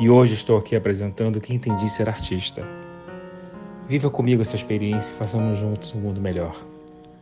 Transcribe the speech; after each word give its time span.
E 0.00 0.08
hoje 0.08 0.32
estou 0.32 0.56
aqui 0.56 0.74
apresentando 0.74 1.36
o 1.36 1.40
que 1.42 1.52
entendi 1.52 1.86
ser 1.90 2.08
artista. 2.08 2.66
Viva 3.86 4.08
comigo 4.10 4.40
essa 4.40 4.56
experiência 4.56 5.12
e 5.12 5.14
façamos 5.14 5.58
juntos 5.58 5.94
um 5.94 6.00
mundo 6.00 6.18
melhor. 6.18 6.56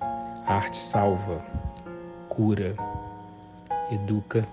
A 0.01 0.55
arte 0.55 0.77
salva, 0.77 1.45
cura, 2.29 2.77
educa 3.91 4.47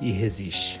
e 0.00 0.10
resiste. 0.10 0.80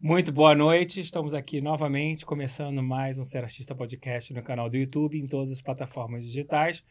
Muito 0.00 0.32
boa 0.32 0.56
noite, 0.56 1.00
estamos 1.00 1.32
aqui 1.32 1.60
novamente, 1.60 2.26
começando 2.26 2.82
mais 2.82 3.20
um 3.20 3.24
Ser 3.24 3.44
Artista 3.44 3.72
Podcast 3.72 4.34
no 4.34 4.42
canal 4.42 4.68
do 4.68 4.76
YouTube, 4.76 5.16
em 5.16 5.28
todas 5.28 5.52
as 5.52 5.62
plataformas 5.62 6.24
digitais. 6.24 6.82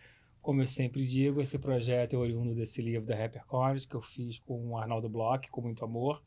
Como 0.47 0.61
eu 0.61 0.65
sempre 0.65 1.05
digo, 1.05 1.41
esse 1.41 1.59
projeto 1.59 2.13
é 2.13 2.17
oriundo 2.17 2.55
desse 2.55 2.81
livro 2.81 3.05
da 3.05 3.13
Rapper 3.13 3.45
Corners, 3.45 3.85
que 3.85 3.95
eu 3.95 4.01
fiz 4.01 4.39
com 4.39 4.69
o 4.69 4.77
Arnaldo 4.77 5.09
Bloch, 5.09 5.49
com 5.49 5.59
muito 5.59 5.83
amor. 5.83 6.23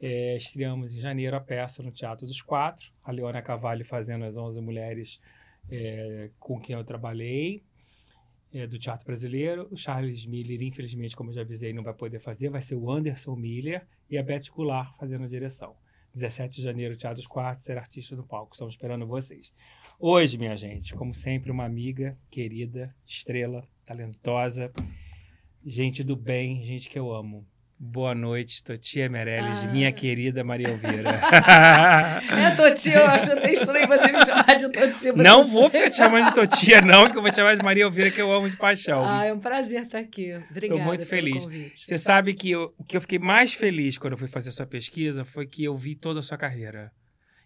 É, 0.00 0.36
estreamos 0.36 0.96
em 0.96 0.98
janeiro 0.98 1.36
a 1.36 1.40
peça 1.40 1.80
no 1.80 1.92
Teatro 1.92 2.26
dos 2.26 2.42
Quatro, 2.42 2.90
a 3.04 3.12
Leona 3.12 3.40
Cavalli 3.40 3.84
fazendo 3.84 4.24
as 4.24 4.36
11 4.36 4.60
mulheres 4.60 5.20
é, 5.70 6.28
com 6.40 6.58
quem 6.58 6.74
eu 6.74 6.82
trabalhei, 6.82 7.62
é, 8.52 8.66
do 8.66 8.80
Teatro 8.80 9.06
Brasileiro. 9.06 9.68
O 9.70 9.76
Charles 9.76 10.26
Miller, 10.26 10.60
infelizmente, 10.64 11.14
como 11.14 11.30
eu 11.30 11.34
já 11.34 11.42
avisei, 11.42 11.72
não 11.72 11.84
vai 11.84 11.94
poder 11.94 12.18
fazer, 12.18 12.48
vai 12.48 12.60
ser 12.60 12.74
o 12.74 12.90
Anderson 12.90 13.36
Miller 13.36 13.86
e 14.10 14.18
a 14.18 14.24
Beth 14.24 14.50
Goulart 14.52 14.98
fazendo 14.98 15.22
a 15.22 15.28
direção. 15.28 15.76
17 16.12 16.56
de 16.56 16.62
janeiro, 16.62 16.96
Teatro 16.96 17.18
dos 17.18 17.28
Quartos, 17.28 17.64
ser 17.64 17.78
artista 17.78 18.16
no 18.16 18.26
palco. 18.26 18.54
Estamos 18.54 18.74
esperando 18.74 19.06
vocês. 19.06 19.52
Hoje, 19.98 20.36
minha 20.36 20.54
gente, 20.56 20.94
como 20.94 21.14
sempre, 21.14 21.50
uma 21.50 21.64
amiga 21.64 22.18
querida, 22.30 22.94
estrela, 23.06 23.66
talentosa, 23.86 24.70
gente 25.64 26.04
do 26.04 26.14
bem, 26.14 26.62
gente 26.62 26.90
que 26.90 26.98
eu 26.98 27.10
amo. 27.10 27.46
Boa 27.78 28.14
noite, 28.14 28.62
Totia 28.62 29.08
Meirelles, 29.08 29.64
ah. 29.64 29.68
minha 29.68 29.90
querida 29.90 30.44
Maria 30.44 30.68
Elvira. 30.68 31.18
é, 32.30 32.50
Totia, 32.54 32.96
eu 32.96 33.06
acho 33.06 33.32
até 33.32 33.52
estranho 33.52 33.88
você 33.88 34.12
me 34.12 34.22
chamar 34.22 34.58
de 34.58 34.68
Totia. 34.70 35.12
Não 35.14 35.42
você. 35.42 35.50
vou 35.50 35.70
ficar 35.70 35.90
te 35.90 35.96
chamando 35.96 36.26
de 36.26 36.34
Totia, 36.34 36.82
não, 36.82 37.10
que 37.10 37.16
eu 37.16 37.22
vou 37.22 37.30
te 37.30 37.36
chamar 37.36 37.56
de 37.56 37.62
Maria 37.62 37.84
Elvira, 37.84 38.10
que 38.10 38.20
eu 38.20 38.30
amo 38.30 38.50
de 38.50 38.56
paixão. 38.56 39.02
Ah, 39.02 39.24
é 39.24 39.32
um 39.32 39.40
prazer 39.40 39.84
estar 39.84 39.98
aqui. 39.98 40.34
Obrigada. 40.50 40.66
Estou 40.66 40.78
muito 40.78 41.06
feliz. 41.06 41.46
Você 41.74 41.96
sabe 41.96 42.34
que 42.34 42.54
o 42.54 42.66
que 42.86 42.98
eu 42.98 43.00
fiquei 43.00 43.18
mais 43.18 43.54
feliz 43.54 43.96
quando 43.96 44.12
eu 44.12 44.18
fui 44.18 44.28
fazer 44.28 44.50
a 44.50 44.52
sua 44.52 44.66
pesquisa 44.66 45.24
foi 45.24 45.46
que 45.46 45.64
eu 45.64 45.74
vi 45.74 45.94
toda 45.94 46.20
a 46.20 46.22
sua 46.22 46.36
carreira. 46.36 46.92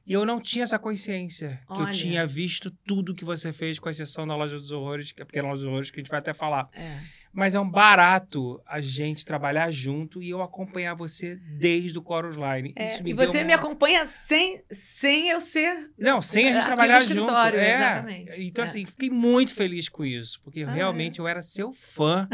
E 0.07 0.13
eu 0.13 0.25
não 0.25 0.41
tinha 0.41 0.65
essa 0.65 0.79
consciência 0.79 1.61
que 1.67 1.81
Olha. 1.81 1.91
eu 1.91 1.93
tinha 1.93 2.27
visto 2.27 2.71
tudo 2.87 3.15
que 3.15 3.25
você 3.25 3.53
fez, 3.53 3.79
com 3.79 3.89
exceção 3.89 4.27
da 4.27 4.35
Loja 4.35 4.59
dos 4.59 4.73
Horrores, 4.73 5.13
que 5.13 5.21
é 5.21 5.25
a 5.25 5.27
pequena 5.27 5.49
Loja 5.49 5.63
dos 5.63 5.69
Horrores, 5.69 5.91
que 5.91 6.01
a 6.01 6.03
gente 6.03 6.11
vai 6.11 6.19
até 6.19 6.33
falar. 6.33 6.69
É. 6.73 7.01
Mas 7.33 7.55
é 7.55 7.61
um 7.61 7.69
barato 7.69 8.61
a 8.67 8.81
gente 8.81 9.25
trabalhar 9.25 9.71
junto 9.71 10.21
e 10.21 10.31
eu 10.31 10.43
acompanhar 10.43 10.95
você 10.95 11.37
desde 11.37 11.99
o 11.99 12.03
Chorus 12.03 12.37
Line. 12.37 12.73
É, 12.75 13.01
e 13.05 13.13
você 13.15 13.39
uma... 13.39 13.45
me 13.45 13.53
acompanha 13.53 14.05
sem, 14.05 14.61
sem 14.71 15.29
eu 15.29 15.41
ser. 15.41 15.93
Não, 15.97 16.21
sem 16.21 16.49
a 16.49 16.55
gente 16.55 16.67
trabalhar 16.67 17.01
junto. 17.01 17.31
É. 17.31 17.75
Exatamente. 17.77 18.43
Então, 18.43 18.65
é. 18.65 18.69
assim, 18.69 18.85
fiquei 18.85 19.11
muito 19.11 19.55
feliz 19.55 19.89
com 19.89 20.05
isso, 20.05 20.41
porque 20.43 20.65
ah, 20.65 20.71
realmente 20.71 21.21
é. 21.21 21.23
eu 21.23 21.29
era 21.29 21.41
seu 21.41 21.73
fã. 21.73 22.29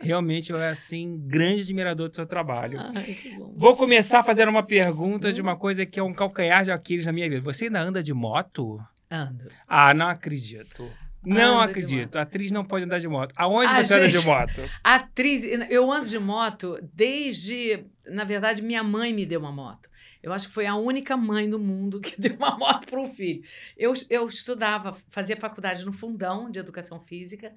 realmente 0.00 0.50
eu 0.50 0.58
era, 0.58 0.72
assim, 0.72 1.16
grande 1.26 1.62
admirador 1.62 2.08
do 2.08 2.14
seu 2.14 2.26
trabalho. 2.26 2.80
Ai, 2.80 3.16
Vou 3.54 3.76
começar 3.76 4.22
fazendo 4.24 4.48
uma 4.48 4.64
pergunta 4.64 5.28
hum. 5.28 5.32
de 5.32 5.40
uma 5.40 5.56
coisa 5.56 5.86
que 5.86 6.00
é 6.00 6.02
um 6.02 6.12
calcanhar 6.12 6.64
de 6.64 6.72
Aquiles 6.72 7.06
na 7.06 7.12
minha 7.12 7.28
vida. 7.28 7.40
Você 7.42 7.66
ainda 7.66 7.80
anda 7.80 8.02
de 8.02 8.12
moto? 8.12 8.80
Ando. 9.08 9.46
Ah, 9.68 9.94
não 9.94 10.08
acredito. 10.08 10.90
Não 11.24 11.60
acredito. 11.60 12.16
A 12.16 12.22
atriz 12.22 12.50
não 12.52 12.64
pode 12.64 12.84
andar 12.84 12.98
de 12.98 13.08
moto. 13.08 13.32
Aonde 13.36 13.66
a 13.66 13.82
você 13.82 13.94
gente, 13.94 14.16
anda 14.16 14.20
de 14.20 14.26
moto? 14.26 14.70
Atriz, 14.82 15.44
eu 15.70 15.90
ando 15.90 16.08
de 16.08 16.18
moto 16.18 16.78
desde. 16.92 17.84
Na 18.06 18.24
verdade, 18.24 18.62
minha 18.62 18.82
mãe 18.82 19.12
me 19.12 19.24
deu 19.24 19.40
uma 19.40 19.52
moto. 19.52 19.88
Eu 20.22 20.32
acho 20.32 20.48
que 20.48 20.54
foi 20.54 20.66
a 20.66 20.74
única 20.74 21.16
mãe 21.16 21.48
do 21.48 21.58
mundo 21.58 22.00
que 22.02 22.20
deu 22.20 22.34
uma 22.36 22.56
moto 22.56 22.86
para 22.86 23.00
um 23.00 23.06
filho. 23.06 23.42
Eu, 23.76 23.92
eu 24.08 24.26
estudava, 24.26 24.96
fazia 25.08 25.36
faculdade 25.36 25.84
no 25.84 25.92
Fundão 25.92 26.50
de 26.50 26.58
Educação 26.58 27.00
Física. 27.00 27.54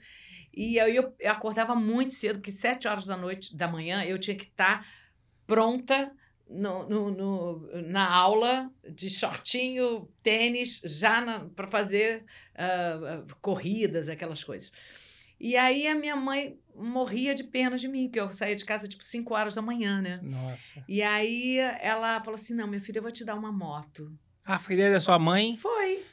E 0.53 0.79
aí 0.79 0.95
eu, 0.95 1.13
eu 1.19 1.31
acordava 1.31 1.75
muito 1.75 2.13
cedo, 2.13 2.39
porque 2.39 2.51
sete 2.51 2.88
horas 2.88 3.05
da 3.05 3.16
noite, 3.16 3.55
da 3.55 3.67
manhã, 3.67 4.03
eu 4.03 4.17
tinha 4.17 4.35
que 4.35 4.45
estar 4.45 4.81
tá 4.81 4.85
pronta 5.45 6.11
no, 6.50 6.88
no, 6.88 7.12
no, 7.12 7.81
na 7.84 8.09
aula 8.09 8.72
de 8.90 9.09
shortinho, 9.09 10.09
tênis, 10.24 10.81
já 10.84 11.22
para 11.56 11.68
fazer 11.68 12.25
uh, 12.53 13.25
corridas, 13.41 14.09
aquelas 14.09 14.44
coisas. 14.44 14.72
E 15.40 15.56
aí 15.56 15.88
a 15.88 15.96
minha 15.96 16.16
mãe 16.16 16.59
morria 16.75 17.34
de 17.35 17.44
pena 17.44 17.78
de 17.78 17.88
mim, 17.88 18.09
que 18.09 18.19
eu 18.19 18.31
saía 18.31 18.56
de 18.56 18.66
casa 18.66 18.88
tipo 18.88 19.03
5 19.03 19.34
horas 19.34 19.53
da 19.53 19.62
manhã, 19.62 20.02
né? 20.02 20.19
Nossa. 20.24 20.84
E 20.88 21.02
aí 21.02 21.58
ela 21.58 22.19
falou 22.22 22.35
assim: 22.35 22.56
não, 22.56 22.68
minha 22.68 22.81
filha, 22.81 23.00
eu 23.00 23.03
vou 23.03 23.12
te 23.12 23.24
dar 23.24 23.35
uma 23.35 23.52
moto. 23.52 24.12
Ah, 24.44 24.58
foi 24.58 24.74
ideia 24.75 24.91
da 24.91 25.00
sua 25.00 25.19
mãe? 25.19 25.56
Foi. 25.56 26.03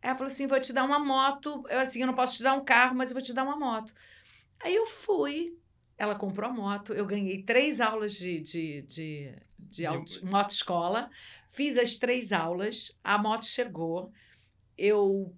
Ela 0.00 0.14
falou 0.14 0.32
assim: 0.32 0.46
vou 0.46 0.60
te 0.60 0.72
dar 0.72 0.84
uma 0.84 0.98
moto. 0.98 1.64
Eu, 1.68 1.80
assim, 1.80 2.00
eu 2.00 2.06
não 2.06 2.14
posso 2.14 2.36
te 2.36 2.42
dar 2.42 2.54
um 2.54 2.64
carro, 2.64 2.94
mas 2.94 3.10
eu 3.10 3.14
vou 3.14 3.22
te 3.22 3.32
dar 3.32 3.42
uma 3.42 3.56
moto. 3.56 3.92
Aí 4.60 4.74
eu 4.74 4.86
fui. 4.86 5.56
Ela 6.00 6.14
comprou 6.14 6.48
a 6.48 6.52
moto, 6.52 6.94
eu 6.94 7.04
ganhei 7.04 7.42
três 7.42 7.78
aulas 7.78 8.14
de, 8.14 8.40
de, 8.40 8.82
de, 8.82 9.34
de 9.58 9.84
auto, 9.84 10.24
moto 10.24 10.50
escola, 10.50 11.10
fiz 11.50 11.76
as 11.76 11.96
três 11.96 12.32
aulas, 12.32 12.98
a 13.04 13.18
moto 13.18 13.44
chegou, 13.44 14.10
eu 14.78 15.30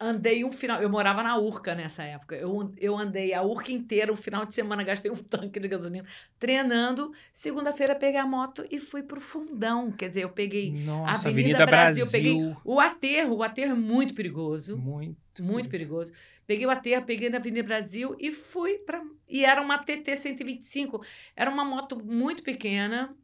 andei 0.00 0.42
um 0.42 0.50
final. 0.50 0.80
Eu 0.80 0.88
morava 0.88 1.22
na 1.22 1.36
Urca 1.36 1.74
nessa 1.74 2.02
época. 2.02 2.34
Eu, 2.34 2.72
eu 2.78 2.96
andei 2.96 3.34
a 3.34 3.42
Urca 3.42 3.70
inteira, 3.70 4.10
um 4.10 4.16
final 4.16 4.46
de 4.46 4.54
semana, 4.54 4.82
gastei 4.82 5.10
um 5.10 5.16
tanque 5.22 5.60
de 5.60 5.68
gasolina 5.68 6.06
treinando. 6.38 7.12
Segunda-feira 7.30 7.94
peguei 7.94 8.18
a 8.18 8.26
moto 8.26 8.64
e 8.70 8.80
fui 8.80 9.02
pro 9.02 9.20
fundão. 9.20 9.92
Quer 9.92 10.08
dizer, 10.08 10.22
eu 10.22 10.30
peguei 10.30 10.72
Nossa, 10.72 11.28
a 11.28 11.30
Avenida, 11.30 11.30
Avenida 11.30 11.66
Brasil, 11.66 12.04
Brasil, 12.06 12.10
peguei 12.10 12.56
o 12.64 12.80
aterro. 12.80 13.36
O 13.36 13.42
aterro 13.42 13.72
é 13.72 13.76
muito 13.76 14.14
perigoso. 14.14 14.78
Muito. 14.78 15.18
Muito 15.40 15.68
perigoso. 15.68 16.12
Peguei 16.46 16.66
o 16.66 16.70
aterro, 16.70 17.04
peguei 17.04 17.28
na 17.28 17.38
Avenida 17.38 17.66
Brasil 17.66 18.16
e 18.18 18.32
fui 18.32 18.78
para. 18.78 19.02
E 19.28 19.44
era 19.44 19.60
uma 19.60 19.78
TT 19.78 20.16
125. 20.16 21.04
Era 21.36 21.50
uma 21.50 21.64
moto 21.64 22.02
muito 22.04 22.42
pequena. 22.42 23.14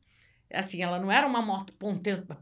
Assim, 0.52 0.82
ela 0.82 0.98
não 0.98 1.10
era 1.10 1.26
uma 1.26 1.42
moto 1.42 1.72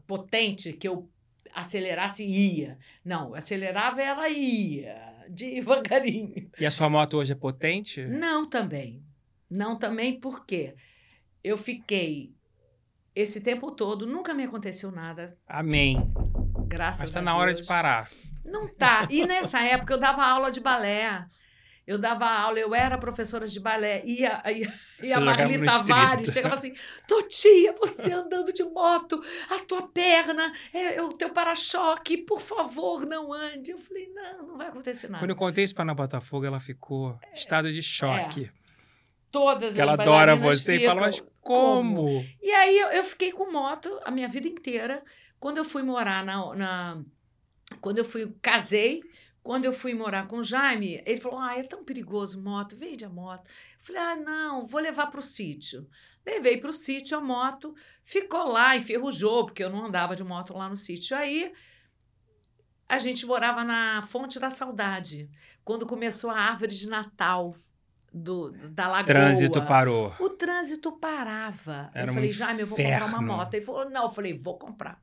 potente 0.05 0.73
que 0.73 0.87
eu 0.87 1.09
acelerasse 1.53 2.25
ia. 2.25 2.77
Não, 3.03 3.33
acelerava 3.33 4.01
ela 4.01 4.29
ia, 4.29 4.95
devagarinho. 5.29 6.51
E 6.59 6.65
a 6.65 6.71
sua 6.71 6.89
moto 6.89 7.17
hoje 7.17 7.31
é 7.31 7.35
potente? 7.35 8.05
Não, 8.05 8.47
também. 8.47 9.01
Não, 9.49 9.77
também 9.77 10.19
porque 10.19 10.75
eu 11.43 11.57
fiquei 11.57 12.35
esse 13.15 13.39
tempo 13.39 13.71
todo, 13.71 14.05
nunca 14.05 14.33
me 14.33 14.43
aconteceu 14.43 14.91
nada. 14.91 15.37
Amém. 15.47 15.97
Graças 16.67 17.01
Mas 17.01 17.09
está 17.11 17.21
na 17.21 17.35
hora 17.37 17.53
de 17.53 17.63
parar. 17.65 18.11
Não 18.45 18.67
tá. 18.67 19.07
E 19.09 19.25
nessa 19.25 19.59
época 19.61 19.93
eu 19.93 19.99
dava 19.99 20.23
aula 20.23 20.51
de 20.51 20.59
balé. 20.59 21.25
Eu 21.87 21.99
dava 21.99 22.25
aula, 22.25 22.57
eu 22.57 22.73
era 22.73 22.97
professora 22.97 23.47
de 23.47 23.59
balé. 23.59 24.01
E 24.05 24.25
a, 24.25 24.41
e, 24.51 24.67
e 25.03 25.13
a 25.13 25.19
Marli 25.19 25.63
Tavares 25.63 26.33
chegava 26.33 26.55
assim: 26.55 26.73
Totia, 27.07 27.73
você 27.73 28.11
andando 28.11 28.51
de 28.51 28.63
moto, 28.63 29.21
a 29.51 29.59
tua 29.59 29.87
perna, 29.87 30.51
é, 30.73 30.95
é 30.95 31.01
o 31.03 31.13
teu 31.13 31.29
para-choque, 31.29 32.17
por 32.17 32.41
favor, 32.41 33.05
não 33.05 33.31
ande. 33.31 33.69
Eu 33.69 33.77
falei: 33.77 34.09
não, 34.15 34.47
não 34.47 34.57
vai 34.57 34.67
acontecer 34.67 35.07
nada. 35.09 35.19
Quando 35.19 35.29
eu 35.29 35.35
contei 35.35 35.63
isso 35.63 35.75
para 35.75 35.83
Ana 35.83 35.93
Botafogo, 35.93 36.45
ela 36.45 36.59
ficou 36.59 37.19
em 37.23 37.29
é, 37.29 37.33
estado 37.33 37.71
de 37.71 37.83
choque. 37.83 38.45
É. 38.45 38.65
todas 39.29 39.75
Que 39.75 39.81
as 39.81 39.87
ela 39.87 40.01
adora 40.01 40.35
você 40.35 40.77
e 40.77 40.79
ficam, 40.79 40.95
fala, 40.95 41.05
mas 41.07 41.23
como? 41.39 42.25
E 42.41 42.51
aí 42.51 42.79
eu, 42.79 42.87
eu 42.87 43.03
fiquei 43.03 43.31
com 43.31 43.51
moto 43.51 43.99
a 44.03 44.09
minha 44.09 44.27
vida 44.27 44.47
inteira. 44.47 45.03
Quando 45.39 45.57
eu 45.57 45.65
fui 45.65 45.83
morar 45.83 46.25
na, 46.25 46.55
na- 46.55 47.03
Quando 47.81 47.99
eu 47.99 48.05
fui. 48.05 48.33
Casei. 48.41 49.01
Quando 49.41 49.65
eu 49.65 49.73
fui 49.73 49.93
morar 49.93 50.27
com 50.27 50.37
o 50.37 50.43
Jaime, 50.43 51.03
ele 51.05 51.21
falou: 51.21 51.39
Ah, 51.39 51.55
é 51.55 51.61
tão 51.61 51.83
perigoso 51.83 52.41
moto, 52.41 52.75
vende 52.75 53.05
a 53.05 53.09
moto. 53.09 53.43
Eu 53.45 53.85
falei: 53.85 54.01
Ah, 54.01 54.15
não, 54.15 54.65
vou 54.65 54.81
levar 54.81 55.07
para 55.07 55.19
o 55.19 55.23
sítio. 55.23 55.87
Levei 56.25 56.57
para 56.57 56.71
o 56.71 56.73
sítio 56.73 57.15
a 57.15 57.21
moto, 57.21 57.75
ficou 58.03 58.47
lá, 58.47 58.75
enferrujou, 58.75 59.45
porque 59.45 59.63
eu 59.63 59.69
não 59.69 59.85
andava 59.85 60.15
de 60.15 60.23
moto 60.23 60.57
lá 60.57 60.67
no 60.67 60.75
sítio. 60.75 61.15
Aí 61.15 61.53
a 62.89 62.97
gente 62.97 63.25
morava 63.27 63.63
na 63.63 64.01
Fonte 64.01 64.39
da 64.39 64.49
Saudade, 64.49 65.29
quando 65.63 65.85
começou 65.85 66.31
a 66.31 66.39
árvore 66.39 66.73
de 66.73 66.89
Natal 66.89 67.55
do, 68.15 68.51
da 68.69 68.87
Lagoa. 68.87 69.03
Trânsito 69.03 69.61
parou. 69.63 70.13
O 70.19 70.29
trânsito 70.29 70.91
parava. 70.93 71.89
Era 71.93 72.07
eu 72.07 72.11
um 72.11 72.13
falei, 72.15 72.29
Jaime, 72.29 72.61
eu 72.61 72.67
vou 72.67 72.77
comprar 72.77 73.05
uma 73.05 73.21
moto. 73.21 73.53
Ele 73.53 73.65
falou, 73.65 73.89
não. 73.89 74.03
Eu 74.03 74.09
falei, 74.09 74.33
vou 74.37 74.57
comprar. 74.57 75.01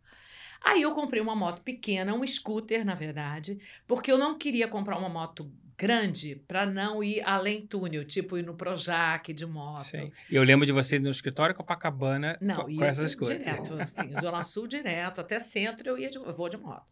Aí 0.65 0.83
eu 0.83 0.93
comprei 0.93 1.21
uma 1.21 1.35
moto 1.35 1.63
pequena, 1.63 2.15
um 2.15 2.27
scooter, 2.27 2.85
na 2.85 2.95
verdade, 2.95 3.59
porque 3.87 4.11
eu 4.11 4.19
não 4.19 4.39
queria 4.39 4.69
comprar 4.69 4.97
uma 4.99 5.09
moto 5.09 5.51
grande 5.77 6.37
para 6.47 6.65
não 6.65 7.03
ir 7.03 7.21
além 7.23 7.67
túnel, 7.67 8.05
tipo 8.05 8.39
ir 8.39 8.45
no 8.45 8.55
Projac 8.55 9.33
de 9.33 9.45
moto. 9.45 9.85
Sim. 9.85 10.13
Eu 10.31 10.45
lembro 10.45 10.65
de 10.65 10.71
você 10.71 10.99
no 10.99 11.11
escritório 11.11 11.55
Copacabana 11.55 12.39
Não, 12.41 12.65
com, 12.65 12.71
isso 12.71 12.85
essas 12.85 13.15
coisas. 13.15 13.39
direto, 13.39 13.75
assim, 13.75 14.15
Zona 14.21 14.43
Sul 14.45 14.69
direto, 14.69 15.21
até 15.21 15.41
centro 15.41 15.89
eu 15.89 15.99
ia 15.99 16.09
de, 16.09 16.19
eu 16.19 16.33
vou 16.33 16.49
de 16.49 16.57
moto. 16.57 16.87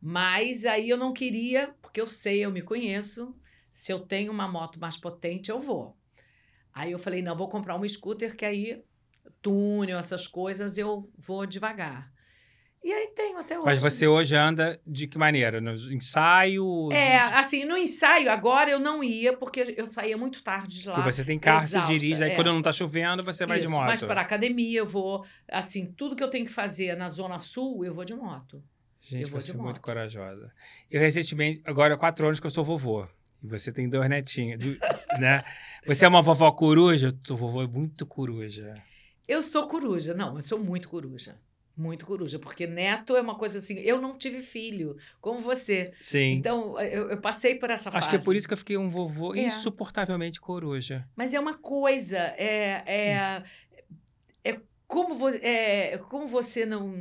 Mas 0.00 0.64
aí 0.64 0.88
eu 0.88 0.96
não 0.96 1.12
queria, 1.12 1.74
porque 1.80 2.00
eu 2.00 2.06
sei, 2.06 2.44
eu 2.44 2.50
me 2.50 2.60
conheço, 2.60 3.32
se 3.72 3.92
eu 3.92 4.00
tenho 4.00 4.32
uma 4.32 4.48
moto 4.48 4.80
mais 4.80 4.96
potente, 4.96 5.50
eu 5.50 5.60
vou. 5.60 5.96
Aí 6.72 6.90
eu 6.90 6.98
falei, 6.98 7.22
não, 7.22 7.36
vou 7.36 7.48
comprar 7.48 7.76
um 7.76 7.86
scooter 7.88 8.36
que 8.36 8.44
aí 8.44 8.82
túnel, 9.40 9.98
essas 9.98 10.26
coisas, 10.26 10.76
eu 10.76 11.08
vou 11.16 11.46
devagar. 11.46 12.12
E 12.84 12.92
aí 12.92 13.08
tenho 13.16 13.38
até 13.38 13.56
hoje. 13.56 13.64
Mas 13.64 13.80
você 13.80 14.06
hoje 14.06 14.36
anda 14.36 14.78
de 14.86 15.06
que 15.06 15.16
maneira? 15.16 15.58
No 15.58 15.72
ensaio? 15.72 16.92
É, 16.92 17.16
assim, 17.16 17.64
no 17.64 17.78
ensaio 17.78 18.30
agora 18.30 18.70
eu 18.70 18.78
não 18.78 19.02
ia, 19.02 19.34
porque 19.34 19.74
eu 19.74 19.88
saía 19.88 20.18
muito 20.18 20.42
tarde 20.42 20.82
de 20.82 20.88
lá. 20.88 20.96
Porque 20.96 21.10
você 21.10 21.24
tem 21.24 21.38
carro, 21.38 21.64
exausta, 21.64 21.86
você 21.86 21.98
dirige, 21.98 22.22
aí 22.22 22.32
é. 22.32 22.34
quando 22.34 22.52
não 22.52 22.60
tá 22.60 22.72
chovendo, 22.72 23.22
você 23.22 23.46
vai 23.46 23.58
de 23.58 23.64
Isso, 23.64 23.72
moto. 23.72 23.86
Mas 23.86 24.02
para 24.02 24.20
a 24.20 24.22
academia 24.22 24.80
eu 24.80 24.86
vou, 24.86 25.24
assim, 25.48 25.86
tudo 25.86 26.14
que 26.14 26.22
eu 26.22 26.28
tenho 26.28 26.44
que 26.44 26.52
fazer 26.52 26.94
na 26.94 27.08
Zona 27.08 27.38
Sul, 27.38 27.86
eu 27.86 27.94
vou 27.94 28.04
de 28.04 28.14
moto. 28.14 28.62
Gente, 29.00 29.22
Eu 29.22 29.28
vou 29.28 29.40
você 29.40 29.52
de 29.52 29.58
é 29.58 29.62
muito 29.62 29.80
corajosa. 29.80 30.52
Eu 30.90 31.00
recentemente, 31.00 31.62
agora 31.64 31.94
há 31.94 31.96
quatro 31.96 32.26
anos 32.26 32.38
que 32.38 32.46
eu 32.46 32.50
sou 32.50 32.64
vovô. 32.66 33.06
E 33.42 33.46
você 33.46 33.72
tem 33.72 33.88
dois 33.88 34.10
netinhos, 34.10 34.62
né? 35.18 35.42
Você 35.86 36.04
é 36.04 36.08
uma 36.08 36.20
vovó 36.20 36.52
coruja? 36.52 37.08
Eu 37.08 37.18
sou 37.26 37.36
vovô 37.38 37.66
muito 37.66 38.04
coruja. 38.04 38.74
Eu 39.26 39.42
sou 39.42 39.66
coruja, 39.66 40.12
não, 40.12 40.36
eu 40.36 40.42
sou 40.42 40.58
muito 40.58 40.86
coruja. 40.90 41.34
Muito 41.76 42.06
coruja, 42.06 42.38
porque 42.38 42.68
neto 42.68 43.16
é 43.16 43.20
uma 43.20 43.34
coisa 43.34 43.58
assim. 43.58 43.78
Eu 43.80 44.00
não 44.00 44.16
tive 44.16 44.40
filho, 44.40 44.96
como 45.20 45.40
você. 45.40 45.92
Sim. 46.00 46.34
Então, 46.34 46.78
eu, 46.80 47.10
eu 47.10 47.20
passei 47.20 47.56
por 47.56 47.68
essa 47.68 47.88
Acho 47.88 47.98
fase. 47.98 48.08
que 48.10 48.16
é 48.16 48.18
por 48.20 48.36
isso 48.36 48.46
que 48.46 48.54
eu 48.54 48.58
fiquei 48.58 48.76
um 48.76 48.88
vovô 48.88 49.34
É. 49.34 49.40
insuportavelmente 49.40 50.40
coruja. 50.40 51.08
Mas 51.16 51.34
é 51.34 51.40
uma 51.40 51.54
coisa, 51.58 52.16
é, 52.38 52.84
é, 52.86 53.42
é, 54.44 54.60
como, 54.86 55.14
vo, 55.14 55.28
é 55.30 55.98
como 56.08 56.28
você 56.28 56.64
não, 56.64 56.94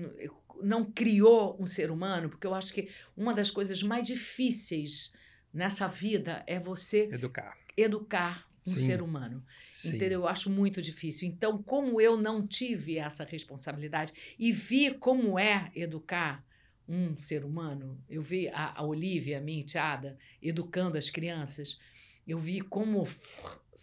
não 0.64 0.84
criou 0.86 1.56
um 1.60 1.68
ser 1.68 1.92
humano, 1.92 2.30
porque 2.30 2.48
eu 2.48 2.56
acho 2.56 2.74
que 2.74 2.90
uma 3.16 3.31
das 3.34 3.52
coisas 3.52 3.84
mais 3.84 4.08
difíceis 4.08 5.14
nessa 5.54 5.88
vida 5.88 6.44
é 6.48 6.58
você 6.60 7.10
Educar. 7.12 7.56
educar 7.78 8.48
um 8.68 8.71
Sim. 8.75 8.86
ser 8.86 9.01
humano. 9.01 9.44
Sim. 9.71 9.95
Entendeu? 9.95 10.21
Eu 10.21 10.27
acho 10.27 10.50
muito 10.50 10.81
difícil. 10.81 11.27
Então, 11.27 11.62
como 11.62 12.00
eu 12.00 12.15
não 12.18 12.45
tive 12.45 12.98
essa 12.98 13.24
responsabilidade 13.24 14.13
e 14.39 14.51
vi 14.51 14.92
como 14.92 15.38
é 15.38 15.71
educar 15.75 16.44
um 16.88 17.18
ser 17.18 17.45
humano, 17.45 18.01
eu 18.10 18.21
vi 18.21 18.50
a, 18.50 18.74
a 18.75 18.83
Olivia, 18.83 19.39
minha 19.39 19.62
enteada, 19.62 20.18
educando 20.42 20.98
as 20.98 21.10
crianças, 21.10 21.80
eu 22.27 22.38
vi 22.38 22.62
como. 22.62 23.07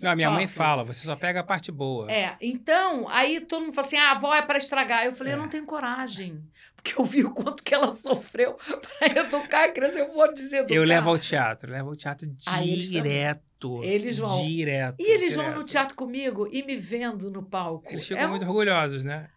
Não, 0.00 0.15
minha 0.15 0.31
mãe 0.31 0.47
fala, 0.47 0.85
você 0.85 1.05
só 1.05 1.17
pega 1.17 1.41
a 1.41 1.44
parte 1.44 1.71
boa. 1.73 2.11
É, 2.11 2.37
então, 2.41 3.09
aí 3.09 3.41
todo 3.41 3.62
mundo 3.65 3.75
fala 3.75 3.87
assim: 3.87 3.97
ah, 3.97 4.11
a 4.11 4.12
avó 4.12 4.35
é 4.35 4.43
para 4.43 4.59
estragar. 4.59 5.05
Eu 5.05 5.12
falei: 5.12 5.32
eu 5.32 5.38
É. 5.38 5.41
não 5.41 5.49
tenho 5.49 5.67
coragem. 5.67 6.43
Porque 6.75 6.99
eu 6.99 7.05
vi 7.05 7.23
o 7.25 7.32
quanto 7.35 7.62
que 7.62 7.75
ela 7.75 7.93
sofreu 7.93 8.55
para 8.55 9.21
educar 9.21 9.65
a 9.65 9.73
criança. 9.73 9.99
Eu 9.99 10.12
vou 10.15 10.32
dizer 10.32 10.65
eu 10.71 10.85
levo 10.85 11.11
ao 11.11 11.19
teatro, 11.19 11.71
levo 11.71 11.91
ao 11.91 11.97
teatro 11.97 12.27
também. 12.27 13.41
Direto. 13.69 13.85
Eles 13.85 14.19
vão. 14.19 14.47
Direto. 14.47 14.97
E 15.01 15.11
eles 15.11 15.35
vão 15.37 15.47
no 15.47 15.53
direto. 15.55 15.69
teatro 15.69 15.95
comigo 15.97 16.49
e 16.51 16.62
me 16.62 16.77
vendo 16.77 17.31
no 17.31 17.43
palco. 17.43 17.89
Eles 17.91 18.07
ficam 18.07 18.23
É 18.23 18.27
um- 18.27 18.31
muito 18.31 18.45
orgulhosos, 18.47 19.05
né? 19.05 19.29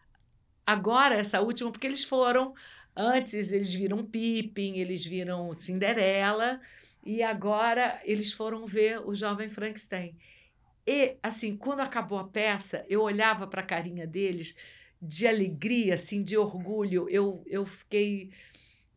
Agora, 0.66 1.16
essa 1.16 1.42
última, 1.42 1.72
porque 1.72 1.88
eles 1.88 2.04
foram. 2.04 2.54
Antes 2.96 3.52
eles 3.52 3.74
viram 3.74 4.06
Pippin, 4.06 4.78
eles 4.78 5.04
viram 5.06 5.54
Cinderela, 5.56 6.62
e 7.04 7.24
agora 7.24 8.00
eles 8.06 8.32
foram 8.32 8.66
ver 8.68 9.00
o 9.06 9.16
Jovem 9.16 9.50
Frankenstein. 9.50 10.16
E, 10.86 11.16
assim, 11.24 11.58
quando 11.58 11.80
acabou 11.80 12.20
a 12.20 12.28
peça, 12.28 12.86
eu 12.88 13.02
olhava 13.02 13.48
para 13.48 13.62
a 13.62 13.66
carinha 13.66 14.06
deles 14.06 14.56
de 15.02 15.28
alegria, 15.28 15.96
assim, 15.96 16.22
de 16.24 16.38
orgulho. 16.38 17.10
Eu, 17.10 17.44
eu 17.48 17.66
fiquei 17.66 18.30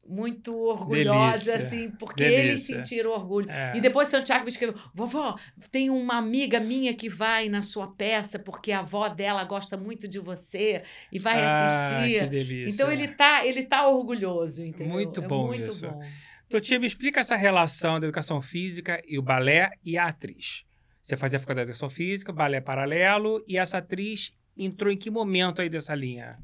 muito 0.09 0.55
orgulhosa, 0.57 1.53
Delícia, 1.53 1.57
assim, 1.57 1.91
porque 1.99 2.23
eles 2.23 2.37
delícia. 2.67 2.77
sentiram 2.77 3.11
orgulho. 3.11 3.51
É. 3.51 3.77
E 3.77 3.81
depois 3.81 4.09
Santiago 4.09 4.45
me 4.45 4.51
escreveu: 4.51 4.79
vovó, 4.95 5.37
tem 5.71 5.91
uma 5.91 6.17
amiga 6.17 6.59
minha 6.61 6.95
que 6.95 7.09
vai 7.09 7.49
na 7.49 7.63
sua 7.63 7.89
peça 7.89 8.39
porque 8.39 8.73
a 8.73 8.81
avó 8.81 9.09
dela 9.09 9.45
gosta 9.45 9.77
muito 9.77 10.07
de 10.09 10.19
você 10.19 10.83
e 11.13 11.19
vai 11.19 11.41
Ah, 11.41 11.65
assistir. 11.65 12.21
que 12.21 12.27
delícia. 12.27 12.75
Então 12.75 12.93
ele 12.93 13.09
tá, 13.09 13.47
ele 13.47 13.63
tá 13.65 13.87
orgulhoso, 13.89 14.65
entendeu? 14.65 14.93
Muito 14.93 15.21
é 15.23 15.27
bom 15.27 15.47
muito 15.49 15.69
isso. 15.71 15.89
bom. 15.89 16.01
Totia, 16.49 16.79
me 16.79 16.87
explica 16.87 17.19
essa 17.21 17.35
relação 17.35 17.99
da 17.99 18.07
educação 18.07 18.41
física 18.41 19.03
e 19.07 19.19
o 19.19 19.23
balé 19.23 19.71
e 19.85 19.99
a 19.99 20.07
atriz. 20.07 20.65
Você 21.03 21.17
fazia 21.17 21.39
a 21.39 21.41
faculdade 21.41 21.67
de 21.67 21.71
educação 21.71 21.91
física, 21.91 22.33
balé 22.33 22.61
paralelo, 22.61 23.45
e 23.49 23.59
essa 23.59 23.79
atriz 23.79 24.33
entrou 24.57 24.93
em 24.93 24.97
que 24.97 25.11
momento 25.11 25.61
aí 25.61 25.69
dessa 25.69 25.95
linha? 25.95 26.39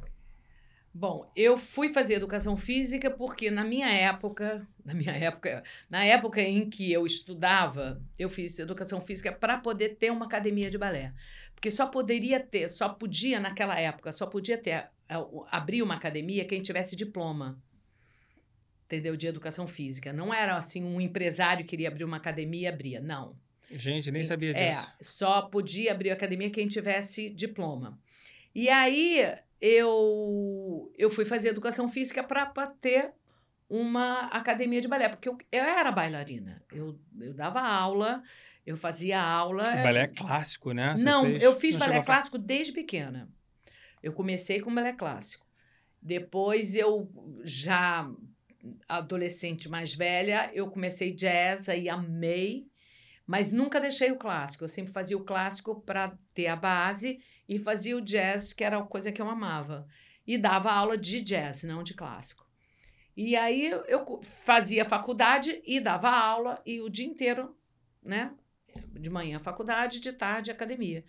Bom, 0.95 1.31
eu 1.35 1.57
fui 1.57 1.89
fazer 1.89 2.15
educação 2.15 2.55
física 2.57 3.11
porque 3.11 3.51
na 3.51 3.65
minha 3.65 3.89
época, 3.89 4.67
na 4.85 4.93
minha 4.93 5.13
época, 5.13 5.63
na 5.91 6.05
época 6.05 6.41
em 6.43 6.69
que 6.69 6.93
eu 6.93 7.07
estudava, 7.07 8.03
eu 8.19 8.29
fiz 8.29 8.59
educação 8.59 9.01
física 9.01 9.33
para 9.33 9.57
poder 9.59 9.97
ter 9.97 10.11
uma 10.11 10.27
academia 10.27 10.69
de 10.69 10.77
balé. 10.77 11.15
Porque 11.55 11.71
só 11.71 11.87
poderia 11.87 12.39
ter, 12.39 12.71
só 12.73 12.89
podia 12.91 13.41
naquela 13.41 13.79
época, 13.81 14.13
só 14.13 14.27
podia 14.27 14.59
ter 14.59 14.71
é, 15.09 15.15
abrir 15.51 15.83
uma 15.83 15.95
academia 15.95 16.45
quem 16.45 16.61
tivesse 16.61 16.95
diploma. 16.95 17.59
Entendeu? 18.85 19.17
De 19.17 19.27
educação 19.27 19.67
física. 19.67 20.13
Não 20.13 20.35
era 20.35 20.55
assim 20.57 20.85
um 20.85 21.01
empresário 21.01 21.65
que 21.65 21.71
queria 21.71 21.89
abrir 21.89 22.05
uma 22.05 22.19
academia 22.19 22.69
e 22.69 22.73
abria, 22.73 23.01
não. 23.01 23.35
Gente, 23.73 24.11
nem 24.11 24.23
sabia 24.23 24.51
É, 24.51 24.73
disso. 24.73 24.93
só 25.01 25.41
podia 25.43 25.93
abrir 25.93 26.11
a 26.11 26.15
academia 26.15 26.51
quem 26.51 26.69
tivesse 26.69 27.31
diploma. 27.31 27.99
E 28.55 28.69
aí 28.69 29.35
eu, 29.63 30.93
eu 30.99 31.09
fui 31.09 31.25
fazer 31.25 31.51
educação 31.51 31.89
física 31.89 32.23
para 32.25 32.67
ter 32.67 33.13
uma 33.71 34.27
academia 34.27 34.81
de 34.81 34.89
balé, 34.89 35.09
porque 35.09 35.29
eu, 35.29 35.39
eu 35.53 35.63
era 35.63 35.93
bailarina. 35.93 36.61
Eu, 36.73 36.99
eu 37.21 37.33
dava 37.33 37.61
aula, 37.61 38.23
eu 38.67 38.77
fazia 38.77 39.23
aula. 39.23 39.63
O 39.63 39.83
balé 39.83 40.09
clássico, 40.09 40.73
né? 40.73 40.97
Você 40.97 41.05
Não, 41.05 41.23
fez- 41.23 41.43
eu 41.45 41.55
fiz 41.55 41.75
não 41.77 41.81
balé 41.81 42.03
clássico 42.03 42.37
desde 42.39 42.73
pequena. 42.73 43.31
Eu 44.03 44.13
comecei 44.13 44.61
com 44.61 44.75
balé 44.75 44.93
clássico. 44.93 45.47
Depois 46.03 46.75
eu 46.75 47.09
já 47.45 48.11
adolescente 48.89 49.69
mais 49.69 49.95
velha, 49.95 50.51
eu 50.53 50.69
comecei 50.69 51.13
jazz, 51.13 51.69
aí 51.69 51.89
amei, 51.89 52.67
mas 53.33 53.51
nunca 53.51 53.81
deixei 53.81 54.13
o 54.13 54.19
clássico. 54.19 54.65
Eu 54.65 54.69
sempre 54.69 54.93
fazia 54.93 55.17
o 55.17 55.25
clássico 55.25 55.81
para 55.81 56.13
ter 56.35 56.49
a 56.49 56.55
base 56.55 57.19
e 57.49 57.59
fazia 57.59 57.97
o 57.97 58.01
jazz, 58.03 58.53
que 58.53 58.63
era 58.63 58.77
a 58.77 58.83
coisa 58.83 59.11
que 59.11 59.23
eu 59.23 59.31
amava. 59.31 59.89
E 60.27 60.37
dava 60.37 60.71
aula 60.71 60.99
de 60.99 61.23
jazz, 61.23 61.63
não 61.63 61.83
de 61.83 61.95
clássico. 61.95 62.47
E 63.17 63.35
aí 63.35 63.71
eu- 63.89 64.21
fazia 64.23 64.85
faculdade 64.85 65.63
e 65.65 65.81
dava 65.81 66.11
aula 66.11 66.61
e 66.67 66.83
o 66.83 66.91
dia 66.91 67.07
inteiro, 67.07 67.57
né? 68.03 68.35
De 69.01 69.09
manhã 69.09 69.39
faculdade, 69.39 69.99
de 69.99 70.13
tarde 70.13 70.51
academia. 70.51 71.03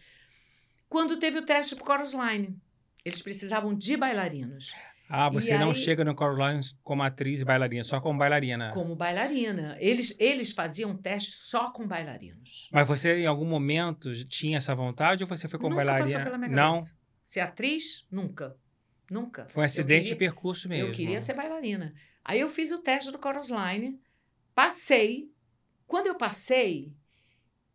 Quando 0.87 1.19
teve 1.19 1.39
o 1.39 1.45
teste 1.45 1.75
para 1.75 1.85
Chorus 1.85 2.13
Line, 2.13 2.57
eles 3.03 3.21
precisavam 3.21 3.73
de 3.73 3.97
bailarinos. 3.97 4.73
Ah, 5.15 5.29
E 5.31 5.33
você 5.35 5.55
não 5.59 5.69
aí- 5.69 5.75
chega 5.75 6.03
no 6.03 6.15
Coraline 6.15 6.63
como 6.81 7.03
atriz 7.03 7.41
e 7.41 7.45
bailarina, 7.45 7.83
só 7.83 8.01
como 8.01 8.17
bailarina. 8.17 8.71
como 8.71 8.95
bailarina. 8.95 9.77
Eles, 9.79 10.15
eles 10.19 10.51
faziam 10.53 10.97
teste 10.97 11.31
só 11.33 11.69
com 11.69 11.85
bailarinos. 11.87 12.67
Mas 12.71 12.87
você, 12.87 13.19
em 13.19 13.27
algum 13.27 13.45
momento, 13.45 14.11
tinha 14.25 14.57
essa 14.57 14.73
vontade 14.73 15.23
ou 15.23 15.27
você 15.27 15.47
foi 15.47 15.59
como 15.59 15.75
Nunca 15.75 15.85
bailarina? 15.85 16.17
passou 16.17 16.23
pela 16.31 16.37
minha 16.39 16.49
não, 16.49 16.75
cabeça. 16.77 16.95
Ser 17.23 17.39
atriz? 17.41 18.07
Nunca. 18.09 18.55
Nunca. 19.11 19.45
foi 19.45 19.61
um 19.61 19.65
acidente 19.65 20.05
de 20.05 20.09
queria- 20.15 20.29
percurso 20.31 20.67
mesmo. 20.67 20.87
Eu 20.87 20.91
queria 20.93 21.21
ser 21.21 21.33
bailarina. 21.35 21.93
Aí 22.25 22.39
eu 22.39 22.49
fiz 22.49 22.71
o 22.71 22.79
teste 22.79 23.11
do 23.11 23.19
Chorus 23.21 23.49
Line, 23.49 23.99
passei. 24.55 25.29
Quando 25.85 26.07
eu 26.07 26.15
passei, 26.15 26.91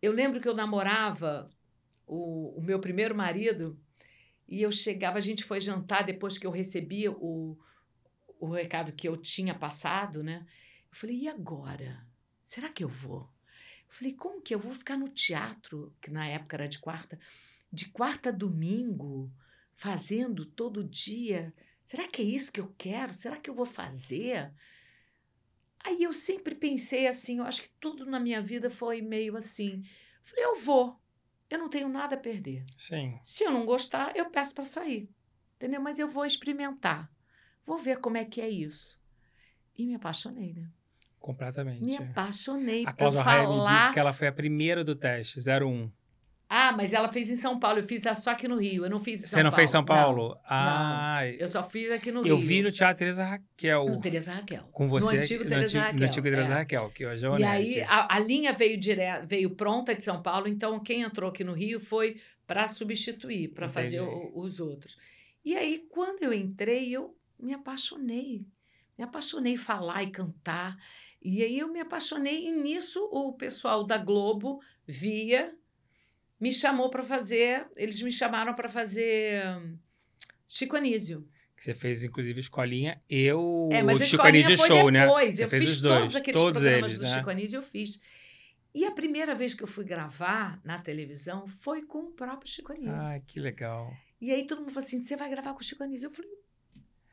eu 0.02 0.10
lembro 0.10 0.40
que 0.40 0.48
eu 0.48 0.54
namorava 0.54 1.48
o, 2.06 2.58
o 2.58 2.62
meu 2.62 2.80
primeiro 2.80 3.14
marido, 3.14 3.78
e 4.48 4.62
eu 4.62 4.72
chegava, 4.72 5.18
a 5.18 5.20
gente 5.20 5.44
foi 5.44 5.60
jantar 5.60 6.04
depois 6.04 6.38
que 6.38 6.46
eu 6.46 6.50
recebi 6.50 7.06
o, 7.06 7.58
o 8.40 8.48
recado 8.50 8.92
que 8.92 9.06
eu 9.06 9.16
tinha 9.16 9.54
passado, 9.54 10.22
né? 10.22 10.46
Eu 10.90 10.96
falei, 10.96 11.16
e 11.16 11.28
agora? 11.28 12.06
Será 12.42 12.70
que 12.70 12.82
eu 12.82 12.88
vou? 12.88 13.28
Eu 13.86 13.92
falei, 13.92 14.14
como 14.14 14.40
que 14.40 14.54
eu 14.54 14.58
vou 14.58 14.74
ficar 14.74 14.96
no 14.96 15.08
teatro, 15.08 15.94
que 16.00 16.10
na 16.10 16.26
época 16.26 16.56
era 16.56 16.66
de 16.66 16.78
quarta, 16.78 17.18
de 17.70 17.90
quarta 17.90 18.30
a 18.30 18.32
domingo, 18.32 19.30
fazendo 19.74 20.46
todo 20.46 20.82
dia? 20.82 21.52
Será 21.84 22.08
que 22.08 22.22
é 22.22 22.24
isso 22.24 22.50
que 22.50 22.60
eu 22.60 22.74
quero? 22.78 23.12
Será 23.12 23.36
que 23.36 23.50
eu 23.50 23.54
vou 23.54 23.66
fazer? 23.66 24.50
Aí 25.84 26.02
eu 26.02 26.12
sempre 26.14 26.54
pensei 26.54 27.06
assim, 27.06 27.38
eu 27.38 27.44
acho 27.44 27.62
que 27.62 27.70
tudo 27.78 28.06
na 28.06 28.18
minha 28.18 28.40
vida 28.40 28.70
foi 28.70 29.02
meio 29.02 29.36
assim. 29.36 29.82
Eu 29.82 30.24
falei, 30.24 30.44
eu 30.46 30.54
vou. 30.56 30.98
Eu 31.50 31.58
não 31.58 31.68
tenho 31.68 31.88
nada 31.88 32.14
a 32.14 32.18
perder. 32.18 32.64
Sim. 32.76 33.18
Se 33.24 33.44
eu 33.44 33.50
não 33.50 33.64
gostar, 33.64 34.14
eu 34.14 34.30
peço 34.30 34.54
para 34.54 34.64
sair. 34.64 35.08
Entendeu? 35.56 35.80
Mas 35.80 35.98
eu 35.98 36.06
vou 36.06 36.24
experimentar. 36.24 37.10
Vou 37.66 37.78
ver 37.78 37.98
como 37.98 38.16
é 38.16 38.24
que 38.24 38.40
é 38.40 38.48
isso. 38.48 38.98
E 39.76 39.86
me 39.86 39.94
apaixonei, 39.94 40.52
né? 40.52 40.68
Completamente. 41.18 41.84
Me 41.84 41.96
apaixonei 41.96 42.84
A 42.86 42.92
por 42.92 42.98
Cláudia 42.98 43.22
Raia 43.22 43.40
me 43.48 43.54
falar. 43.56 43.78
disse 43.78 43.92
que 43.92 43.98
ela 43.98 44.12
foi 44.12 44.28
a 44.28 44.32
primeira 44.32 44.84
do 44.84 44.94
teste, 44.94 45.40
01. 45.40 45.90
Ah, 46.50 46.72
mas 46.74 46.94
ela 46.94 47.12
fez 47.12 47.28
em 47.28 47.36
São 47.36 47.58
Paulo. 47.60 47.80
Eu 47.80 47.84
fiz 47.84 48.02
só 48.22 48.30
aqui 48.30 48.48
no 48.48 48.56
Rio. 48.56 48.84
Eu 48.84 48.90
não 48.90 48.98
fiz 48.98 49.20
em 49.22 49.26
São 49.26 49.36
Você 49.38 49.42
não 49.42 49.50
Paulo. 49.50 49.56
fez 49.56 49.70
São 49.70 49.84
Paulo? 49.84 50.28
Não, 50.30 50.40
ah, 50.46 51.20
Eu 51.38 51.46
só 51.46 51.62
fiz 51.62 51.90
aqui 51.90 52.10
no 52.10 52.26
eu 52.26 52.36
Rio. 52.36 52.46
vi 52.46 52.62
no 52.62 52.72
Teatro 52.72 52.96
Teresa 52.98 53.22
Raquel. 53.24 53.84
No 53.86 54.00
Tereza 54.00 54.32
Raquel. 54.32 54.62
Com 54.72 54.88
você. 54.88 55.14
No 55.16 55.22
antigo 55.22 55.44
Teresa 55.44 55.80
Raquel. 55.80 55.98
No 56.00 56.06
antigo 56.06 56.22
Teresa 56.30 56.52
é. 56.52 56.56
Raquel, 56.56 56.90
que 56.90 57.04
hoje 57.06 57.26
é 57.26 57.28
o 57.28 57.38
E 57.38 57.44
aí 57.44 57.80
a, 57.82 58.14
a 58.16 58.18
linha 58.18 58.52
veio 58.54 58.78
dire... 58.80 59.02
veio 59.26 59.50
pronta 59.50 59.94
de 59.94 60.02
São 60.02 60.22
Paulo, 60.22 60.48
então 60.48 60.80
quem 60.80 61.02
entrou 61.02 61.28
aqui 61.28 61.44
no 61.44 61.52
Rio 61.52 61.78
foi 61.80 62.18
para 62.46 62.66
substituir, 62.66 63.48
para 63.48 63.68
fazer 63.68 64.00
o- 64.00 64.32
os 64.34 64.58
outros. 64.58 64.96
E 65.44 65.54
aí 65.54 65.84
quando 65.90 66.22
eu 66.22 66.32
entrei, 66.32 66.90
eu 66.90 67.14
me 67.38 67.52
apaixonei. 67.52 68.46
Me 68.96 69.04
apaixonei 69.04 69.56
falar 69.56 70.02
e 70.02 70.10
cantar. 70.10 70.76
E 71.22 71.42
aí 71.42 71.58
eu 71.58 71.68
me 71.68 71.80
apaixonei 71.80 72.46
e 72.46 72.50
nisso 72.50 73.06
o 73.12 73.32
pessoal 73.34 73.84
da 73.84 73.98
Globo 73.98 74.60
via 74.86 75.52
me 76.40 76.52
chamou 76.52 76.90
para 76.90 77.02
fazer, 77.02 77.66
eles 77.76 78.00
me 78.02 78.12
chamaram 78.12 78.54
para 78.54 78.68
fazer 78.68 79.44
hum, 79.58 79.76
Chico 80.46 80.76
Anísio. 80.76 81.28
Que 81.56 81.64
você 81.64 81.74
fez, 81.74 82.04
inclusive, 82.04 82.38
Escolinha 82.38 83.02
e 83.10 83.32
o, 83.32 83.68
É, 83.72 83.82
mas 83.82 84.00
o 84.00 84.04
Chico 84.04 84.22
Anísio 84.22 84.56
foi 84.56 84.68
Show, 84.68 84.90
né? 84.90 85.06
depois. 85.06 85.34
Você 85.34 85.44
Eu 85.44 85.48
fiz 85.48 85.70
os 85.70 85.80
dois, 85.80 85.98
todos 86.00 86.16
aqueles 86.16 86.40
todos 86.40 86.62
programas 86.62 86.90
eles, 86.90 86.98
do 87.00 87.04
né? 87.04 87.16
Chico 87.16 87.30
Anísio, 87.30 87.56
eu 87.58 87.62
fiz. 87.62 88.00
E 88.72 88.84
a 88.84 88.92
primeira 88.92 89.34
vez 89.34 89.54
que 89.54 89.62
eu 89.64 89.66
fui 89.66 89.84
gravar 89.84 90.60
na 90.64 90.78
televisão 90.78 91.48
foi 91.48 91.82
com 91.82 91.98
o 91.98 92.12
próprio 92.12 92.48
Chico 92.48 92.72
Anísio. 92.72 93.08
Ai, 93.08 93.22
que 93.26 93.40
legal. 93.40 93.92
E 94.20 94.30
aí 94.30 94.46
todo 94.46 94.60
mundo 94.60 94.70
falou 94.70 94.86
assim, 94.86 95.02
você 95.02 95.16
vai 95.16 95.28
gravar 95.28 95.52
com 95.52 95.60
o 95.60 95.64
Chico 95.64 95.82
Anísio? 95.82 96.06
Eu 96.06 96.12
falei, 96.12 96.30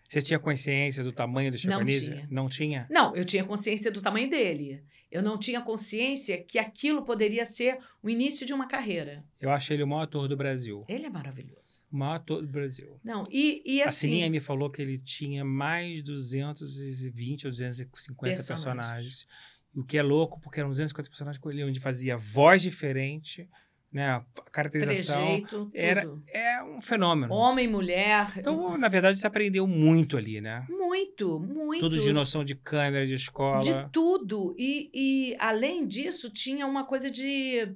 Você 0.07 0.21
tinha 0.21 0.39
consciência 0.39 1.03
do 1.03 1.11
tamanho 1.11 1.51
do 1.51 1.57
Chico 1.57 1.73
Não 1.73 1.85
tinha. 1.85 2.27
Não 2.29 2.47
tinha? 2.47 2.87
não, 2.89 3.15
eu 3.15 3.23
tinha 3.23 3.43
consciência 3.43 3.91
do 3.91 4.01
tamanho 4.01 4.29
dele. 4.29 4.83
Eu 5.11 5.21
não 5.21 5.37
tinha 5.37 5.61
consciência 5.61 6.43
que 6.43 6.59
aquilo 6.59 7.03
poderia 7.03 7.45
ser 7.45 7.77
o 8.03 8.09
início 8.09 8.45
de 8.45 8.53
uma 8.53 8.67
carreira. 8.67 9.23
Eu 9.39 9.49
acho 9.49 9.71
ele 9.71 9.81
o 9.81 9.87
maior 9.87 10.01
ator 10.01 10.27
do 10.27 10.35
Brasil. 10.35 10.83
Ele 10.89 11.05
é 11.05 11.09
maravilhoso. 11.09 11.83
O 11.91 11.97
maior 11.97 12.15
ator 12.15 12.41
do 12.41 12.47
Brasil. 12.47 12.99
Não, 13.03 13.25
e, 13.31 13.61
e 13.65 13.81
a 13.81 13.85
assim... 13.85 14.07
Sininha 14.07 14.29
me 14.29 14.39
falou 14.39 14.69
que 14.69 14.81
ele 14.81 14.97
tinha 14.97 15.45
mais 15.45 15.97
de 15.97 16.03
220 16.03 17.45
ou 17.45 17.51
250 17.51 18.35
Personagens. 18.35 18.45
personagens. 18.45 19.27
O 19.73 19.83
que 19.83 19.97
é 19.97 20.03
louco, 20.03 20.39
porque 20.41 20.59
eram 20.59 20.69
250 20.69 21.09
personagens 21.09 21.41
com 21.41 21.49
ele, 21.49 21.63
onde 21.63 21.79
fazia 21.79 22.17
voz 22.17 22.61
diferente, 22.61 23.47
né? 23.95 24.09
A 24.11 24.25
caracterização. 24.51 25.15
trejeito, 25.15 25.69
era- 25.73 26.01
tudo. 26.01 26.21
É 26.27 26.61
um 26.61 26.81
fenômeno. 26.81 27.33
Homem, 27.33 27.65
mulher. 27.65 28.33
Então, 28.37 28.77
na 28.77 28.89
verdade, 28.89 29.17
você 29.17 29.25
aprendeu 29.25 29.65
muito 29.65 30.17
ali, 30.17 30.41
né? 30.41 30.65
muito, 30.69 31.39
muito. 31.39 31.79
Tudo 31.79 31.97
de 31.99 32.11
noção 32.11 32.43
de 32.43 32.55
câmera, 32.55 33.07
de 33.07 33.15
escola. 33.15 33.61
De 33.61 33.89
tudo. 33.91 34.53
E, 34.57 34.89
e, 34.93 35.35
além 35.39 35.87
disso, 35.87 36.29
tinha 36.29 36.67
uma 36.67 36.83
coisa 36.83 37.09
de. 37.09 37.73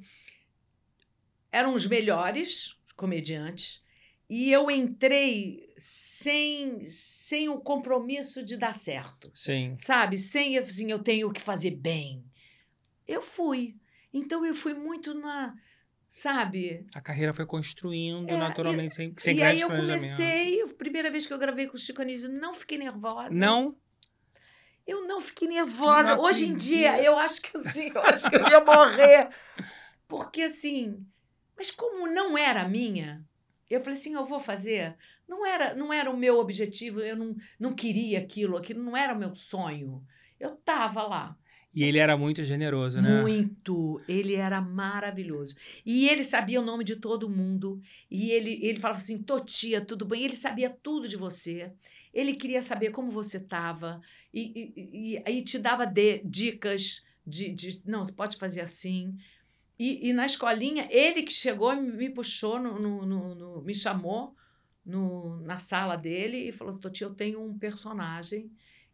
Eram 1.51 1.73
os 1.73 1.85
melhores 1.85 2.75
comediantes. 2.97 3.81
E 4.29 4.51
eu 4.51 4.69
entrei 4.69 5.73
sem, 5.77 6.81
sem 6.83 7.49
o 7.49 7.59
compromisso 7.59 8.43
de 8.43 8.57
dar 8.57 8.75
certo. 8.75 9.31
Sim. 9.33 9.75
Sabe? 9.77 10.17
Sem 10.17 10.57
assim, 10.57 10.91
eu 10.91 10.99
tenho 10.99 11.31
que 11.31 11.41
fazer 11.41 11.71
bem. 11.71 12.23
Eu 13.07 13.21
fui. 13.21 13.75
Então 14.13 14.45
eu 14.45 14.53
fui 14.53 14.73
muito 14.73 15.13
na. 15.13 15.55
Sabe? 16.09 16.87
A 16.95 16.99
carreira 16.99 17.31
foi 17.31 17.45
construindo 17.45 18.31
É, 18.31 18.35
naturalmente, 18.35 18.95
sem, 18.95 19.13
sem 19.15 19.37
e 19.37 19.43
aí 19.43 19.61
eu 19.61 19.69
comecei, 19.69 20.59
a 20.63 20.67
primeira 20.69 21.11
vez 21.11 21.27
que 21.27 21.31
eu 21.31 21.37
gravei 21.37 21.67
com 21.67 21.75
o 21.75 21.79
Chico 21.79 22.01
Anísio, 22.01 22.31
não 22.31 22.51
fiquei 22.51 22.79
nervosa. 22.79 23.29
Não? 23.29 23.77
Eu 24.87 25.07
não 25.07 25.21
fiquei 25.21 25.47
nervosa. 25.47 26.15
Não 26.15 26.23
Hoje 26.23 26.47
em 26.47 26.55
dia, 26.55 26.99
eu 27.03 27.17
acho 27.19 27.39
que 27.39 27.55
assim, 27.55 27.91
eu 27.93 28.01
acho 28.01 28.27
que 28.27 28.35
eu 28.35 28.49
ia 28.49 28.59
morrer. 28.59 29.29
Porque 30.07 30.41
assim, 30.41 31.05
mas 31.55 31.69
como 31.69 32.07
não 32.07 32.35
era 32.35 32.67
minha, 32.67 33.23
eu 33.69 33.79
falei 33.79 33.99
assim, 33.99 34.15
eu 34.15 34.25
vou 34.25 34.39
fazer. 34.39 34.97
Não 35.27 35.45
era, 35.45 35.75
não 35.75 35.93
era 35.93 36.09
o 36.09 36.17
meu 36.17 36.39
objetivo, 36.39 37.01
eu 37.01 37.15
não, 37.15 37.35
não 37.59 37.75
queria 37.75 38.17
aquilo, 38.17 38.57
aquilo 38.57 38.83
não 38.83 38.97
era 38.97 39.13
o 39.13 39.19
meu 39.19 39.35
sonho. 39.35 40.03
Eu 40.39 40.55
tava 40.55 41.03
lá. 41.03 41.37
E 41.73 41.83
ele 41.83 41.99
era 41.99 42.17
muito 42.17 42.43
generoso, 42.43 42.99
né? 43.01 43.21
Muito. 43.21 44.01
Ele 44.07 44.33
era 44.33 44.59
maravilhoso. 44.59 45.55
E 45.85 46.09
ele 46.09 46.23
sabia 46.23 46.59
o 46.59 46.65
nome 46.65 46.83
de 46.83 46.95
todo 46.95 47.29
mundo. 47.29 47.79
E 48.09 48.31
ele, 48.31 48.59
ele 48.63 48.79
falava 48.79 48.99
assim: 48.99 49.21
Totia, 49.21 49.79
tudo 49.79 50.03
bem? 50.05 50.23
Ele 50.23 50.33
sabia 50.33 50.69
tudo 50.69 51.07
de 51.07 51.15
você. 51.15 51.71
Ele 52.11 52.33
queria 52.35 52.61
saber 52.61 52.89
como 52.89 53.11
você 53.11 53.37
estava. 53.37 54.01
E, 54.33 54.73
e, 54.75 55.13
e 55.13 55.23
aí 55.27 55.43
te 55.43 55.59
dava 55.59 55.85
de- 55.85 56.21
dicas 56.25 57.05
de, 57.25 57.49
de. 57.53 57.81
Não, 57.85 58.03
você 58.03 58.11
pode 58.13 58.37
fazer 58.37 58.61
assim. 58.61 59.15
E, 59.77 60.09
e 60.09 60.11
na 60.13 60.25
escolinha, 60.25 60.87
ele 60.91 61.21
que 61.21 61.31
chegou, 61.31 61.73
me 61.75 61.91
me 61.91 62.09
puxou, 62.09 62.59
no, 62.59 62.79
no- 62.79 63.05
no- 63.05 63.35
no- 63.35 63.61
me 63.61 63.73
chamou 63.75 64.35
na 65.43 65.59
sala 65.59 65.95
dele 65.95 66.49
e 66.49 66.51
falou: 66.51 66.79
Totia, 66.79 67.05
eu 67.05 67.13
tenho 67.13 67.39
um 67.45 67.57
personagem 67.57 68.51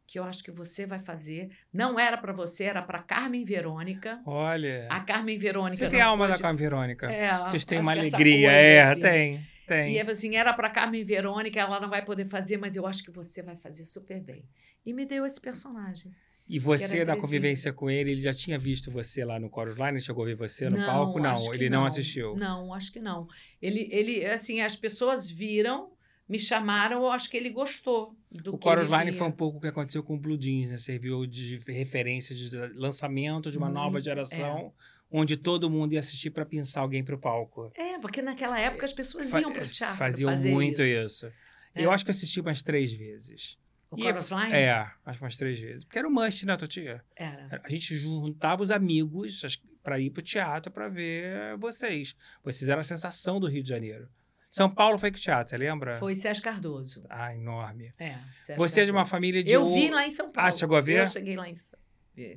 que 0.08 0.20
eu 0.20 0.24
acho 0.24 0.44
que 0.44 0.52
você 0.52 0.86
vai 0.86 1.00
fazer. 1.00 1.50
Não 1.74 2.00
era 2.00 2.18
para 2.18 2.32
você, 2.32 2.66
era 2.66 2.82
para 2.82 3.02
Carmen 3.02 3.44
Verônica. 3.44 4.22
Olha. 4.26 4.88
A 4.90 5.00
Carmen 5.00 5.38
Verônica. 5.38 5.78
Você 5.78 5.90
tem 5.90 6.00
não 6.00 6.10
alma 6.10 6.26
da 6.28 6.34
pôde- 6.34 6.42
Carmen 6.44 6.60
Verônica. 6.60 7.12
É, 7.12 7.38
Vocês 7.40 7.66
têm 7.66 7.80
uma 7.80 7.92
alegria. 7.92 8.52
é, 8.52 8.84
assim. 8.84 9.02
tem. 9.02 9.48
Tem. 9.68 9.94
E 9.96 10.00
assim, 10.00 10.36
era 10.36 10.54
para 10.54 10.70
Carmen 10.70 11.04
Verônica, 11.04 11.60
ela 11.60 11.80
não 11.80 11.90
vai 11.90 12.06
poder 12.06 12.26
fazer, 12.28 12.56
mas 12.58 12.76
eu 12.76 12.86
acho 12.86 13.04
que 13.04 13.10
você 13.10 13.42
vai 13.42 13.56
fazer 13.56 13.84
super 13.84 14.22
bem. 14.22 14.44
E 14.86 14.94
me 14.94 15.08
deu 15.08 15.26
esse 15.26 15.42
personagem. 15.42 16.12
E 16.48 16.60
você, 16.60 16.84
na 16.84 16.90
Terezinha. 17.06 17.18
convivência 17.18 17.74
com 17.74 17.90
ele, 17.90 18.12
ele 18.12 18.22
já 18.22 18.32
tinha 18.32 18.60
visto 18.60 18.92
você 18.92 19.26
lá 19.26 19.40
no 19.40 19.50
Chorus 19.50 19.76
Line? 19.76 20.00
Chegou 20.00 20.24
a 20.24 20.28
ver 20.28 20.36
você 20.36 20.70
no 20.70 20.78
palco? 20.86 21.18
acho 21.26 21.46
Não, 21.48 21.54
ele 21.56 21.68
não, 21.72 21.84
assistiu. 21.88 22.36
Não, 22.36 22.72
acho 22.72 22.94
que 22.94 23.00
não. 23.00 23.28
Ele, 23.60 23.90
ele, 23.92 24.24
assim, 24.28 24.62
as 24.62 24.76
pessoas 24.76 25.28
viram, 25.32 25.90
me 26.28 26.40
chamaram, 26.40 27.04
eu 27.04 27.12
acho 27.12 27.30
que 27.30 27.38
ele 27.38 27.50
gostou 27.50 28.16
do 28.32 28.56
O 28.56 28.58
que 28.58 28.68
Line 28.70 29.12
foi 29.12 29.28
um 29.28 29.32
pouco 29.32 29.58
o 29.60 29.62
que 29.62 29.68
aconteceu 29.68 30.04
com 30.04 30.16
o 30.16 30.20
Blue 30.20 30.38
Jeans, 30.40 30.72
né? 30.72 30.78
Serviu 30.78 31.26
de 31.26 31.58
referência 31.68 32.36
de 32.36 32.50
lançamento 32.74 33.52
de 33.52 33.58
uma 33.58 33.70
nova 33.70 33.92
Muito, 33.94 34.04
geração, 34.06 34.74
onde 35.12 35.38
todo 35.38 35.70
mundo 35.70 35.94
ia 35.94 36.00
assistir 36.00 36.32
para 36.32 36.46
pensar 36.46 36.82
alguém 36.82 37.04
pro 37.04 37.18
palco. 37.20 37.72
É, 37.76 38.00
porque 38.00 38.22
naquela 38.22 38.60
época 38.60 38.86
as 38.86 38.92
pessoas 38.94 39.30
Fa- 39.30 39.40
iam 39.40 39.54
para 39.54 39.64
o 39.64 39.68
teatro 39.68 39.98
Faziam 39.98 40.36
muito 40.38 40.82
isso. 40.82 41.28
isso. 41.28 41.34
É. 41.76 41.86
Eu 41.86 41.92
acho 41.92 42.04
que 42.04 42.12
assisti 42.12 42.40
umas 42.40 42.64
três 42.64 42.92
vezes. 42.92 43.58
O 43.92 44.00
E 44.00 44.04
Chorus 44.04 44.32
Line? 44.32 44.52
É, 44.54 44.72
acho 45.06 45.20
que 45.20 45.24
umas 45.26 45.38
três 45.38 45.60
vezes. 45.60 45.84
Porque 45.86 46.00
era 46.00 46.08
o 46.08 46.12
must, 46.12 46.46
né, 46.46 46.58
Totia? 46.58 47.04
Era. 47.16 47.62
A 47.64 47.70
gente 47.70 47.98
juntava 48.00 48.64
os 48.64 48.72
amigos 48.72 49.42
para 49.84 50.00
ir 50.00 50.10
pro 50.10 50.24
teatro 50.24 50.72
para 50.72 50.90
ver 50.90 51.56
vocês. 51.58 52.16
Vocês 52.44 52.68
eram 52.68 52.82
a 52.82 52.84
sensação 52.84 53.40
do 53.40 53.48
Rio 53.48 53.62
de 53.62 53.70
Janeiro. 53.70 54.10
São 54.56 54.70
Paulo 54.70 54.98
foi 54.98 55.12
que 55.12 55.20
teatro, 55.20 55.50
você 55.50 55.58
lembra? 55.58 55.96
Foi 55.98 56.16
Sérgio 56.16 56.42
Cardoso. 56.42 57.04
Ah, 57.10 57.36
enorme. 57.36 57.94
É, 58.00 58.16
Sérgio 58.38 58.56
Você 58.56 58.82
é 58.82 58.86
de 58.86 58.92
uma 58.92 59.04
família 59.04 59.44
de. 59.44 59.52
Eu 59.52 59.66
vi 59.66 59.90
lá 59.90 60.08
em 60.08 60.10
São 60.10 60.32
Paulo. 60.32 60.48
Ah, 60.48 60.50
chegou 60.50 60.78
a 60.78 60.82
ver? 60.82 61.02
Eu 61.02 61.08
cheguei 61.08 61.36
lá 61.36 61.50
em 61.50 61.58
São 61.58 61.78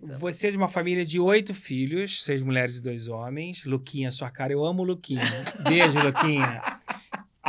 São 0.01 0.19
Você 0.19 0.49
é 0.49 0.51
de 0.51 0.57
uma 0.57 0.67
família 0.67 1.07
de 1.07 1.21
oito 1.21 1.55
filhos, 1.55 2.25
seis 2.25 2.43
mulheres 2.43 2.79
e 2.79 2.83
dois 2.83 3.07
homens. 3.07 3.65
Luquinha, 3.65 4.11
sua 4.11 4.33
cara, 4.33 4.53
eu 4.53 4.65
amo 4.65 4.83
Luquinha. 4.83 5.23
Beijo, 5.63 6.01
Luquinha. 6.01 6.61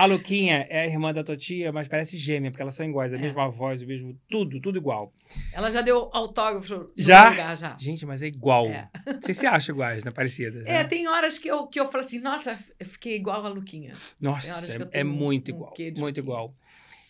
A 0.02 0.06
Luquinha 0.06 0.66
é 0.70 0.80
a 0.82 0.88
irmã 0.88 1.14
da 1.14 1.24
Totia, 1.24 1.72
mas 1.74 1.88
parece 1.88 2.18
gêmea, 2.18 2.50
porque 2.52 2.62
elas 2.62 2.74
são 2.74 2.86
iguais, 2.86 3.12
a 3.14 3.18
É. 3.18 3.20
mesma 3.20 3.50
voz, 3.50 3.82
o 3.82 3.86
mesmo 3.88 4.18
tudo, 4.30 4.62
tudo 4.62 4.78
igual. 4.78 5.12
Ela 5.52 5.70
já 5.70 5.82
deu 5.82 6.10
autógrafo 6.14 6.90
Já? 6.96 7.30
lugar, 7.32 7.58
já. 7.58 7.78
Gente, 7.78 8.06
mas 8.06 8.22
é 8.22 8.28
igual. 8.28 8.68
É. 8.68 8.90
Vocês 9.22 9.38
se 9.38 9.46
acham 9.46 9.76
iguais, 9.76 10.04
né? 10.06 10.12
Parecidas, 10.12 10.66
É, 10.66 10.72
né? 10.72 10.84
tem 10.86 11.08
horas 11.08 11.38
que 11.38 11.50
eu, 11.50 11.68
que 11.68 11.78
eu 11.80 11.86
falo 11.86 12.04
assim, 12.06 12.20
nossa, 12.20 12.58
eu 12.80 12.86
fiquei 12.86 13.16
igual 13.18 13.46
a 13.46 13.50
Luquinha. 13.50 13.94
Nossa, 14.22 14.88
é, 14.94 15.02
é 15.02 15.04
um- 15.04 15.08
muito 15.10 15.52
um 15.52 15.56
igual, 15.56 15.74
de 15.74 15.84
muito 15.84 16.00
Luquinha. 16.02 16.24
igual. 16.24 16.56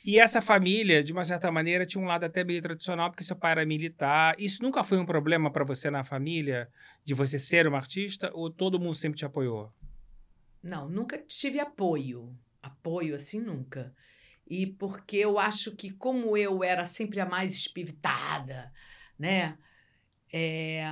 E 0.03 0.19
essa 0.19 0.41
família, 0.41 1.03
de 1.03 1.13
uma 1.13 1.23
certa 1.25 1.51
maneira, 1.51 1.85
tinha 1.85 2.03
um 2.03 2.07
lado 2.07 2.23
até 2.23 2.43
meio 2.43 2.61
tradicional, 2.61 3.11
porque 3.11 3.23
seu 3.23 3.35
pai 3.35 3.51
era 3.51 3.65
militar. 3.67 4.33
Isso 4.39 4.63
nunca 4.63 4.83
foi 4.83 4.97
um 4.97 5.05
problema 5.05 5.51
para 5.51 5.63
você 5.63 5.91
na 5.91 6.03
família, 6.03 6.67
de 7.05 7.13
você 7.13 7.37
ser 7.37 7.67
uma 7.67 7.77
artista, 7.77 8.31
ou 8.33 8.49
todo 8.49 8.79
mundo 8.79 8.95
sempre 8.95 9.19
te 9.19 9.25
apoiou? 9.25 9.71
Não, 10.63 10.89
nunca 10.89 11.17
tive 11.19 11.59
apoio. 11.59 12.35
Apoio 12.61 13.15
assim, 13.15 13.39
nunca. 13.39 13.93
E 14.47 14.65
porque 14.65 15.17
eu 15.17 15.37
acho 15.37 15.75
que, 15.75 15.91
como 15.91 16.35
eu 16.35 16.63
era 16.63 16.85
sempre 16.85 17.19
a 17.19 17.25
mais 17.25 17.53
espivitada, 17.53 18.71
né? 19.17 19.57
É, 20.31 20.83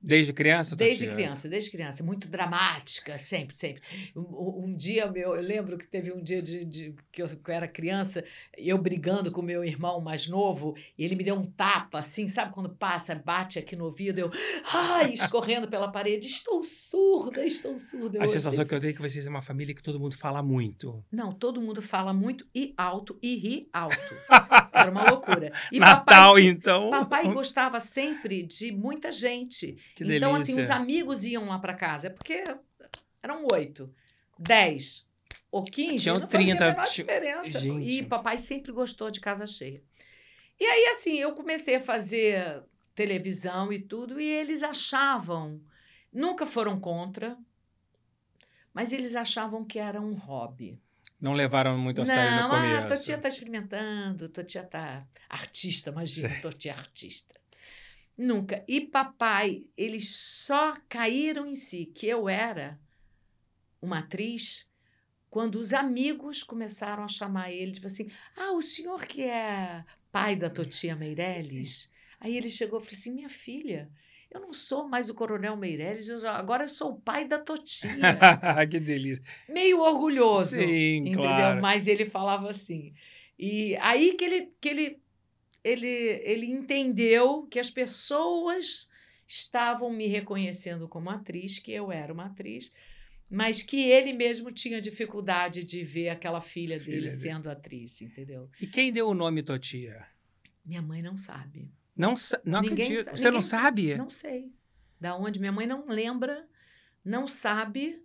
desde 0.00 0.32
criança? 0.32 0.76
Desde 0.76 1.08
criança, 1.08 1.48
desde 1.48 1.70
criança. 1.70 2.04
Muito 2.04 2.28
dramática, 2.28 3.18
sempre, 3.18 3.54
sempre. 3.54 3.82
Um, 4.14 4.66
um, 4.66 4.76
dia 4.76 5.10
meu, 5.10 5.34
eu 5.34 5.42
lembro 5.42 5.76
que 5.76 5.86
teve 5.86 6.12
um 6.12 6.22
dia 6.22 6.40
de, 6.40 6.64
de 6.64 6.94
que, 7.10 7.20
eu, 7.20 7.28
que, 7.28 7.50
eu, 7.50 7.54
era 7.54 7.66
criança, 7.66 8.22
eu 8.56 8.78
brigando 8.78 9.32
com 9.32 9.42
meu 9.42 9.64
irmão 9.64 10.00
mais 10.00 10.28
novo, 10.28 10.76
e 10.96 11.04
ele 11.04 11.16
me 11.16 11.24
deu 11.24 11.34
um 11.34 11.44
tapa, 11.44 11.98
assim, 11.98 12.28
sabe 12.28 12.52
quando 12.52 12.70
passa, 12.70 13.14
bate 13.16 13.58
aqui 13.58 13.74
no 13.74 13.86
ouvido, 13.86 14.20
eu, 14.20 14.30
ai, 14.72 15.12
escorrendo 15.12 15.66
pela 15.66 15.90
parede, 15.90 16.28
estou 16.28 16.62
surda, 16.62 17.44
estou 17.44 17.76
surda. 17.76 18.18
Eu 18.18 18.22
a 18.22 18.28
sensação 18.28 18.64
que 18.64 18.74
eu 18.74 18.80
tenho 18.80 18.92
é 18.92 18.94
que 18.94 19.02
vocês 19.02 19.26
é 19.26 19.30
uma 19.30 19.42
família 19.42 19.74
que 19.74 19.82
todo 19.82 19.98
mundo 19.98 20.16
fala 20.16 20.42
muito. 20.42 21.04
Não, 21.10 21.32
todo 21.32 21.60
mundo 21.60 21.82
fala 21.82 22.12
muito 22.12 22.46
e 22.54 22.72
alto, 22.76 23.18
e 23.20 23.34
ri 23.34 23.68
alto. 23.72 23.96
Era 24.72 24.90
uma 24.90 25.10
loucura. 25.10 25.52
E 25.72 25.80
Natal, 25.80 26.04
papai, 26.04 26.42
então. 26.46 26.90
Papai 26.90 27.32
gostava 27.32 27.80
sempre 27.80 28.42
de 28.42 28.75
muita 28.76 29.10
gente. 29.10 29.76
Que 29.94 30.04
então, 30.04 30.32
delícia. 30.32 30.54
assim, 30.54 30.60
os 30.60 30.70
amigos 30.70 31.24
iam 31.24 31.46
lá 31.46 31.58
para 31.58 31.74
casa, 31.74 32.10
porque 32.10 32.44
eram 33.22 33.46
oito, 33.52 33.92
dez 34.38 35.06
ou 35.50 35.64
quinze, 35.64 36.04
Tinham 36.04 36.18
não 36.18 36.26
30, 36.26 36.58
fazia 36.58 36.68
a 36.68 36.72
menor 36.72 36.90
diferença. 36.90 37.60
Gente. 37.60 37.88
E 37.88 38.02
papai 38.02 38.38
sempre 38.38 38.72
gostou 38.72 39.10
de 39.10 39.20
casa 39.20 39.46
cheia. 39.46 39.82
E 40.58 40.64
aí, 40.64 40.86
assim, 40.86 41.16
eu 41.16 41.32
comecei 41.32 41.76
a 41.76 41.80
fazer 41.80 42.62
televisão 42.94 43.72
e 43.72 43.78
tudo, 43.78 44.20
e 44.20 44.24
eles 44.24 44.62
achavam, 44.62 45.60
nunca 46.12 46.46
foram 46.46 46.80
contra, 46.80 47.36
mas 48.72 48.92
eles 48.92 49.14
achavam 49.14 49.64
que 49.64 49.78
era 49.78 50.00
um 50.00 50.14
hobby. 50.14 50.80
Não 51.20 51.32
levaram 51.32 51.78
muito 51.78 52.02
a 52.02 52.06
sério 52.06 52.42
no 52.42 52.48
começo. 52.48 52.74
Não, 52.74 52.84
ah, 52.84 52.88
Totia 52.88 53.16
está 53.16 53.28
experimentando, 53.28 54.28
Totia 54.28 54.62
está 54.62 55.06
artista, 55.28 55.90
imagina, 55.90 56.28
Sei. 56.28 56.40
Totia 56.40 56.72
é 56.72 56.74
artista. 56.74 57.40
Nunca. 58.16 58.64
E 58.66 58.80
papai, 58.80 59.64
eles 59.76 60.08
só 60.08 60.76
caíram 60.88 61.46
em 61.46 61.54
si 61.54 61.86
que 61.86 62.06
eu 62.06 62.28
era 62.28 62.80
uma 63.80 63.98
atriz 63.98 64.70
quando 65.28 65.56
os 65.56 65.74
amigos 65.74 66.42
começaram 66.42 67.04
a 67.04 67.08
chamar 67.08 67.52
ele, 67.52 67.72
tipo 67.72 67.86
assim, 67.86 68.08
ah, 68.36 68.52
o 68.52 68.62
senhor 68.62 69.04
que 69.04 69.22
é 69.22 69.84
pai 70.10 70.34
da 70.34 70.48
Totia 70.48 70.96
Meirelles? 70.96 71.90
Aí 72.18 72.36
ele 72.36 72.48
chegou 72.48 72.78
e 72.78 72.82
falou 72.82 72.94
assim, 72.94 73.12
minha 73.12 73.28
filha, 73.28 73.90
eu 74.30 74.40
não 74.40 74.52
sou 74.52 74.88
mais 74.88 75.10
o 75.10 75.14
Coronel 75.14 75.56
Meirelles, 75.56 76.08
eu, 76.08 76.26
agora 76.30 76.64
eu 76.64 76.68
sou 76.68 76.92
o 76.92 77.00
pai 77.00 77.28
da 77.28 77.38
Totia. 77.38 77.90
que 78.70 78.80
delícia. 78.80 79.22
Meio 79.48 79.80
orgulhoso. 79.80 80.56
Sim, 80.56 80.96
entendeu? 80.98 81.22
claro. 81.22 81.60
Mas 81.60 81.86
ele 81.86 82.06
falava 82.06 82.48
assim. 82.48 82.94
E 83.38 83.76
aí 83.76 84.14
que 84.14 84.24
ele, 84.24 84.52
que 84.58 84.68
ele, 84.68 85.02
ele, 85.66 85.86
ele 86.24 86.46
entendeu 86.46 87.46
que 87.50 87.58
as 87.58 87.70
pessoas 87.70 88.88
estavam 89.26 89.90
me 89.92 90.06
reconhecendo 90.06 90.88
como 90.88 91.10
atriz, 91.10 91.58
que 91.58 91.72
eu 91.72 91.90
era 91.90 92.12
uma 92.12 92.26
atriz, 92.26 92.72
mas 93.28 93.62
que 93.62 93.82
ele 93.88 94.12
mesmo 94.12 94.52
tinha 94.52 94.80
dificuldade 94.80 95.64
de 95.64 95.82
ver 95.84 96.10
aquela 96.10 96.40
filha, 96.40 96.78
Filha 96.78 96.92
dele 96.98 97.08
dele. 97.08 97.20
sendo 97.20 97.50
atriz, 97.50 98.00
entendeu? 98.00 98.48
E 98.60 98.66
quem 98.66 98.92
deu 98.92 99.08
o 99.08 99.14
nome 99.14 99.42
Totia? 99.42 100.06
Minha 100.64 100.80
mãe 100.82 101.02
não 101.02 101.16
sabe. 101.16 101.68
Não, 101.96 102.14
não 102.44 102.60
Ninguém 102.60 102.84
acredito. 102.86 103.04
sa- 103.04 103.10
Você 103.16 103.24
não 103.24 103.30
ninguém- 103.38 103.42
sabe? 103.42 103.94
Não 103.96 104.10
sei. 104.10 104.52
Da 105.00 105.16
onde? 105.16 105.40
Minha 105.40 105.52
mãe 105.52 105.66
não 105.66 105.86
lembra, 105.88 106.46
não 107.04 107.26
sabe 107.26 108.00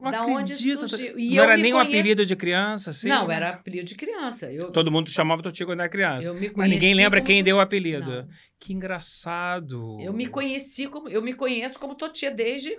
Não 0.00 0.10
da 0.10 0.22
onde 0.24 0.52
acredito. 0.52 0.88
surgiu. 0.88 1.12
não 1.12 1.18
E 1.18 1.36
eu 1.36 1.44
era 1.44 1.56
nem 1.56 1.72
um 1.72 1.76
conheço- 1.76 1.90
apelido 1.98 2.26
de 2.26 2.36
criança, 2.36 2.90
assim? 2.90 3.08
não, 3.08 3.26
né? 3.28 3.34
era 3.34 3.50
apelido 3.50 3.84
de 3.84 3.94
criança. 3.94 4.50
Eu, 4.52 4.70
Todo 4.72 4.90
mundo 4.90 5.08
chamava 5.10 5.42
Totia 5.42 5.66
quando 5.66 5.80
era 5.80 5.88
criança. 5.88 6.32
Mas 6.54 6.70
ninguém 6.70 6.94
lembra 6.94 7.20
quem 7.20 7.42
deu 7.42 7.56
o 7.56 7.60
apelido. 7.60 8.10
Não. 8.10 8.28
Que 8.58 8.72
engraçado. 8.72 9.98
Eu 10.00 10.12
me 10.12 10.26
conheci 10.26 10.86
como. 10.88 11.08
Eu 11.08 11.22
me 11.22 11.32
conheço 11.34 11.78
como 11.78 11.94
Totia 11.94 12.30
desde 12.30 12.78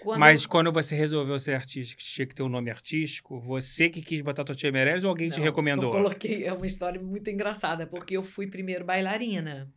quando. 0.00 0.18
Mas 0.18 0.46
quando 0.46 0.72
você 0.72 0.94
resolveu 0.94 1.38
ser 1.38 1.54
artista, 1.54 1.96
que 1.96 2.04
tinha 2.04 2.26
que 2.26 2.34
ter 2.34 2.42
um 2.42 2.48
nome 2.48 2.70
artístico, 2.70 3.40
você 3.40 3.88
que 3.88 4.02
quis 4.02 4.20
botar 4.20 4.44
Totia 4.44 4.72
Meirelles 4.72 5.04
ou 5.04 5.10
alguém 5.10 5.30
te 5.30 5.38
Não, 5.38 5.44
recomendou? 5.44 5.86
Eu 5.94 6.02
coloquei. 6.02 6.44
É 6.44 6.52
uma 6.52 6.66
história 6.66 7.00
muito 7.00 7.28
engraçada, 7.30 7.86
porque 7.86 8.16
eu 8.16 8.22
fui 8.22 8.46
primeiro 8.46 8.84
bailarina. 8.84 9.70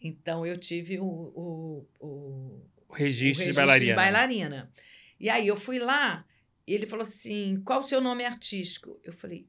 Então 0.00 0.44
eu 0.44 0.56
tive 0.56 0.98
o, 0.98 1.04
o, 1.04 1.86
o, 1.98 2.60
O 2.88 2.92
registro, 2.94 3.46
o 3.46 3.50
de 3.50 3.56
bailarina. 3.56 3.86
de 3.90 3.96
bailarina. 3.96 4.70
E 5.18 5.30
aí 5.30 5.46
eu 5.46 5.56
fui 5.56 5.78
lá, 5.78 6.26
e 6.66 6.72
ele 6.72 6.86
falou 6.86 7.02
assim: 7.02 7.60
qual 7.62 7.80
o 7.80 7.84
seu 7.84 8.00
nome 8.00 8.24
artístico? 8.24 9.00
Eu 9.02 9.12
falei, 9.12 9.48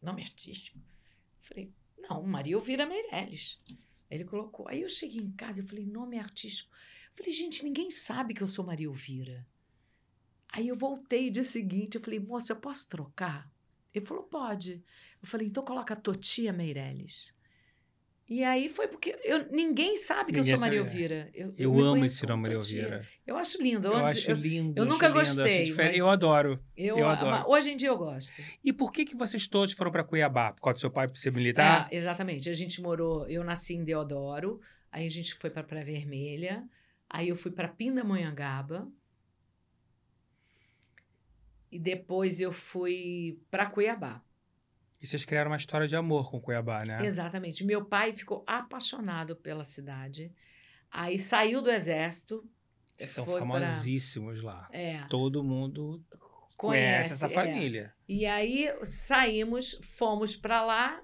nome 0.00 0.22
artístico? 0.22 0.78
Eu 0.78 1.42
falei, 1.42 1.72
não, 1.98 2.22
Maria 2.22 2.54
Elvira 2.54 2.86
Meirelles. 2.86 3.58
Ele 4.10 4.24
colocou. 4.24 4.68
Aí 4.68 4.82
eu 4.82 4.88
cheguei 4.88 5.20
em 5.20 5.32
casa 5.32 5.60
e 5.60 5.66
falei, 5.66 5.86
nome 5.86 6.18
artístico. 6.18 6.74
Eu 7.10 7.16
falei, 7.16 7.32
gente, 7.32 7.64
ninguém 7.64 7.90
sabe 7.90 8.34
que 8.34 8.42
eu 8.42 8.48
sou 8.48 8.64
Maria 8.64 8.86
Elvira. 8.86 9.46
Aí 10.52 10.68
eu 10.68 10.76
voltei 10.76 11.30
dia 11.30 11.44
seguinte, 11.44 11.94
eu 11.96 12.00
falei, 12.00 12.18
moço, 12.18 12.50
eu 12.50 12.56
posso 12.56 12.88
trocar? 12.88 13.50
Ele 13.94 14.04
falou, 14.04 14.24
pode. 14.24 14.84
Eu 15.22 15.28
falei, 15.28 15.46
então 15.46 15.64
coloca 15.64 15.94
Totia 15.94 16.52
Meirelles. 16.52 17.32
E 18.30 18.44
aí 18.44 18.68
foi 18.68 18.86
porque 18.86 19.18
eu, 19.24 19.50
ninguém 19.50 19.96
sabe 19.96 20.30
que 20.32 20.38
Ninguém 20.38 20.52
eu 20.52 20.56
sou 20.56 20.64
Maria 20.64 20.78
é. 20.78 20.82
Elvira. 20.82 21.30
Eu, 21.34 21.52
Eu 21.58 21.74
me 21.74 21.82
amo 21.82 22.04
esse 22.04 22.24
nome, 22.24 22.42
Maria. 22.42 22.58
Elvira. 22.58 23.04
Eu 23.26 23.36
acho 23.36 23.60
lindo. 23.60 23.88
Eu 23.88 23.96
Antes- 23.96 24.18
acho 24.18 24.30
eu, 24.30 24.36
lindo. 24.36 24.80
eu 24.80 24.86
nunca 24.86 25.08
lindo, 25.08 25.18
gostei, 25.18 25.74
Eu 25.94 26.08
adoro. 26.08 26.64
eu, 26.76 26.96
Eu 26.96 27.08
adoro. 27.08 27.50
Hoje 27.50 27.72
em 27.72 27.76
dia 27.76 27.88
eu 27.88 27.98
gosto. 27.98 28.40
E 28.62 28.72
por 28.72 28.92
que, 28.92 29.04
que 29.04 29.16
vocês 29.16 29.48
todos 29.48 29.72
foram 29.74 29.90
para 29.90 30.04
Cuiabá? 30.04 30.52
Por 30.52 30.60
causa 30.62 30.74
do 30.76 30.80
seu 30.80 30.90
pai 30.92 31.10
ser 31.12 31.32
militar? 31.32 31.88
É, 31.90 31.96
exatamente. 31.96 32.48
A 32.48 32.52
gente 32.52 32.80
morou. 32.80 33.26
Eu 33.28 33.42
nasci 33.42 33.74
em 33.74 33.82
Deodoro, 33.82 34.60
aí 34.92 35.04
a 35.04 35.10
gente 35.10 35.34
foi 35.34 35.50
para 35.50 35.64
Praia 35.64 35.84
Vermelha, 35.84 36.62
aí 37.08 37.30
eu 37.30 37.34
fui 37.34 37.50
para 37.50 37.66
Pindamonhangaba. 37.66 38.86
E 41.72 41.80
depois 41.80 42.40
eu 42.40 42.52
fui 42.52 43.40
para 43.50 43.66
Cuiabá. 43.66 44.22
E 45.00 45.06
vocês 45.06 45.24
criaram 45.24 45.50
uma 45.50 45.56
história 45.56 45.86
de 45.88 45.96
amor 45.96 46.30
com 46.30 46.40
Cuiabá, 46.40 46.84
né? 46.84 47.04
Exatamente. 47.06 47.64
Meu 47.64 47.84
pai 47.84 48.12
ficou 48.12 48.44
apaixonado 48.46 49.34
pela 49.36 49.64
cidade. 49.64 50.30
Aí 50.90 51.18
saiu 51.18 51.62
do 51.62 51.70
exército. 51.70 52.44
Vocês 52.96 53.12
são 53.12 53.24
foi 53.24 53.40
pra- 53.40 53.48
famosíssimos 53.48 54.42
lá. 54.42 54.68
É, 54.72 55.02
Todo 55.08 55.42
mundo 55.42 56.04
conhece, 56.56 57.14
essa 57.14 57.26
é. 57.26 57.30
família. 57.30 57.94
E 58.06 58.26
aí 58.26 58.68
saímos, 58.84 59.78
fomos 59.96 60.36
para 60.36 60.62
lá. 60.62 61.00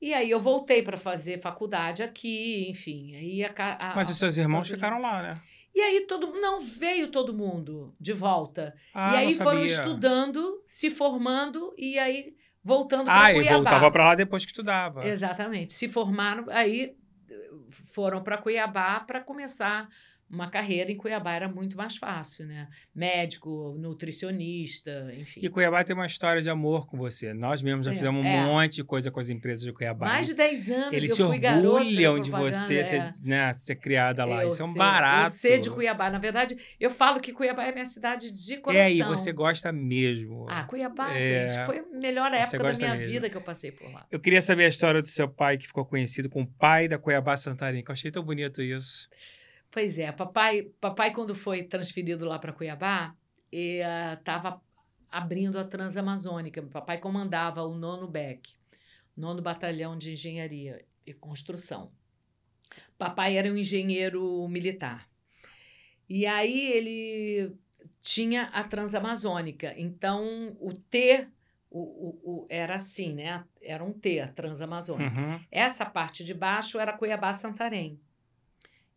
E 0.00 0.14
aí 0.14 0.30
eu 0.30 0.40
voltei 0.40 0.82
para 0.82 0.96
fazer 0.96 1.40
faculdade 1.40 2.02
aqui, 2.02 2.68
enfim. 2.70 3.14
Aí 3.16 3.44
a, 3.44 3.52
a- 3.90 3.94
Mas 3.96 4.08
os 4.08 4.18
seus 4.18 4.36
irmãos 4.36 4.68
ficaram 4.68 5.00
lá, 5.00 5.20
né? 5.22 5.42
E 5.74 5.80
aí 5.80 6.00
todo 6.06 6.28
não 6.40 6.58
veio 6.60 7.08
todo 7.10 7.34
mundo 7.34 7.94
de 8.00 8.12
volta. 8.12 8.74
Ah, 8.94 9.14
e 9.14 9.26
aí 9.26 9.34
foram 9.34 9.50
sabia. 9.60 9.66
estudando, 9.66 10.62
se 10.66 10.90
formando 10.90 11.74
e 11.76 11.98
aí 11.98 12.34
voltando 12.62 13.08
Ah, 13.10 13.14
para 13.20 13.30
e 13.32 13.34
Cuiabá. 13.36 13.56
voltava 13.56 13.90
para 13.90 14.04
lá 14.04 14.14
depois 14.14 14.44
que 14.44 14.50
estudava. 14.50 15.06
Exatamente. 15.06 15.72
Se 15.72 15.88
formaram, 15.88 16.44
aí 16.48 16.94
eh, 17.28 17.50
foram 17.70 18.22
para 18.22 18.38
Cuiabá 18.38 19.00
para 19.00 19.20
começar 19.20 19.88
uma 20.30 20.48
carreira 20.48 20.92
em 20.92 20.96
Cuiabá 20.96 21.32
era 21.34 21.48
muito 21.48 21.76
mais 21.76 21.96
fácil, 21.96 22.46
né? 22.46 22.68
Médico, 22.94 23.74
nutricionista, 23.78 25.12
enfim. 25.18 25.40
E 25.42 25.48
Cuiabá 25.48 25.82
tem 25.82 25.94
uma 25.94 26.06
história 26.06 26.40
de 26.40 26.48
amor 26.48 26.86
com 26.86 26.96
você. 26.96 27.32
Nós 27.34 27.62
mesmos 27.62 27.86
já 27.86 27.92
É, 27.92 27.94
fizemos 27.94 28.24
é. 28.24 28.28
um 28.42 28.46
monte 28.46 28.76
de 28.76 28.84
coisa 28.84 29.10
com 29.10 29.18
as 29.20 29.28
empresas 29.28 29.64
de 29.64 29.72
Cuiabá. 29.72 30.06
Mais 30.06 30.26
de 30.26 30.34
10 30.34 30.70
anos 30.70 30.92
Eles 30.92 31.14
se 31.14 31.22
orgulham 31.22 32.20
de 32.20 32.30
você 32.30 32.78
é. 32.78 32.84
ser, 32.84 33.12
né, 33.22 33.52
ser 33.54 33.76
criada 33.76 34.24
lá. 34.24 34.42
Eu 34.44 34.48
Isso 34.48 34.62
é 34.62 34.64
um 34.64 34.74
barato. 34.74 35.26
Eu 35.26 35.30
sei 35.30 35.58
de 35.58 35.70
Cuiabá. 35.70 36.10
Na 36.10 36.18
verdade, 36.18 36.56
eu 36.78 36.90
falo 36.90 37.20
que 37.20 37.32
Cuiabá 37.32 37.64
é 37.64 37.72
minha 37.72 37.86
cidade 37.86 38.30
de 38.32 38.54
É 38.54 38.56
coração. 38.58 38.84
aí, 38.86 39.02
você 39.02 39.32
gosta 39.32 39.72
mesmo. 39.72 40.46
Ah, 40.48 40.64
Cuiabá, 40.64 41.14
É, 41.16 41.48
gente, 41.48 41.64
foi 41.66 41.78
a 41.78 41.84
melhor 41.98 42.32
época 42.32 42.58
da 42.62 42.72
minha 42.72 42.94
mesmo. 42.94 43.10
vida 43.12 43.30
que 43.30 43.36
eu 43.36 43.42
passei 43.42 43.72
por 43.72 43.90
lá. 43.92 44.06
Eu 44.10 44.20
queria 44.20 44.40
saber 44.42 44.64
a 44.64 44.68
história 44.68 45.00
do 45.02 45.08
seu 45.08 45.28
pai, 45.28 45.56
que 45.58 45.66
ficou 45.66 45.84
conhecido 45.84 46.28
como 46.28 46.46
pai 46.46 46.86
da 46.88 46.98
Cuiabá 46.98 47.36
Santarém, 47.36 47.82
que 47.82 47.90
eu 47.90 47.92
achei 47.92 48.10
tão 48.10 48.22
bonito 48.22 48.62
isso. 48.62 49.08
Pois 49.70 49.98
é, 49.98 50.10
papai, 50.10 50.70
papai 50.80 51.12
quando 51.12 51.34
foi 51.34 51.62
transferido 51.62 52.24
lá 52.26 52.38
para 52.38 52.52
Cuiabá, 52.52 53.14
estava 53.52 54.60
abrindo 55.08 55.58
a 55.58 55.64
Transamazônica. 55.64 56.62
Papai 56.62 56.98
comandava 56.98 57.62
o 57.62 57.74
nono 57.76 58.08
BEC, 58.08 58.48
nono 59.16 59.40
Batalhão 59.42 59.96
de 59.96 60.12
Engenharia 60.12 60.84
e 61.06 61.12
Construção. 61.12 61.92
Papai 62.98 63.36
era 63.36 63.50
um 63.52 63.56
engenheiro 63.56 64.46
militar. 64.48 65.08
E 66.08 66.26
aí 66.26 66.72
ele 66.72 67.56
tinha 68.02 68.44
a 68.46 68.64
Transamazônica. 68.64 69.74
Então, 69.76 70.56
o 70.60 70.72
T 70.72 71.28
o, 71.70 71.78
o, 71.80 72.20
o- 72.24 72.46
era 72.50 72.74
assim, 72.76 73.14
né? 73.14 73.44
Era 73.62 73.84
um 73.84 73.92
T, 73.92 74.18
a 74.20 74.26
Transamazônica. 74.26 75.20
Uhum. 75.20 75.40
Essa 75.52 75.86
parte 75.86 76.24
de 76.24 76.34
baixo 76.34 76.80
era 76.80 76.92
Cuiabá 76.92 77.32
Santarém. 77.32 78.00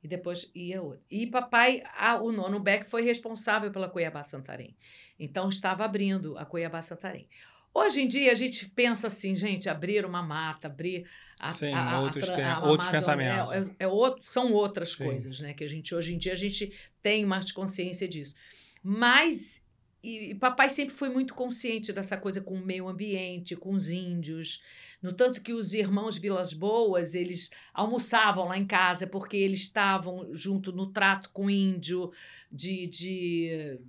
E 0.04 0.08
depois 0.08 0.52
ia 0.54 0.82
outro. 0.82 1.02
E 1.10 1.26
papai, 1.26 1.82
a, 1.96 2.22
o 2.22 2.32
nono 2.32 2.60
Beck, 2.60 2.90
foi 2.90 3.04
responsável 3.04 3.72
pela 3.72 3.88
Cuiabá 3.88 4.24
Santarém. 4.24 4.76
Então 5.18 5.48
estava 5.48 5.86
abrindo 5.86 6.38
a 6.38 6.46
Cuiabá 6.46 6.82
Santarém. 6.82 7.28
Hoje 7.74 8.02
em 8.02 8.08
dia 8.08 8.32
a 8.32 8.36
gente 8.36 8.70
pensa 8.70 9.08
assim, 9.08 9.36
gente, 9.36 9.68
abrir 9.68 10.06
uma 10.06 10.22
mata, 10.22 10.68
abrir 10.68 11.08
a, 11.40 11.50
Sim, 11.50 11.74
a, 11.74 11.94
a, 11.94 12.02
outros, 12.02 12.30
a, 12.30 12.54
a 12.54 12.64
outros 12.68 12.88
Amazônia, 12.88 13.30
pensamentos. 13.30 13.76
É, 13.80 13.86
é 13.86 13.88
outro, 13.88 14.22
são 14.24 14.52
outras 14.52 14.92
Sim. 14.92 15.06
coisas, 15.06 15.40
né? 15.40 15.54
Que 15.54 15.64
a 15.64 15.68
gente 15.68 15.96
hoje 15.96 16.14
em 16.14 16.18
dia 16.18 16.34
a 16.34 16.36
gente 16.36 16.72
tem 17.02 17.26
mais 17.26 17.52
consciência 17.52 18.08
disso. 18.08 18.36
Mas 18.84 19.64
e, 20.04 20.32
e 20.32 20.36
papai 20.36 20.70
sempre 20.70 20.94
foi 20.94 21.10
muito 21.10 21.34
consciente 21.34 21.94
dessa 21.94 22.18
coisa 22.18 22.42
com 22.42 22.56
o 22.56 22.64
meio 22.64 22.88
ambiente, 22.88 23.56
com 23.56 23.72
os 23.72 23.90
índios. 23.90 24.62
No 25.04 25.12
tanto 25.12 25.42
que 25.42 25.52
os 25.52 25.74
irmãos 25.74 26.18
Vilas 26.18 26.54
Boas, 26.54 27.14
eles 27.14 27.52
almoçavam 27.74 28.48
lá 28.48 28.58
em 28.58 28.66
casa 28.66 29.06
porque 29.06 29.36
eles 29.36 29.60
estavam 29.62 30.30
junto 30.32 30.72
no 30.72 30.88
trato 30.88 31.30
com 31.32 31.48
o 31.48 31.50
índio, 31.50 32.10
de, 32.50 32.88
de 32.88 33.80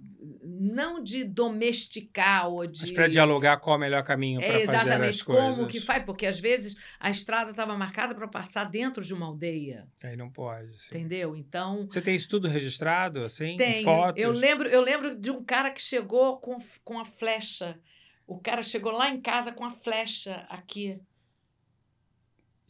não 0.43 1.01
de 1.01 1.23
domesticar 1.23 2.49
ou 2.49 2.67
de 2.67 2.81
Mas 2.83 2.91
para 2.93 3.07
dialogar 3.07 3.59
qual 3.59 3.75
é 3.75 3.77
o 3.77 3.81
melhor 3.81 4.03
caminho 4.03 4.41
para 4.41 4.49
é 4.49 4.53
fazer 4.67 4.77
as 4.77 4.83
exatamente 4.87 5.25
coisas. 5.25 5.57
como 5.57 5.69
que 5.69 5.81
faz, 5.81 6.05
porque 6.05 6.27
às 6.27 6.41
vezes 6.41 6.77
a 6.99 7.09
estrada 7.09 7.53
estava 7.53 7.77
marcada 7.77 8.15
para 8.15 8.27
passar 8.27 8.65
dentro 8.65 9.03
de 9.03 9.15
uma 9.15 9.27
aldeia, 9.27 9.87
Aí 10.03 10.17
não 10.17 10.29
pode. 10.29 10.81
sim. 10.83 10.89
entendeu? 10.97 11.37
Então 11.37 11.87
Você 11.89 12.01
tem 12.01 12.17
isso 12.17 12.29
tudo 12.29 12.49
registrado, 12.49 13.23
assim? 13.23 13.51
em 13.51 13.57
tem. 13.57 13.85
Fotos? 13.85 14.21
Eu 14.21 14.33
lembro, 14.33 14.69
eu 14.69 14.81
lembro 14.81 15.15
de 15.15 15.31
um 15.31 15.45
cara 15.45 15.71
que 15.71 15.81
chegou 15.81 16.39
com, 16.39 16.59
com 16.83 16.99
a 16.99 17.05
flecha. 17.05 17.79
O 18.27 18.39
cara 18.39 18.63
chegou 18.63 18.93
lá 18.93 19.09
em 19.11 19.21
casa 19.21 19.53
com 19.53 19.65
a 19.65 19.71
flecha 19.71 20.47
aqui. 20.49 20.99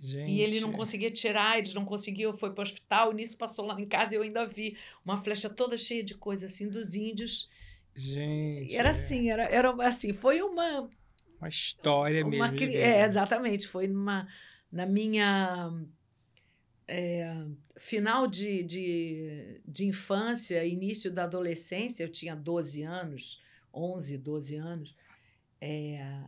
Gente. 0.00 0.32
E 0.32 0.40
ele 0.40 0.60
não 0.60 0.72
conseguia 0.72 1.10
tirar, 1.10 1.58
eles 1.58 1.72
não 1.72 1.84
conseguiam, 1.84 2.36
foi 2.36 2.52
para 2.52 2.60
o 2.60 2.62
hospital. 2.62 3.12
E 3.12 3.14
nisso 3.14 3.38
passou 3.38 3.64
lá 3.64 3.80
em 3.80 3.86
casa 3.86 4.14
e 4.14 4.18
eu 4.18 4.22
ainda 4.22 4.44
vi 4.44 4.76
uma 5.04 5.16
flecha 5.16 5.48
toda 5.48 5.78
cheia 5.78 6.04
de 6.04 6.14
coisa 6.14 6.46
assim 6.46 6.68
dos 6.68 6.94
índios. 6.94 7.48
Gente. 7.94 8.74
Era 8.74 8.90
assim, 8.90 9.30
era, 9.30 9.44
era 9.44 9.70
assim, 9.86 10.12
foi 10.12 10.42
uma 10.42 10.90
Uma 11.38 11.48
história 11.48 12.24
uma 12.26 12.50
mesmo. 12.50 12.76
é, 12.76 13.04
exatamente, 13.04 13.68
foi 13.68 13.86
numa 13.86 14.28
na 14.70 14.84
minha 14.84 15.70
é, 16.88 17.46
final 17.76 18.26
de, 18.26 18.62
de, 18.64 19.60
de 19.64 19.86
infância, 19.86 20.64
início 20.64 21.12
da 21.12 21.24
adolescência, 21.24 22.02
eu 22.02 22.08
tinha 22.08 22.34
12 22.34 22.82
anos, 22.82 23.40
11, 23.72 24.18
12 24.18 24.56
anos, 24.56 24.96
é, 25.64 26.20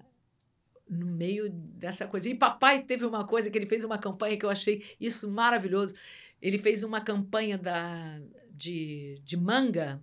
no 0.89 1.07
meio 1.07 1.51
dessa 1.51 2.07
coisa. 2.07 2.29
E 2.29 2.35
papai 2.35 2.83
teve 2.83 3.05
uma 3.05 3.27
coisa 3.27 3.51
que 3.51 3.59
ele 3.59 3.67
fez 3.67 3.85
uma 3.85 3.99
campanha 3.99 4.37
que 4.37 4.47
eu 4.47 4.51
achei 4.51 4.85
isso 5.01 5.31
maravilhoso. 5.31 5.95
Ele 6.41 6.59
fez 6.59 6.83
uma 6.83 7.01
campanha 7.01 7.59
da, 7.59 8.19
de, 8.51 9.21
de 9.25 9.37
manga. 9.37 10.01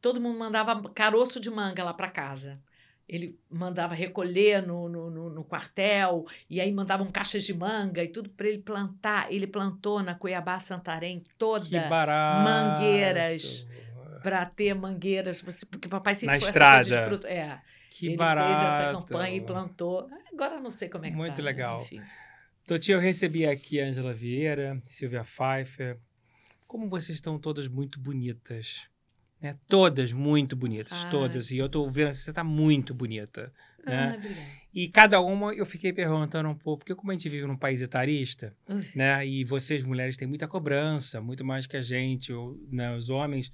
Todo 0.00 0.20
mundo 0.20 0.38
mandava 0.38 0.80
caroço 0.90 1.40
de 1.40 1.50
manga 1.50 1.82
lá 1.84 1.92
para 1.94 2.10
casa. 2.10 2.60
Ele 3.08 3.36
mandava 3.50 3.92
recolher 3.92 4.64
no, 4.64 4.88
no, 4.88 5.10
no, 5.10 5.30
no 5.30 5.44
quartel, 5.44 6.24
e 6.48 6.60
aí 6.60 6.70
mandavam 6.70 7.08
caixas 7.10 7.42
de 7.42 7.52
manga 7.52 8.04
e 8.04 8.08
tudo 8.08 8.30
para 8.30 8.46
ele 8.46 8.58
plantar. 8.58 9.32
Ele 9.32 9.48
plantou 9.48 10.00
na 10.00 10.14
Cuiabá 10.14 10.60
Santarém 10.60 11.20
toda 11.36 11.66
mangueiras. 12.44 13.68
para 14.22 14.44
ter 14.46 14.74
mangueiras, 14.74 15.42
porque 15.68 15.88
papai 15.88 16.14
sempre 16.14 16.36
Na 16.36 16.40
foi 16.40 16.50
essa 16.50 16.58
coisa 16.58 16.80
estrada. 16.82 17.02
de 17.02 17.08
fruto. 17.08 17.26
É, 17.26 17.60
Que 18.00 18.06
ele 18.06 18.16
barato. 18.16 18.58
fez 18.58 18.72
essa 18.72 18.92
campanha 18.92 19.36
e 19.36 19.40
plantou. 19.42 20.08
Agora 20.32 20.54
eu 20.54 20.62
não 20.62 20.70
sei 20.70 20.88
como 20.88 21.04
é 21.04 21.10
que 21.10 21.16
Muito 21.16 21.36
tá, 21.36 21.42
legal. 21.42 21.82
Enfim. 21.82 22.00
Toti, 22.66 22.92
eu 22.92 22.98
recebi 22.98 23.44
aqui 23.44 23.78
a 23.78 23.84
Angela 23.84 24.14
Vieira, 24.14 24.82
Silvia 24.86 25.22
Pfeiffer. 25.22 25.98
Como 26.66 26.88
vocês 26.88 27.16
estão 27.16 27.38
todas 27.38 27.68
muito 27.68 28.00
bonitas. 28.00 28.88
Né? 29.38 29.58
Todas 29.68 30.14
muito 30.14 30.56
bonitas, 30.56 31.04
Ai. 31.04 31.10
todas. 31.10 31.50
E 31.50 31.58
eu 31.58 31.68
tô 31.68 31.90
vendo 31.90 32.08
assim, 32.08 32.22
você 32.22 32.32
tá 32.32 32.42
muito 32.42 32.94
bonita. 32.94 33.52
Né? 33.84 34.12
Ah, 34.12 34.16
obrigada. 34.16 34.60
E 34.72 34.88
cada 34.88 35.20
uma 35.20 35.52
eu 35.52 35.66
fiquei 35.66 35.92
perguntando 35.92 36.48
um 36.48 36.54
pouco, 36.54 36.78
porque 36.78 36.94
como 36.94 37.10
a 37.10 37.14
gente 37.14 37.28
vive 37.28 37.46
num 37.46 37.56
país 37.56 37.82
etarista, 37.82 38.56
né? 38.94 39.26
E 39.26 39.44
vocês, 39.44 39.82
mulheres, 39.82 40.16
têm 40.16 40.28
muita 40.28 40.46
cobrança, 40.46 41.20
muito 41.20 41.44
mais 41.44 41.66
que 41.66 41.76
a 41.76 41.82
gente, 41.82 42.32
ou, 42.32 42.56
né, 42.70 42.94
os 42.94 43.10
homens. 43.10 43.50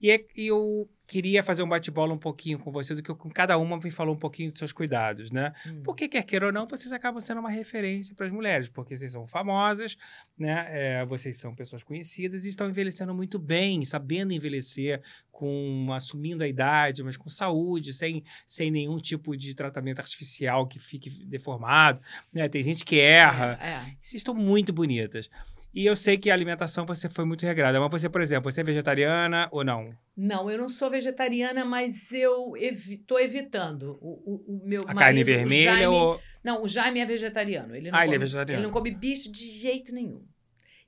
E, 0.00 0.10
é- 0.10 0.24
e 0.36 0.46
eu 0.46 0.88
queria 1.08 1.42
fazer 1.42 1.62
um 1.62 1.68
bate-bola 1.68 2.12
um 2.12 2.18
pouquinho 2.18 2.58
com 2.58 2.70
você, 2.70 2.94
do 2.94 3.02
que 3.02 3.12
com 3.14 3.30
cada 3.30 3.56
uma 3.56 3.78
me 3.78 3.90
falou 3.90 4.14
um 4.14 4.18
pouquinho 4.18 4.50
dos 4.50 4.58
seus 4.58 4.72
cuidados, 4.72 5.30
né? 5.30 5.54
Hum. 5.66 5.80
Porque, 5.82 6.06
quer 6.06 6.22
queira 6.22 6.46
ou 6.46 6.52
não, 6.52 6.66
vocês 6.66 6.92
acabam 6.92 7.18
sendo 7.20 7.40
uma 7.40 7.50
referência 7.50 8.14
para 8.14 8.26
as 8.26 8.32
mulheres, 8.32 8.68
porque 8.68 8.94
vocês 8.94 9.12
são 9.12 9.26
famosas, 9.26 9.96
né? 10.36 10.66
É, 10.68 11.06
vocês 11.06 11.38
são 11.38 11.54
pessoas 11.54 11.82
conhecidas 11.82 12.44
e 12.44 12.50
estão 12.50 12.68
envelhecendo 12.68 13.14
muito 13.14 13.38
bem, 13.38 13.84
sabendo 13.86 14.34
envelhecer, 14.34 15.02
com 15.32 15.88
assumindo 15.92 16.44
a 16.44 16.48
idade, 16.48 17.02
mas 17.02 17.16
com 17.16 17.30
saúde, 17.30 17.94
sem, 17.94 18.24
sem 18.44 18.70
nenhum 18.70 18.98
tipo 18.98 19.36
de 19.36 19.54
tratamento 19.54 20.00
artificial 20.00 20.66
que 20.66 20.78
fique 20.78 21.08
deformado. 21.24 22.02
Né? 22.32 22.48
Tem 22.48 22.62
gente 22.62 22.84
que 22.84 22.98
erra. 22.98 23.58
É, 23.62 23.68
é. 23.68 23.80
Vocês 24.00 24.20
estão 24.20 24.34
muito 24.34 24.72
bonitas. 24.72 25.30
E 25.74 25.84
eu 25.86 25.94
sei 25.94 26.16
que 26.16 26.30
a 26.30 26.34
alimentação 26.34 26.86
você 26.86 27.08
foi 27.08 27.24
muito 27.24 27.44
regrada. 27.44 27.78
Mas 27.78 27.90
você, 27.90 28.08
por 28.08 28.20
exemplo, 28.20 28.50
você 28.50 28.62
é 28.62 28.64
vegetariana 28.64 29.48
ou 29.52 29.62
não? 29.62 29.94
Não, 30.16 30.50
eu 30.50 30.58
não 30.58 30.68
sou 30.68 30.90
vegetariana, 30.90 31.64
mas 31.64 32.10
eu 32.10 32.56
estou 32.56 33.20
evitando. 33.20 33.98
O, 34.00 34.08
o, 34.08 34.54
o 34.62 34.66
meu 34.66 34.80
A 34.82 34.86
marido, 34.86 34.98
carne 34.98 35.24
vermelha 35.24 35.70
Jaime- 35.72 35.86
ou. 35.86 36.20
Não, 36.42 36.62
o 36.62 36.68
Jaime 36.68 37.00
é 37.00 37.06
vegetariano. 37.06 37.76
Ele 37.76 37.90
não 37.90 37.98
Ah, 37.98 38.02
ele 38.04 38.14
é 38.14 38.16
come, 38.16 38.24
vegetariano. 38.24 38.60
Ele 38.60 38.66
não 38.66 38.72
come 38.72 38.90
bicho 38.90 39.30
de 39.30 39.44
jeito 39.46 39.94
nenhum. 39.94 40.24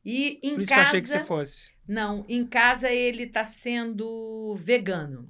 E 0.04 0.40
em 0.42 0.54
Por 0.54 0.60
isso 0.62 0.70
casa. 0.70 0.80
que 0.80 0.80
eu 0.80 0.82
achei 0.88 1.00
que 1.02 1.08
você 1.08 1.20
fosse. 1.20 1.70
Não, 1.86 2.24
em 2.28 2.46
casa 2.46 2.90
ele 2.90 3.24
está 3.24 3.44
sendo 3.44 4.54
vegano. 4.56 5.28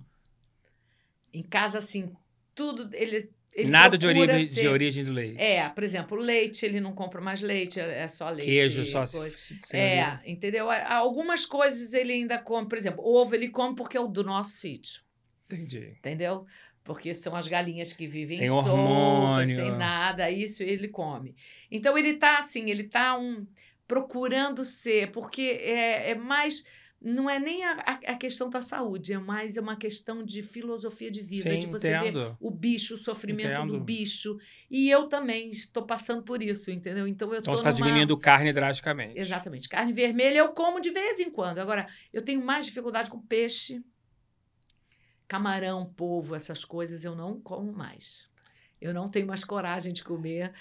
Em 1.33 1.43
casa, 1.43 1.79
assim, 1.79 2.13
tudo. 2.55 2.89
Ele, 2.95 3.31
ele 3.55 3.69
Nada 3.69 3.99
de 3.99 4.07
origem, 4.07 4.47
ser- 4.47 4.61
de 4.61 4.69
origem 4.69 5.05
do 5.05 5.13
leite. 5.13 5.39
É, 5.41 5.69
por 5.69 5.83
exemplo, 5.83 6.17
leite, 6.19 6.65
ele 6.65 6.81
não 6.81 6.93
compra 6.95 7.21
mais 7.21 7.41
leite, 7.43 7.81
é 7.81 8.07
só 8.09 8.29
leite. 8.31 8.47
Queijo 8.47 8.85
só 8.85 9.05
se, 9.05 9.17
coisa. 9.19 9.37
se, 9.37 9.77
É, 9.77 10.21
entendeu? 10.25 10.71
Algumas 10.71 11.45
coisas 11.45 11.93
ele 11.93 12.13
ainda 12.13 12.39
come, 12.39 12.69
por 12.69 12.79
exemplo, 12.79 13.05
ovo 13.05 13.35
ele 13.35 13.49
come 13.49 13.75
porque 13.75 13.97
é 13.97 14.01
o 14.01 14.07
do 14.07 14.23
nosso 14.23 14.53
sítio, 14.53 15.03
Entendi. 15.47 15.95
entendeu? 15.99 16.47
Porque 16.85 17.13
são 17.13 17.37
as 17.37 17.47
galinhas 17.47 17.93
que 17.93 18.07
vivem 18.07 18.39
Sem 18.39 18.47
soltas, 18.49 18.69
hormônio. 18.71 19.55
sem 19.55 19.71
nada, 19.77 20.31
isso 20.31 20.63
ele 20.63 20.89
come. 20.89 21.35
Então 21.71 21.97
ele 21.99 22.15
tá 22.15 22.39
assim, 22.39 22.71
ele 22.71 22.85
tá 22.85 23.19
um, 23.19 23.47
procurando 23.87 24.65
ser, 24.65 25.11
porque 25.11 25.43
é, 25.43 26.11
é 26.11 26.15
mais. 26.15 26.65
Não 27.03 27.31
é 27.31 27.39
nem 27.39 27.65
a, 27.65 27.73
a- 28.07 28.15
questão 28.17 28.51
da 28.51 28.61
saúde, 28.61 29.15
é 29.15 29.19
mais 29.19 29.57
uma 29.57 29.75
questão 29.77 30.23
de 30.23 30.43
filosofia 30.43 31.11
de 31.11 31.23
vida, 31.23 31.45
Sim, 31.45 31.59
de 31.61 31.67
você 31.67 31.89
ver 31.97 32.09
entendo. 32.09 32.37
o 32.39 32.51
bicho, 32.51 32.95
o 32.95 32.99
sofrimento 32.99 33.65
do 33.67 33.79
Entendo. 33.79 33.81
bicho. 33.81 34.37
E 34.71 34.91
eu 34.91 35.09
também 35.09 35.49
estou 35.49 35.87
passando 35.87 36.23
por 36.23 36.43
isso, 36.43 36.71
entendeu? 36.71 37.07
Então 37.09 37.33
eu 37.33 37.39
Então 37.39 37.55
estou 37.55 37.57
você 37.57 37.61
está 37.69 37.73
diminuindo 37.73 38.17
carne 38.19 38.53
drasticamente. 38.53 39.19
Exatamente. 39.19 39.69
Carne 39.69 39.93
vermelha 39.93 40.39
eu 40.39 40.53
como 40.53 40.81
de 40.81 40.91
vez 40.91 41.19
em 41.21 41.31
quando. 41.31 41.59
Agora, 41.59 41.87
eu 42.13 42.23
tenho 42.23 42.45
mais 42.45 42.67
dificuldade 42.67 43.09
com 43.11 43.19
peixe, 43.21 43.83
camarão, 45.29 45.87
polvo, 45.95 46.35
essas 46.35 46.65
coisas 46.65 47.05
eu 47.05 47.15
não 47.15 47.41
como 47.41 47.73
mais. 47.73 48.29
Eu 48.81 48.95
não 48.95 49.09
tenho 49.11 49.27
mais 49.27 49.45
coragem 49.45 49.93
de 49.93 50.03
comer. 50.03 50.53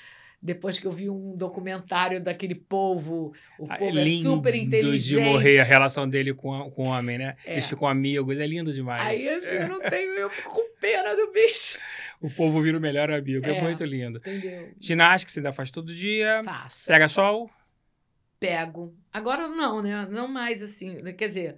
Depois 0.42 0.80
que 0.80 0.88
eu 0.88 0.92
vi 0.92 1.10
um 1.10 1.36
documentário 1.36 2.24
daquele 2.24 2.56
polvo, 2.56 3.34
o 3.60 3.66
Ah, 3.70 3.78
povo 3.78 4.00
é 4.00 4.04
lindo 4.04 4.24
super 4.36 4.56
inteligente. 4.56 5.18
de 5.20 5.20
morrer 5.20 5.60
a 5.60 5.64
relação 5.66 6.08
dele 6.08 6.34
com, 6.34 6.54
a- 6.54 6.72
com 6.72 6.84
o 6.84 6.88
homem, 6.88 7.18
né? 7.18 7.36
É. 7.46 7.54
Eles 7.54 7.68
ficam 7.68 7.86
amigos, 7.88 8.38
é 8.40 8.48
lindo 8.48 8.72
demais. 8.72 9.02
Aí 9.06 9.28
assim, 9.28 9.56
É. 9.56 9.64
eu 9.64 9.68
não 9.68 9.82
tenho, 9.82 10.14
eu 10.14 10.30
fico 10.30 10.50
com 10.50 10.80
pena 10.80 11.14
do 11.16 11.32
bicho. 11.32 11.78
O 12.22 12.30
povo 12.30 12.62
vira 12.62 12.78
o 12.78 12.82
melhor 12.82 13.10
amigo, 13.12 13.46
é, 13.46 13.58
É. 13.58 13.62
muito 13.62 13.84
lindo. 13.86 14.18
Entendeu? 14.20 14.72
Ginástica 14.78 15.32
você 15.32 15.40
ainda 15.40 15.54
faz 15.54 15.72
todo 15.72 15.94
dia. 15.94 16.42
Faço. 16.44 16.86
Pega 16.86 17.08
sol? 17.08 17.50
Pego. 18.40 18.94
Agora 19.12 19.48
não, 19.48 19.82
né? 19.82 20.06
Não 20.10 20.28
mais 20.28 20.62
assim. 20.64 21.02
Quer 21.14 21.28
dizer, 21.28 21.56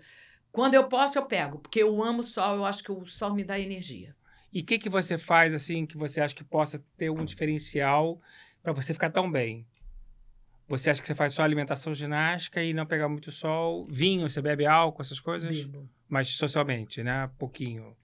quando 0.51 0.73
eu 0.75 0.83
posso, 0.87 1.17
eu 1.17 1.25
pego. 1.25 1.59
Porque 1.59 1.81
eu 1.81 2.03
amo 2.03 2.19
o 2.21 2.23
sol, 2.23 2.55
eu 2.57 2.65
acho 2.65 2.83
que 2.83 2.91
o 2.91 3.05
sol 3.05 3.33
me 3.33 3.43
dá 3.43 3.59
energia. 3.59 4.15
E 4.53 4.61
o 4.61 4.65
que, 4.65 4.77
que 4.77 4.89
você 4.89 5.17
faz, 5.17 5.53
assim, 5.53 5.85
que 5.85 5.97
você 5.97 6.19
acha 6.21 6.35
que 6.35 6.43
possa 6.43 6.83
ter 6.97 7.09
um 7.09 7.23
diferencial 7.23 8.19
para 8.63 8.73
você 8.73 8.93
ficar 8.93 9.09
tão 9.09 9.31
bem? 9.31 9.65
Você 10.67 10.89
acha 10.89 11.01
que 11.01 11.07
você 11.07 11.15
faz 11.15 11.33
só 11.33 11.43
alimentação 11.43 11.93
ginástica 11.93 12.63
e 12.63 12.73
não 12.73 12.85
pegar 12.85 13.09
muito 13.09 13.31
sol? 13.31 13.85
Vinho, 13.89 14.29
você 14.29 14.41
bebe 14.41 14.65
álcool, 14.65 15.01
essas 15.01 15.19
coisas? 15.19 15.65
Bebo. 15.65 15.89
Mas 16.07 16.29
socialmente, 16.29 17.03
né? 17.03 17.29
Pouquinho. 17.37 17.95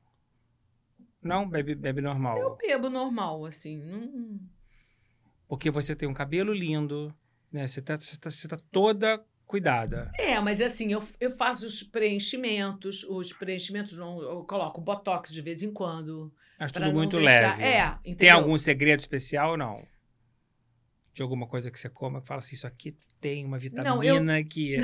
Não, 1.21 1.47
bebe, 1.47 1.75
bebe 1.75 2.01
normal. 2.01 2.37
Eu 2.37 2.55
bebo 2.57 2.89
normal, 2.89 3.45
assim. 3.45 3.77
Não... 3.77 4.39
Porque 5.47 5.71
você 5.71 5.95
tem 5.95 6.07
um 6.09 6.13
cabelo 6.13 6.53
lindo, 6.53 7.13
né? 7.51 7.65
Você 7.67 7.81
tá, 7.81 7.97
você 7.97 8.17
tá, 8.17 8.29
você 8.29 8.47
tá 8.47 8.57
toda 8.71 9.23
cuidada. 9.45 10.11
É, 10.17 10.37
mas 10.41 10.59
assim, 10.59 10.91
eu, 10.91 11.01
eu 11.21 11.31
faço 11.31 11.65
os 11.65 11.81
preenchimentos. 11.83 13.03
Os 13.05 13.31
preenchimentos, 13.31 13.97
não, 13.97 14.21
eu 14.21 14.43
coloco 14.43 14.81
botox 14.81 15.31
de 15.31 15.41
vez 15.41 15.63
em 15.63 15.71
quando. 15.71 16.33
Mas 16.59 16.71
tudo 16.71 16.91
muito 16.91 17.17
deixar- 17.17 17.57
leve. 17.57 17.63
É, 17.63 17.89
Tem 18.03 18.11
entendeu? 18.11 18.35
algum 18.35 18.57
segredo 18.57 18.99
especial 18.99 19.51
ou 19.51 19.57
não? 19.57 19.85
De 21.17 21.23
alguma 21.23 21.47
coisa 21.47 21.71
que 21.71 21.79
você 21.79 21.89
coma 21.89 22.21
que 22.21 22.27
fala 22.27 22.37
assim, 22.41 22.53
isso 22.53 22.67
aqui 22.67 22.95
tem 23.19 23.43
uma 23.43 23.57
vitamina 23.57 23.95
Não, 23.95 24.03
eu- 24.03 24.45
que... 24.45 24.77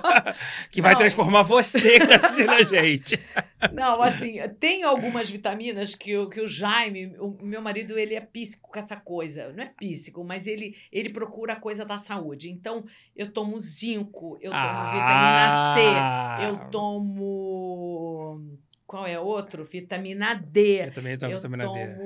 que 0.72 0.80
vai 0.80 0.92
Não. 0.92 1.00
transformar 1.00 1.42
você 1.42 1.98
que 1.98 2.04
está 2.04 2.16
assistindo 2.16 2.48
a 2.50 2.62
gente. 2.62 3.20
Não, 3.74 4.00
assim, 4.00 4.36
tem 4.58 4.84
algumas 4.84 5.28
vitaminas 5.28 5.94
que, 5.94 6.16
o- 6.16 6.30
que 6.30 6.40
o 6.40 6.48
Jaime, 6.48 7.14
o 7.18 7.36
meu 7.44 7.60
marido, 7.60 7.98
ele 7.98 8.14
é 8.14 8.22
píssico 8.22 8.70
com 8.72 8.78
essa 8.78 8.96
coisa. 8.96 9.52
Não 9.52 9.62
é 9.62 9.66
píssico, 9.78 10.24
mas 10.24 10.46
ele, 10.46 10.74
ele 10.90 11.10
procura 11.10 11.52
a 11.52 11.56
coisa 11.60 11.84
da 11.84 11.98
saúde. 11.98 12.50
Então, 12.50 12.82
eu 13.14 13.30
tomo 13.30 13.60
zinco, 13.60 14.38
eu 14.40 14.52
tomo 14.52 14.62
vitamina 14.92 15.74
C, 15.74 15.80
Ah. 15.94 16.38
eu 16.40 16.70
tomo. 16.70 18.40
Qual 18.86 19.06
é 19.06 19.20
outro? 19.20 19.64
Vitamina 19.64 20.34
D. 20.34 20.86
Eu 20.86 20.90
também 20.92 21.18
tomo 21.18 21.30
eu 21.32 21.36
vitamina 21.36 21.64
D. 21.64 21.96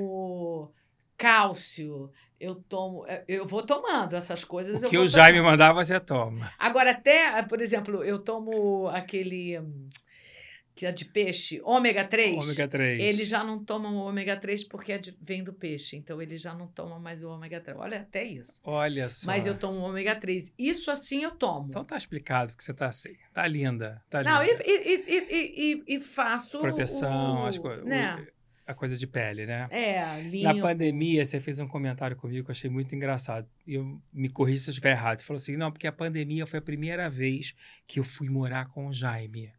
cálcio. 1.24 2.10
Eu 2.38 2.54
tomo. 2.56 3.06
Eu 3.26 3.46
vou 3.46 3.62
tomando 3.62 4.14
essas 4.16 4.44
coisas. 4.44 4.82
O 4.82 4.88
que 4.90 4.98
o 4.98 5.08
Jaime 5.08 5.38
tomando. 5.38 5.52
mandar, 5.52 5.72
você 5.72 5.98
toma. 5.98 6.52
Agora, 6.58 6.90
até, 6.90 7.42
por 7.44 7.60
exemplo, 7.60 8.04
eu 8.04 8.18
tomo 8.18 8.88
aquele. 8.88 9.58
Que 10.76 10.86
é 10.86 10.90
de 10.90 11.04
peixe, 11.04 11.60
ômega 11.62 12.04
3. 12.04 12.44
Ômega 12.44 12.66
3. 12.66 12.98
Ele 12.98 13.24
já 13.24 13.44
não 13.44 13.64
toma 13.64 13.88
o 13.90 13.94
ômega 14.08 14.36
3 14.36 14.64
porque 14.64 14.90
é 14.92 14.98
de- 14.98 15.16
vem 15.22 15.44
do 15.44 15.52
peixe. 15.52 15.96
Então 15.96 16.20
ele 16.20 16.36
já 16.36 16.52
não 16.52 16.66
toma 16.66 16.98
mais 16.98 17.22
o 17.22 17.30
ômega 17.30 17.60
3. 17.60 17.78
Olha, 17.78 18.00
até 18.00 18.24
isso. 18.24 18.60
Olha 18.64 19.08
só. 19.08 19.24
Mas 19.26 19.46
eu 19.46 19.56
tomo 19.56 19.78
o 19.78 19.82
ômega 19.82 20.16
3. 20.16 20.52
Isso 20.58 20.90
assim 20.90 21.22
eu 21.22 21.30
tomo. 21.30 21.68
Então 21.68 21.84
tá 21.84 21.96
explicado 21.96 22.52
que 22.56 22.64
você 22.64 22.74
tá 22.74 22.88
assim. 22.88 23.14
Tá 23.32 23.46
linda. 23.46 24.02
Tá 24.10 24.24
não, 24.24 24.42
e, 24.42 24.50
linda. 24.50 24.64
e, 24.66 25.04
e, 25.06 25.84
e, 25.88 25.94
e- 25.94 26.00
faço. 26.00 26.58
Proteção, 26.58 27.44
o, 27.44 27.46
as 27.46 27.56
coisas. 27.56 27.84
Né? 27.86 28.26
A 28.66 28.72
coisa 28.72 28.96
de 28.96 29.06
pele, 29.06 29.44
né? 29.44 29.68
É, 29.70 30.22
limpo. 30.22 30.44
Na 30.44 30.60
pandemia, 30.60 31.24
você 31.24 31.38
fez 31.38 31.60
um 31.60 31.68
comentário 31.68 32.16
comigo 32.16 32.44
que 32.44 32.50
eu 32.50 32.54
achei 32.54 32.70
muito 32.70 32.94
engraçado. 32.94 33.46
E 33.66 33.74
eu 33.74 34.00
me 34.12 34.28
corri 34.28 34.58
se 34.58 34.70
eu 34.70 34.72
estiver 34.72 34.92
errado. 34.92 35.18
Você 35.18 35.24
falou 35.24 35.36
assim: 35.36 35.56
não, 35.56 35.70
porque 35.70 35.86
a 35.86 35.92
pandemia 35.92 36.46
foi 36.46 36.58
a 36.58 36.62
primeira 36.62 37.10
vez 37.10 37.54
que 37.86 38.00
eu 38.00 38.04
fui 38.04 38.30
morar 38.30 38.68
com 38.68 38.86
o 38.86 38.92
Jaime. 38.92 39.52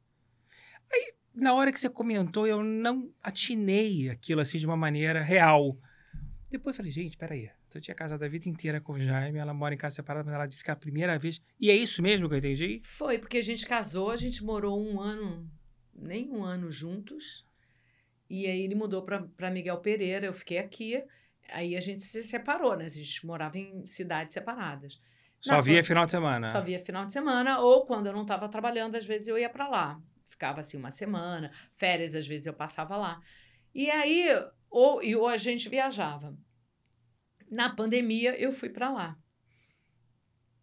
Aí, 0.91 1.13
na 1.35 1.53
hora 1.53 1.71
que 1.71 1.79
você 1.79 1.89
comentou, 1.89 2.47
eu 2.47 2.63
não 2.63 3.13
atinei 3.21 4.09
aquilo 4.09 4.41
assim 4.41 4.57
de 4.57 4.65
uma 4.65 4.77
maneira 4.77 5.21
real. 5.21 5.77
Depois 6.49 6.75
eu 6.75 6.77
falei, 6.77 6.91
gente, 6.91 7.17
peraí. 7.17 7.49
Eu 7.75 7.81
tinha 7.81 7.93
casado 7.93 8.23
a 8.23 8.27
vida 8.29 8.47
inteira 8.47 8.79
com 8.79 8.93
o 8.93 8.99
Jaime, 8.99 9.37
ela 9.37 9.53
mora 9.53 9.73
em 9.73 9.77
casa 9.77 9.97
separada, 9.97 10.23
mas 10.23 10.33
ela 10.33 10.45
disse 10.45 10.63
que 10.63 10.69
é 10.69 10.73
a 10.73 10.77
primeira 10.77 11.19
vez. 11.19 11.41
E 11.59 11.69
é 11.69 11.75
isso 11.75 12.01
mesmo 12.01 12.29
que 12.29 12.35
eu 12.35 12.37
entendi? 12.37 12.81
Foi, 12.85 13.19
porque 13.19 13.37
a 13.37 13.41
gente 13.41 13.67
casou, 13.67 14.09
a 14.09 14.15
gente 14.15 14.41
morou 14.45 14.81
um 14.81 15.01
ano, 15.01 15.45
nem 15.93 16.29
um 16.29 16.41
ano 16.41 16.71
juntos. 16.71 17.45
E 18.29 18.47
aí 18.47 18.61
ele 18.61 18.75
mudou 18.75 19.03
para 19.03 19.51
Miguel 19.51 19.77
Pereira, 19.79 20.25
eu 20.25 20.33
fiquei 20.33 20.57
aqui. 20.57 21.03
Aí 21.49 21.75
a 21.75 21.79
gente 21.79 22.01
se 22.01 22.23
separou, 22.23 22.75
né? 22.75 22.85
A 22.85 22.89
gente 22.89 23.25
morava 23.25 23.57
em 23.57 23.85
cidades 23.85 24.33
separadas. 24.33 24.99
Só 25.39 25.55
Não, 25.55 25.61
via 25.61 25.75
foi- 25.75 25.83
final 25.83 26.05
de 26.05 26.11
semana. 26.11 26.49
Só 26.49 26.61
via 26.61 26.79
final 26.79 27.05
de 27.05 27.13
semana, 27.13 27.59
ou 27.59 27.85
quando 27.85 28.07
eu 28.07 28.13
não 28.13 28.23
estava 28.23 28.49
trabalhando, 28.49 28.95
às 28.95 29.05
vezes 29.05 29.27
eu 29.27 29.37
ia 29.37 29.49
para 29.49 29.67
lá. 29.67 30.01
Ficava 30.27 30.61
assim 30.61 30.77
uma 30.77 30.89
semana, 30.91 31.51
férias, 31.75 32.15
às 32.15 32.25
vezes 32.25 32.47
eu 32.47 32.53
passava 32.53 32.97
lá. 32.97 33.21
E 33.73 33.89
aí, 33.91 34.27
ou, 34.69 35.03
e 35.03 35.15
ou 35.15 35.27
a 35.27 35.37
gente 35.37 35.69
viajava. 35.69 36.35
Na 37.51 37.69
pandemia, 37.69 38.35
eu 38.39 38.51
fui 38.51 38.69
para 38.69 38.89
lá. 38.89 39.17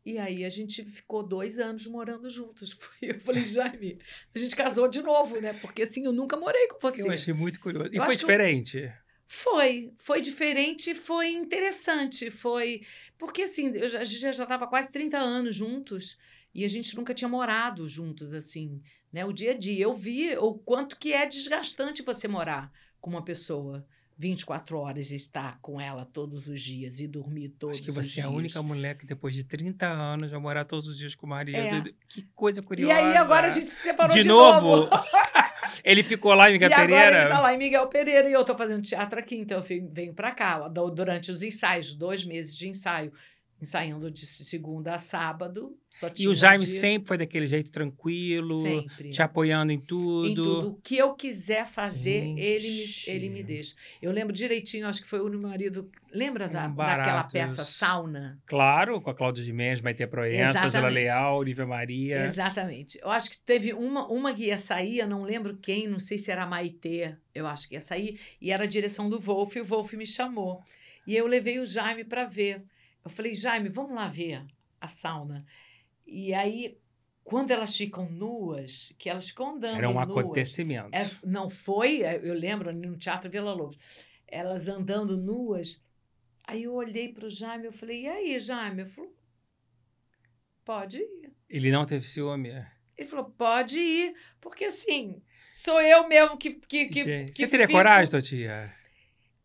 E 0.04 0.18
aí 0.18 0.44
a 0.44 0.48
gente 0.48 0.84
ficou 0.84 1.22
dois 1.22 1.58
anos 1.58 1.86
morando 1.86 2.28
juntos. 2.28 2.76
Eu 3.00 3.20
falei, 3.20 3.44
Jaime, 3.44 3.98
a 4.34 4.38
gente 4.38 4.56
casou 4.56 4.88
de 4.88 5.02
novo, 5.02 5.40
né? 5.40 5.52
Porque 5.54 5.82
assim, 5.82 6.04
eu 6.04 6.12
nunca 6.12 6.36
morei 6.36 6.66
com 6.68 6.78
você. 6.80 7.02
Eu 7.02 7.12
achei 7.12 7.32
muito 7.32 7.60
curioso. 7.60 7.90
E 7.92 7.96
Eu 7.96 8.04
foi 8.04 8.14
eu- 8.14 8.18
diferente. 8.18 8.92
Foi, 9.34 9.94
foi 9.96 10.20
diferente, 10.20 10.94
foi 10.94 11.30
interessante, 11.30 12.30
foi 12.30 12.82
porque 13.16 13.42
assim, 13.42 13.74
eu 13.74 13.84
a 13.98 14.04
gente 14.04 14.20
já 14.20 14.30
estava 14.30 14.66
quase 14.66 14.92
30 14.92 15.16
anos 15.16 15.56
juntos 15.56 16.18
e 16.54 16.66
a 16.66 16.68
gente 16.68 16.94
nunca 16.94 17.14
tinha 17.14 17.28
morado 17.28 17.88
juntos 17.88 18.34
assim, 18.34 18.82
né? 19.10 19.24
O 19.24 19.32
dia 19.32 19.52
a 19.52 19.56
dia, 19.56 19.84
eu 19.84 19.94
vi 19.94 20.36
o 20.36 20.52
quanto 20.54 20.98
que 20.98 21.14
é 21.14 21.24
desgastante 21.24 22.02
você 22.02 22.28
morar 22.28 22.70
com 23.00 23.08
uma 23.08 23.24
pessoa 23.24 23.86
24 24.22 24.78
horas 24.78 25.11
e 25.11 25.16
estar 25.16 25.58
com 25.61 25.80
ela 25.80 26.04
todos 26.06 26.46
os 26.46 26.61
dias 26.61 27.00
e 27.00 27.08
dormir 27.08 27.48
todos 27.48 27.78
Acho 27.78 27.85
que 27.85 27.90
os 27.90 27.96
você 27.96 28.20
é 28.20 28.22
dias. 28.22 28.26
a 28.26 28.30
única 28.30 28.62
mulher 28.62 28.96
que 28.96 29.04
depois 29.04 29.35
de 29.35 29.42
30 29.42 29.85
anos 29.85 30.30
vai 30.30 30.38
morar 30.38 30.64
todos 30.64 30.87
os 30.87 30.96
dias 30.96 31.16
com 31.16 31.26
o 31.26 31.28
marido. 31.28 31.58
É. 31.58 31.82
Que 32.08 32.22
coisa 32.32 32.61
E 32.61 32.62
curiosa. 32.62 32.94
aí 32.94 33.16
agora 33.16 33.46
a 33.46 33.50
gente 33.50 33.68
se 33.68 33.74
separou 33.82 34.14
de, 34.14 34.22
de, 34.22 34.28
novo. 34.28 34.88
ele 35.85 36.04
ficou 36.04 36.35
lá 36.35 36.48
em 36.48 36.52
Miguel 36.52 36.70
E 36.70 36.72
agora 36.72 36.87
Pereira. 36.88 37.20
ele 37.22 37.28
tá 37.30 37.40
lá 37.40 37.52
em 37.52 37.58
Miguel 37.58 37.87
Pereira 37.88 38.28
e 38.30 38.32
eu 38.32 38.44
tô 38.44 38.56
fazendo 38.56 38.80
teatro 38.82 39.18
aqui, 39.18 39.35
então 39.35 39.58
eu 39.58 39.64
venho 39.90 40.14
pra 40.14 40.30
cá 40.30 40.68
durante 40.68 41.32
os 41.32 41.42
ensaios, 41.42 41.92
dois 41.92 42.24
meses 42.24 42.56
de 42.56 42.68
ensaio, 42.68 43.12
ensaiando 43.62 44.11
de 44.11 44.27
segunda 44.27 44.94
a 44.94 44.98
sábado. 44.98 45.79
E 46.18 46.27
o 46.27 46.33
um 46.33 46.35
Jaime 46.35 46.64
dia- 46.64 46.81
sempre 46.81 47.07
foi 47.07 47.16
daquele 47.18 47.46
jeito 47.46 47.70
tranquilo, 47.70 48.62
sempre. 48.62 49.11
te 49.11 49.22
apoiando 49.22 49.70
em 49.70 49.79
tudo. 49.79 50.29
Em 50.29 50.35
tudo. 50.35 50.68
O 50.70 50.75
que 50.83 50.96
eu 50.96 51.14
quiser 51.14 51.66
fazer, 51.66 52.37
ele 52.37 52.68
me, 52.68 52.85
ele 53.07 53.29
me 53.29 53.42
deixa. 53.42 53.77
Eu 54.01 54.11
lembro 54.11 54.33
direitinho, 54.33 54.87
acho 54.88 55.01
que 55.01 55.07
foi 55.07 55.20
o 55.20 55.29
meu 55.29 55.40
marido. 55.40 55.88
Lembra 56.11 56.48
da, 56.48 56.66
Um 56.66 56.75
daquela 56.75 57.25
peça 57.25 57.64
Sauna? 57.64 58.38
Claro, 58.46 59.01
com 59.01 59.11
a 59.11 59.14
Cláudia 59.14 59.44
de 59.44 59.53
Mendes, 59.53 59.81
Maite 59.81 60.07
Proença, 60.07 60.66
Angela. 60.66 60.88
Leal, 60.88 61.38
Olivia 61.38 61.66
Maria. 61.66 62.25
Exatamente. 62.25 62.98
Eu 63.01 63.11
acho 63.11 63.31
que 63.31 63.40
teve 63.40 63.72
uma, 63.72 64.07
uma 64.09 64.35
que 64.35 64.46
ia 64.46 64.59
sair, 64.59 64.98
eu 64.98 65.09
não 65.09 65.22
lembro 65.22 65.57
quem, 65.57 65.87
não 65.87 65.98
sei 65.98 66.18
se 66.18 66.31
era 66.31 66.42
a 66.42 66.46
Maitê, 66.46 67.14
eu 67.35 67.46
acho 67.46 67.68
que 67.68 67.75
ia 67.75 67.81
sair, 67.81 68.18
e 68.40 68.51
era 68.51 68.64
a 68.64 68.66
direção 68.66 69.09
do 69.09 69.20
Wolf, 69.20 69.55
e 69.57 69.61
o 69.61 69.64
Wolf 69.64 69.92
me 69.92 70.07
chamou. 70.07 70.62
E 71.07 71.16
eu 71.16 71.27
levei 71.27 71.59
o 71.61 71.66
Jaime 71.66 72.05
para 72.05 72.25
ver. 72.25 72.62
Eu 73.04 73.10
falei, 73.10 73.34
Jaime, 73.34 73.68
vamos 73.68 73.94
lá 73.94 74.08
ver 74.08 74.44
a 74.80 74.88
sauna. 74.88 75.44
E 76.06 76.32
aí, 76.34 76.78
quando 77.24 77.50
elas 77.50 77.76
ficam 77.76 78.08
nuas, 78.10 78.94
que 78.98 79.08
elas 79.08 79.28
ficam 79.28 79.56
andando 79.56 79.78
Era 79.78 79.88
um 79.88 79.94
nuas, 79.94 80.08
acontecimento. 80.18 80.90
é, 80.94 81.10
não 81.24 81.48
foi, 81.50 82.02
é, 82.02 82.16
eu 82.16 82.34
lembro, 82.34 82.72
no 82.72 82.96
Teatro 82.96 83.30
Vila 83.30 83.52
Lobos, 83.52 83.78
elas 84.26 84.68
andando 84.68 85.16
nuas. 85.16 85.82
Aí 86.44 86.64
eu 86.64 86.74
olhei 86.74 87.12
para 87.12 87.26
o 87.26 87.30
Jaime, 87.30 87.66
eu 87.66 87.72
falei, 87.72 88.02
e 88.02 88.08
aí, 88.08 88.38
Jaime? 88.40 88.82
Eu 88.82 88.86
falei, 88.86 89.10
pode 90.64 90.98
ir. 90.98 91.32
Ele 91.48 91.70
não 91.70 91.84
teve 91.84 92.04
ciúme. 92.06 92.50
Ele 92.96 93.08
falou, 93.08 93.26
pode 93.30 93.78
ir, 93.78 94.14
porque 94.40 94.66
assim, 94.66 95.22
sou 95.50 95.80
eu 95.80 96.06
mesmo 96.08 96.36
que. 96.36 96.54
que, 96.54 96.86
que, 96.86 97.04
Gente, 97.04 97.32
que 97.32 97.38
você 97.38 97.48
teria 97.48 97.66
fico- 97.66 97.78
coragem, 97.78 98.10
Totia? 98.10 98.74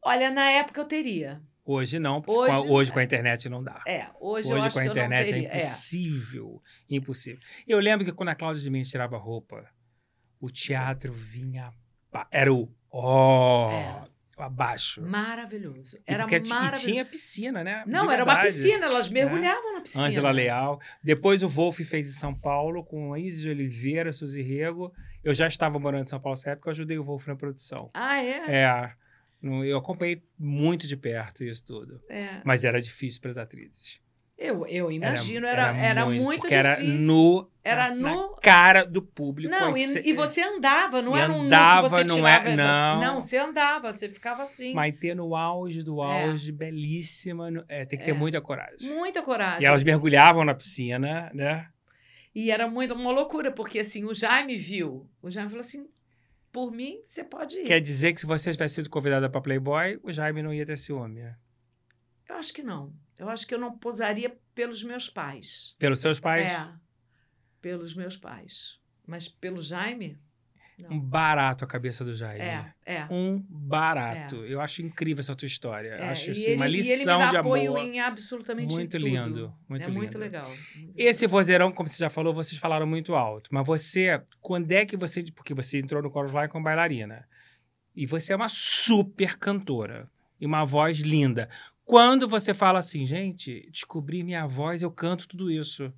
Olha, 0.01 0.29
na 0.29 0.49
época 0.51 0.81
eu 0.81 0.85
teria. 0.85 1.41
Hoje 1.69 1.99
não, 1.99 2.21
porque 2.21 2.39
hoje, 2.39 2.51
com 2.51 2.55
a, 2.55 2.75
hoje 2.77 2.91
com 2.93 2.99
a 2.99 3.03
internet 3.03 3.49
não 3.49 3.61
dá. 3.61 3.81
É, 3.85 4.07
hoje, 4.21 4.49
eu 4.49 4.57
Hoje 4.57 4.73
com 4.73 4.79
a 4.79 4.85
internet 4.85 5.27
é 5.27 5.33
teria. 5.33 5.49
É. 5.51 5.57
impossível. 5.57 6.63
Impossível. 6.89 7.39
Eu 7.67 7.79
lembro 7.79 8.05
que 8.05 8.13
quando 8.13 8.29
a 8.29 8.35
Cláudia 8.35 8.63
de 8.63 8.69
Mendes 8.69 8.89
tirava 8.89 9.17
roupa, 9.17 9.65
o 10.39 10.49
teatro 10.49 11.11
vinha. 11.11 11.73
aba- 12.11 12.27
Era 12.31 12.53
o 12.53 12.71
ó, 12.89 13.69
É. 13.71 14.01
abaixo. 14.37 15.01
Maravilhoso. 15.01 15.97
E 15.97 16.01
Era 16.07 16.23
porque 16.23 16.39
ti- 16.39 16.47
e 16.47 16.53
maravilhoso. 16.53 16.85
tinha 16.85 17.03
piscina, 17.05 17.63
né? 17.65 17.83
Não, 17.85 18.09
era 18.09 18.23
uma 18.23 18.39
piscina, 18.41 18.85
elas 18.85 19.09
mergulhavam 19.09 19.73
na 19.73 19.81
piscina. 19.81 20.05
Ângela 20.05 20.31
Leal. 20.31 20.79
Depois 21.03 21.43
o 21.43 21.49
Wolf 21.49 21.79
fez 21.81 22.07
em 22.07 22.11
São 22.13 22.33
Paulo 22.33 22.83
com 22.83 23.13
a 23.13 23.19
Isis 23.19 23.41
de 23.41 23.49
Oliveira, 23.49 24.13
Suzy 24.13 24.41
Rego. 24.41 24.93
Eu 25.23 25.33
já 25.33 25.47
estava 25.47 25.77
morando 25.79 26.03
em 26.03 26.07
São 26.07 26.19
Paulo 26.19 26.37
nessa 26.37 26.51
época, 26.51 26.69
eu 26.69 26.71
ajudei 26.71 26.97
o 26.97 27.03
Wolf 27.03 27.27
na 27.27 27.35
produção. 27.35 27.89
Ah, 27.93 28.23
é? 28.23 28.43
É. 28.63 28.91
Eu 29.41 29.77
acompanhei 29.77 30.23
muito 30.37 30.87
de 30.87 30.97
perto 30.97 31.43
isso 31.43 31.63
tudo. 31.63 32.01
É. 32.09 32.41
Mas 32.43 32.63
era 32.63 32.81
difícil 32.81 33.21
para 33.21 33.31
as 33.31 33.37
atrizes. 33.37 33.99
Eu, 34.37 34.67
eu 34.67 34.91
imagino, 34.91 35.47
era, 35.47 35.75
era, 35.75 36.05
muito, 36.05 36.41
porque 36.41 36.55
difícil. 36.55 36.59
era 36.59 37.01
no, 37.03 37.51
Era 37.63 37.89
na, 37.89 37.95
no- 37.95 38.31
na 38.33 38.37
cara 38.39 38.83
do 38.85 39.01
público. 39.01 39.49
Não, 39.49 39.71
e, 39.71 39.87
cê- 39.87 40.03
e 40.05 40.13
você 40.13 40.43
andava, 40.43 41.01
não 41.01 41.17
E 41.17 41.19
era 41.19 41.33
um 41.33 41.39
nu 41.39 41.45
andava, 41.47 41.89
que 41.89 41.95
você 41.95 42.03
não 42.03 42.15
tirava, 42.17 42.47
é- 42.47 42.51
e 42.53 42.55
você- 42.55 42.55
não. 42.55 42.99
Não, 43.01 43.21
você 43.21 43.37
andava, 43.37 43.91
você 43.93 44.09
ficava 44.09 44.43
assim. 44.43 44.75
Maitê 44.75 45.15
no 45.15 45.35
auge 45.35 45.81
do 45.81 46.03
É. 46.03 46.29
auge, 46.29 46.51
belíssima. 46.51 47.49
no- 47.49 47.65
é, 47.67 47.83
tem 47.83 47.97
que 47.97 48.05
ter 48.05 48.11
É. 48.11 48.13
muita 48.13 48.39
coragem. 48.39 48.91
Muita 48.93 49.23
coragem. 49.23 49.63
E 49.63 49.65
elas 49.65 49.81
mergulhavam 49.83 50.45
na 50.45 50.53
piscina, 50.53 51.31
né? 51.33 51.67
E 52.35 52.51
era 52.51 52.67
muito 52.67 52.93
uma 52.93 53.11
loucura, 53.11 53.51
porque 53.51 53.79
assim, 53.79 54.03
o 54.05 54.13
Jaime 54.13 54.55
viu. 54.55 55.09
O 55.19 55.31
Jaime 55.31 55.49
falou 55.49 55.61
assim: 55.65 55.87
por 56.57 56.71
mim, 56.71 56.99
você 57.05 57.23
pode 57.23 57.55
ir. 57.59 57.65
Quer 57.65 57.79
dizer 57.79 58.13
que 58.13 58.19
se 58.19 58.25
você 58.25 58.51
tivesse 58.51 58.73
sido 58.73 58.89
convidada 58.89 59.29
para 59.29 59.39
Playboy, 59.39 59.99
o 60.01 60.11
Jaime 60.11 60.41
não 60.41 60.51
ia 60.51 60.65
ter 60.65 60.75
ciúme. 60.75 61.21
Eu 62.27 62.35
acho 62.35 62.51
que 62.51 62.63
não. 62.63 62.91
Eu 63.15 63.29
acho 63.29 63.45
que 63.45 63.53
eu 63.53 63.59
não 63.59 63.77
posaria 63.77 64.35
pelos 64.55 64.83
meus 64.83 65.07
pais. 65.07 65.75
Pelos 65.77 65.99
seus 65.99 66.19
pais? 66.19 66.51
É. 66.51 66.73
Pelos 67.61 67.93
meus 67.93 68.17
pais. 68.17 68.79
Mas 69.05 69.27
pelo 69.27 69.61
Jaime? 69.61 70.17
Um 70.79 70.89
Não. 70.89 70.99
barato 70.99 71.63
a 71.65 71.67
cabeça 71.67 72.05
do 72.05 72.13
Jaime. 72.13 72.39
É, 72.39 72.73
é. 72.85 73.07
Um 73.09 73.43
barato. 73.49 74.35
Eu 74.45 74.61
acho 74.61 74.83
incrível 74.83 75.21
essa 75.21 75.35
tua 75.35 75.47
história. 75.47 75.87
Eu 75.89 75.95
É, 76.03 76.09
acho 76.09 76.29
assim, 76.29 76.41
ele, 76.43 76.55
uma 76.55 76.67
lição 76.67 77.29
de 77.29 77.35
apoio 77.37 77.75
amor. 77.75 77.83
em 77.83 77.99
absolutamente 77.99 78.71
Muito 78.75 78.95
lindo, 78.97 79.51
muito 79.67 79.89
é 79.89 79.91
muito 79.91 80.05
lindo. 80.13 80.19
legal. 80.19 80.47
muito 80.75 80.93
Esse 80.95 81.25
vozeirão, 81.25 81.71
como 81.71 81.89
você 81.89 81.97
já 81.97 82.11
falou, 82.11 82.31
vocês 82.31 82.59
falaram 82.59 82.85
muito 82.85 83.15
alto. 83.15 83.49
Mas 83.51 83.65
você, 83.65 84.21
quando 84.39 84.71
é 84.71 84.85
que 84.85 84.95
você. 84.95 85.23
Porque 85.31 85.53
você 85.53 85.79
entrou 85.79 86.01
no 86.03 86.11
Chorus 86.11 86.31
Line 86.31 86.47
como 86.47 86.63
bailarina. 86.65 87.27
E 87.95 88.05
você 88.05 88.31
é 88.31 88.35
uma 88.35 88.49
super 88.49 89.35
cantora. 89.37 90.07
E 90.39 90.45
uma 90.45 90.63
voz 90.63 90.99
linda. 90.99 91.49
Quando 91.83 92.27
você 92.27 92.53
fala 92.53 92.77
assim, 92.77 93.03
gente, 93.03 93.67
descobri 93.71 94.21
minha 94.23 94.45
voz, 94.45 94.83
eu 94.83 94.91
canto 94.91 95.27
tudo 95.27 95.49
isso. 95.49 95.91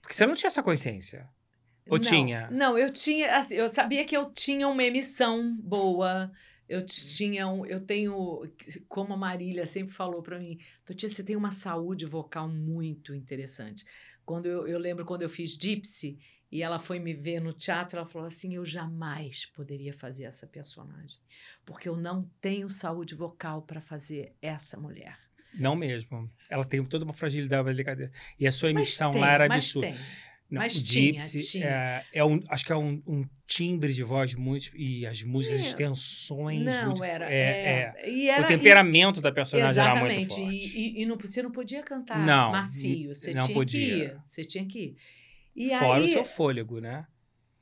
Porque 0.00 0.14
você 0.14 0.24
não 0.24 0.34
tinha 0.36 0.46
essa 0.48 0.62
consciência. 0.62 1.28
Ou 1.90 1.98
não, 1.98 2.04
tinha? 2.04 2.48
Não, 2.50 2.78
eu 2.78 2.90
tinha. 2.90 3.36
assim, 3.36 3.54
eu 3.54 3.68
sabia 3.68 4.04
que 4.04 4.16
eu 4.16 4.30
tinha 4.32 4.66
uma 4.68 4.82
emissão 4.84 5.56
boa. 5.56 6.30
Eu 6.68 6.80
tinha, 6.86 7.48
um- 7.48 7.66
eu 7.66 7.80
tenho, 7.80 8.42
como 8.88 9.12
a 9.12 9.16
Marília 9.16 9.66
sempre 9.66 9.92
falou 9.92 10.22
para 10.22 10.38
mim, 10.38 10.56
Totia, 10.84 11.08
você 11.08 11.24
tem 11.24 11.34
uma 11.34 11.50
saúde 11.50 12.06
vocal 12.06 12.48
muito 12.48 13.12
interessante. 13.14 13.84
Quando 14.24 14.46
eu, 14.46 14.68
eu 14.68 14.78
lembro 14.78 15.04
quando 15.04 15.22
eu 15.22 15.28
fiz 15.28 15.58
Gypsy 15.60 16.16
e 16.52 16.62
ela 16.62 16.78
foi 16.78 17.00
me 17.00 17.12
ver 17.12 17.40
no 17.40 17.52
teatro, 17.52 17.98
ela 17.98 18.06
falou 18.06 18.28
assim: 18.28 18.54
eu 18.54 18.64
jamais 18.64 19.46
poderia 19.46 19.92
fazer 19.92 20.24
essa 20.24 20.46
personagem, 20.46 21.18
porque 21.64 21.88
eu 21.88 21.96
não 21.96 22.30
tenho 22.40 22.68
saúde 22.70 23.16
vocal 23.16 23.62
para 23.62 23.80
fazer 23.80 24.32
essa 24.40 24.78
mulher. 24.78 25.18
Não 25.52 25.74
mesmo. 25.74 26.30
Ela 26.48 26.64
tem 26.64 26.84
toda 26.84 27.04
uma 27.04 27.12
fragilidade, 27.12 27.64
delicadeza. 27.68 28.12
E 28.38 28.46
a 28.46 28.52
sua 28.52 28.70
emissão 28.70 29.10
tem, 29.10 29.20
lá 29.20 29.32
era 29.32 29.46
absurda. 29.46 29.88
tem. 29.88 29.96
Não, 30.50 30.58
Mas 30.60 30.74
o 30.76 30.84
tinha, 30.84 31.12
Gypsy 31.12 31.46
tinha. 31.52 31.66
É, 31.66 32.04
é 32.14 32.24
um, 32.24 32.40
acho 32.48 32.64
que 32.64 32.72
é 32.72 32.76
um, 32.76 33.00
um 33.06 33.24
timbre 33.46 33.92
de 33.92 34.02
voz 34.02 34.34
muito 34.34 34.76
e 34.76 35.06
as 35.06 35.22
músicas, 35.22 35.60
É. 35.60 35.62
as 35.62 35.74
tensões 35.74 36.64
Não, 36.64 36.86
muito, 36.86 37.04
era. 37.04 37.32
é, 37.32 37.94
é. 37.96 38.10
E 38.10 38.28
era 38.28 38.42
o 38.42 38.44
e- 38.44 38.48
temperamento 38.48 39.20
da 39.20 39.30
personagem 39.30 39.80
era 39.82 39.94
muito 39.94 40.34
forte. 40.34 40.42
E, 40.42 40.98
e, 40.98 41.02
e 41.02 41.06
não, 41.06 41.16
você 41.16 41.40
não 41.42 41.52
podia 41.52 41.82
cantar 41.82 42.18
Não, 42.26 42.50
macio. 42.50 43.14
Você 43.14 43.32
não 43.32 43.42
tinha 43.46 43.54
podia. 43.54 43.80
que 43.88 44.02
ir. 44.02 44.16
Você 44.26 44.44
tinha 44.44 44.66
que 44.66 44.78
ir. 44.80 44.96
E 45.54 45.68
Fora 45.70 45.98
aí, 46.00 46.04
o 46.04 46.08
seu 46.08 46.24
fôlego, 46.24 46.80
né? 46.80 47.06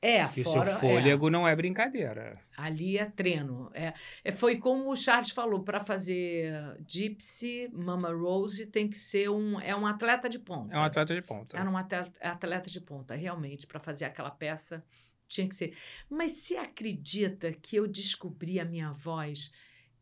É, 0.01 0.25
Que 0.27 0.43
fora, 0.43 0.65
seu 0.65 0.75
é, 0.75 0.79
fôlego 0.79 1.29
não 1.29 1.47
é 1.47 1.55
brincadeira. 1.55 2.39
ali 2.55 2.97
é 2.97 3.05
treino. 3.05 3.69
É, 3.73 3.93
é, 4.23 4.31
foi 4.31 4.57
como 4.57 4.91
o 4.91 4.95
Charles 4.95 5.31
falou, 5.31 5.63
para 5.63 5.81
fazer 5.81 6.77
Gypsy, 6.87 7.69
Mama 7.73 8.11
Rose 8.13 8.67
tem 8.67 8.87
que 8.87 8.97
ser 8.97 9.29
um, 9.29 9.59
é 9.59 9.75
um 9.75 9.85
atleta 9.85 10.29
de 10.29 10.39
ponta. 10.39 10.73
É 10.73 10.79
um 10.79 10.83
atleta 10.83 11.13
de 11.13 11.21
ponta. 11.21 11.57
Era 11.57 11.69
um 11.69 11.77
atleta, 11.77 12.11
atleta 12.21 12.69
de 12.69 12.79
ponta, 12.79 13.15
realmente, 13.15 13.67
para 13.67 13.79
fazer 13.79 14.05
aquela 14.05 14.31
peça 14.31 14.83
tinha 15.29 15.47
que 15.47 15.55
ser. 15.55 15.77
Mas 16.09 16.31
você 16.31 16.57
acredita 16.57 17.53
que 17.53 17.75
eu 17.75 17.87
descobri 17.87 18.59
a 18.59 18.65
minha 18.65 18.91
voz, 18.91 19.53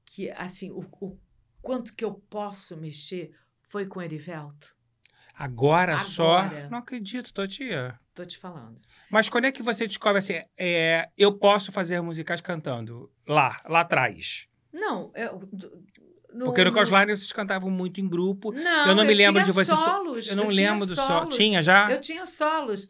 que 0.05 0.31
assim, 0.31 0.71
o, 0.71 0.85
o 1.01 1.19
quanto 1.61 1.93
que 1.93 2.05
eu 2.05 2.13
posso 2.13 2.77
mexer 2.77 3.33
foi 3.67 3.85
com 3.85 4.01
Erivelto? 4.01 4.76
Agora, 5.37 5.99
só. 5.99 6.39
Agora. 6.39 6.67
Não 6.69 6.79
acredito, 6.79 7.31
Totia. 7.33 7.99
Tô 8.15 8.25
te 8.25 8.37
falando. 8.37 8.79
Mas 9.11 9.29
quando 9.29 9.45
é 9.45 9.51
que 9.51 9.61
você 9.61 9.85
descobre 9.87 10.17
assim, 10.19 10.41
é, 10.57 11.09
eu 11.17 11.31
posso 11.37 11.71
fazer 11.71 12.01
musicais 12.01 12.41
cantando? 12.41 13.11
Lá, 13.27 13.61
lá 13.65 13.81
atrás. 13.81 14.47
Não, 14.73 15.11
eu, 15.15 15.39
no, 16.33 16.45
Porque 16.45 16.63
no 16.63 16.71
no- 16.71 16.75
Cosline 16.77 17.15
vocês 17.15 17.31
cantavam 17.31 17.69
muito 17.69 18.01
em 18.01 18.07
grupo. 18.09 18.51
Não, 18.51 18.87
eu 18.89 18.95
não 18.95 19.05
me 19.05 19.13
lembro 19.13 19.41
tinha 19.43 19.45
de 19.45 19.51
você 19.51 19.75
so- 19.75 19.77
Solos, 19.77 20.27
Eu 20.29 20.35
não 20.35 20.49
tinha 20.49 20.71
lembro 20.71 20.85
do 20.87 20.95
solo. 20.95 21.07
solos. 21.07 21.35
Tinha 21.35 21.61
já? 21.61 21.89
Eu 21.91 22.01
tinha 22.01 22.25
solos. 22.25 22.87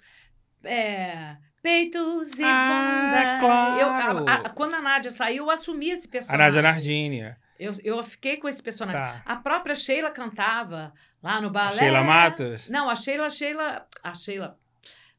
É, 0.63 1.38
peitos 1.62 2.39
e 2.39 2.43
Ah, 2.43 3.10
bunda. 3.12 3.39
claro. 3.39 3.79
Eu- 4.19 4.27
a- 4.27 4.33
a- 4.36 4.49
quando 4.49 4.73
a 4.75 4.81
Nádia 4.81 5.12
saiu, 5.12 5.45
eu 5.45 5.51
assumi 5.51 5.89
esse 5.89 6.07
A 6.07 6.12
personagem. 6.12 6.45
Nádia 6.45 6.62
Nardini. 6.62 7.36
Eu, 7.60 7.73
eu 7.83 8.03
fiquei 8.03 8.38
com 8.38 8.47
esse 8.47 8.62
personagem. 8.62 8.99
Tá. 9.01 9.21
A 9.25 9.36
própria 9.38 9.73
Sheila 9.75 10.12
cantava 10.12 10.93
lá 11.27 11.41
no 11.41 11.49
balé. 11.49 11.71
Sheila 11.71 12.03
Matos? 12.03 12.69
Não, 12.69 12.89
a 12.89 12.95
Sheila, 12.95 13.29
Sheila, 13.29 13.85
a 14.03 14.13
Sheila. 14.13 14.57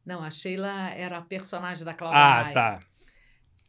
Não, 0.05 0.23
a 0.25 0.31
Sheila 0.31 0.91
era 0.91 1.19
a 1.19 1.23
personagem 1.23 1.85
da 1.85 1.93
Cláudia 1.95 2.19
Ah, 2.19 2.43
Raia, 2.43 2.55
tá. 2.55 2.81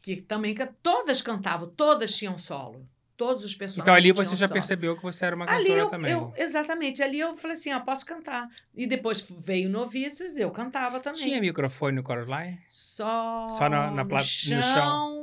Que 0.02 0.20
também 0.22 0.54
todas 0.82 1.20
cantavam, 1.20 1.68
todas 1.68 2.16
tinham 2.16 2.38
solo. 2.38 2.86
Todos 3.16 3.44
os 3.44 3.54
personagens. 3.54 3.82
Então 3.82 3.92
ali 3.94 4.12
você 4.12 4.34
já 4.34 4.46
solo. 4.48 4.54
percebeu 4.54 4.96
que 4.96 5.02
você 5.02 5.26
era 5.26 5.36
uma 5.36 5.44
Ali 5.44 5.64
cantora 5.64 5.80
eu, 5.82 5.86
também. 5.88 6.10
eu- 6.12 6.32
exatamente, 6.38 7.02
ali 7.02 7.20
eu 7.20 7.36
falei 7.36 7.54
assim, 7.54 7.70
ó, 7.70 7.80
posso 7.80 8.06
cantar. 8.06 8.48
E 8.74 8.86
depois 8.86 9.20
veio 9.28 9.68
noviças, 9.68 10.38
eu 10.38 10.50
cantava 10.50 11.00
também. 11.00 11.20
Tinha 11.20 11.38
microfone 11.38 11.96
no 11.96 12.02
Coraline? 12.02 12.58
Só, 12.66 13.50
Só 13.50 13.68
na- 13.68 13.90
na 13.90 14.02
no, 14.04 14.08
pla- 14.08 14.20
no 14.20 14.24
chão, 14.24 14.62
chão. 14.62 15.19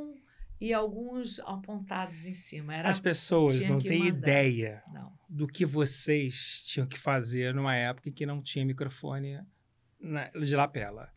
E 0.60 0.72
alguns 0.72 1.38
apontados 1.40 2.26
em 2.26 2.34
cima. 2.34 2.74
Era 2.74 2.88
As 2.88 2.98
pessoas 3.00 3.60
não 3.62 3.78
têm 3.78 4.06
ideia 4.08 4.82
não. 4.92 5.12
do 5.28 5.46
que 5.46 5.64
vocês 5.64 6.62
tinham 6.66 6.86
que 6.86 6.98
fazer 6.98 7.54
numa 7.54 7.74
época 7.76 8.08
em 8.08 8.12
que 8.12 8.26
não 8.26 8.42
tinha 8.42 8.64
microfone 8.64 9.40
na- 10.00 10.28
de 10.30 10.54
lapela. 10.56 11.10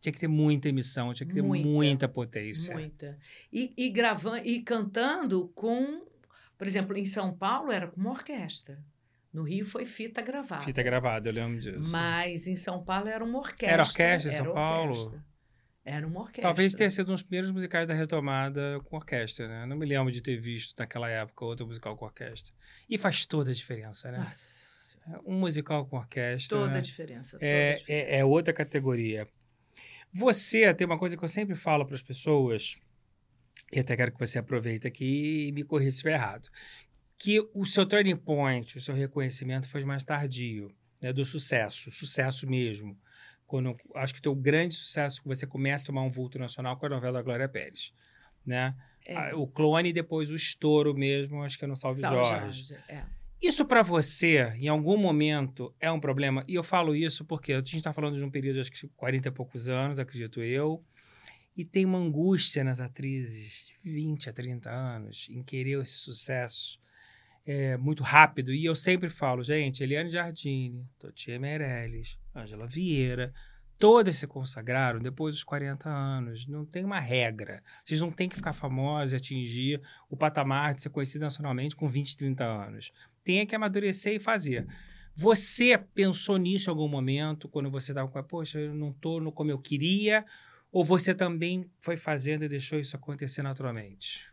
Tinha 0.00 0.12
que 0.12 0.18
ter 0.18 0.28
muita 0.28 0.68
emissão, 0.68 1.14
tinha 1.14 1.26
que 1.26 1.32
ter 1.34 1.42
Muita. 1.42 1.66
muita, 1.68 2.08
potência. 2.08 2.74
Muita. 2.74 3.16
E, 3.52 3.72
e 3.76 3.88
gravando 3.88 4.38
e 4.44 4.60
cantando 4.60 5.48
com, 5.54 6.04
por 6.58 6.66
exemplo, 6.66 6.96
em 6.96 7.04
São 7.04 7.32
Paulo 7.36 7.70
era 7.70 7.86
com 7.86 8.00
uma 8.00 8.10
orquestra. 8.10 8.82
No 9.32 9.44
Rio 9.44 9.64
foi 9.64 9.84
fita 9.86 10.20
gravada. 10.20 10.62
Fita 10.64 10.82
gravada, 10.82 11.28
eu 11.28 11.32
lembro 11.32 11.58
disso. 11.58 11.90
Mas 11.90 12.46
em 12.46 12.56
São 12.56 12.84
Paulo 12.84 13.08
era 13.08 13.24
uma 13.24 13.38
orquestra. 13.38 13.68
Era 13.70 13.82
orquestra 13.82 14.30
em 14.32 14.34
São 14.34 14.52
Paulo? 14.52 15.22
Era 15.84 16.06
uma 16.06 16.20
orquestra. 16.20 16.42
Talvez 16.42 16.74
tenha 16.74 16.88
sido 16.88 17.08
um 17.08 17.14
dos 17.14 17.22
primeiros 17.22 17.50
musicais 17.50 17.88
da 17.88 17.94
retomada 17.94 18.80
com 18.84 18.96
orquestra, 18.96 19.48
né? 19.48 19.66
Não 19.66 19.76
me 19.76 19.84
lembro 19.84 20.12
de 20.12 20.20
ter 20.20 20.36
visto 20.36 20.74
naquela 20.78 21.08
época 21.08 21.44
outro 21.44 21.66
musical 21.66 21.96
com 21.96 22.04
orquestra. 22.04 22.54
E 22.88 22.96
faz 22.96 23.26
toda 23.26 23.50
a 23.50 23.54
diferença, 23.54 24.10
né? 24.12 24.18
Nossa, 24.18 24.96
Um 25.26 25.40
musical 25.40 25.84
com 25.86 25.96
orquestra. 25.96 26.56
toda 26.56 26.76
a 26.76 26.80
diferença. 26.80 27.32
toda 27.32 27.44
a 27.44 27.48
é, 27.48 27.74
diferença. 27.74 28.10
é, 28.10 28.18
é 28.18 28.24
outra 28.24 28.52
categoria. 28.52 29.26
Você 30.12 30.72
tem 30.74 30.86
uma 30.86 30.98
coisa 30.98 31.16
que 31.16 31.24
eu 31.24 31.28
sempre 31.28 31.56
falo 31.56 31.84
para 31.84 31.94
as 31.94 32.02
pessoas, 32.02 32.76
e 33.72 33.80
até 33.80 33.96
quero 33.96 34.12
que 34.12 34.20
você 34.20 34.38
aproveite 34.38 34.86
aqui 34.86 35.48
e 35.48 35.52
me 35.52 35.64
corrija 35.64 35.90
se 35.90 35.96
estiver 35.96 36.14
errado, 36.14 36.48
que 37.18 37.40
o 37.54 37.64
seu 37.64 37.86
turning 37.86 38.16
point, 38.16 38.76
o 38.76 38.80
seu 38.80 38.94
reconhecimento 38.94 39.68
foi 39.68 39.84
mais 39.84 40.04
tardio, 40.04 40.72
né, 41.00 41.12
do 41.12 41.24
sucesso, 41.24 41.90
sucesso 41.90 42.48
mesmo. 42.48 42.96
Quando, 43.52 43.76
acho 43.96 44.14
que 44.14 44.18
o 44.18 44.22
teu 44.22 44.34
grande 44.34 44.72
sucesso, 44.72 45.20
que 45.20 45.28
você 45.28 45.46
começa 45.46 45.84
a 45.84 45.86
tomar 45.88 46.00
um 46.00 46.08
vulto 46.08 46.38
nacional 46.38 46.74
com 46.78 46.86
a 46.86 46.88
novela 46.88 47.18
da 47.18 47.22
Glória 47.22 47.46
Pérez, 47.46 47.92
né? 48.46 48.74
É. 49.04 49.14
Ah, 49.14 49.36
O 49.36 49.46
clone 49.46 49.90
e 49.90 49.92
depois 49.92 50.30
o 50.30 50.34
estouro 50.34 50.94
mesmo, 50.94 51.42
acho 51.42 51.58
que 51.58 51.66
é 51.66 51.68
no 51.68 51.76
Salve, 51.76 52.00
Salve 52.00 52.16
Jorge. 52.16 52.74
é. 52.88 53.04
Isso 53.42 53.66
para 53.66 53.82
você, 53.82 54.54
em 54.56 54.68
algum 54.68 54.96
momento, 54.96 55.74
é 55.78 55.92
um 55.92 56.00
problema? 56.00 56.42
E 56.48 56.54
eu 56.54 56.64
falo 56.64 56.96
isso 56.96 57.26
porque 57.26 57.52
a 57.52 57.56
gente 57.56 57.76
está 57.76 57.92
falando 57.92 58.16
de 58.16 58.24
um 58.24 58.30
período, 58.30 58.58
acho 58.58 58.72
que 58.72 58.88
40 58.96 59.28
e 59.28 59.30
poucos 59.30 59.68
anos, 59.68 59.98
acredito 59.98 60.40
eu, 60.40 60.82
e 61.54 61.62
tem 61.62 61.84
uma 61.84 61.98
angústia 61.98 62.64
nas 62.64 62.80
atrizes 62.80 63.70
de 63.84 63.92
20 63.92 64.30
a 64.30 64.32
30 64.32 64.70
anos 64.70 65.28
em 65.30 65.42
querer 65.42 65.78
esse 65.82 65.98
sucesso 65.98 66.80
é, 67.44 67.76
muito 67.76 68.02
rápido. 68.02 68.52
E 68.52 68.64
eu 68.64 68.74
sempre 68.74 69.08
falo, 69.08 69.42
gente, 69.42 69.82
Eliane 69.82 70.10
Giardini, 70.10 70.86
Totia 70.98 71.38
Meirelles, 71.38 72.18
Ângela 72.34 72.66
Vieira, 72.66 73.32
todas 73.78 74.16
se 74.16 74.26
consagraram 74.26 75.00
depois 75.00 75.34
dos 75.34 75.44
40 75.44 75.88
anos. 75.88 76.46
Não 76.46 76.64
tem 76.64 76.84
uma 76.84 77.00
regra. 77.00 77.62
Vocês 77.84 78.00
não 78.00 78.10
têm 78.10 78.28
que 78.28 78.36
ficar 78.36 78.52
famosos 78.52 79.12
e 79.12 79.16
atingir 79.16 79.82
o 80.08 80.16
patamar 80.16 80.74
de 80.74 80.82
ser 80.82 80.90
conhecido 80.90 81.22
nacionalmente 81.22 81.74
com 81.74 81.88
20, 81.88 82.16
30 82.16 82.44
anos. 82.44 82.92
Tem 83.24 83.46
que 83.46 83.54
amadurecer 83.54 84.14
e 84.14 84.20
fazer. 84.20 84.66
Você 85.14 85.76
pensou 85.76 86.38
nisso 86.38 86.70
em 86.70 86.72
algum 86.72 86.88
momento, 86.88 87.48
quando 87.48 87.70
você 87.70 87.90
estava 87.90 88.08
com, 88.08 88.22
poxa, 88.22 88.58
eu 88.58 88.74
não 88.74 88.90
estou 88.90 89.30
como 89.32 89.50
eu 89.50 89.58
queria, 89.58 90.24
ou 90.70 90.84
você 90.84 91.14
também 91.14 91.70
foi 91.78 91.96
fazendo 91.96 92.44
e 92.44 92.48
deixou 92.48 92.78
isso 92.78 92.96
acontecer 92.96 93.42
naturalmente? 93.42 94.31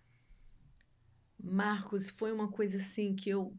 Marcos, 1.41 2.09
foi 2.09 2.31
uma 2.31 2.49
coisa 2.49 2.77
assim 2.77 3.15
que 3.15 3.29
eu. 3.29 3.53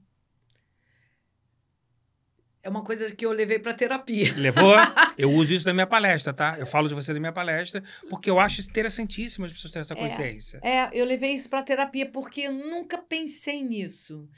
É 2.62 2.68
uma 2.68 2.84
coisa 2.84 3.10
que 3.14 3.24
eu 3.24 3.32
levei 3.32 3.58
para 3.58 3.72
terapia. 3.72 4.32
Levou? 4.36 4.74
Eu 5.16 5.30
uso 5.32 5.52
isso 5.52 5.66
na 5.66 5.72
minha 5.74 5.86
palestra, 5.86 6.32
tá? 6.32 6.56
Eu 6.58 6.66
falo 6.66 6.88
de 6.88 6.94
você 6.94 7.12
na 7.12 7.20
minha 7.20 7.32
palestra, 7.32 7.82
porque 8.08 8.30
eu 8.30 8.38
acho 8.40 8.60
interessantíssimo 8.62 9.44
as 9.44 9.52
pessoas 9.52 9.70
terem 9.70 9.80
essa 9.82 9.92
É. 9.94 9.96
consciência. 9.96 10.60
É, 10.62 10.88
eu 10.98 11.04
levei 11.04 11.32
isso 11.34 11.48
para 11.50 11.62
terapia 11.62 12.10
porque 12.10 12.42
eu 12.42 12.52
nunca 12.52 12.96
pensei 12.98 13.62
nisso. 13.62 14.28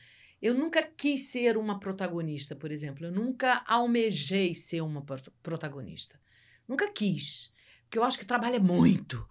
Eu 0.41 0.55
nunca 0.55 0.83
quis 0.83 1.31
ser 1.31 1.57
uma 1.57 1.79
protagonista, 1.79 2.57
por 2.57 2.73
exemplo. 2.73 3.07
Eu 3.07 3.13
nunca 3.13 3.63
almejei 3.67 4.55
ser 4.57 4.81
uma 4.81 5.03
pro- 5.03 5.33
protagonista. 5.41 6.19
Nunca 6.67 6.91
quis. 6.91 7.53
Porque 7.85 7.99
eu 7.99 8.03
acho 8.05 8.19
que 8.19 8.27
trabalha 8.27 8.59
muito. 8.59 9.25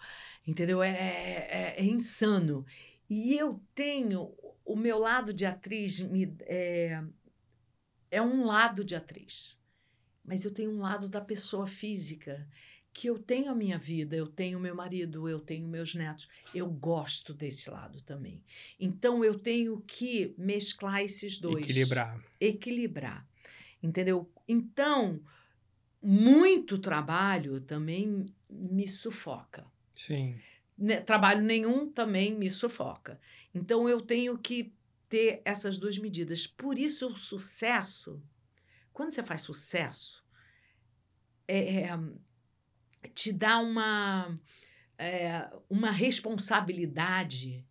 Entendeu? 0.47 0.81
É, 0.81 0.89
é, 0.91 1.75
é 1.77 1.83
insano. 1.83 2.65
E 3.11 3.37
eu 3.37 3.61
tenho. 3.75 4.33
O 4.63 4.73
meu 4.73 4.97
lado 4.97 5.33
de 5.33 5.45
atriz 5.45 5.99
me, 5.99 6.33
é, 6.43 7.03
é 8.09 8.21
um 8.21 8.45
lado 8.45 8.85
de 8.85 8.95
atriz. 8.95 9.59
Mas 10.23 10.45
eu 10.45 10.51
tenho 10.51 10.71
um 10.71 10.79
lado 10.79 11.09
da 11.09 11.19
pessoa 11.19 11.67
física. 11.67 12.47
Que 12.93 13.09
eu 13.09 13.19
tenho 13.19 13.51
a 13.51 13.55
minha 13.55 13.77
vida, 13.77 14.15
eu 14.15 14.27
tenho 14.27 14.59
meu 14.61 14.73
marido, 14.73 15.27
eu 15.27 15.41
tenho 15.41 15.67
meus 15.67 15.93
netos. 15.93 16.29
Eu 16.55 16.69
gosto 16.69 17.33
desse 17.33 17.69
lado 17.69 18.01
também. 18.01 18.41
Então 18.79 19.25
eu 19.25 19.37
tenho 19.37 19.81
que 19.81 20.33
mesclar 20.37 21.01
esses 21.01 21.37
dois. 21.37 21.65
Equilibrar. 21.65 22.23
Equilibrar. 22.39 23.27
Entendeu? 23.83 24.31
Então, 24.47 25.21
muito 26.01 26.77
trabalho 26.77 27.59
também 27.59 28.25
me 28.49 28.87
sufoca. 28.87 29.65
Sim. 29.93 30.37
Ne- 30.81 31.01
Trabalho 31.01 31.41
nenhum 31.43 31.91
também 31.91 32.33
me 32.35 32.49
sufoca. 32.49 33.19
Então 33.53 33.87
eu 33.87 34.01
tenho 34.01 34.37
que 34.37 34.73
ter 35.07 35.41
essas 35.45 35.77
duas 35.77 35.97
medidas. 35.97 36.47
Por 36.47 36.79
isso 36.79 37.07
o 37.11 37.15
sucesso, 37.15 38.19
quando 38.91 39.11
você 39.11 39.21
faz 39.21 39.41
sucesso, 39.41 40.25
é, 41.47 41.83
é, 41.83 41.99
te 43.13 43.31
dá 43.31 43.59
uma, 43.59 44.33
é, 44.97 45.47
uma 45.69 45.91
responsabilidade 45.91 47.63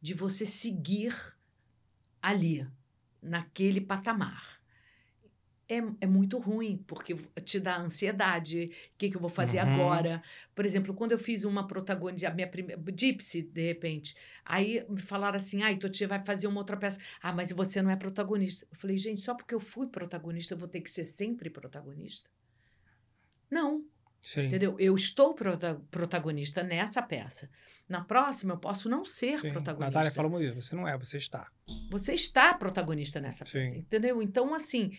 de 0.00 0.12
você 0.14 0.44
seguir 0.44 1.14
ali, 2.20 2.66
naquele 3.22 3.80
patamar 3.80 4.55
é, 5.68 5.82
é 6.00 6.06
muito 6.06 6.38
ruim, 6.38 6.82
porque 6.86 7.14
te 7.44 7.58
dá 7.58 7.78
ansiedade. 7.78 8.70
O 8.94 8.98
que, 8.98 9.10
que 9.10 9.16
eu 9.16 9.20
vou 9.20 9.28
fazer 9.28 9.60
uhum. 9.60 9.72
agora? 9.72 10.22
Por 10.54 10.64
exemplo, 10.64 10.94
quando 10.94 11.12
eu 11.12 11.18
fiz 11.18 11.44
uma 11.44 11.66
protagonista, 11.66 12.28
a 12.28 12.34
minha 12.34 12.46
primeira. 12.46 12.80
Gypsy, 12.96 13.42
de 13.42 13.66
repente. 13.66 14.16
Aí 14.44 14.84
me 14.88 15.00
falaram 15.00 15.36
assim: 15.36 15.62
ah, 15.62 15.76
Totia 15.76 16.06
vai 16.06 16.24
fazer 16.24 16.46
uma 16.46 16.60
outra 16.60 16.76
peça. 16.76 17.00
Ah, 17.20 17.32
mas 17.32 17.50
você 17.50 17.82
não 17.82 17.90
é 17.90 17.96
protagonista. 17.96 18.66
Eu 18.70 18.78
falei, 18.78 18.96
gente, 18.96 19.20
só 19.20 19.34
porque 19.34 19.54
eu 19.54 19.60
fui 19.60 19.88
protagonista, 19.88 20.54
eu 20.54 20.58
vou 20.58 20.68
ter 20.68 20.80
que 20.80 20.90
ser 20.90 21.04
sempre 21.04 21.50
protagonista? 21.50 22.30
Não. 23.50 23.84
Sim. 24.20 24.46
Entendeu? 24.46 24.76
Eu 24.78 24.94
estou 24.94 25.34
prota 25.34 25.80
protagonista 25.90 26.62
nessa 26.62 27.02
peça. 27.02 27.50
Na 27.88 28.02
próxima, 28.02 28.54
eu 28.54 28.58
posso 28.58 28.88
não 28.88 29.04
ser 29.04 29.38
Sim. 29.38 29.52
protagonista. 29.52 29.98
Natália 29.98 30.10
falou 30.10 30.42
isso. 30.42 30.60
Você 30.60 30.74
não 30.74 30.88
é, 30.88 30.98
você 30.98 31.18
está. 31.18 31.48
Você 31.88 32.14
está 32.14 32.52
protagonista 32.54 33.20
nessa 33.20 33.44
Sim. 33.44 33.52
peça, 33.52 33.78
entendeu? 33.78 34.20
Então, 34.20 34.52
assim, 34.52 34.90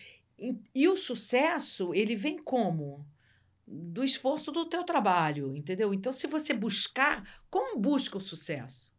e, 0.74 0.88
o 0.88 0.96
sucesso, 0.96 1.92
ele 1.94 2.14
vem 2.14 2.38
como? 2.38 3.04
Do 3.66 4.02
esforço 4.02 4.50
do 4.52 4.64
teu 4.66 4.84
trabalho, 4.84 5.54
entendeu? 5.56 5.92
Então, 5.92 6.12
se 6.12 6.26
você 6.26 6.54
buscar, 6.54 7.42
como 7.50 7.78
busca 7.78 8.16
o 8.16 8.20
sucesso? 8.20 8.96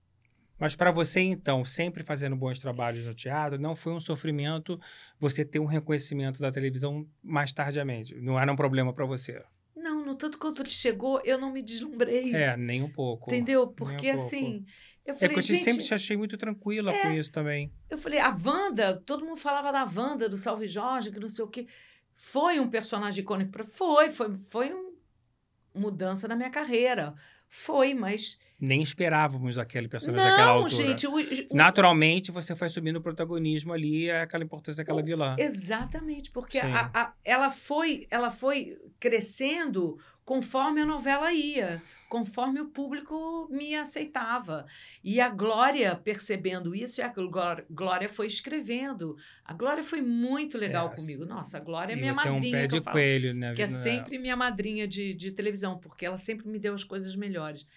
Mas 0.60 0.76
para 0.76 0.92
você, 0.92 1.22
então, 1.22 1.64
sempre 1.64 2.04
fazendo 2.04 2.36
bons 2.36 2.60
trabalhos 2.60 3.06
no 3.06 3.16
teatro, 3.16 3.58
não 3.58 3.76
foi 3.76 3.94
um 3.94 4.00
sofrimento 4.00 4.80
você 5.18 5.46
ter 5.46 5.60
um 5.60 5.66
reconhecimento 5.66 6.40
da 6.42 6.52
televisão 6.52 7.08
mais 7.24 7.54
tardiamente? 7.54 8.14
Não 8.16 8.38
era 8.38 8.52
um 8.52 8.58
problema 8.58 8.94
para 8.94 9.06
você? 9.06 9.42
Não, 9.76 10.06
no 10.06 10.16
tanto 10.16 10.38
quanto 10.38 10.62
ele 10.62 10.70
chegou, 10.70 11.22
eu 11.24 11.40
não 11.40 11.54
me 11.54 11.64
deslumbrei. 11.64 12.36
É, 12.36 12.58
nem 12.58 12.84
um 12.84 12.92
pouco. 12.92 13.34
Entendeu? 13.34 13.68
Porque, 13.68 14.12
um 14.12 14.16
assim, 14.16 14.66
eu 15.10 15.16
falei, 15.16 15.30
é 15.30 15.34
que 15.34 15.40
eu 15.40 15.42
gente, 15.42 15.64
sempre 15.64 15.84
te 15.84 15.94
achei 15.94 16.16
muito 16.16 16.38
tranquila 16.38 16.94
é, 16.94 17.02
com 17.02 17.12
isso 17.12 17.32
também. 17.32 17.72
Eu 17.90 17.98
falei, 17.98 18.20
a 18.20 18.30
Wanda, 18.30 18.96
todo 19.06 19.26
mundo 19.26 19.38
falava 19.38 19.72
da 19.72 19.84
Wanda, 19.84 20.30
do 20.30 20.38
Salve 20.38 20.68
Jorge, 20.68 21.12
que 21.12 21.20
não 21.20 21.30
sei 21.30 21.44
o 21.44 21.48
quê. 21.48 21.68
Foi 22.14 22.60
um 22.60 22.70
personagem 22.70 23.24
icônico. 23.24 23.64
Foi, 23.66 24.12
foi, 24.12 24.38
foi 24.50 24.74
uma 24.74 24.92
mudança 25.74 26.28
na 26.28 26.36
minha 26.36 26.50
carreira. 26.50 27.16
Foi, 27.48 27.94
mas. 27.94 28.38
Nem 28.60 28.84
esperávamos 28.84 29.58
aquele 29.58 29.88
personagem 29.88 30.24
não, 30.24 30.32
daquela 30.32 30.52
altura. 30.52 30.84
Gente, 30.84 31.08
o, 31.08 31.16
o, 31.16 31.56
Naturalmente, 31.56 32.30
você 32.30 32.56
foi 32.56 32.68
assumindo 32.68 33.00
o 33.00 33.02
protagonismo 33.02 33.74
ali, 33.74 34.12
aquela 34.12 34.44
importância 34.44 34.84
daquela 34.84 35.02
vilã. 35.02 35.36
Exatamente, 35.40 36.30
porque 36.30 36.60
a, 36.60 36.92
a, 36.94 37.14
ela, 37.24 37.50
foi, 37.50 38.06
ela 38.12 38.30
foi 38.30 38.78
crescendo 39.00 39.98
conforme 40.30 40.82
a 40.82 40.86
novela 40.86 41.34
ia 41.34 41.82
conforme 42.08 42.60
o 42.60 42.68
público 42.70 43.48
me 43.52 43.76
aceitava. 43.76 44.68
E 45.04 45.20
a 45.20 45.28
Glória, 45.30 45.96
percebendo 45.96 46.76
isso, 46.76 47.02
e 47.02 47.04
a 47.04 47.12
Glória 47.70 48.10
foi 48.10 48.28
escrevendo. 48.28 49.16
A 49.44 49.54
Glória 49.54 49.82
foi 49.82 50.02
muito 50.02 50.56
legal 50.56 50.92
é, 50.92 50.96
comigo. 50.96 51.26
Nossa, 51.26 51.58
a 51.58 51.60
Glória 51.60 51.94
é 51.94 51.96
minha 51.96 52.14
madrinha. 52.14 52.58
É 52.58 52.66
um 52.66 52.68
pé 52.68 52.68
de 52.68 52.82
coelho, 52.82 53.34
né? 53.34 53.54
Que 53.56 53.62
é 53.64 53.68
sempre 53.68 54.20
minha 54.20 54.36
madrinha 54.36 54.88
de, 54.88 55.16
de 55.16 55.32
televisão, 55.32 55.80
porque 55.80 56.06
ela 56.06 56.18
sempre 56.18 56.48
me 56.48 56.60
deu 56.60 56.76
as 56.76 56.84
coisas 56.84 57.16
melhores. 57.16 57.68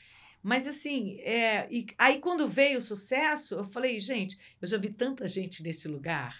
Mas 0.42 0.66
assim, 0.66 1.20
é, 1.20 1.68
e 1.70 1.86
aí 1.98 2.18
quando 2.18 2.48
veio 2.48 2.80
o 2.80 2.82
sucesso, 2.82 3.54
eu 3.54 3.64
falei, 3.64 3.98
gente, 3.98 4.38
eu 4.60 4.68
já 4.68 4.76
vi 4.76 4.90
tanta 4.90 5.26
gente 5.28 5.62
nesse 5.62 5.88
lugar. 5.88 6.38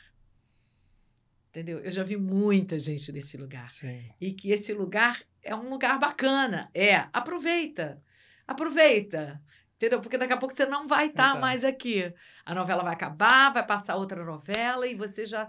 Entendeu? 1.51 1.79
Eu 1.81 1.91
já 1.91 2.03
vi 2.03 2.17
muita 2.17 2.79
gente 2.79 3.13
nesse 3.13 3.37
lugar. 3.37 3.71
Sim. 3.71 4.03
E 4.19 4.33
que 4.33 4.51
esse 4.51 4.73
lugar 4.73 5.23
é 5.43 5.55
um 5.55 5.69
lugar 5.69 5.99
bacana. 5.99 6.71
É, 6.75 7.07
aproveita. 7.13 8.01
Aproveita. 8.47 9.41
Entendeu? 9.77 10.01
Porque 10.01 10.17
daqui 10.17 10.33
a 10.33 10.37
pouco 10.37 10.55
você 10.55 10.65
não 10.65 10.87
vai 10.87 11.09
estar 11.09 11.35
tá 11.35 11.41
mais 11.41 11.65
aqui. 11.65 12.13
A 12.45 12.55
novela 12.55 12.85
vai 12.85 12.93
acabar, 12.93 13.53
vai 13.53 13.67
passar 13.67 13.97
outra 13.97 14.25
novela 14.25 14.87
e 14.87 14.95
você 14.95 15.27
já. 15.27 15.49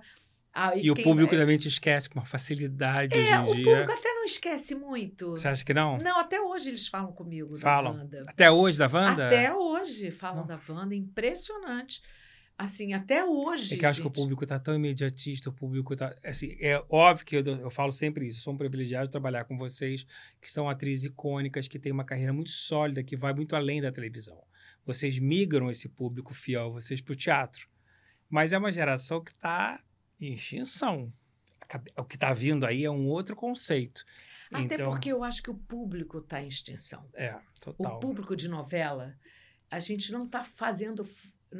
Ah, 0.52 0.76
e, 0.76 0.86
e 0.86 0.91
o 0.91 0.96
público 0.96 1.32
vai... 1.32 1.39
também 1.39 1.58
te 1.58 1.68
esquece 1.68 2.10
com 2.10 2.20
uma 2.20 2.26
facilidade 2.26 3.16
é, 3.16 3.20
hoje 3.20 3.32
em 3.32 3.41
o 3.41 3.56
dia. 3.56 3.62
O 3.62 3.66
público 3.66 3.91
até 3.91 4.14
não 4.14 4.24
esquece 4.24 4.76
muito. 4.76 5.32
Você 5.32 5.48
acha 5.48 5.64
que 5.64 5.74
não? 5.74 5.98
Não, 5.98 6.20
até 6.20 6.41
hoje 6.41 6.70
eles 6.70 6.88
falam 6.88 7.12
comigo 7.12 7.56
falam. 7.58 7.94
da 7.94 8.00
Wanda. 8.00 8.26
Até 8.28 8.52
hoje 8.52 8.78
da 8.78 8.88
Wanda? 8.88 9.28
Até 9.28 9.54
hoje 9.54 10.12
falam 10.12 10.46
não. 10.46 10.48
da 10.48 10.60
Wanda. 10.68 10.96
Impressionante 10.96 12.02
assim, 12.58 12.93
até 12.93 13.26
hoje. 13.26 13.76
É 13.76 13.78
que 13.78 13.86
acho 13.86 14.01
que 14.01 14.08
o 14.08 14.12
público 14.12 14.43
está 14.43 14.60
tão 14.60 14.76
imediatista, 14.76 15.49
o 15.49 15.54
público 15.54 15.93
está. 15.93 16.16
Assim, 16.24 16.56
é 16.60 16.84
óbvio 16.89 17.26
que 17.26 17.36
eu, 17.36 17.43
eu 17.43 17.70
falo 17.70 17.91
sempre 17.91 18.28
isso. 18.28 18.39
Eu 18.39 18.43
sou 18.43 18.54
um 18.54 18.58
privilegiado 18.58 19.08
de 19.08 19.12
trabalhar 19.12 19.45
com 19.45 19.58
vocês, 19.58 20.06
que 20.41 20.49
são 20.49 20.70
atrizes 20.70 21.06
icônicas, 21.06 21.68
que 21.68 21.80
têm 21.80 21.91
uma 21.91 22.06
carreira 22.06 22.34
muito 22.34 22.51
sólida, 22.51 23.04
que 23.04 23.16
vai 23.16 23.34
muito 23.34 23.56
além 23.56 23.82
da 23.82 23.91
televisão. 23.91 24.41
Vocês 24.86 25.20
migram 25.20 25.70
esse 25.70 25.88
público 25.88 26.34
fiel, 26.34 26.72
vocês 26.72 27.01
para 27.01 27.14
o 27.14 27.16
teatro. 27.16 27.68
Mas 28.30 28.51
é 28.51 28.58
uma 28.58 28.72
geração 28.72 29.24
que 29.24 29.32
está 29.32 29.82
em 30.20 30.34
extinção. 30.34 31.14
O 31.97 32.04
que 32.04 32.16
está 32.16 32.34
vindo 32.34 32.66
aí 32.66 32.84
é 32.84 32.91
um 32.91 33.08
outro 33.08 33.36
conceito. 33.36 34.04
Até 34.51 34.76
então, 34.76 34.91
porque 34.91 35.12
eu 35.12 35.24
acho 35.24 35.41
que 35.41 35.49
o 35.49 35.56
público 35.56 36.20
está 36.20 36.41
em 36.41 36.47
extinção. 36.47 37.10
É, 37.14 37.36
total. 37.60 37.97
O 37.97 37.99
público 37.99 38.36
de 38.36 38.47
novela, 38.47 39.16
a 39.70 39.80
gente 39.80 40.12
não 40.12 40.26
está 40.26 40.43
fazendo 40.43 41.04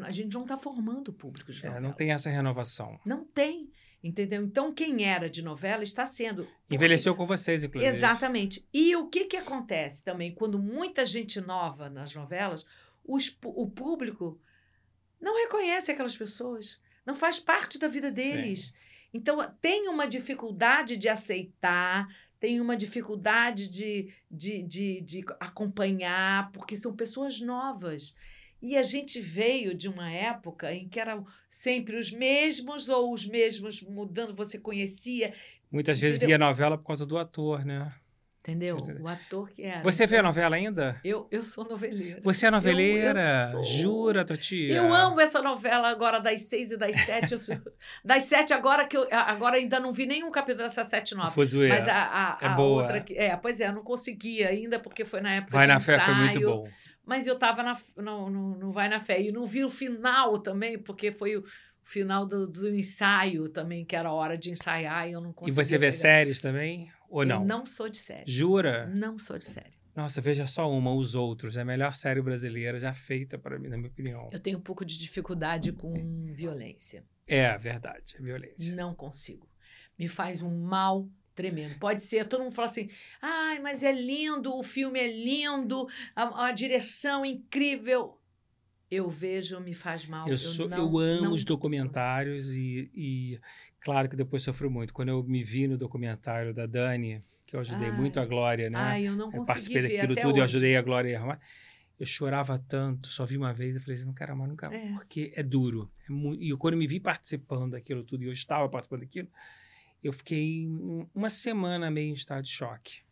a 0.04 0.12
gente 0.12 0.34
não 0.34 0.44
está 0.44 0.58
formando 0.58 1.10
o 1.10 1.14
público 1.14 1.52
de 1.52 1.64
novela. 1.64 1.78
É, 1.78 1.82
não 1.82 1.94
tem 1.94 2.12
essa 2.12 2.30
renovação. 2.30 3.00
Não 3.06 3.24
tem, 3.24 3.70
entendeu? 4.04 4.44
Então, 4.44 4.74
quem 4.74 5.06
era 5.06 5.30
de 5.30 5.42
novela 5.42 5.84
está 5.84 6.06
sendo... 6.06 6.48
Envelheceu 6.70 7.16
com 7.16 7.26
vocês, 7.26 7.64
inclusive. 7.64 7.90
Exatamente. 7.90 8.68
E 8.74 8.96
o 8.96 9.08
que, 9.08 9.26
que 9.26 9.38
acontece 9.38 10.04
também? 10.04 10.34
Quando 10.34 10.58
muita 10.58 11.06
gente 11.06 11.40
nova 11.40 11.90
nas 11.90 12.14
novelas, 12.14 12.66
os, 13.04 13.38
o 13.44 13.70
público 13.70 14.40
não 15.22 15.38
reconhece 15.38 15.92
aquelas 15.92 16.18
pessoas. 16.18 16.82
Não 17.06 17.16
faz 17.16 17.40
parte 17.40 17.78
da 17.78 17.88
vida 17.88 18.12
deles. 18.12 18.68
Sim. 18.68 18.74
Então, 19.14 19.38
tem 19.62 19.88
uma 19.90 20.08
dificuldade 20.08 20.98
de 20.98 21.08
aceitar, 21.08 22.08
tem 22.40 22.60
uma 22.60 22.76
dificuldade 22.76 23.70
de, 23.70 24.12
de, 24.30 24.64
de, 24.64 25.02
de 25.02 25.26
acompanhar, 25.40 26.52
porque 26.52 26.76
são 26.76 26.96
pessoas 26.96 27.40
novas. 27.40 28.16
E 28.64 28.78
a 28.78 28.82
gente 28.82 29.20
veio 29.20 29.74
de 29.74 29.90
uma 29.90 30.10
época 30.10 30.74
em 30.74 30.88
que 30.88 30.98
eram 30.98 31.28
sempre 31.50 31.98
os 31.98 32.10
mesmos 32.14 32.88
ou 32.88 33.12
os 33.12 33.28
mesmos 33.28 33.82
mudando, 33.82 34.34
você 34.34 34.58
conhecia. 34.58 35.34
Muitas 35.70 36.00
vezes 36.00 36.16
entendeu? 36.16 36.38
via 36.38 36.48
novela 36.48 36.78
por 36.78 36.86
causa 36.86 37.06
do 37.06 37.18
ator, 37.18 37.66
né? 37.66 37.92
Entendeu? 38.40 38.78
O 39.02 39.08
ator 39.08 39.50
que 39.50 39.64
era. 39.64 39.84
Você 39.84 40.08
vê 40.08 40.18
a 40.18 40.24
novela 40.24 40.56
ainda? 40.56 40.98
Eu, 41.04 41.28
eu 41.30 41.42
sou 41.42 41.66
noveleira. 41.66 42.22
Você 42.24 42.46
é 42.46 42.52
noveleira? 42.52 43.50
Eu, 43.52 43.58
eu 43.58 43.64
Jura, 43.66 44.24
Totia? 44.24 44.74
Eu 44.74 44.94
amo 44.94 45.20
essa 45.20 45.42
novela 45.42 45.90
agora 45.90 46.20
das 46.20 46.44
seis 46.44 46.72
e 46.72 46.78
das 46.78 46.96
sete. 46.96 47.38
Sou... 47.40 47.58
das 48.04 48.24
sete 48.24 48.54
agora 48.54 48.86
que 48.86 48.96
eu 48.96 49.06
agora 49.12 49.58
ainda 49.58 49.78
não 49.78 49.92
vi 49.92 50.06
nenhum 50.06 50.32
capítulo 50.32 50.64
dessa 50.64 50.86
sete 50.86 51.16
nova. 51.16 51.32
Fuzuê. 51.32 51.68
Mas 51.68 51.86
a, 51.90 51.96
a, 51.96 52.38
é 52.42 52.46
a 52.48 52.50
boa. 52.50 52.84
outra 52.84 53.02
que, 53.02 53.14
é, 53.14 53.36
pois 53.36 53.60
é, 53.60 53.68
eu 53.68 53.74
não 53.74 53.84
consegui 53.84 54.42
ainda 54.42 54.80
porque 54.80 55.04
foi 55.04 55.20
na 55.20 55.36
época 55.36 55.52
Vai 55.52 55.66
de 55.66 55.74
na 55.74 55.78
ensaio. 55.78 56.00
fé 56.00 56.06
foi 56.06 56.16
muito 56.16 56.40
bom 56.40 56.68
mas 57.06 57.28
eu 57.28 57.34
estava 57.34 57.64
no, 57.98 58.30
no, 58.30 58.58
no 58.58 58.72
Vai 58.72 58.90
na 58.90 59.00
Fé. 59.00 59.22
E 59.22 59.32
não 59.32 59.46
vi 59.46 59.64
o 59.64 59.70
final 59.70 60.40
também, 60.40 60.78
porque 60.78 61.12
foi 61.12 61.38
o 61.38 61.44
final 61.84 62.26
do, 62.26 62.48
do 62.48 62.74
ensaio 62.74 63.50
também, 63.50 63.86
que 63.86 63.96
era 63.96 64.10
a 64.10 64.14
hora 64.14 64.38
de 64.38 64.52
ensaiar, 64.52 65.08
e 65.08 65.12
eu 65.12 65.22
não 65.22 65.34
conseguia. 65.34 65.62
E 65.62 65.66
você 65.66 65.78
vê 65.78 65.88
pegar. 65.88 65.92
séries 65.92 66.40
também? 66.40 66.92
Ou 67.10 67.26
não? 67.26 67.42
Eu 67.42 67.48
não 67.48 67.66
sou 67.66 67.90
de 67.90 67.98
série. 67.98 68.24
Jura? 68.26 68.88
Não 68.88 69.18
sou 69.18 69.38
de 69.38 69.46
série. 69.46 69.84
Nossa, 69.96 70.20
veja 70.22 70.48
só 70.48 70.72
uma, 70.72 70.92
Os 70.92 71.14
Outros. 71.14 71.56
É 71.56 71.62
a 71.62 71.66
melhor 71.66 71.94
série 71.94 72.22
brasileira 72.22 72.80
já 72.80 72.94
feita, 72.94 73.38
para 73.38 73.60
mim, 73.60 73.68
na 73.68 73.78
minha 73.78 73.90
opinião. 73.90 74.28
Eu 74.32 74.40
tenho 74.40 74.58
um 74.58 74.62
pouco 74.62 74.84
de 74.84 74.98
dificuldade 74.98 75.72
com 75.72 75.94
violência. 76.34 77.04
É, 77.28 77.56
verdade, 77.58 78.16
é 78.18 78.22
violência. 78.22 78.76
Não 78.76 78.96
consigo. 78.96 79.48
Me 79.98 80.08
faz 80.08 80.42
um 80.42 80.64
mal 80.64 81.08
Tremendo. 81.36 81.80
Pode 81.80 82.04
ser, 82.04 82.26
todo 82.26 82.44
mundo 82.44 82.54
fala 82.54 82.68
assim, 82.68 82.90
ai, 83.22 83.60
mas 83.60 83.84
é 83.84 83.92
lindo, 83.92 84.56
o 84.56 84.62
filme 84.62 85.00
é 85.00 85.08
lindo, 85.08 85.88
a, 86.16 86.48
a 86.48 86.52
direção 86.52 87.26
é 87.26 87.30
incrível. 87.30 88.20
Eu 88.90 89.10
vejo, 89.10 89.60
me 89.60 89.74
faz 89.74 90.06
mal. 90.06 90.28
Eu, 90.28 90.38
sou, 90.38 90.66
eu, 90.66 90.70
não, 90.70 90.78
eu 90.78 91.00
amo 91.00 91.22
não... 91.24 91.32
os 91.32 91.44
documentários 91.44 92.52
e, 92.56 92.92
e, 92.94 93.40
claro 93.80 94.08
que 94.08 94.16
depois 94.16 94.44
sofro 94.44 94.70
muito. 94.70 94.94
Quando 94.94 95.10
eu 95.10 95.24
me 95.24 95.44
vi 95.44 95.68
no 95.68 95.78
documentário 95.78 96.54
da 96.54 96.68
Dani, 96.68 97.24
que 97.48 97.56
eu 97.56 97.60
ajudei 97.60 97.90
ai, 97.90 97.98
muito 97.98 98.20
a 98.20 98.26
Glória, 98.26 98.70
né? 98.70 98.78
Ai, 98.78 99.08
eu 99.08 99.16
não 99.16 99.32
consegui 99.32 99.40
eu 99.40 99.46
participei 99.46 99.82
ver 99.82 99.96
daquilo 99.96 100.16
tudo 100.16 100.30
hoje. 100.34 100.40
e 100.40 100.42
ajudei 100.42 100.78
a 100.78 100.82
Glória 100.84 101.16
a 101.16 101.20
arrumar. 101.20 101.40
Eu 102.00 102.06
chorava 102.06 102.60
tanto, 102.60 103.08
só 103.08 103.26
vi 103.26 103.38
uma 103.38 103.54
vez, 103.54 103.76
eu 103.76 103.82
falei 103.82 103.96
assim, 103.96 104.06
não 104.06 104.14
quero 104.14 104.36
mais 104.36 104.50
nunca, 104.50 104.68
é. 104.74 104.92
porque 104.94 105.32
é 105.36 105.42
duro. 105.42 105.90
É 106.08 106.12
muito, 106.12 106.44
e 106.44 106.56
quando 106.58 106.74
eu 106.74 106.80
me 106.80 106.86
vi 106.86 107.00
participando 107.00 107.72
daquilo 107.72 108.04
tudo, 108.04 108.24
e 108.24 108.28
eu 108.28 108.32
estava 108.32 108.68
participando 108.70 109.02
daquilo, 109.02 109.30
eu 110.04 110.14
fiquei 110.14 110.68
uma 111.14 111.30
semana 111.30 111.90
meio 111.90 112.10
em 112.10 112.14
estado 112.14 112.44
de 112.44 112.52
choque. 112.52 113.04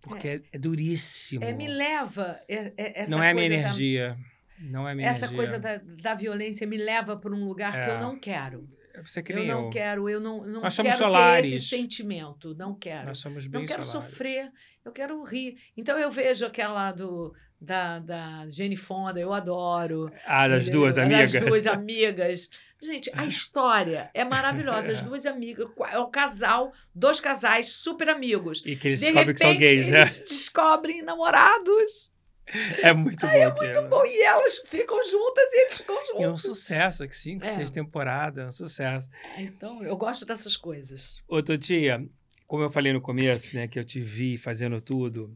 Porque 0.00 0.28
é, 0.28 0.34
é, 0.36 0.42
é 0.52 0.58
duríssimo. 0.58 1.44
É, 1.44 1.52
me 1.52 1.68
leva. 1.68 2.40
É, 2.48 2.72
é, 2.76 3.02
essa 3.02 3.14
não 3.14 3.22
é 3.22 3.30
a 3.30 3.34
minha 3.34 3.46
energia. 3.46 4.16
Da, 4.58 4.70
não 4.70 4.88
é 4.88 4.94
minha 4.94 5.08
essa 5.08 5.26
energia. 5.26 5.36
coisa 5.36 5.58
da, 5.58 5.76
da 5.78 6.14
violência 6.14 6.66
me 6.66 6.76
leva 6.76 7.16
para 7.16 7.34
um 7.34 7.44
lugar 7.44 7.72
que 7.72 7.90
eu 7.90 7.96
é. 7.96 8.00
não 8.00 8.18
quero. 8.18 8.64
Você 9.04 9.22
que 9.22 9.32
eu 9.32 9.44
não 9.44 9.64
eu. 9.64 9.70
quero, 9.70 10.08
eu 10.08 10.20
não, 10.20 10.44
não 10.44 10.62
Nós 10.62 10.76
quero 10.76 10.88
ter 10.88 10.94
solares. 10.94 11.52
esse 11.52 11.66
sentimento. 11.66 12.54
Não 12.54 12.74
quero. 12.74 13.06
Nós 13.06 13.18
somos 13.18 13.46
bem 13.46 13.60
não 13.60 13.68
quero 13.68 13.84
solares. 13.84 14.10
sofrer, 14.10 14.50
eu 14.84 14.92
quero 14.92 15.22
rir. 15.22 15.56
Então 15.76 15.98
eu 15.98 16.10
vejo 16.10 16.46
aquela 16.46 16.92
do 16.92 17.34
da, 17.60 17.98
da 17.98 18.48
Jenny 18.48 18.76
Fonda, 18.76 19.20
eu 19.20 19.32
adoro. 19.32 20.10
Ah, 20.26 20.48
das 20.48 20.62
entendeu? 20.62 20.80
duas 20.80 20.98
amigas. 20.98 21.32
Das 21.32 21.44
duas 21.44 21.66
amigas. 21.68 22.50
Gente, 22.82 23.10
a 23.14 23.26
história 23.26 24.10
é 24.14 24.24
maravilhosa. 24.24 24.92
As 24.92 25.00
duas 25.02 25.26
amigas, 25.26 25.68
é 25.90 25.98
um 25.98 26.10
casal, 26.10 26.72
dois 26.94 27.20
casais 27.20 27.70
super 27.72 28.08
amigos. 28.08 28.62
E 28.64 28.74
que 28.76 28.88
eles 28.88 29.00
De 29.00 29.06
descobrem 29.06 29.26
repente, 29.26 29.38
que 29.38 29.44
são 29.46 29.56
gays, 29.58 29.86
né? 29.88 30.00
eles 30.00 30.18
descobrem 30.20 31.02
namorados. 31.02 32.10
É 32.82 32.92
muito 32.92 33.24
bom. 33.24 33.32
Muito 33.32 33.62
aquilo. 33.62 33.88
bom. 33.88 34.04
E 34.04 34.22
elas 34.22 34.58
ficam 34.66 34.96
juntas 35.08 35.52
e 35.52 35.60
eles 35.60 35.78
ficam 35.78 35.94
E 35.94 35.98
é 36.24 36.26
um 36.26 36.30
juntos. 36.30 36.42
sucesso, 36.42 37.06
que 37.06 37.14
cinco, 37.14 37.46
É. 37.46 37.50
seis 37.50 37.70
temporadas, 37.70 38.42
é 38.44 38.48
um 38.48 38.50
sucesso. 38.50 39.08
Então, 39.38 39.84
eu 39.84 39.96
gosto 39.96 40.26
dessas 40.26 40.56
coisas. 40.56 41.22
Ô, 41.28 41.40
Totia, 41.40 42.04
como 42.48 42.64
eu 42.64 42.70
falei 42.70 42.92
no 42.92 43.00
começo, 43.00 43.54
né, 43.54 43.68
que 43.68 43.78
eu 43.78 43.84
te 43.84 44.00
vi 44.00 44.36
fazendo 44.36 44.80
tudo, 44.80 45.32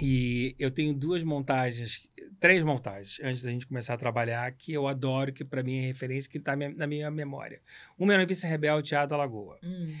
e 0.00 0.54
eu 0.58 0.70
tenho 0.70 0.92
duas 0.92 1.22
montagens, 1.22 2.00
três 2.38 2.62
montagens, 2.62 3.18
antes 3.22 3.42
da 3.42 3.50
gente 3.50 3.66
começar 3.66 3.94
a 3.94 3.96
trabalhar, 3.96 4.50
que 4.52 4.72
eu 4.72 4.86
adoro, 4.86 5.32
que 5.32 5.44
para 5.44 5.62
mim 5.62 5.78
é 5.78 5.86
referência, 5.86 6.30
que 6.30 6.38
está 6.38 6.54
na 6.54 6.86
minha 6.86 7.10
memória. 7.10 7.60
Uma 7.98 8.14
é 8.14 8.18
Noviça 8.18 8.46
Rebelde, 8.46 8.88
Teatro 8.90 9.10
da 9.10 9.16
Lagoa, 9.16 9.58
Hum. 9.62 9.94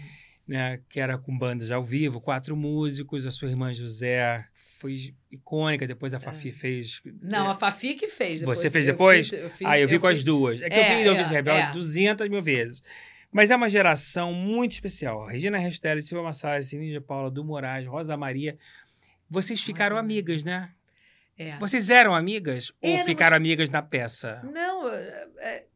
né, 0.46 0.80
que 0.88 1.00
era 1.00 1.16
com 1.16 1.36
bandas 1.36 1.70
ao 1.70 1.82
vivo, 1.82 2.20
quatro 2.20 2.54
músicos, 2.56 3.26
a 3.26 3.30
sua 3.30 3.48
irmã 3.48 3.72
José 3.72 4.44
foi 4.78 5.14
icônica, 5.30 5.86
depois 5.86 6.12
a 6.12 6.20
Fafi 6.20 6.52
fez... 6.52 7.00
Não, 7.22 7.48
a 7.50 7.56
Fafi 7.56 7.94
que 7.94 8.06
fez. 8.08 8.42
Você 8.42 8.68
fez 8.68 8.86
Eu 8.86 8.92
depois? 8.92 9.30
fiz- 9.30 9.38
eu 9.38 9.48
fiz- 9.50 9.66
ah, 9.66 9.78
eu 9.80 9.88
vi 9.88 9.98
com 9.98 10.06
as 10.06 10.16
fiz- 10.16 10.24
duas. 10.24 10.60
É 10.60 10.68
que 10.68 10.74
É, 10.74 10.92
eu 10.92 10.98
vi 10.98 11.04
Noviça 11.08 11.32
é, 11.32 11.36
Rebelde 11.36 11.68
é. 11.68 11.72
200 11.72 12.28
mil 12.28 12.42
vezes. 12.42 12.82
Mas 13.32 13.50
é 13.50 13.56
uma 13.56 13.68
geração 13.68 14.32
muito 14.32 14.72
especial. 14.72 15.26
Regina 15.26 15.58
Restelli, 15.58 16.00
Silva 16.02 16.22
Massari, 16.24 16.62
Sininho 16.62 16.92
de 16.92 17.00
Paula, 17.00 17.30
Du 17.30 17.42
Moraes, 17.44 17.86
Rosa 17.86 18.16
Maria. 18.16 18.56
Vocês 19.28 19.62
ficaram 19.62 19.96
amigas, 19.96 20.44
né? 20.44 20.72
É. 21.38 21.58
Vocês 21.58 21.90
eram 21.90 22.14
amigas 22.14 22.72
ou 22.80 22.98
ficaram 23.00 23.36
amigas 23.36 23.68
na 23.68 23.82
peça? 23.82 24.40
Não, 24.44 24.88
é- 24.88 25.28
é- 25.38 25.66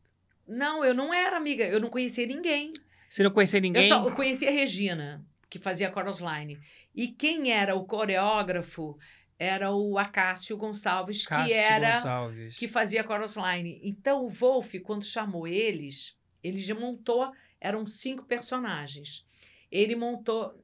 não, 0.48 0.84
eu 0.84 0.94
não 0.94 1.12
era 1.12 1.36
amiga, 1.36 1.64
eu 1.64 1.78
não 1.80 1.90
conhecia 1.90 2.26
ninguém. 2.26 2.72
Você 3.08 3.22
não 3.22 3.30
conhecia 3.30 3.60
ninguém? 3.60 3.82
Eu 3.82 3.88
só 3.88 4.08
eu 4.08 4.14
conhecia 4.14 4.48
a 4.48 4.52
Regina, 4.52 5.24
que 5.50 5.58
fazia 5.58 5.92
Chorus 5.92 6.20
Line. 6.20 6.58
E 6.94 7.08
quem 7.08 7.52
era 7.52 7.74
o 7.74 7.84
coreógrafo 7.84 8.96
era 9.38 9.70
o 9.72 9.98
Acácio 9.98 10.56
Gonçalves, 10.56 11.26
Cássio 11.26 11.46
que 11.48 11.52
era 11.52 11.92
Gonçalves. 11.94 12.56
que 12.56 12.68
fazia 12.68 13.02
Chorus 13.02 13.36
Line. 13.36 13.80
Então 13.82 14.24
o 14.24 14.28
Wolf, 14.28 14.74
quando 14.82 15.04
chamou 15.04 15.46
eles, 15.46 16.14
ele 16.42 16.58
já 16.58 16.74
montou, 16.74 17.30
eram 17.60 17.84
cinco 17.86 18.24
personagens. 18.24 19.26
Ele 19.70 19.94
montou, 19.94 20.62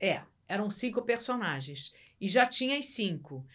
é, 0.00 0.22
eram 0.48 0.68
cinco 0.70 1.02
personagens. 1.02 1.92
E 2.24 2.28
já 2.28 2.46
tinha 2.46 2.78
as 2.78 2.86
cinco. 2.86 3.46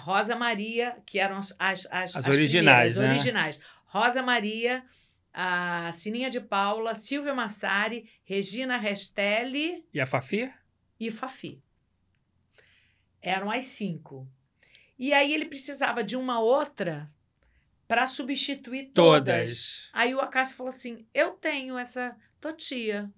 Rosa 0.00 0.34
Maria, 0.34 0.96
que 1.06 1.20
eram 1.20 1.36
as, 1.38 1.54
as, 1.60 1.86
as, 1.92 2.16
As 2.16 2.26
originais, 2.26 2.96
né? 2.96 3.08
originais. 3.08 3.60
Rosa 3.86 4.20
Maria, 4.20 4.84
a 5.32 5.92
Sininha 5.92 6.28
de 6.28 6.40
Paula, 6.40 6.96
Silvia 6.96 7.32
Massari, 7.32 8.10
Regina 8.24 8.78
Restelli 8.78 9.84
E 9.94 10.00
a 10.00 10.06
Fafi? 10.06 10.52
e 10.98 11.08
Fafi. 11.08 11.62
Eram 13.22 13.48
as 13.48 13.66
cinco. 13.66 14.26
E 14.98 15.12
aí 15.12 15.32
ele 15.32 15.44
precisava 15.44 16.02
de 16.02 16.16
uma 16.16 16.40
outra 16.40 17.08
para 17.86 18.08
substituir 18.08 18.90
todas. 18.92 19.22
Todas. 19.22 19.90
Aí 19.92 20.12
o 20.16 20.20
Acácio 20.20 20.56
falou 20.56 20.70
assim: 20.70 21.06
Eu 21.14 21.30
tenho 21.34 21.78
essa 21.78 22.16
Totia. 22.40 23.08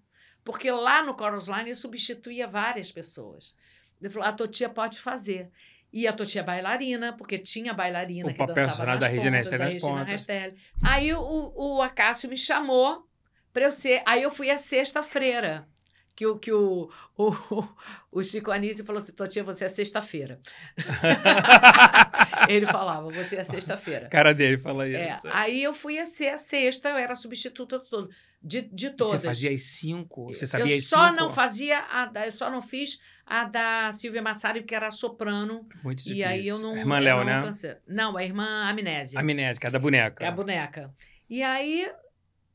Porque 0.45 0.71
lá 0.71 1.03
no 1.03 1.17
Chorus 1.17 1.49
Line 1.49 1.71
eu 1.71 1.77
substituía 1.77 2.47
várias 2.47 2.93
pessoas. 2.93 3.57
Ele 4.03 4.13
falou: 4.13 4.29
A 4.29 4.33
Totia 4.33 4.69
pode 4.69 4.99
fazer. 4.99 5.51
E 5.93 6.07
a 6.07 6.13
Totia 6.13 6.41
é 6.41 6.45
bailarina, 6.45 7.13
porque 7.13 7.39
tinha 7.39 7.75
bailarina 7.75 8.29
O 8.29 8.33
que 8.33 8.39
papel 8.39 8.55
dançava 8.55 8.87
nas 8.87 8.99
da 8.99 9.07
Regina 9.09 9.37
pontas, 9.37 9.51
da 9.51 9.59
nas 9.59 9.73
Regina. 9.75 10.05
Restelli. 10.05 10.57
Aí 10.83 11.13
o, 11.13 11.53
o 11.55 11.83
Acácio 11.83 12.31
me 12.31 12.37
chamou 12.37 13.07
para 13.53 13.65
eu 13.65 13.73
ser. 13.73 14.03
Aí 14.07 14.23
eu 14.23 14.31
fui 14.31 14.51
a 14.51 14.57
sexta-feira. 14.57 15.69
Que, 16.15 16.27
o, 16.27 16.39
que 16.39 16.53
o, 16.53 16.91
o, 17.17 17.33
o 18.13 18.23
Chico 18.23 18.51
Anísio 18.51 18.85
falou 18.85 19.01
assim: 19.03 19.13
Totia, 19.13 19.43
você 19.43 19.65
é 19.65 19.69
sexta-feira. 19.69 20.39
Ele 22.49 22.67
falava: 22.67 23.11
Você 23.11 23.37
é 23.37 23.45
sexta-feira. 23.45 24.09
cara 24.09 24.35
dele 24.35 24.59
fala 24.59 24.89
É, 24.89 25.15
isso. 25.15 25.29
aí 25.33 25.63
eu 25.63 25.73
fui 25.73 25.99
a 25.99 26.07
ser 26.07 26.29
a 26.29 26.39
sexta, 26.39 26.91
eu 26.91 26.97
era 26.97 27.13
a 27.13 27.17
substituta 27.17 27.79
todo, 27.79 28.11
de, 28.43 28.63
de 28.63 28.91
todas. 28.91 29.21
Você 29.21 29.27
fazia 29.27 29.51
as 29.53 29.63
cinco? 29.63 30.27
Você 30.27 30.47
sabia 30.47 30.75
eu 30.75 30.79
as 30.79 30.85
só 30.85 31.09
cinco? 31.09 31.17
não 31.21 31.29
fazia 31.29 31.79
a 31.79 32.07
da, 32.07 32.27
eu 32.27 32.33
só 32.33 32.51
não 32.51 32.61
fiz 32.61 33.01
a 33.27 33.45
da 33.45 33.93
Silvia 33.93 34.21
Massari, 34.23 34.63
que 34.63 34.75
era 34.75 34.91
soprano. 34.91 35.67
Muito 35.83 35.99
difícil. 35.99 36.17
E 36.17 36.25
aí 36.25 36.47
eu 36.49 36.59
não. 36.59 36.77
Irmã 36.77 36.99
eu 36.99 37.03
Léo, 37.05 37.25
não 37.25 37.25
né? 37.25 37.51
Não, 37.87 38.17
a 38.17 38.25
irmã 38.25 38.69
Amnésia. 38.69 39.19
Amnésica, 39.21 39.69
a 39.69 39.71
da 39.71 39.79
boneca. 39.79 40.17
que 40.17 40.25
é 40.25 40.29
a 40.29 40.33
boneca. 40.33 40.93
E 41.31 41.43
aí, 41.43 41.91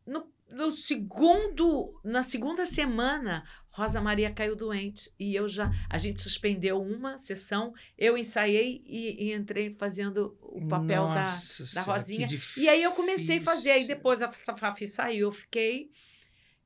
no, 0.05 0.27
no 0.49 0.71
segundo, 0.71 1.99
na 2.03 2.23
segunda 2.23 2.65
semana, 2.65 3.43
Rosa 3.69 3.99
Maria 4.01 4.31
caiu 4.31 4.55
doente. 4.55 5.11
E 5.19 5.35
eu 5.35 5.47
já. 5.47 5.71
A 5.89 5.97
gente 5.97 6.21
suspendeu 6.21 6.81
uma 6.81 7.17
sessão, 7.17 7.73
eu 7.97 8.17
ensaiei 8.17 8.81
e, 8.85 9.27
e 9.27 9.33
entrei 9.33 9.69
fazendo 9.71 10.37
o 10.41 10.67
papel 10.67 11.07
da. 11.07 11.21
Nossa 11.21 11.75
da 11.75 11.83
que 11.83 11.89
Rosinha. 11.89 12.27
E 12.57 12.69
aí 12.69 12.81
eu 12.81 12.91
comecei 12.91 13.37
a 13.37 13.41
fazer. 13.41 13.71
Aí 13.71 13.85
depois 13.85 14.21
a 14.21 14.31
Fafi 14.31 14.87
saiu, 14.87 15.27
eu 15.27 15.31
fiquei. 15.31 15.91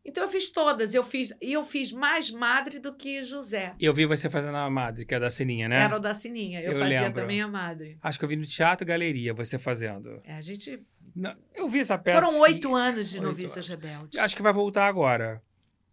Então 0.04 0.24
eu 0.24 0.30
fiz 0.30 0.50
todas. 0.50 0.94
Eu 0.94 1.04
fiz, 1.04 1.34
e 1.42 1.54
eu 1.54 1.64
fiz 1.64 1.92
mais 1.92 2.32
madre 2.32 2.80
do 2.80 2.94
que 2.94 3.22
José. 3.22 3.76
Eu 3.80 3.94
vi 3.94 4.06
você 4.06 4.30
fazendo 4.30 4.58
a 4.58 4.70
madre, 4.70 5.06
que 5.06 5.14
é 5.14 5.20
da 5.20 5.30
Sininha, 5.30 5.70
né? 5.70 5.84
Era 5.84 5.98
o 5.98 6.00
da 6.00 6.14
Sininha. 6.14 6.62
Eu, 6.62 6.74
Eu 6.74 6.80
fazia 6.80 7.02
lembro. 7.04 7.22
também 7.22 7.42
a 7.42 7.48
madre. 7.48 7.98
Acho 8.02 8.18
que 8.18 8.26
eu 8.26 8.30
vi 8.30 8.36
no 8.36 8.46
Teatro 8.46 8.86
Galeria 8.86 9.34
você 9.34 9.60
fazendo. 9.60 10.22
É, 10.24 10.34
a 10.34 10.42
gente. 10.42 10.80
Não, 11.16 11.36
eu 11.54 11.68
vi 11.70 11.80
essa 11.80 11.98
peça. 11.98 12.20
Foram 12.22 12.34
que- 12.36 12.42
oito 12.42 12.76
anos 12.76 13.10
de 13.10 13.18
Oito 13.18 13.26
Noviças 13.28 13.68
Rebeldes. 13.68 14.20
Acho 14.20 14.36
que 14.36 14.42
vai 14.42 14.54
voltar 14.54 14.88
agora. 14.88 15.42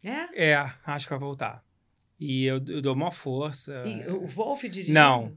É? 0.04 0.50
É, 0.52 0.72
acho 0.86 1.06
que 1.06 1.10
vai 1.10 1.18
voltar. 1.18 1.62
E 2.20 2.44
eu, 2.44 2.56
eu 2.68 2.80
dou 2.82 2.94
uma 2.94 3.10
força. 3.10 3.84
E 3.86 4.06
o 4.10 4.26
Wolf 4.26 4.62
dirigiu? 4.64 4.94
Não. 4.94 5.32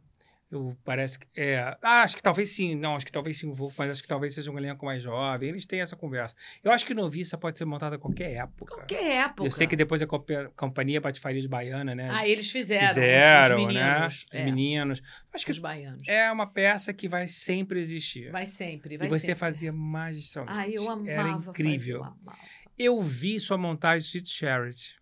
Eu 0.51 0.75
parece 0.83 1.17
que. 1.17 1.27
É, 1.33 1.77
ah, 1.81 2.01
acho 2.01 2.17
que 2.17 2.21
talvez 2.21 2.49
sim. 2.49 2.75
Não, 2.75 2.97
acho 2.97 3.05
que 3.05 3.11
talvez 3.11 3.39
sim 3.39 3.47
o 3.47 3.53
Wolf, 3.53 3.73
mas 3.77 3.89
acho 3.89 4.01
que 4.01 4.07
talvez 4.07 4.33
seja 4.33 4.51
um 4.51 4.57
elenco 4.57 4.85
mais 4.85 5.01
jovem. 5.01 5.47
Eles 5.47 5.65
têm 5.65 5.79
essa 5.79 5.95
conversa. 5.95 6.35
Eu 6.61 6.73
acho 6.73 6.85
que 6.85 6.93
Noviça 6.93 7.37
pode 7.37 7.57
ser 7.57 7.63
montada 7.63 7.95
a 7.95 7.99
qualquer 7.99 8.37
época. 8.37 8.75
Qualquer 8.75 9.15
época. 9.15 9.45
Eu 9.45 9.51
sei 9.51 9.65
que 9.65 9.77
depois 9.77 10.01
a 10.01 10.07
compa- 10.07 10.51
Companhia 10.57 10.99
Patifaria 10.99 11.39
de 11.39 11.47
Baiana, 11.47 11.95
né? 11.95 12.09
Ah, 12.11 12.27
eles 12.27 12.51
fizeram. 12.51 12.87
Fizeram, 12.89 13.57
os, 13.57 13.65
os 13.65 13.73
né? 13.73 13.89
meninos. 13.91 14.25
Os 14.33 14.39
é, 14.39 14.43
meninos. 14.43 15.01
Acho 15.33 15.45
que 15.45 15.51
os 15.51 15.59
baianos. 15.59 16.05
é 16.05 16.29
uma 16.29 16.45
peça 16.45 16.93
que 16.93 17.07
vai 17.07 17.27
sempre 17.27 17.79
existir. 17.79 18.29
Vai 18.29 18.45
sempre, 18.45 18.97
vai 18.97 19.07
e 19.07 19.09
você 19.09 19.27
sempre. 19.27 19.39
fazia 19.39 19.71
magistralmente. 19.71 20.57
Ah, 20.57 20.67
eu 20.67 20.89
amava. 20.89 21.09
Era 21.09 21.33
fazer, 21.33 21.49
incrível. 21.49 21.97
eu 21.97 22.03
amava. 22.03 22.37
Eu 22.77 23.01
vi 23.01 23.39
sua 23.39 23.57
montagem 23.57 24.05
Sweet 24.05 24.29
Charity. 24.29 25.00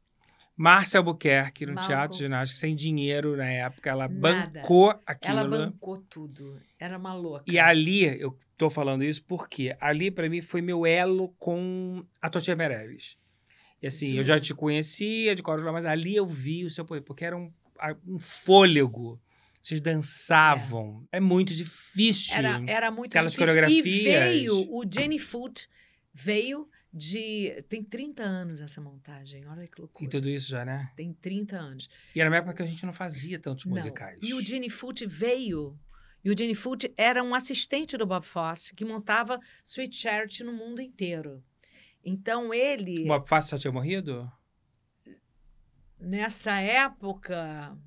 Márcia 0.59 0.97
Albuquerque 0.97 1.65
no 1.65 1.73
Malcolm. 1.73 1.87
Teatro 1.95 2.17
Ginástica, 2.17 2.59
sem 2.59 2.75
dinheiro 2.75 3.37
na 3.37 3.49
época. 3.49 3.89
Ela 3.89 4.09
Nada. 4.09 4.59
bancou 4.59 4.89
aquilo. 5.05 5.37
Ela 5.39 5.47
bancou 5.47 5.99
tudo. 6.09 6.61
Era 6.77 6.97
uma 6.97 7.13
louca. 7.13 7.45
E 7.47 7.57
ali, 7.57 8.03
eu 8.19 8.37
tô 8.57 8.69
falando 8.69 9.01
isso 9.05 9.23
porque 9.23 9.73
ali, 9.79 10.11
para 10.11 10.27
mim, 10.27 10.41
foi 10.41 10.61
meu 10.61 10.85
elo 10.85 11.29
com 11.39 12.05
a 12.21 12.29
Totia 12.29 12.57
Meirelles. 12.57 13.17
E 13.81 13.87
assim, 13.87 14.17
eu 14.17 14.23
já 14.25 14.37
te 14.37 14.53
conhecia 14.53 15.33
de 15.33 15.41
Corujá, 15.41 15.71
mas 15.71 15.85
ali 15.85 16.17
eu 16.17 16.27
vi 16.27 16.65
o 16.65 16.69
seu 16.69 16.83
poder, 16.83 17.03
porque 17.03 17.23
era 17.23 17.37
um, 17.37 17.49
um 18.05 18.19
fôlego. 18.19 19.17
Vocês 19.61 19.79
dançavam. 19.79 21.07
É, 21.09 21.21
muito 21.21 21.53
difícil. 21.53 22.35
Era, 22.35 22.61
era 22.67 22.91
muito 22.91 23.11
Aquelas 23.11 23.31
difícil. 23.31 23.53
coreografias. 23.53 23.85
E 23.85 24.03
veio, 24.03 24.55
o 24.75 24.83
Jenny 24.83 25.19
Foot 25.19 25.69
veio 26.13 26.67
de... 26.91 27.63
Tem 27.69 27.83
30 27.83 28.23
anos 28.23 28.61
essa 28.61 28.81
montagem, 28.81 29.45
olha 29.47 29.67
que 29.67 29.79
loucura. 29.79 30.05
E 30.05 30.09
tudo 30.09 30.29
isso 30.29 30.49
já, 30.49 30.65
né? 30.65 30.91
Tem 30.95 31.13
30 31.13 31.57
anos. 31.57 31.89
E 32.15 32.19
era 32.19 32.29
uma 32.29 32.37
época 32.37 32.55
que 32.55 32.63
a 32.63 32.65
gente 32.65 32.85
não 32.85 32.93
fazia 32.93 33.37
tantos 33.39 33.65
Não. 33.65 33.73
musicais. 33.73 34.19
E 34.21 34.33
o 34.33 34.41
Jenny 34.41 34.69
Foot 34.69 35.05
veio. 35.05 35.79
E 36.23 36.29
o 36.29 36.37
Jenny 36.37 36.55
Foot 36.55 36.93
era 36.97 37.23
um 37.23 37.33
assistente 37.33 37.95
do 37.97 38.05
Bob 38.05 38.25
Fosse, 38.25 38.73
que 38.75 38.83
montava 38.83 39.39
Sweet 39.63 39.95
Charity 39.95 40.43
no 40.43 40.51
mundo 40.51 40.81
inteiro. 40.81 41.43
Então 42.03 42.53
ele, 42.53 43.03
O 43.03 43.07
Bob 43.07 43.27
Fosse 43.27 43.51
já 43.51 43.57
tinha 43.57 43.71
morrido? 43.71 44.31
nessa 45.99 46.59
época... 46.59 47.77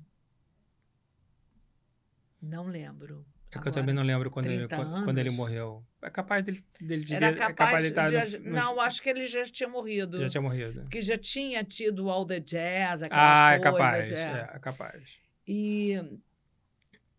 Não 2.41 2.67
lembro. 2.67 3.25
É 3.57 3.61
que 3.61 3.67
eu 3.67 3.71
também 3.71 3.93
não 3.93 4.03
lembro 4.03 4.29
quando, 4.31 4.47
ele, 4.47 4.67
30 4.67 4.75
quando, 4.75 5.03
quando 5.05 5.17
ele 5.17 5.29
morreu. 5.29 5.83
É 6.01 6.09
capaz 6.09 6.43
dele, 6.43 6.63
dele 6.81 7.03
Era 7.11 7.29
devia- 7.29 7.45
é 7.45 7.53
capaz, 7.53 7.81
de 7.83 7.87
estar 7.89 8.09
de- 8.09 8.37
no- 8.39 8.45
no- 8.49 8.55
Não, 8.55 8.81
acho 8.81 9.01
que 9.01 9.09
ele 9.09 9.27
já 9.27 9.43
tinha 9.45 9.69
morrido. 9.69 10.19
Já 10.19 10.29
tinha 10.29 10.41
morrido. 10.41 10.81
Porque 10.81 11.01
já 11.01 11.17
tinha 11.17 11.63
tido 11.63 12.09
All 12.09 12.25
the 12.25 12.39
Jazz, 12.39 13.03
aquelas 13.03 13.23
Ah, 13.25 13.53
é 13.53 13.59
coisas. 13.59 13.71
capaz. 13.79 14.11
é. 14.11 14.15
É, 14.15 14.55
é 14.55 14.59
capaz. 14.59 15.03
E, 15.47 16.01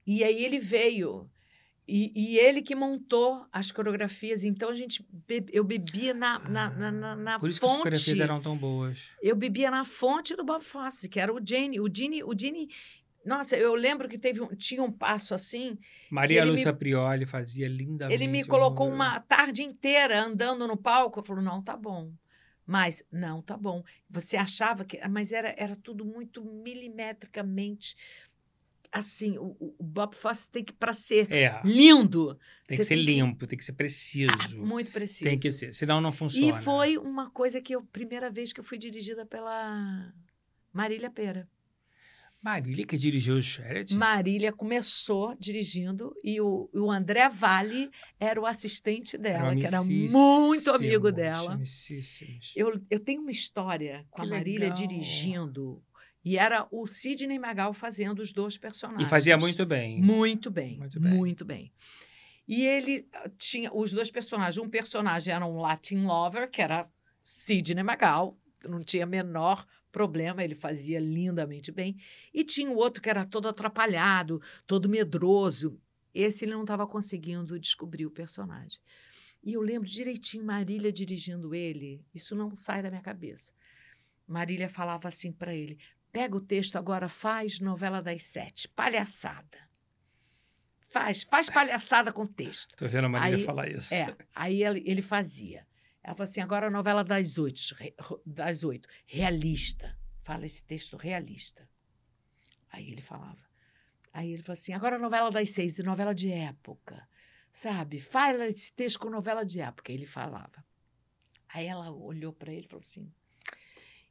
e 0.07 0.23
aí 0.25 0.45
ele 0.45 0.59
veio. 0.59 1.29
E, 1.87 2.11
e 2.17 2.39
ele 2.39 2.63
que 2.63 2.75
montou 2.75 3.45
as 3.53 3.71
coreografias. 3.71 4.43
Então 4.43 4.71
a 4.71 4.75
gente 4.75 5.07
be- 5.29 5.45
eu 5.53 5.63
bebia 5.63 6.15
na, 6.15 6.39
na, 6.39 6.71
na, 6.71 6.91
na, 6.91 7.15
na 7.17 7.39
Por 7.39 7.51
isso 7.51 7.61
que 7.61 7.67
as 7.67 7.73
coreografias 7.77 8.21
eram 8.21 8.41
tão 8.41 8.57
boas. 8.57 9.13
Eu 9.23 9.37
bebia 9.37 9.71
na 9.71 9.85
fonte 9.85 10.35
do 10.35 10.43
Bob 10.43 10.65
Fosse, 10.65 11.11
que 11.11 11.21
era 11.21 11.31
o 11.33 11.39
Gene. 11.47 11.79
O 11.81 11.87
Gene, 11.95 12.25
o 12.25 12.33
Gene 12.37 12.71
nossa, 13.25 13.57
eu 13.57 13.75
lembro 13.75 14.09
que 14.09 14.19
teve 14.19 14.41
um, 14.41 14.49
tinha 14.55 14.83
um 14.83 14.93
passo 14.93 15.35
assim. 15.35 15.79
Maria 16.11 16.39
ele 16.41 16.51
me- 16.51 16.57
Lúcia 16.57 16.73
Prioli 16.73 17.27
fazia 17.27 17.67
lindamente. 17.69 18.15
Ele 18.23 18.27
me 18.31 18.45
colocou 18.45 18.89
uma 18.89 19.21
tarde 19.21 19.63
inteira 19.63 20.21
andando 20.23 20.67
no 20.67 20.77
palco. 20.77 21.21
Eu 21.21 21.25
falei, 21.25 21.45
não, 21.45 21.63
tá 21.63 21.77
bom. 21.77 22.13
Mas, 22.67 23.03
não, 23.13 23.43
tá 23.43 23.57
bom. 23.57 23.85
Você 24.09 24.37
achava 24.37 24.85
que. 24.85 24.99
Mas 25.09 25.33
era, 25.33 25.55
era 25.59 25.77
tudo 25.77 26.05
muito 26.05 26.43
milimetricamente. 26.45 27.97
Assim, 28.93 29.37
o, 29.39 29.57
o- 29.59 29.77
Bob 29.83 30.15
Fosse 30.15 30.49
tem 30.49 30.63
que, 30.63 30.73
para 30.73 30.93
ser 30.93 31.27
É, 31.33 31.61
lindo. 31.65 32.39
tem 32.67 32.79
que 32.79 32.85
ser 32.85 32.95
limpo, 32.95 33.45
tem 33.47 33.59
que 33.59 33.65
ser 33.65 33.73
Ah, 33.73 33.75
preciso. 33.75 34.65
muito 34.65 34.93
preciso. 34.93 35.25
tem 35.25 35.37
que 35.37 35.51
ser, 35.51 35.75
senão 35.75 36.01
não 36.01 36.13
funciona. 36.13 36.57
E 36.59 36.63
foi 36.63 36.97
uma 36.97 37.29
coisa 37.31 37.61
que 37.61 37.75
eu, 37.75 37.83
primeira 37.83 38.31
vez 38.31 38.53
que 38.53 38.61
eu 38.61 38.65
fui 38.65 38.79
dirigida 38.79 39.27
pela 39.27 40.13
Marília 40.73 41.11
Pera. 41.11 41.49
Marília 42.45 42.85
que 42.85 42.99
dirigiu 42.99 43.37
o 43.37 43.43
Sheret? 43.43 43.95
Marília 43.95 44.53
começou 44.53 45.35
dirigindo 45.41 46.15
e 46.23 46.41
o, 46.43 46.69
o 46.75 46.91
André 46.91 47.27
Vale 47.31 47.91
era 48.21 48.39
o 48.39 48.45
assistente 48.45 49.17
dela, 49.17 49.57
que 49.57 49.65
era 49.65 49.83
muito 49.83 50.71
amigo 50.71 51.11
dela. 51.11 51.59
Eu, 52.55 52.79
eu 52.91 53.01
tenho 53.01 53.23
uma 53.23 53.31
história 53.31 54.05
com 54.11 54.21
Que 54.21 54.29
a 54.29 54.31
Marília 54.31 54.69
legal. 54.69 54.77
dirigindo 54.77 55.83
e 56.23 56.37
era 56.37 56.67
o 56.71 56.87
Sidney 56.87 57.39
Magal 57.39 57.73
fazendo 57.73 58.21
os 58.21 58.31
dois 58.31 58.57
E 58.57 58.61
personagens. 58.61 59.09
fazia 59.09 59.39
muito 59.39 59.65
bem. 59.65 60.01
Muito 60.03 60.51
bem, 60.51 60.79
Muito 60.79 61.01
muito 61.01 61.45
bem. 61.47 61.59
bem. 61.59 61.73
E 62.47 62.67
ele 62.67 63.09
ah, 63.15 63.31
tinha 63.39 63.73
os 63.73 63.91
dois 63.95 64.11
personagens. 64.11 64.59
Um 64.59 64.69
personagem 64.69 65.33
era 65.33 65.47
um 65.47 65.63
Latin 65.63 66.05
lover, 66.05 66.51
que 66.51 66.61
era 66.61 66.87
Sidney 67.23 67.83
Magal, 67.83 68.39
não 68.69 68.81
tinha 68.81 69.07
menor 69.07 69.67
problema, 69.95 70.43
ele 70.43 70.57
fazia 70.57 70.99
lindamente 70.99 71.71
bem. 71.71 71.97
E 72.33 72.43
tinha 72.43 72.69
o 72.69 72.77
outro 72.77 73.01
que 73.01 73.09
era 73.09 73.25
todo 73.25 73.47
atrapalhado, 73.49 74.43
todo 74.67 74.89
medroso. 74.89 75.81
Esse 76.13 76.45
ele 76.45 76.53
não 76.53 76.63
estava 76.63 76.87
conseguindo 76.87 77.59
descobrir 77.59 78.05
o 78.05 78.11
personagem. 78.11 78.81
E 79.43 79.53
eu 79.53 79.61
lembro 79.61 79.89
direitinho 79.89 80.45
Marília 80.45 80.93
dirigindo 80.93 81.55
ele, 81.55 82.05
isso 82.13 82.35
não 82.35 82.55
sai 82.55 82.83
da 82.83 82.91
minha 82.91 83.03
cabeça. 83.03 83.53
Marília 84.27 84.69
falava 84.69 85.07
assim 85.09 85.31
para 85.31 85.55
ele: 85.55 85.79
pega 86.11 86.37
o 86.37 86.41
texto 86.41 86.77
agora, 86.77 87.09
faz 87.09 87.61
novela 87.61 88.03
das 88.03 88.23
sete, 88.23 88.69
palhaçada. 88.69 89.59
Faz, 90.89 91.25
faz 91.25 91.51
palhaçada 91.51 92.13
com 92.13 92.27
texto. 92.27 92.77
Tô 92.77 92.87
vendo 92.89 93.07
a 93.07 93.09
Marília 93.09 93.39
Aí- 93.39 93.45
falar 93.45 93.69
isso. 93.69 93.93
É, 93.95 94.17
aí 94.35 94.63
ele, 94.63 94.83
ele 94.87 95.03
fazia. 95.03 95.67
Ela 96.05 96.15
falou 96.15 96.31
assim: 96.31 96.43
agora 96.43 96.67
a 96.67 96.71
novela 96.71 97.03
das 97.03 97.39
oito, 97.39 97.61
das 98.27 98.63
oito, 98.63 98.87
realista. 99.07 99.99
Fala 100.23 100.45
esse 100.45 100.63
texto 100.63 100.99
realista. 100.99 101.67
Aí 102.71 102.91
ele 102.93 103.01
falava. 103.01 103.43
Aí 104.13 104.31
ele 104.31 104.43
falou 104.43 104.59
assim: 104.59 104.75
agora 104.75 104.97
a 104.97 104.99
novela 104.99 105.31
das 105.31 105.51
seis, 105.51 105.79
novela 105.79 106.15
de 106.15 106.31
época. 106.31 107.09
Sabe? 107.51 107.99
Fala 107.99 108.47
esse 108.47 108.71
texto 108.71 108.99
com 108.99 109.09
novela 109.09 109.45
de 109.45 109.61
época. 109.61 109.91
Ele 109.91 110.05
falava. 110.05 110.63
Aí 111.49 111.67
ela 111.67 111.91
olhou 111.91 112.35
para 112.35 112.53
ele 112.53 112.67
e 112.67 112.69
falou 112.69 112.83
assim: 112.83 113.11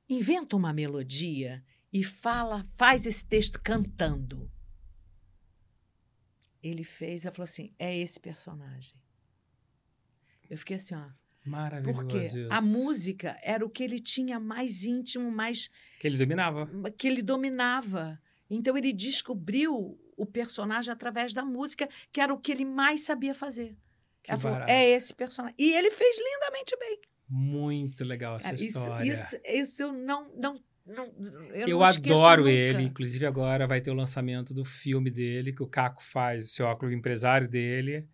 inventa 0.10 0.56
uma 0.56 0.74
melodia 0.74 1.64
e 1.92 2.04
fala, 2.04 2.64
faz 2.76 3.06
esse 3.06 3.24
texto 3.24 3.62
cantando. 3.62 4.52
Ele 6.62 6.84
fez, 6.84 7.24
ela 7.24 7.36
falou 7.36 7.44
assim: 7.44 7.72
é 7.78 7.96
esse 7.96 8.20
personagem. 8.20 8.96
Eu 10.50 10.58
fiquei 10.58 10.78
assim, 10.78 10.96
ó. 10.96 11.23
Maravilhoso 11.46 12.02
Porque 12.02 12.48
a 12.50 12.62
música 12.62 13.38
era 13.44 13.66
o 13.66 13.70
que 13.70 13.84
ele 13.84 14.00
tinha 14.00 14.40
mais 14.40 14.84
íntimo, 14.84 15.30
mais 15.32 15.70
Que 16.00 16.08
ele 16.08 16.18
dominava. 16.18 16.70
que 16.98 17.08
ele 17.08 17.22
dominava. 17.22 18.20
Então 18.50 18.78
ele 18.78 18.94
descobriu 18.94 20.00
o 20.16 20.26
personagem 20.26 20.92
através 20.92 21.34
da 21.34 21.44
música, 21.44 21.90
que 22.12 22.22
era 22.22 22.34
o 22.34 22.40
que 22.40 22.52
ele 22.52 22.66
mais 22.66 23.04
sabia 23.04 23.34
fazer. 23.34 23.76
Falou, 24.40 24.60
é 24.68 24.90
esse 24.90 25.14
personagem. 25.14 25.56
E 25.58 25.74
ele 25.74 25.92
fez 25.92 26.18
lindamente 26.18 26.78
bem. 26.80 27.00
Muito 27.28 28.04
legal 28.06 28.38
essa 28.38 28.52
Cara, 28.52 28.56
isso, 28.56 28.80
história. 28.80 29.12
isso, 29.12 29.38
isso 29.46 29.84
eu 29.84 29.92
não. 29.92 30.32
não, 30.36 30.54
não 30.86 31.06
eu 31.54 31.68
Eu, 31.68 31.84
adoro 31.84 32.48
ele, 32.48 32.84
inclusive 32.84 33.26
agora 33.26 33.68
vai 33.68 33.82
ter 33.82 33.92
o 33.92 33.96
lançamento 33.96 34.54
do 34.54 34.64
filme 34.64 35.10
dele, 35.10 35.52
que 35.52 35.64
o 35.64 35.68
Caco 35.68 36.02
faz, 36.04 36.46
o 36.46 36.50
seu 36.50 36.66
óculos 36.68 36.94
empresário 36.94 37.48
dele. 37.50 38.08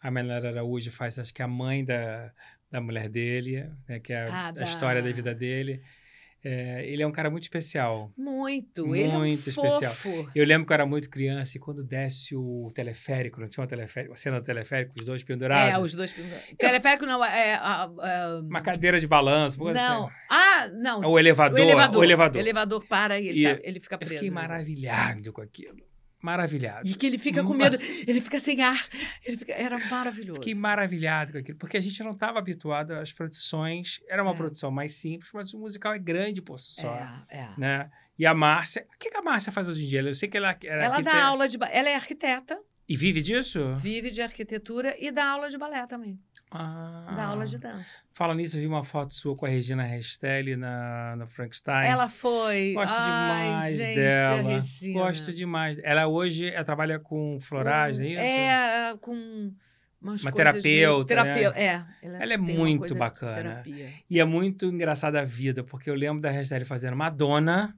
A 0.00 0.10
Menor 0.10 0.44
Araújo 0.44 0.90
faz, 0.92 1.18
acho 1.18 1.32
que 1.32 1.42
a 1.42 1.48
mãe 1.48 1.82
da, 1.82 2.30
da 2.74 2.80
mulher 2.80 3.08
dele, 3.08 3.70
né, 3.88 4.00
que 4.00 4.12
é 4.12 4.26
Ah, 4.28 4.48
a 4.48 4.50
da- 4.50 4.64
história 4.64 5.00
da 5.00 5.12
vida 5.12 5.32
dele. 5.32 5.80
É, 6.46 6.84
ele 6.86 7.02
é 7.02 7.06
um 7.06 7.12
cara 7.12 7.30
muito 7.30 7.44
especial. 7.44 8.12
Muito. 8.18 8.94
ele 8.94 9.04
é 9.10 9.16
um 9.16 9.20
Muito 9.20 9.48
especial. 9.48 9.80
fofo. 9.94 10.30
Eu 10.34 10.44
lembro 10.44 10.66
que 10.66 10.72
eu 10.72 10.74
era 10.74 10.84
muito 10.84 11.08
criança 11.08 11.56
e 11.56 11.60
quando 11.60 11.82
desce 11.82 12.34
o 12.36 12.70
teleférico, 12.74 13.40
não 13.40 13.48
tinha 13.48 13.64
um 13.64 13.66
teleférico, 13.66 14.12
a 14.12 14.16
cena 14.16 14.40
do 14.40 14.44
teleférico, 14.44 14.92
os 14.98 15.06
dois 15.06 15.22
pendurados. 15.22 15.72
É, 15.72 15.78
os 15.78 15.94
dois. 15.94 16.12
Teleférico 16.58 17.06
não, 17.06 17.24
é. 17.24 17.54
a- 17.54 17.84
a- 17.84 18.40
Uma 18.42 18.60
cadeira 18.60 18.98
de 19.00 19.06
balanço, 19.06 19.56
não. 19.72 20.06
assim. 20.06 20.14
Ah, 20.28 20.68
não. 20.74 21.00
O 21.00 21.18
elevador, 21.18 21.58
o 21.58 21.62
elevador. 21.62 22.00
o 22.00 22.04
elevador. 22.04 22.36
O 22.36 22.44
elevador 22.44 22.84
para 22.86 23.18
e 23.20 23.28
ele, 23.28 23.46
E 23.46 23.54
tá- 23.54 23.60
ele 23.64 23.80
fica 23.80 23.94
Eu 23.94 23.98
preso. 24.00 24.14
fiquei 24.14 24.28
no 24.30 24.34
elevador. 24.36 24.50
maravilhado 24.56 25.32
com 25.32 25.40
aquilo. 25.40 25.76
Maravilhado. 26.24 26.88
E 26.88 26.94
que 26.94 27.04
ele 27.06 27.18
fica 27.18 27.42
com 27.44 27.52
medo, 27.52 27.76
ele 28.06 28.18
fica 28.20 28.40
sem 28.40 28.62
ar. 28.62 28.88
Ele 29.22 29.36
fica- 29.36 29.52
era 29.52 29.78
maravilhoso. 29.90 30.40
Fiquei 30.40 30.54
maravilhado 30.54 31.32
com 31.32 31.38
aquilo, 31.38 31.58
porque 31.58 31.76
a 31.76 31.80
gente 31.82 32.02
não 32.02 32.12
estava 32.12 32.38
habituado 32.38 32.92
às 32.92 33.12
produções. 33.12 34.00
Era 34.08 34.22
uma 34.22 34.32
É. 34.32 34.34
produção 34.36 34.70
mais 34.70 34.94
simples, 34.94 35.30
mas 35.34 35.52
o 35.52 35.58
musical 35.58 35.92
é 35.92 35.98
grande 35.98 36.40
por 36.40 36.58
si 36.58 36.80
só. 36.80 36.94
É, 37.28 37.38
é. 37.40 37.48
Né? 37.58 37.90
E 38.18 38.24
a 38.24 38.32
Márcia. 38.32 38.86
O 38.94 38.98
que, 38.98 39.10
que 39.10 39.16
a 39.16 39.22
Márcia 39.22 39.52
faz 39.52 39.68
hoje 39.68 39.84
em 39.84 39.86
dia? 39.86 40.00
Eu 40.00 40.14
sei 40.14 40.28
que 40.28 40.36
ela 40.38 40.56
era 40.64 40.84
Ela 40.84 40.94
arquiteta- 40.96 41.16
dá 41.18 41.24
aula 41.26 41.46
de. 41.46 41.58
Ela 41.70 41.90
é 41.90 41.94
arquiteta, 41.94 42.58
E 42.88 42.96
vive 42.96 43.20
disso? 43.20 43.74
vive 43.76 44.10
de 44.10 44.22
arquitetura 44.22 44.96
e 44.98 45.10
dá 45.10 45.26
aula 45.26 45.48
de 45.50 45.58
balé 45.58 45.86
também. 45.86 46.18
Ah. 46.56 47.12
Dá 47.16 47.24
aula 47.26 47.44
de 47.46 47.58
dança. 47.58 47.98
Fala 48.12 48.32
nisso, 48.32 48.56
eu 48.56 48.60
vi 48.60 48.66
uma 48.68 48.84
foto 48.84 49.12
sua 49.12 49.34
com 49.36 49.44
a 49.44 49.48
Regina 49.48 49.82
Restelli 49.82 50.54
na, 50.54 51.16
na 51.16 51.26
Frankenstein. 51.26 51.88
Ela 51.88 52.08
foi. 52.08 52.74
Gosto 52.74 52.94
Ai, 52.96 53.42
demais 53.50 53.76
gente, 53.76 53.94
dela. 53.96 54.42
Regina. 54.42 55.00
Gosto 55.00 55.32
demais. 55.32 55.78
Ela 55.82 56.06
hoje 56.06 56.48
ela 56.48 56.64
trabalha 56.64 57.00
com 57.00 57.38
florais, 57.40 57.98
é 57.98 58.06
isso? 58.06 58.20
É, 58.20 58.96
com 59.00 59.52
umas 60.00 60.22
Uma 60.22 60.30
meio- 60.30 60.36
terapeuta, 60.36 61.14
né? 61.16 61.22
terapeuta, 61.22 61.58
é. 61.58 61.84
Ela 62.02 62.16
é 62.24 62.28
tem 62.28 62.38
uma 62.38 62.54
muito 62.54 62.94
bacana. 62.94 63.62
E 64.08 64.20
é 64.20 64.24
muito 64.24 64.66
engraçada 64.66 65.20
a 65.20 65.24
vida, 65.24 65.64
porque 65.64 65.90
eu 65.90 65.94
lembro 65.96 66.20
da 66.22 66.30
Restelli 66.30 66.64
fazendo 66.64 66.96
Madonna. 66.96 67.76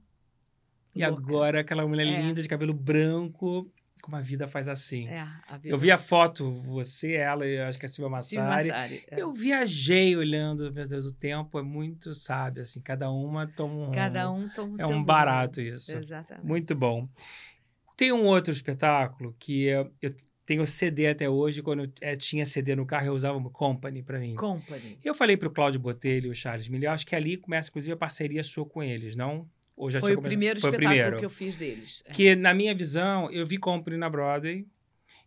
E 0.95 1.05
Louca. 1.05 1.21
agora 1.23 1.59
aquela 1.61 1.87
mulher 1.87 2.05
É. 2.07 2.21
linda 2.21 2.41
de 2.41 2.47
cabelo 2.47 2.73
branco, 2.73 3.71
como 4.07 4.15
a 4.15 4.21
vida 4.21 4.47
faz 4.47 4.69
assim. 4.69 5.05
É, 5.05 5.19
a 5.49 5.57
vida. 5.57 5.75
Eu 5.75 5.77
vi 5.77 5.91
a 5.91 5.97
foto, 5.97 6.53
você, 6.61 7.15
ela 7.15 7.45
e 7.45 7.59
acho 7.59 7.77
que 7.77 7.85
a 7.85 7.89
Silvia 7.89 8.21
Silvia 8.21 8.47
Massari. 8.47 8.69
Massari, 8.69 9.03
é. 9.11 9.21
Eu 9.21 9.33
viajei 9.33 10.15
olhando, 10.15 10.71
meu 10.71 10.87
Deus, 10.87 11.05
o 11.05 11.11
tempo 11.11 11.59
é 11.59 11.61
muito 11.61 12.15
sábio, 12.15 12.61
assim, 12.61 12.79
cada 12.79 13.11
uma 13.11 13.45
toma 13.45 13.89
um 13.89 13.91
Cada 13.91 14.31
um 14.31 14.47
toma 14.47 14.77
É 14.79 14.85
um 14.85 14.93
rumo. 14.93 15.05
barato 15.05 15.59
isso. 15.59 15.93
Exatamente. 15.93 16.45
Muito 16.47 16.73
bom. 16.73 17.05
Tem 17.97 18.13
um 18.13 18.23
outro 18.23 18.53
espetáculo 18.53 19.35
que 19.37 19.63
eu, 19.63 19.91
eu 20.01 20.15
tenho 20.45 20.65
CD 20.65 21.07
até 21.07 21.29
hoje, 21.29 21.61
quando 21.61 21.83
eu 21.83 21.91
eh, 21.99 22.15
tinha 22.15 22.45
CD 22.45 22.77
no 22.77 22.85
carro, 22.85 23.07
eu 23.07 23.13
usava 23.13 23.37
o 23.37 23.49
Company 23.49 24.01
para 24.03 24.19
mim. 24.19 24.35
Company. 24.35 24.97
Eu 25.03 25.13
falei 25.13 25.35
para 25.35 25.49
o 25.49 25.51
Cláudio 25.51 25.81
Botelho 25.81 26.27
e 26.27 26.29
o 26.29 26.33
Charles 26.33 26.69
Miller, 26.69 26.87
eu 26.89 26.93
acho 26.93 27.05
que 27.05 27.13
ali 27.13 27.35
começa, 27.35 27.67
inclusive, 27.69 27.91
a 27.91 27.97
parceria 27.97 28.41
sua 28.41 28.65
com 28.65 28.81
eles, 28.81 29.17
não? 29.17 29.45
Ou 29.77 29.91
já 29.91 29.99
Foi 29.99 30.15
o 30.15 30.21
primeiro 30.21 30.59
Foi 30.59 30.71
o 30.71 30.73
espetáculo 30.73 30.95
primeiro. 30.99 31.17
que 31.19 31.25
eu 31.25 31.29
fiz 31.29 31.55
deles. 31.55 32.03
É. 32.07 32.11
Que, 32.11 32.35
na 32.35 32.53
minha 32.53 32.73
visão, 32.73 33.29
eu 33.31 33.45
vi 33.45 33.57
Company 33.57 33.95
na 33.95 34.09
Broadway 34.09 34.65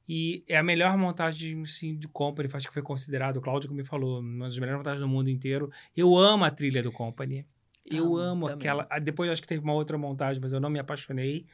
e 0.09 0.43
é 0.49 0.57
a 0.59 0.63
melhor 0.63 0.99
montagem 0.99 1.63
assim, 1.63 1.97
de 1.97 2.09
Company, 2.09 2.49
acho 2.53 2.67
que 2.67 2.75
foi 2.75 2.83
considerado, 2.83 3.37
o 3.37 3.41
Cláudio 3.41 3.69
que 3.71 3.75
me 3.77 3.85
falou, 3.85 4.19
uma 4.19 4.47
das 4.47 4.59
melhores 4.59 4.79
montagens 4.79 5.01
do 5.01 5.09
mundo 5.09 5.31
inteiro. 5.31 5.71
Eu 5.97 6.17
amo 6.19 6.45
a 6.45 6.51
trilha 6.51 6.83
do 6.83 6.91
Company. 6.91 7.47
Eu 7.87 8.17
Amo 8.17 8.19
amo 8.19 8.41
também. 8.49 8.57
aquela. 8.57 8.87
ah, 8.91 8.99
Depois 8.99 9.31
acho 9.31 9.41
que 9.41 9.49
teve 9.49 9.63
uma 9.63 9.73
outra 9.73 9.97
montagem, 9.97 10.41
mas 10.43 10.53
eu 10.53 10.61
não 10.61 10.69
me 10.71 10.79
apaixonei. 10.79 11.47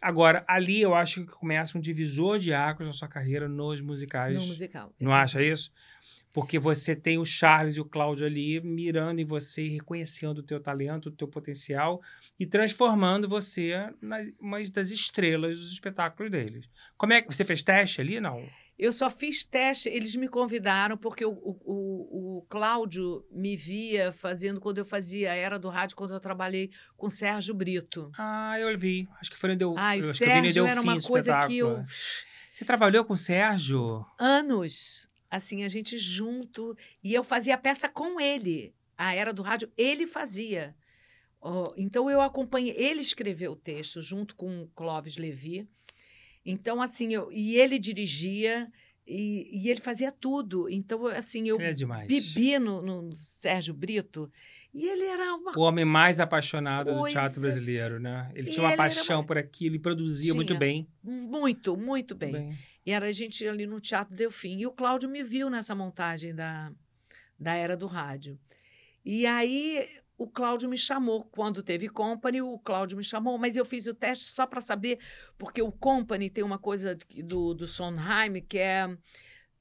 Agora, 0.00 0.44
ali 0.46 0.80
eu 0.80 0.94
acho 0.94 1.24
que 1.24 1.32
começa 1.32 1.76
um 1.76 1.80
divisor 1.80 2.38
de 2.38 2.52
águas 2.52 2.86
na 2.86 2.92
sua 2.92 3.08
carreira 3.08 3.48
nos 3.48 3.80
musicais. 3.80 4.40
No 4.40 4.46
musical. 4.46 4.92
Não 5.00 5.12
acha 5.12 5.42
isso? 5.42 5.72
Porque 6.38 6.56
você 6.56 6.94
tem 6.94 7.18
o 7.18 7.24
Charles 7.24 7.74
e 7.74 7.80
o 7.80 7.84
Cláudio 7.84 8.24
ali 8.24 8.60
mirando 8.60 9.18
em 9.18 9.24
você, 9.24 9.60
e 9.62 9.70
reconhecendo 9.70 10.38
o 10.38 10.42
teu 10.44 10.60
talento, 10.60 11.08
o 11.08 11.10
teu 11.10 11.26
potencial 11.26 12.00
e 12.38 12.46
transformando 12.46 13.28
você 13.28 13.92
nas 14.00 14.28
uma 14.38 14.62
das 14.70 14.92
estrelas 14.92 15.58
dos 15.58 15.72
espetáculos 15.72 16.30
deles. 16.30 16.64
Como 16.96 17.12
é 17.12 17.20
que 17.20 17.34
você 17.34 17.44
fez 17.44 17.60
teste 17.60 18.00
ali? 18.00 18.20
Não. 18.20 18.48
Eu 18.78 18.92
só 18.92 19.10
fiz 19.10 19.44
teste, 19.44 19.88
eles 19.88 20.14
me 20.14 20.28
convidaram, 20.28 20.96
porque 20.96 21.24
o, 21.24 21.32
o, 21.32 22.38
o, 22.38 22.46
Cláudio 22.48 23.26
me 23.32 23.56
via 23.56 24.12
fazendo 24.12 24.60
quando 24.60 24.78
eu 24.78 24.84
fazia 24.84 25.32
a 25.32 25.34
Era 25.34 25.58
do 25.58 25.68
Rádio, 25.68 25.96
quando 25.96 26.14
eu 26.14 26.20
trabalhei 26.20 26.70
com 26.96 27.10
Sérgio 27.10 27.52
Brito. 27.52 28.12
Ah, 28.16 28.56
eu 28.60 28.78
vi. 28.78 29.08
Acho 29.20 29.32
que 29.32 29.36
foi 29.36 29.50
no 29.50 29.56
Deu. 29.56 29.70
Eu 29.70 29.74
o 29.74 29.80
acho 29.80 30.18
que 30.18 30.22
eu 30.22 30.28
vi 30.28 30.36
no 30.36 30.44
Sérgio 30.44 30.66
era 30.68 30.80
uma 30.80 31.00
coisa 31.00 31.40
que 31.48 31.58
eu. 31.58 31.82
espetáculo. 31.82 31.86
Você 32.52 32.64
trabalhou 32.64 33.04
com 33.04 33.14
o 33.14 33.16
Sérgio? 33.16 34.06
Anos. 34.16 35.07
Assim, 35.30 35.62
a 35.64 35.68
gente 35.68 35.98
junto. 35.98 36.76
E 37.02 37.12
eu 37.12 37.22
fazia 37.22 37.54
a 37.54 37.58
peça 37.58 37.88
com 37.88 38.20
ele. 38.20 38.74
A 38.96 39.14
Era 39.14 39.32
do 39.32 39.42
Rádio, 39.42 39.70
ele 39.76 40.06
fazia. 40.06 40.74
Oh, 41.40 41.64
então, 41.76 42.10
eu 42.10 42.20
acompanhei. 42.20 42.74
Ele 42.76 43.00
escreveu 43.00 43.52
o 43.52 43.56
texto 43.56 44.02
junto 44.02 44.34
com 44.34 44.62
o 44.62 44.68
Clóvis 44.68 45.16
Levi. 45.16 45.68
Então, 46.44 46.80
assim, 46.80 47.12
eu, 47.12 47.30
e 47.30 47.56
ele 47.56 47.78
dirigia. 47.78 48.70
E, 49.06 49.48
e, 49.52 49.70
ele 49.70 49.80
fazia 49.80 50.12
tudo. 50.12 50.68
Então, 50.68 51.06
assim, 51.06 51.48
eu 51.48 51.58
é 51.60 51.72
bebi 52.06 52.58
no, 52.58 52.82
no, 52.82 53.14
Sérgio 53.14 53.72
Brito. 53.72 54.30
E 54.74 54.86
ele 54.86 55.04
era 55.04 55.34
uma... 55.34 55.56
O 55.56 55.62
homem 55.62 55.84
mais 55.84 56.20
apaixonado 56.20 56.92
do 56.92 57.06
teatro 57.06 57.40
brasileiro, 57.40 57.98
né? 57.98 58.30
Ele 58.34 58.50
tinha 58.50 58.66
uma 58.66 58.76
paixão 58.76 59.20
uma... 59.20 59.26
por 59.26 59.38
aquilo 59.38 59.76
e 59.76 59.78
produzia 59.78 60.32
tinha. 60.32 60.34
muito 60.34 60.54
bem. 60.54 60.86
Muito, 61.02 61.74
muito 61.74 62.14
bem. 62.14 62.32
bem. 62.32 62.58
E 62.88 62.90
era 62.90 63.08
a 63.08 63.12
gente 63.12 63.46
ali 63.46 63.66
no 63.66 63.78
Teatro 63.78 64.16
Delfim. 64.16 64.60
E 64.60 64.66
o 64.66 64.72
Cláudio 64.72 65.10
me 65.10 65.22
viu 65.22 65.50
nessa 65.50 65.74
montagem 65.74 66.34
da, 66.34 66.72
da 67.38 67.52
Era 67.52 67.76
do 67.76 67.86
Rádio. 67.86 68.40
E 69.04 69.26
aí 69.26 69.86
o 70.16 70.26
Cláudio 70.26 70.70
me 70.70 70.76
chamou. 70.78 71.22
Quando 71.24 71.62
teve 71.62 71.90
Company, 71.90 72.40
o 72.40 72.58
Cláudio 72.58 72.96
me 72.96 73.04
chamou, 73.04 73.36
mas 73.36 73.58
eu 73.58 73.64
fiz 73.66 73.86
o 73.86 73.92
teste 73.92 74.24
só 74.24 74.46
para 74.46 74.62
saber, 74.62 74.98
porque 75.36 75.60
o 75.60 75.70
Company 75.70 76.30
tem 76.30 76.42
uma 76.42 76.58
coisa 76.58 76.96
do, 77.22 77.52
do 77.52 77.66
Sondheim 77.66 78.40
que 78.40 78.56
é. 78.56 78.88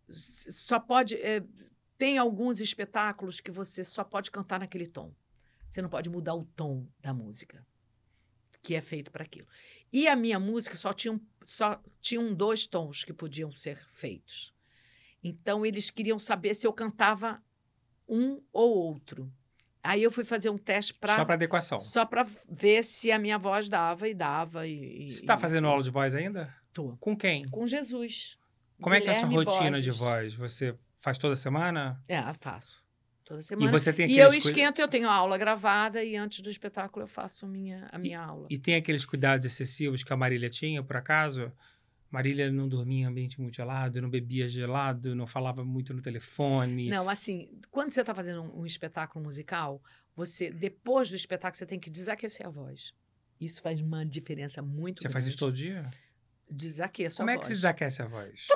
Só 0.07 0.79
pode. 0.79 1.15
É, 1.15 1.43
tem 1.97 2.17
alguns 2.17 2.61
espetáculos 2.61 3.41
que 3.41 3.51
você 3.51 3.83
só 3.83 4.05
pode 4.05 4.31
cantar 4.31 4.61
naquele 4.61 4.87
tom. 4.87 5.13
Você 5.67 5.81
não 5.81 5.89
pode 5.89 6.09
mudar 6.09 6.33
o 6.33 6.45
tom 6.45 6.87
da 7.01 7.13
música 7.13 7.61
que 8.67 8.75
é 8.75 8.81
feito 8.81 9.09
para 9.09 9.23
aquilo. 9.23 9.47
E 9.91 10.07
a 10.07 10.15
minha 10.15 10.39
música 10.39 10.75
só 10.75 10.93
tinha, 10.93 11.19
só 11.45 11.81
tinham 12.01 12.33
dois 12.33 12.67
tons 12.67 13.03
que 13.03 13.13
podiam 13.13 13.51
ser 13.51 13.77
feitos. 13.91 14.53
Então 15.23 15.65
eles 15.65 15.89
queriam 15.89 16.19
saber 16.19 16.53
se 16.53 16.67
eu 16.67 16.73
cantava 16.73 17.41
um 18.07 18.41
ou 18.51 18.75
outro. 18.77 19.31
Aí 19.83 20.03
eu 20.03 20.11
fui 20.11 20.23
fazer 20.23 20.49
um 20.49 20.57
teste 20.57 20.93
para. 20.93 21.15
Só 21.15 21.25
para 21.25 21.35
adequação. 21.35 21.79
Só 21.79 22.05
para 22.05 22.25
ver 22.49 22.83
se 22.83 23.11
a 23.11 23.17
minha 23.17 23.37
voz 23.37 23.69
dava 23.69 24.07
e 24.07 24.13
dava. 24.13 24.67
E, 24.67 25.09
Você 25.11 25.21
está 25.21 25.37
fazendo 25.37 25.67
aula 25.67 25.81
de 25.81 25.89
voz 25.89 26.13
ainda? 26.13 26.53
Tô. 26.73 26.97
Com 26.97 27.15
quem? 27.15 27.47
Com 27.47 27.65
Jesus. 27.65 28.37
Como 28.81 28.93
Guilherme 28.95 28.97
é 28.97 29.01
que 29.01 29.09
é 29.09 29.17
a 29.17 29.19
sua 29.19 29.43
rotina 29.43 29.71
Borges. 29.71 29.83
de 29.83 29.91
voz? 29.91 30.33
Você 30.35 30.75
faz 30.97 31.17
toda 31.17 31.35
semana? 31.35 32.01
É, 32.07 32.21
faço. 32.39 32.85
Toda 33.27 33.41
semana. 33.41 33.67
E 33.67 33.71
você 33.71 33.91
tem 33.91 34.09
E 34.09 34.17
eu 34.17 34.33
esquento, 34.33 34.79
eu 34.79 34.87
tenho 34.87 35.09
a 35.09 35.13
aula 35.13 35.37
gravada 35.37 36.01
e 36.01 36.15
antes 36.15 36.39
do 36.39 36.49
espetáculo 36.49 37.03
eu 37.03 37.07
faço 37.07 37.45
a 37.45 37.49
minha, 37.49 37.85
a 37.91 37.97
minha 37.97 38.17
e, 38.17 38.21
aula. 38.21 38.47
E 38.49 38.57
tem 38.57 38.75
aqueles 38.75 39.03
cuidados 39.03 39.45
excessivos 39.45 40.01
que 40.01 40.13
a 40.13 40.15
Marília 40.15 40.49
tinha, 40.49 40.81
por 40.81 40.95
acaso? 40.95 41.51
Marília 42.09 42.49
não 42.49 42.69
dormia 42.69 43.01
em 43.01 43.05
ambiente 43.05 43.41
muito 43.41 43.53
gelado, 43.53 44.01
não 44.01 44.09
bebia 44.09 44.47
gelado, 44.47 45.13
não 45.13 45.27
falava 45.27 45.61
muito 45.65 45.93
no 45.93 46.01
telefone. 46.01 46.89
Não, 46.89 47.09
assim, 47.09 47.49
quando 47.69 47.91
você 47.91 47.99
está 47.99 48.15
fazendo 48.15 48.43
um, 48.43 48.61
um, 48.61 48.65
espetáculo 48.65 49.25
musical, 49.25 49.83
você, 50.15 50.49
depois 50.49 51.09
do 51.09 51.17
espetáculo, 51.17 51.57
você 51.57 51.65
tem 51.65 51.77
que 51.77 51.89
desaquecer 51.89 52.45
a 52.45 52.49
voz. 52.49 52.93
Isso 53.41 53.61
faz 53.61 53.81
uma 53.81 54.05
diferença 54.05 54.61
muito 54.61 54.99
Você 54.99 55.03
grande. 55.03 55.13
faz 55.13 55.27
isso 55.27 55.37
todo 55.37 55.51
dia? 55.51 55.91
Desaqueça 56.49 57.17
Como 57.17 57.29
a 57.29 57.33
é 57.33 57.35
voz. 57.35 57.45
que 57.45 57.53
se 57.53 57.55
desaquece 57.55 58.01
a 58.01 58.07
voz? 58.07 58.47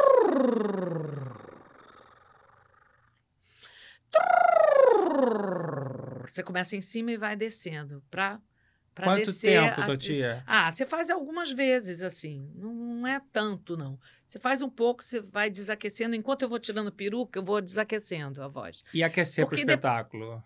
Você 6.26 6.44
começa 6.44 6.76
em 6.76 6.82
cima 6.82 7.12
e 7.12 7.18
vai 7.18 7.36
descendo 7.36 8.04
para 8.10 8.40
Pra 8.94 9.06
Quanto 9.06 9.26
descer 9.26 9.62
tempo, 9.62 9.82
a... 9.82 9.86
Totia? 9.86 10.44
Ah, 10.46 10.72
você 10.72 10.86
faz 10.86 11.10
algumas 11.10 11.50
vezes, 11.50 12.02
assim. 12.02 12.52
Não, 12.56 12.74
não, 12.74 13.08
é 13.08 13.22
tanto, 13.32 13.78
não. 13.78 13.98
Você 14.28 14.38
faz 14.38 14.62
um 14.62 14.70
pouco, 14.70 15.02
você 15.02 15.22
vai 15.22 15.50
desaquecendo. 15.50 16.14
Enquanto 16.14 16.42
eu 16.42 16.50
vou 16.50 16.60
tirando 16.60 16.92
peruca, 16.92 17.40
eu 17.40 17.44
vou 17.44 17.62
desaquecendo 17.62 18.44
a 18.44 18.50
voz. 18.50 18.84
E 18.94 19.02
aquecer 19.02 19.46
para 19.46 19.56
o 19.56 19.58
espetáculo? 19.58 20.44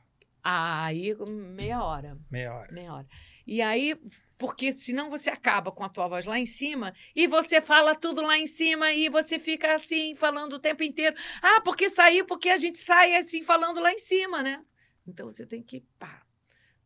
Aí, 0.47 1.15
meia 1.59 1.83
hora. 1.83 2.17
Meia 2.29 2.53
hora. 2.53 2.71
Meia 2.71 2.93
hora. 2.93 3.07
E 3.47 3.61
aí, 3.63 3.99
porque 4.37 4.75
senão 4.75 5.09
você 5.09 5.31
acaba 5.31 5.71
com 5.71 5.83
a 5.83 5.89
tua 5.89 6.07
voz 6.07 6.25
lá 6.25 6.37
em 6.37 6.45
cima 6.45 6.93
e 7.15 7.25
você 7.25 7.59
fala 7.59 7.95
tudo 7.95 8.21
lá 8.21 8.37
em 8.37 8.45
cima 8.45 8.93
e 8.93 9.09
você 9.09 9.39
fica 9.39 9.73
assim, 9.73 10.15
falando 10.15 10.53
o 10.53 10.59
tempo 10.59 10.83
inteiro. 10.83 11.15
Ah, 11.41 11.61
porque 11.61 11.89
saiu, 11.89 12.25
porque 12.25 12.49
a 12.49 12.57
gente 12.57 12.77
sai 12.77 13.15
assim, 13.15 13.41
falando 13.41 13.79
lá 13.79 13.91
em 13.91 13.97
cima, 13.97 14.43
né? 14.43 14.61
Então 15.07 15.25
você 15.25 15.47
tem 15.47 15.63
que, 15.63 15.81
pá, 15.97 16.23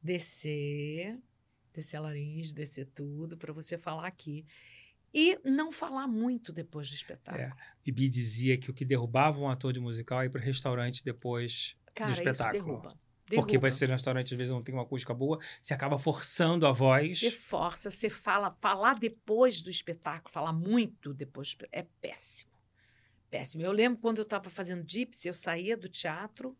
descer 0.01 1.20
descer 1.74 1.97
a 1.97 2.01
laringe, 2.01 2.53
descer 2.53 2.86
tudo, 2.88 3.38
para 3.38 3.53
você 3.53 3.78
falar 3.78 4.07
aqui. 4.07 4.45
E 5.14 5.39
não 5.43 5.72
falar 5.72 6.07
muito 6.07 6.53
depois 6.53 6.88
do 6.89 6.93
espetáculo. 6.93 7.43
É. 7.43 7.51
Bibi 7.84 8.07
dizia 8.07 8.57
que 8.57 8.70
o 8.70 8.74
que 8.74 8.86
derrubava 8.86 9.39
um 9.39 9.49
ator 9.49 9.74
de 9.74 9.80
musical 9.80 10.22
é 10.22 10.26
ir 10.26 10.30
para 10.30 10.39
o 10.39 10.43
restaurante 10.43 11.03
depois 11.03 11.76
Cara, 11.95 12.12
do 12.12 12.14
espetáculo. 12.14 12.57
Isso 12.57 12.66
derruba. 12.66 12.99
Derruba. 13.30 13.45
Porque 13.45 13.59
vai 13.59 13.71
ser 13.71 13.89
restaurante, 13.89 14.34
às 14.34 14.38
vezes 14.38 14.51
não 14.51 14.63
tem 14.63 14.73
uma 14.73 14.84
acústica 14.84 15.13
boa, 15.13 15.39
você 15.61 15.73
acaba 15.73 15.99
forçando 15.99 16.65
a 16.65 16.71
voz. 16.71 17.19
Você 17.19 17.30
força, 17.30 17.91
você 17.91 18.09
fala, 18.09 18.57
falar 18.59 18.95
depois 18.95 19.61
do 19.61 19.69
espetáculo, 19.69 20.34
falar 20.34 20.51
muito 20.51 21.13
depois, 21.13 21.55
é 21.71 21.86
péssimo. 22.01 22.51
Péssimo. 23.30 23.61
Eu 23.61 23.71
lembro 23.71 23.99
quando 23.99 24.17
eu 24.17 24.23
estava 24.23 24.49
fazendo 24.49 24.84
Gypsy, 24.89 25.27
eu 25.27 25.36
saía 25.36 25.77
do 25.77 25.88
teatro, 25.88 26.57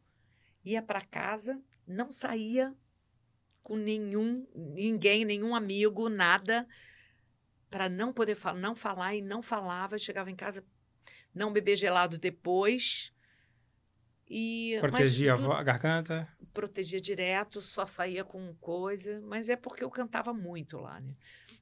ia 0.64 0.82
para 0.82 1.02
casa, 1.02 1.60
não 1.88 2.12
saía 2.12 2.76
com 3.64 3.76
nenhum, 3.76 4.48
ninguém, 4.54 5.26
nenhum 5.26 5.56
amigo, 5.56 6.08
nada, 6.08 6.68
para 7.70 7.90
não 7.90 8.14
poder 8.14 8.36
falar, 8.36 8.60
não 8.60 8.76
falar 8.76 9.16
e 9.16 9.22
não 9.22 9.42
falava. 9.42 9.98
Chegava 9.98 10.30
em 10.30 10.36
casa, 10.36 10.64
não 11.34 11.52
beber 11.52 11.76
gelado 11.76 12.20
depois. 12.20 13.12
E, 14.30 14.78
protegia 14.80 15.36
mas, 15.36 15.50
a 15.50 15.64
garganta? 15.64 16.28
Protegia 16.54 17.00
direto, 17.00 17.62
só 17.62 17.86
saía 17.86 18.24
com 18.24 18.54
coisa, 18.56 19.22
mas 19.22 19.50
é 19.50 19.56
porque 19.56 19.84
eu 19.84 19.90
cantava 19.90 20.34
muito 20.34 20.78
lá, 20.78 21.00
né? 21.00 21.16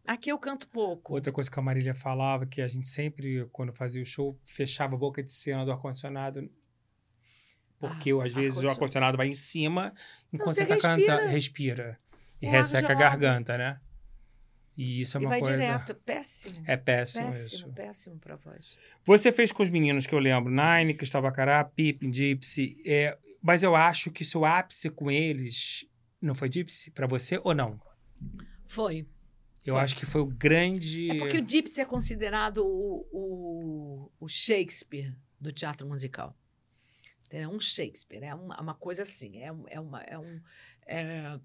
Aqui 0.05 0.31
eu 0.31 0.39
canto 0.39 0.67
pouco. 0.69 1.13
Outra 1.13 1.33
coisa 1.33 1.51
que 1.51 1.59
a 1.59 1.61
Marília 1.61 1.93
falava, 1.93 2.45
que 2.45 2.61
a 2.61 2.67
gente 2.67 2.87
sempre, 2.87 3.45
quando 3.51 3.73
fazia 3.73 4.01
o 4.01 4.05
show, 4.05 4.39
fechava 4.43 4.95
a 4.95 4.97
boca 4.97 5.21
de 5.21 5.31
cena 5.31 5.65
do 5.65 5.71
ar-condicionado 5.71 6.49
porque 7.79 8.11
ah, 8.11 8.23
às 8.23 8.33
vezes 8.33 8.63
o 8.63 8.69
ar-condicionado 8.69 9.17
vai 9.17 9.27
em 9.27 9.33
cima, 9.33 9.93
enquanto 10.33 10.55
você, 10.55 10.63
está 10.63 10.77
cantando, 10.77 11.27
respira. 11.27 11.99
E 12.41 12.47
resseca 12.47 12.91
a 12.91 12.95
garganta, 12.95 13.57
né? 13.57 13.79
E 14.75 15.01
isso 15.01 15.17
é 15.17 15.19
uma 15.19 15.25
e 15.25 15.29
vai 15.29 15.39
coisa. 15.39 15.57
direto, 15.57 15.91
é 15.91 15.95
péssimo. 15.95 16.63
É 16.67 16.77
péssimo, 16.77 17.25
péssimo 17.25 17.29
isso. 17.29 17.65
Péssimo, 17.69 17.73
péssimo 17.73 18.19
pra 18.19 18.35
voz. 18.35 18.77
Você 19.03 19.31
fez 19.31 19.51
com 19.51 19.63
os 19.63 19.71
meninos 19.71 20.05
que 20.05 20.13
eu 20.13 20.19
lembro, 20.19 20.51
Nine, 20.51 20.93
Cristal 20.93 21.21
Bacará, 21.21 21.63
Pippin, 21.63 22.13
Gypsy. 22.13 22.79
É, 22.85 23.17
mas 23.41 23.63
eu 23.63 23.75
acho 23.75 24.11
que 24.11 24.25
seu 24.25 24.45
ápice 24.45 24.89
com 24.89 25.09
eles 25.09 25.85
não 26.21 26.35
foi 26.35 26.49
Gypsy 26.51 26.91
para 26.91 27.07
você 27.07 27.39
ou 27.43 27.53
não? 27.53 27.79
Foi. 28.65 29.07
Eu 29.65 29.75
foi. 29.75 29.83
acho 29.83 29.95
que 29.95 30.05
foi 30.05 30.21
o 30.21 30.25
grande. 30.25 31.11
É 31.11 31.17
porque 31.19 31.39
o 31.39 31.47
Gypsy 31.47 31.81
é 31.81 31.85
considerado 31.85 32.65
o, 32.65 33.07
o, 33.11 34.11
o 34.19 34.27
Shakespeare 34.27 35.15
do 35.39 35.51
teatro 35.51 35.87
musical. 35.87 36.35
É 37.29 37.47
um 37.47 37.59
Shakespeare, 37.59 38.23
é 38.23 38.33
uma, 38.33 38.59
uma 38.61 38.73
coisa 38.73 39.01
assim, 39.01 39.39
é, 39.39 39.53
é, 39.67 39.79
uma, 39.79 40.01
é 40.01 40.17
um. 40.17 40.41
É, 40.85 41.39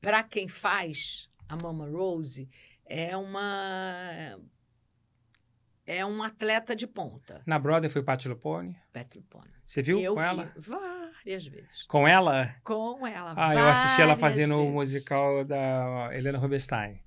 Para 0.00 0.22
quem 0.22 0.48
faz 0.48 1.30
a 1.48 1.56
Mama 1.56 1.88
Rose, 1.88 2.48
é 2.84 3.16
uma. 3.16 4.38
É 5.86 6.04
um 6.04 6.22
atleta 6.22 6.74
de 6.74 6.86
ponta. 6.86 7.42
Na 7.46 7.58
Broadway 7.58 7.88
foi 7.88 8.02
Patti 8.02 8.28
LuPone? 8.28 8.76
Patti 8.92 9.18
LuPone. 9.18 9.48
Você 9.64 9.82
viu 9.82 10.00
eu 10.00 10.14
com 10.14 10.20
ela? 10.20 10.52
várias 10.56 11.46
vezes. 11.46 11.84
Com 11.84 12.08
ela? 12.08 12.56
Com 12.64 13.06
ela, 13.06 13.34
Ah, 13.36 13.54
eu 13.54 13.68
assisti 13.68 14.02
ela 14.02 14.16
fazendo 14.16 14.58
o 14.58 14.70
musical 14.70 15.44
da 15.44 16.10
Helena 16.12 16.38
Rubinstein. 16.38 17.00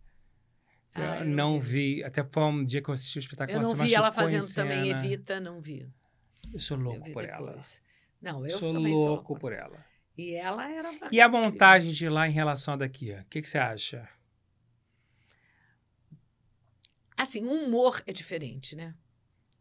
Ah, 0.95 1.19
eu 1.19 1.25
não 1.25 1.59
vi. 1.59 1.95
vi. 1.95 2.03
Até 2.03 2.23
foi 2.23 2.43
um 2.43 2.63
dia 2.63 2.81
que 2.81 2.89
eu 2.89 2.93
assisti 2.93 3.17
o 3.17 3.21
espetáculo. 3.21 3.57
Eu 3.57 3.61
não 3.61 3.75
vi 3.75 3.93
ela 3.93 4.11
fazendo 4.11 4.53
também 4.53 4.89
Evita, 4.89 5.39
não 5.39 5.59
vi. 5.59 5.85
Eu 6.53 6.59
sou 6.59 6.77
louco 6.77 7.07
eu 7.07 7.13
por 7.13 7.23
depois. 7.25 7.29
ela. 7.29 7.61
Não, 8.21 8.45
eu 8.45 8.57
sou 8.57 8.73
louco 8.73 9.33
sou 9.33 9.37
por 9.39 9.53
ela. 9.53 9.85
E 10.17 10.33
ela 10.35 10.69
era. 10.69 10.89
E 11.11 11.21
a 11.21 11.29
montagem 11.29 11.91
de 11.91 12.09
lá 12.09 12.27
em 12.27 12.31
relação 12.31 12.73
a 12.73 12.77
daqui? 12.77 13.11
O 13.11 13.25
que, 13.29 13.41
que 13.41 13.47
você 13.47 13.57
acha? 13.57 14.07
Assim, 17.19 17.43
o 17.43 17.51
humor 17.51 18.01
é 18.05 18.13
diferente, 18.13 18.77
né? 18.77 18.95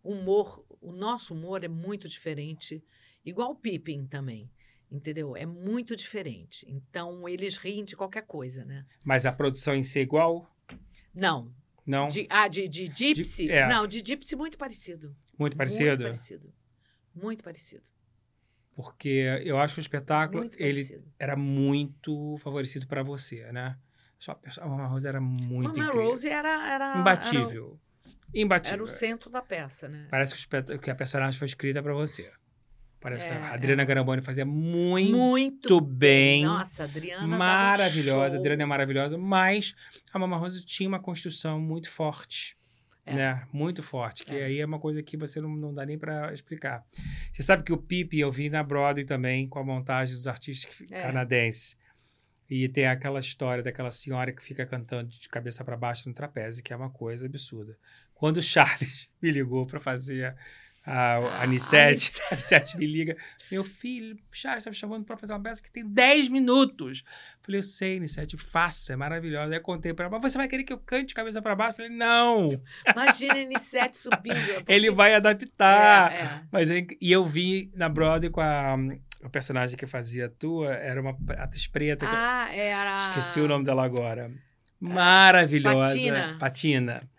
O 0.00 0.12
humor, 0.12 0.64
o 0.80 0.92
nosso 0.92 1.34
humor 1.34 1.64
é 1.64 1.68
muito 1.68 2.08
diferente, 2.08 2.80
igual 3.24 3.50
o 3.50 3.56
Pippin 3.56 4.06
também, 4.06 4.48
entendeu? 4.88 5.36
É 5.36 5.44
muito 5.44 5.96
diferente. 5.96 6.64
Então, 6.70 7.28
eles 7.28 7.56
riem 7.56 7.82
de 7.82 7.96
qualquer 7.96 8.22
coisa, 8.22 8.64
né? 8.64 8.86
Mas 9.04 9.26
a 9.26 9.32
produção 9.32 9.74
em 9.74 9.82
si 9.82 9.98
é 9.98 10.02
igual? 10.02 10.48
Não. 11.12 11.52
Não? 11.84 12.06
De, 12.06 12.28
ah, 12.30 12.46
de, 12.46 12.68
de 12.68 12.86
Gypsy? 12.86 13.46
De, 13.46 13.50
é. 13.50 13.66
Não, 13.66 13.88
de 13.88 14.04
Gypsy 14.06 14.36
muito 14.36 14.56
parecido. 14.56 15.16
Muito 15.36 15.56
parecido? 15.56 15.88
Muito 15.88 16.02
parecido. 16.02 16.54
Muito 17.12 17.42
parecido. 17.42 17.82
Porque 18.76 19.24
eu 19.42 19.58
acho 19.58 19.74
que 19.74 19.80
o 19.80 19.82
espetáculo 19.82 20.42
muito 20.42 20.62
ele 20.62 20.84
parecido. 20.84 21.12
era 21.18 21.34
muito 21.34 22.36
favorecido 22.38 22.86
para 22.86 23.02
você, 23.02 23.50
né? 23.50 23.76
Só 24.18 24.38
a 24.60 24.66
Mama 24.66 24.86
Rose 24.86 25.06
era 25.06 25.20
muito 25.20 25.78
Mama 25.78 25.86
incrível. 25.88 26.08
Rose 26.10 26.28
era, 26.28 26.68
era 26.72 26.98
imbatível. 26.98 27.78
Imbatível. 28.34 28.74
Era 28.74 28.82
o 28.82 28.88
centro 28.88 29.30
da 29.30 29.40
peça, 29.40 29.88
né? 29.88 30.06
Parece 30.10 30.34
que, 30.34 30.56
o 30.74 30.78
que 30.78 30.90
a 30.90 30.94
personagem 30.94 31.38
foi 31.38 31.46
escrita 31.46 31.82
pra 31.82 31.94
você. 31.94 32.30
Parece 33.00 33.24
que 33.24 33.30
É, 33.30 33.36
a 33.36 33.54
Adriana 33.54 33.82
é. 33.82 33.86
Garamboni 33.86 34.20
fazia 34.20 34.44
muito, 34.44 35.16
Muito 35.16 35.80
bem. 35.80 36.44
Nossa, 36.44 36.82
a 36.82 36.86
Adriana. 36.86 37.24
um 37.24 37.38
maravilhosa. 37.38 38.24
A 38.26 38.30
show. 38.30 38.38
Adriana 38.40 38.62
é 38.64 38.66
maravilhosa, 38.66 39.16
mas 39.16 39.74
a 40.12 40.18
Mama 40.18 40.36
Rosa 40.36 40.60
tinha 40.66 40.88
uma 40.88 40.98
construção 41.00 41.60
muito 41.60 41.88
forte. 41.90 42.58
É. 43.06 43.14
Né? 43.14 43.46
Muito 43.52 43.82
forte. 43.84 44.24
Que 44.24 44.34
É. 44.34 44.44
aí 44.46 44.58
é 44.60 44.66
uma 44.66 44.80
coisa 44.80 45.00
que 45.02 45.16
você 45.16 45.40
não, 45.40 45.48
não 45.48 45.72
dá 45.72 45.86
nem 45.86 45.96
pra 45.96 46.32
explicar. 46.32 46.84
Você 47.32 47.42
sabe 47.42 47.62
que 47.62 47.72
o 47.72 47.78
Pipe 47.78 48.18
eu 48.18 48.30
vi 48.32 48.50
na 48.50 48.62
Broadway 48.64 49.04
também, 49.06 49.48
com 49.48 49.60
a 49.60 49.64
montagem 49.64 50.14
dos 50.14 50.26
artistas 50.26 50.84
É. 50.90 51.02
canadenses. 51.02 51.76
E 52.50 52.68
tem 52.68 52.86
aquela 52.86 53.20
história 53.20 53.62
daquela 53.62 53.90
senhora 53.90 54.32
que 54.32 54.42
fica 54.42 54.64
cantando 54.64 55.10
de 55.10 55.28
cabeça 55.28 55.62
para 55.64 55.76
baixo 55.76 56.08
no 56.08 56.14
trapézio, 56.14 56.62
que 56.64 56.72
é 56.72 56.76
uma 56.76 56.90
coisa 56.90 57.26
absurda. 57.26 57.76
Quando 58.14 58.38
o 58.38 58.42
Charles 58.42 59.08
me 59.20 59.30
ligou 59.30 59.66
para 59.66 59.78
fazer 59.78 60.34
a, 60.86 61.42
Ah, 61.42 61.46
Nissete, 61.46 62.10
a 62.30 62.34
Nissete 62.34 62.78
me 62.78 62.86
liga, 62.86 63.14
meu 63.52 63.62
filho, 63.62 64.14
o 64.14 64.18
Charles 64.34 64.62
está 64.62 64.70
me 64.70 64.76
chamando 64.76 65.04
para 65.04 65.18
fazer 65.18 65.34
uma 65.34 65.42
peça 65.42 65.62
que 65.62 65.70
tem 65.70 65.86
10 65.86 66.30
minutos. 66.30 67.04
Falei, 67.42 67.58
eu 67.58 67.62
sei, 67.62 68.00
Nissete, 68.00 68.38
faça, 68.38 68.94
é 68.94 68.96
maravilhosa. 68.96 69.52
Aí 69.52 69.58
eu 69.58 69.62
contei 69.62 69.92
para 69.92 70.06
ela, 70.06 70.18
mas 70.18 70.32
você 70.32 70.38
vai 70.38 70.48
querer 70.48 70.64
que 70.64 70.72
eu 70.72 70.78
cante 70.78 71.08
de 71.08 71.14
cabeça 71.14 71.42
para 71.42 71.54
baixo? 71.54 71.76
Falei, 71.76 71.90
não, 71.92 72.48
Imagina 72.90 73.34
a 73.34 73.36
N7 73.36 73.90
subindo. 73.96 74.54
porque- 74.54 74.72
ele 74.72 74.90
vai 74.90 75.14
adaptar. 75.14 76.10
É, 76.12 76.16
é. 76.22 76.42
Mas 76.50 76.70
e 76.70 76.86
eu 77.12 77.26
vi 77.26 77.70
na 77.76 77.90
Broadway 77.90 78.30
com 78.30 78.40
a, 78.40 78.74
a 79.22 79.28
personagem 79.28 79.76
que 79.76 79.86
fazia 79.86 80.26
a 80.26 80.28
tua, 80.28 80.72
era 80.74 81.00
uma 81.00 81.16
atriz 81.38 81.66
preta, 81.66 82.06
que- 82.06 82.12
Ah, 82.14 82.48
era. 82.54 83.08
Esqueci 83.08 83.40
o 83.40 83.48
nome 83.48 83.64
dela 83.64 83.84
agora. 83.84 84.30
Maravilhosa. 84.80 85.92
Patina. 85.94 86.36
Patina. 86.38 87.10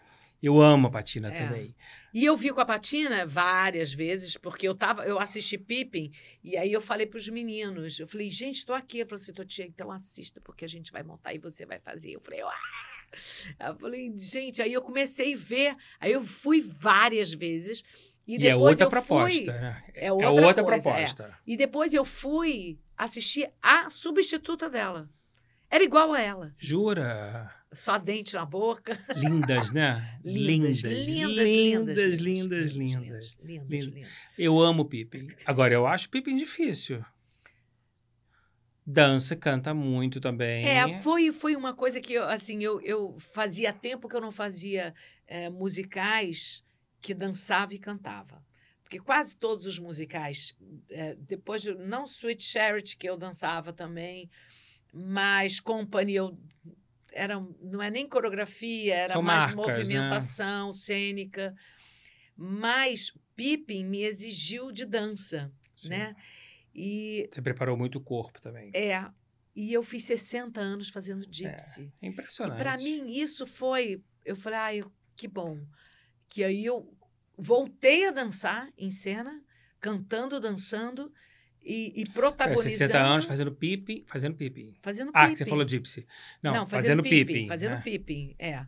Eu 0.41 0.61
amo 0.61 0.87
a 0.87 0.89
Patina 0.89 1.27
É. 1.27 1.31
também. 1.31 1.75
E 2.13 2.25
eu 2.25 2.35
vi 2.37 2.51
com 2.51 2.61
a 2.61 2.65
Patina 2.65 3.25
várias 3.25 3.93
vezes, 3.93 4.35
porque 4.37 4.67
eu 4.67 4.73
tava, 4.73 5.03
eu 5.05 5.19
assisti 5.19 5.57
Pippin, 5.57 6.11
e 6.43 6.57
aí 6.57 6.71
eu 6.71 6.81
falei 6.81 7.05
para 7.05 7.17
os 7.17 7.27
meninos, 7.29 7.99
eu 7.99 8.07
falei, 8.07 8.29
gente, 8.31 8.55
estou 8.59 8.73
aqui. 8.75 8.99
Eu 8.99 9.05
falei 9.07 9.21
assim, 9.21 9.33
tia, 9.45 9.65
então 9.65 9.91
assista, 9.91 10.41
porque 10.41 10.65
a 10.65 10.67
gente 10.67 10.91
vai 10.91 11.03
montar 11.03 11.33
e 11.33 11.37
você 11.37 11.65
vai 11.65 11.79
fazer. 11.79 12.11
Eu 12.11 12.21
falei, 12.21 12.41
ah! 12.41 12.51
Eu 13.67 13.75
falei, 13.75 14.13
gente, 14.17 14.61
aí 14.61 14.71
eu 14.71 14.81
comecei 14.81 15.33
a 15.33 15.37
ver, 15.37 15.75
aí 15.99 16.11
eu 16.11 16.21
fui 16.21 16.61
várias 16.61 17.33
vezes. 17.33 17.83
E, 18.29 18.37
E, 18.37 18.47
é 18.47 18.55
outra 18.55 18.87
proposta, 18.87 19.51
fui- 19.51 19.59
né? 19.59 19.83
É 19.95 20.11
outra, 20.13 20.63
coisa, 20.63 20.89
é. 20.91 20.93
proposta. 20.93 21.33
E 21.47 21.57
depois 21.57 21.95
eu 21.95 22.05
fui 22.05 22.77
assistir 22.95 23.49
a 23.59 23.89
substituta 23.89 24.69
dela. 24.69 25.09
Era 25.67 25.83
igual 25.83 26.13
a 26.13 26.21
ela. 26.21 26.53
Jura? 26.55 27.51
Só 27.73 27.97
dente 27.97 28.35
na 28.35 28.45
boca. 28.45 28.95
Lindas, 29.15 29.71
né? 29.71 30.19
Lindas, 30.23 30.81
lindas, 30.81 31.49
lindas, 31.49 32.13
lindas, 32.19 32.71
lindas, 32.75 33.35
lindas. 33.67 34.11
Eu 34.37 34.59
amo 34.59 34.85
Pippin. 34.85 35.29
Agora, 35.43 35.73
eu 35.73 35.87
acho 35.87 36.07
Pippin 36.07 36.37
difícil. 36.37 37.03
Dança, 38.85 39.35
canta 39.35 39.73
muito 39.73 40.21
também. 40.21 40.67
É, 40.67 41.01
foi, 41.01 41.31
foi 41.31 41.55
uma 41.55 41.73
coisa 41.73 41.99
que, 41.99 42.13
eu, 42.13 42.25
assim, 42.25 42.63
eu, 42.63 42.79
eu 42.81 43.15
fazia 43.17 43.73
tempo 43.73 44.07
que 44.07 44.15
eu 44.15 44.21
não 44.21 44.31
fazia 44.31 44.93
eh, 45.27 45.49
musicais 45.49 46.63
que 47.01 47.13
dançava 47.13 47.73
e 47.73 47.79
cantava. 47.79 48.43
Porque 48.83 48.99
quase 48.99 49.35
todos 49.35 49.65
os 49.65 49.77
musicais, 49.77 50.55
eh, 50.89 51.15
depois, 51.19 51.61
de- 51.61 51.75
não 51.75 52.05
Sweet 52.05 52.43
Charity, 52.43 52.97
que 52.97 53.07
eu 53.07 53.15
dançava 53.17 53.71
também, 53.71 54.29
mas 54.91 55.59
Company, 55.59 56.15
eu, 56.15 56.37
era, 57.11 57.39
não 57.61 57.81
é 57.81 57.91
nem 57.91 58.07
coreografia, 58.09 58.95
era 58.95 59.13
São 59.13 59.21
mais 59.21 59.53
marcas, 59.55 59.67
né? 59.67 59.73
movimentação 59.99 60.73
cênica. 60.73 61.55
Mas 62.35 63.11
Pippin 63.35 63.85
me 63.85 64.01
exigiu 64.03 64.71
de 64.71 64.85
dança, 64.85 65.51
Sim. 65.75 65.89
né? 65.89 66.15
E 66.73 67.27
Você 67.31 67.41
preparou 67.41 67.77
muito 67.77 67.97
o 67.97 68.01
corpo 68.01 68.41
também. 68.41 68.71
é, 68.73 69.05
e 69.55 69.73
eu 69.73 69.83
fiz 69.83 70.03
60 70.03 70.61
anos 70.61 70.89
fazendo 70.89 71.25
gypsy. 71.29 71.91
É 72.01 72.07
impressionante. 72.07 72.57
Para 72.57 72.77
mim, 72.77 73.09
isso 73.09 73.45
foi. 73.45 74.01
Eu 74.23 74.35
falei, 74.35 74.59
ai, 74.59 74.83
que 75.15 75.27
bom. 75.27 75.59
Que 76.29 76.43
aí 76.43 76.65
eu 76.65 76.95
voltei 77.37 78.07
a 78.07 78.11
dançar 78.11 78.69
em 78.77 78.91
cena, 78.91 79.41
cantando, 79.79 80.39
dançando 80.39 81.11
e, 81.61 81.93
e 81.95 82.03
É, 82.03 82.11
protagonizando. 82.11 82.69
60 82.69 82.97
anos 82.99 83.25
fazendo 83.25 83.51
Pippin, 83.51 84.03
fazendo 84.07 84.35
Pippin. 84.35 84.73
Fazendo 84.81 85.11
Ah, 85.13 85.29
você 85.29 85.45
falou 85.45 85.67
Gypsy. 85.67 86.05
Não, 86.41 86.53
Não, 86.53 86.65
fazendo, 86.65 87.03
Pippin. 87.03 87.47
Fazendo 87.47 87.75
né? 87.75 87.81
Pippin, 87.81 88.35
é. 88.39 88.65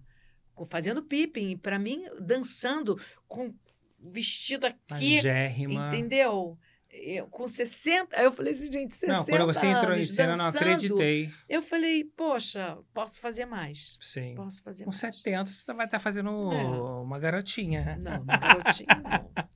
Fazendo 0.69 1.01
Pippin. 1.03 1.51
E 1.51 1.57
para 1.57 1.79
mim, 1.79 2.05
dançando 2.19 2.99
com 3.27 3.53
vestido 3.99 4.65
aqui, 4.65 5.15
Magérrima. 5.15 5.87
entendeu? 5.89 6.57
Eu, 6.93 7.27
com 7.27 7.47
60. 7.47 8.15
Aí 8.17 8.25
eu 8.25 8.31
falei 8.31 8.53
assim, 8.53 8.71
gente, 8.71 8.93
60 8.93 9.13
Não, 9.17 9.25
quando 9.25 9.53
você 9.53 9.65
entrou 9.65 9.95
em 9.95 10.05
cena, 10.05 10.33
eu 10.33 10.37
não 10.37 10.47
acreditei. 10.47 11.29
Eu 11.47 11.61
falei, 11.61 12.03
poxa, 12.03 12.77
posso 12.93 13.19
fazer 13.19 13.45
mais. 13.45 13.97
Sim. 13.99 14.35
Posso 14.35 14.61
fazer 14.61 14.83
Com 14.83 14.89
mais. 14.91 14.99
70, 14.99 15.45
você 15.51 15.73
vai 15.73 15.85
estar 15.85 15.99
fazendo 15.99 16.29
É. 16.51 16.63
uma 16.63 17.17
garotinha. 17.17 17.97
Não, 17.97 18.17
não, 18.25 18.25
garotinho, 18.25 18.87
não. 19.03 19.51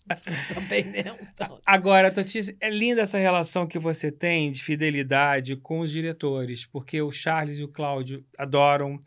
Também 0.53 0.86
não. 0.86 1.17
Não. 1.47 1.59
Agora, 1.65 2.11
Totice, 2.11 2.55
é 2.61 2.69
linda 2.69 3.01
essa 3.01 3.17
relação 3.17 3.67
que 3.67 3.79
você 3.79 4.11
tem 4.11 4.51
de 4.51 4.63
fidelidade 4.63 5.55
com 5.57 5.79
os 5.79 5.91
diretores, 5.91 6.65
porque 6.65 7.01
o 7.01 7.11
Charles 7.11 7.57
e 7.59 7.63
o 7.63 7.67
Cláudio 7.67 8.23
adoram, 8.38 8.99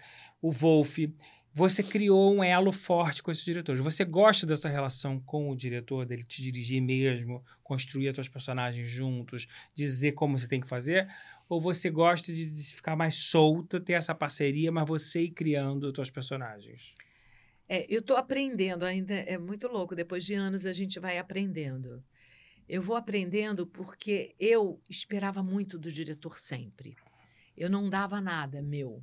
o 0.43 0.51
Wolf. 0.53 0.99
Você 1.59 1.83
criou 1.83 2.33
um 2.33 2.45
elo 2.45 2.71
forte 2.71 3.21
com 3.21 3.33
esses 3.33 3.45
diretores. 3.45 3.81
Você 3.81 4.05
gosta 4.05 4.47
dessa 4.47 4.69
relação 4.69 5.19
com 5.19 5.51
o 5.51 5.57
diretor, 5.57 6.07
dele 6.07 6.23
te 6.23 6.41
dirigir 6.41 6.81
mesmo, 6.81 7.45
construir 7.65 8.09
os 8.11 8.15
seus 8.15 8.29
personagens 8.29 8.89
juntos, 8.89 9.49
dizer 9.75 10.13
como 10.13 10.39
você 10.39 10.47
tem 10.47 10.61
que 10.61 10.69
fazer? 10.69 11.09
Ou 11.49 11.61
você 11.61 11.91
gosta 11.91 12.33
de 12.33 12.47
ficar 12.73 12.95
mais 12.95 13.17
solta, 13.17 13.81
ter 13.81 13.95
essa 13.95 14.15
parceria, 14.15 14.71
mas 14.71 14.87
você 14.87 15.23
ir 15.23 15.31
criando 15.31 15.89
os 15.89 15.95
seus 15.97 16.11
personagens? 16.11 16.95
É, 17.69 17.85
eu 17.93 17.99
estou 17.99 18.17
aprendendo 18.17 18.85
ainda, 18.85 19.15
é 19.15 19.37
muito 19.37 19.67
louco. 19.67 19.97
Depois 19.97 20.25
de 20.25 20.35
anos 20.35 20.65
a 20.65 20.71
gente 20.71 21.01
vai 21.01 21.19
aprendendo. 21.19 22.05
Eu 22.69 22.81
vou 22.81 22.95
aprendendo 22.95 23.67
porque 23.67 24.33
eu 24.39 24.81
esperava 24.89 25.43
muito 25.43 25.77
do 25.77 25.91
diretor 25.91 26.39
sempre. 26.39 26.95
Eu 27.57 27.69
não 27.69 27.91
dava 27.91 28.21
nada 28.21 28.63
meu. 28.63 29.03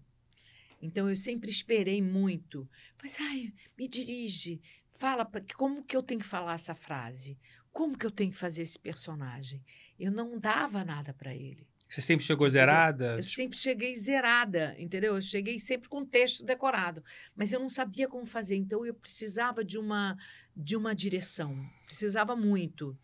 Então 0.86 1.10
eu 1.10 1.16
sempre 1.16 1.50
esperei 1.50 2.02
muito. 2.02 2.68
Mas, 3.02 3.18
ai, 3.20 3.54
me 3.78 3.88
dirige, 3.88 4.62
fala 4.92 5.26
pra, 5.26 5.42
como 5.56 5.84
que 5.84 5.96
eu 5.96 6.04
tenho 6.04 6.20
que 6.20 6.26
falar 6.26 6.54
essa 6.54 6.74
frase? 6.74 7.38
Como 7.72 7.98
que 7.98 8.06
eu 8.06 8.12
tenho 8.12 8.32
que 8.32 8.38
fazer 8.38 8.62
esse 8.62 8.80
personagem? 8.80 9.64
Eu 10.00 10.12
não 10.12 10.40
dava 10.40 10.84
nada 10.86 11.14
para 11.14 11.36
ele. 11.36 11.68
Você 11.88 12.02
sempre 12.02 12.26
chegou 12.26 12.48
Entendeu? 12.48 12.62
zerada? 12.62 13.16
Eu 13.18 13.24
sempre 13.24 13.58
cheguei 13.58 13.96
zerada, 13.96 14.76
entendeu? 14.80 15.16
Eu 15.16 15.22
cheguei 15.22 15.60
sempre 15.60 15.88
com 15.88 16.04
texto 16.06 16.44
decorado, 16.44 17.04
mas 17.36 17.54
eu 17.54 17.60
não 17.60 17.70
sabia 17.70 18.08
como 18.08 18.26
fazer, 18.26 18.56
então 18.56 18.86
eu 18.86 18.94
precisava 18.94 19.64
de 19.64 19.78
uma 19.78 20.18
de 20.56 20.76
uma 20.76 20.96
direção, 20.96 21.56
precisava 21.86 22.36
muito. 22.36 22.98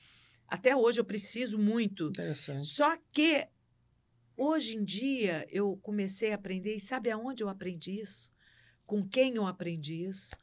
Até 0.47 0.75
hoje 0.75 0.99
eu 0.99 1.05
preciso 1.05 1.57
muito. 1.59 2.07
Interessante. 2.07 2.65
Só 2.67 2.97
que 3.13 3.47
hoje 4.43 4.77
em 4.77 4.83
dia 4.83 5.45
eu 5.49 5.77
comecei 5.77 6.31
a 6.31 6.35
aprender, 6.35 6.75
e 6.75 6.79
sabe 6.79 7.09
aonde 7.11 7.43
eu 7.43 7.49
aprendi 7.49 7.99
isso? 7.99 8.29
Com 8.85 9.07
quem 9.07 9.35
eu 9.35 9.45
aprendi 9.45 10.03
isso? 10.05 10.35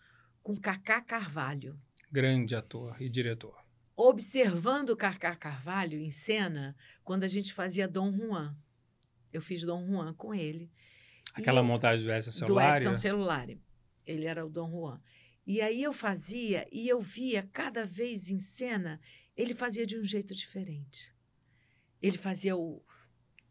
Com 0.42 0.56
Cacá 0.56 1.00
Carvalho. 1.02 1.78
Grande 2.10 2.54
ator 2.54 2.96
e 3.00 3.08
diretor. 3.08 3.56
Observando 3.96 4.96
Cacá 4.96 5.34
Carvalho 5.34 5.98
em 5.98 6.10
cena, 6.10 6.76
quando 7.04 7.24
a 7.24 7.28
gente 7.28 7.52
fazia 7.52 7.88
Dom 7.88 8.12
Juan. 8.16 8.56
Eu 9.32 9.42
fiz 9.42 9.62
Dom 9.64 9.84
Juan 9.86 10.14
com 10.14 10.34
ele. 10.34 10.70
Aquela 11.34 11.60
E- 11.60 11.64
montagem 11.64 12.06
do 12.06 12.12
Edson 12.12 12.30
do 12.30 12.34
Celular. 12.34 12.76
Edson 12.76 12.94
Celulari. 12.94 13.60
Ele 14.06 14.24
era 14.24 14.46
o 14.46 14.48
Dom 14.48 14.70
Juan. 14.70 15.00
E 15.46 15.60
aí 15.60 15.82
eu 15.82 15.92
fazia 15.92 16.66
e 16.72 16.88
eu 16.88 17.00
via 17.00 17.42
cada 17.52 17.84
vez 17.84 18.30
em 18.30 18.38
cena, 18.38 19.00
ele 19.36 19.52
fazia 19.54 19.84
de 19.84 19.98
um 19.98 20.04
jeito 20.04 20.34
diferente. 20.34 21.12
Ele 22.00 22.16
fazia 22.16 22.56
o, 22.56 22.82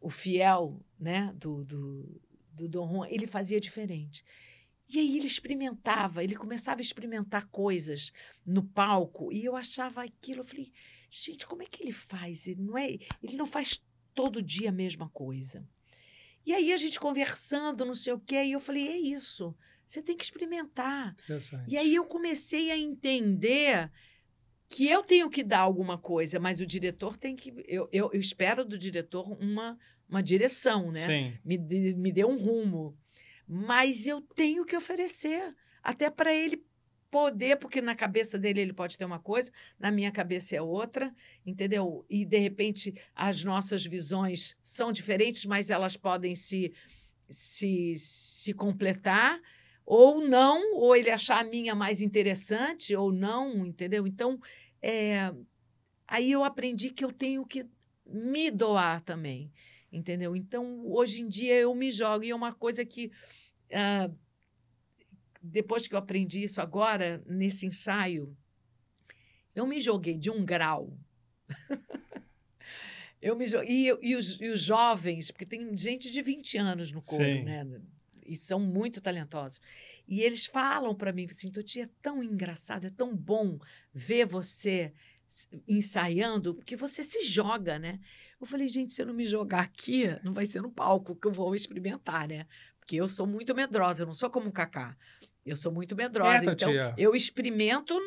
o 0.07 0.09
fiel, 0.09 0.81
né, 0.97 1.33
do, 1.35 1.65
do, 1.65 2.21
do 2.53 2.69
Dom 2.69 2.89
Juan, 2.89 3.07
ele 3.09 3.27
fazia 3.27 3.59
diferente. 3.59 4.23
E 4.87 4.99
aí 4.99 5.17
ele 5.17 5.27
experimentava, 5.27 6.23
ele 6.23 6.33
começava 6.33 6.79
a 6.79 6.81
experimentar 6.81 7.45
coisas 7.47 8.13
no 8.45 8.63
palco 8.63 9.33
e 9.33 9.43
eu 9.43 9.53
achava 9.53 10.01
aquilo, 10.01 10.39
eu 10.39 10.45
falei, 10.45 10.71
gente, 11.09 11.45
como 11.45 11.61
é 11.61 11.65
que 11.65 11.83
ele 11.83 11.91
faz? 11.91 12.47
Ele 12.47 12.61
não 12.61 12.77
é, 12.77 12.97
ele 13.21 13.35
não 13.35 13.45
faz 13.45 13.83
todo 14.13 14.41
dia 14.41 14.69
a 14.69 14.71
mesma 14.71 15.09
coisa. 15.09 15.67
E 16.45 16.53
aí 16.53 16.71
a 16.71 16.77
gente 16.77 17.01
conversando, 17.01 17.83
não 17.83 17.93
sei 17.93 18.13
o 18.13 18.19
quê, 18.21 18.45
e 18.45 18.53
eu 18.53 18.61
falei, 18.61 18.87
é 18.87 18.97
isso, 18.97 19.53
você 19.85 20.01
tem 20.01 20.15
que 20.15 20.23
experimentar. 20.23 21.13
E 21.67 21.77
aí 21.77 21.93
eu 21.93 22.05
comecei 22.05 22.71
a 22.71 22.77
entender 22.77 23.91
que 24.69 24.87
eu 24.87 25.03
tenho 25.03 25.29
que 25.29 25.43
dar 25.43 25.59
alguma 25.59 25.97
coisa, 25.97 26.39
mas 26.39 26.59
o 26.59 26.65
diretor 26.65 27.17
tem 27.17 27.35
que. 27.35 27.53
Eu, 27.67 27.89
eu, 27.91 28.09
eu 28.13 28.19
espero 28.19 28.65
do 28.65 28.77
diretor 28.77 29.31
uma, 29.41 29.77
uma 30.09 30.23
direção, 30.23 30.91
né? 30.91 31.05
Sim. 31.05 31.37
Me, 31.43 31.57
me 31.93 32.11
dê 32.11 32.25
um 32.25 32.37
rumo. 32.37 32.97
Mas 33.47 34.07
eu 34.07 34.21
tenho 34.21 34.65
que 34.65 34.75
oferecer, 34.75 35.55
até 35.81 36.09
para 36.09 36.33
ele 36.33 36.65
poder, 37.09 37.57
porque 37.57 37.81
na 37.81 37.95
cabeça 37.95 38.37
dele 38.37 38.61
ele 38.61 38.73
pode 38.73 38.97
ter 38.97 39.05
uma 39.05 39.19
coisa, 39.19 39.51
na 39.79 39.89
minha 39.91 40.11
cabeça 40.11 40.55
é 40.55 40.61
outra, 40.61 41.13
entendeu? 41.45 42.05
E 42.09 42.25
de 42.25 42.37
repente 42.37 42.93
as 43.15 43.43
nossas 43.43 43.85
visões 43.85 44.55
são 44.61 44.91
diferentes, 44.91 45.45
mas 45.45 45.69
elas 45.69 45.95
podem 45.95 46.35
se, 46.35 46.73
se, 47.29 47.93
se 47.95 48.53
completar, 48.53 49.39
ou 49.85 50.19
não, 50.19 50.75
ou 50.75 50.95
ele 50.95 51.09
achar 51.09 51.39
a 51.39 51.49
minha 51.49 51.73
mais 51.73 52.01
interessante, 52.01 52.93
ou 52.93 53.11
não, 53.11 53.65
entendeu? 53.65 54.05
Então, 54.05 54.37
é, 54.81 55.31
aí 56.05 56.29
eu 56.29 56.43
aprendi 56.43 56.89
que 56.89 57.05
eu 57.05 57.11
tenho 57.13 57.45
que 57.45 57.65
me 58.05 58.51
doar 58.51 59.01
também, 59.01 59.51
entendeu? 59.91 60.35
Então, 60.35 60.85
hoje 60.85 61.21
em 61.21 61.27
dia 61.27 61.55
eu 61.55 61.73
me 61.73 61.89
jogo, 61.89 62.23
e 62.23 62.29
é 62.29 62.35
uma 62.35 62.53
coisa 62.53 62.85
que. 62.85 63.11
Uh, 63.69 64.15
depois 65.41 65.87
que 65.87 65.95
eu 65.95 65.99
aprendi 65.99 66.43
isso 66.43 66.59
agora, 66.59 67.23
nesse 67.25 67.65
ensaio, 67.65 68.35
eu 69.55 69.65
me 69.65 69.79
joguei 69.79 70.17
de 70.17 70.29
um 70.29 70.45
grau. 70.45 70.97
eu 73.21 73.35
me 73.35 73.45
joguei. 73.45 73.69
E, 73.69 73.97
e, 74.01 74.15
os, 74.15 74.41
e, 74.41 74.49
os, 74.49 74.61
jovens, 74.61 75.31
porque 75.31 75.45
tem 75.45 75.75
gente 75.75 76.11
de 76.11 76.21
20 76.21 76.57
anos 76.57 76.91
no 76.91 77.01
coro, 77.01 77.23
Sim. 77.23 77.43
né? 77.43 77.65
E 78.25 78.35
são 78.35 78.59
muito 78.59 78.99
talentosos. 78.99 79.61
E 80.07 80.21
eles 80.21 80.45
falam 80.45 80.93
para 80.93 81.13
mim 81.13 81.25
assim: 81.29 81.51
Toti, 81.51 81.81
é 81.81 81.89
tão 82.01 82.21
engraçado, 82.23 82.87
é 82.87 82.89
tão 82.89 83.15
bom 83.15 83.59
ver 83.93 84.25
você 84.25 84.93
ensaiando, 85.67 86.55
porque 86.55 86.75
você 86.75 87.03
se 87.03 87.23
joga, 87.23 87.77
né? 87.77 87.99
Eu 88.39 88.45
falei, 88.45 88.67
gente, 88.67 88.93
se 88.93 89.01
eu 89.01 89.05
não 89.05 89.13
me 89.13 89.25
jogar 89.25 89.61
aqui, 89.61 90.05
não 90.23 90.33
vai 90.33 90.45
ser 90.45 90.61
no 90.61 90.71
palco 90.71 91.15
que 91.15 91.27
eu 91.27 91.31
vou 91.31 91.55
experimentar, 91.55 92.27
né? 92.27 92.45
Porque 92.79 92.95
eu 92.95 93.07
sou 93.07 93.25
muito 93.25 93.53
medrosa, 93.55 94.03
eu 94.03 94.07
não 94.07 94.13
sou 94.13 94.29
como 94.29 94.49
o 94.49 94.51
Cacá. 94.51 94.95
Eu 95.45 95.55
sou 95.55 95.71
muito 95.71 95.95
medrosa. 95.95 96.49
É, 96.49 96.53
então, 96.53 96.69
tia. 96.69 96.93
eu 96.97 97.15
experimento 97.15 97.97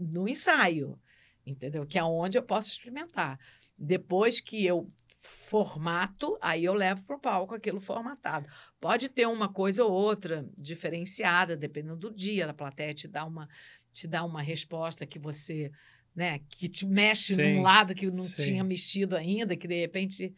no 0.00 0.28
ensaio, 0.28 0.98
entendeu? 1.44 1.84
Que 1.84 1.98
é 1.98 2.04
onde 2.04 2.38
eu 2.38 2.42
posso 2.42 2.70
experimentar. 2.70 3.38
Depois 3.76 4.40
que 4.40 4.64
eu 4.64 4.86
formato, 5.18 6.38
aí 6.40 6.64
eu 6.64 6.72
levo 6.72 7.02
para 7.02 7.16
o 7.16 7.20
palco 7.20 7.54
aquilo 7.54 7.80
formatado. 7.80 8.48
Pode 8.80 9.08
ter 9.08 9.26
uma 9.26 9.48
coisa 9.48 9.84
ou 9.84 9.92
outra 9.92 10.48
diferenciada, 10.56 11.56
dependendo 11.56 11.96
do 11.96 12.10
dia, 12.10 12.48
a 12.48 12.54
plateia 12.54 12.94
te 12.94 13.08
dá 13.08 13.24
uma, 13.24 13.48
te 13.92 14.06
dá 14.06 14.24
uma 14.24 14.40
resposta 14.40 15.06
que 15.06 15.18
você, 15.18 15.72
né, 16.18 16.40
que 16.50 16.68
te 16.68 16.84
mexe 16.84 17.36
sim, 17.36 17.54
num 17.54 17.62
lado 17.62 17.94
que 17.94 18.10
não 18.10 18.24
sim. 18.24 18.44
tinha 18.44 18.64
mexido 18.64 19.16
ainda, 19.16 19.56
que 19.56 19.68
de 19.68 19.80
repente 19.80 20.34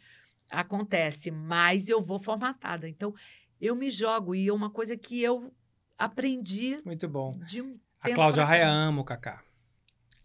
acontece, 0.51 1.31
mas 1.31 1.89
eu 1.89 2.03
vou 2.03 2.19
formatada. 2.19 2.87
Então, 2.87 3.15
eu 3.59 3.75
me 3.75 3.89
jogo 3.89 4.35
e 4.35 4.47
é 4.47 4.53
uma 4.53 4.69
coisa 4.69 4.95
que 4.95 5.23
eu 5.23 5.51
aprendi. 5.97 6.77
Muito 6.85 7.09
bom. 7.09 7.33
Um 7.57 7.79
a 7.99 8.11
Cláudia 8.11 8.45
Raia 8.45 8.69
ama 8.69 9.01
o 9.01 9.05
Kaká. 9.05 9.43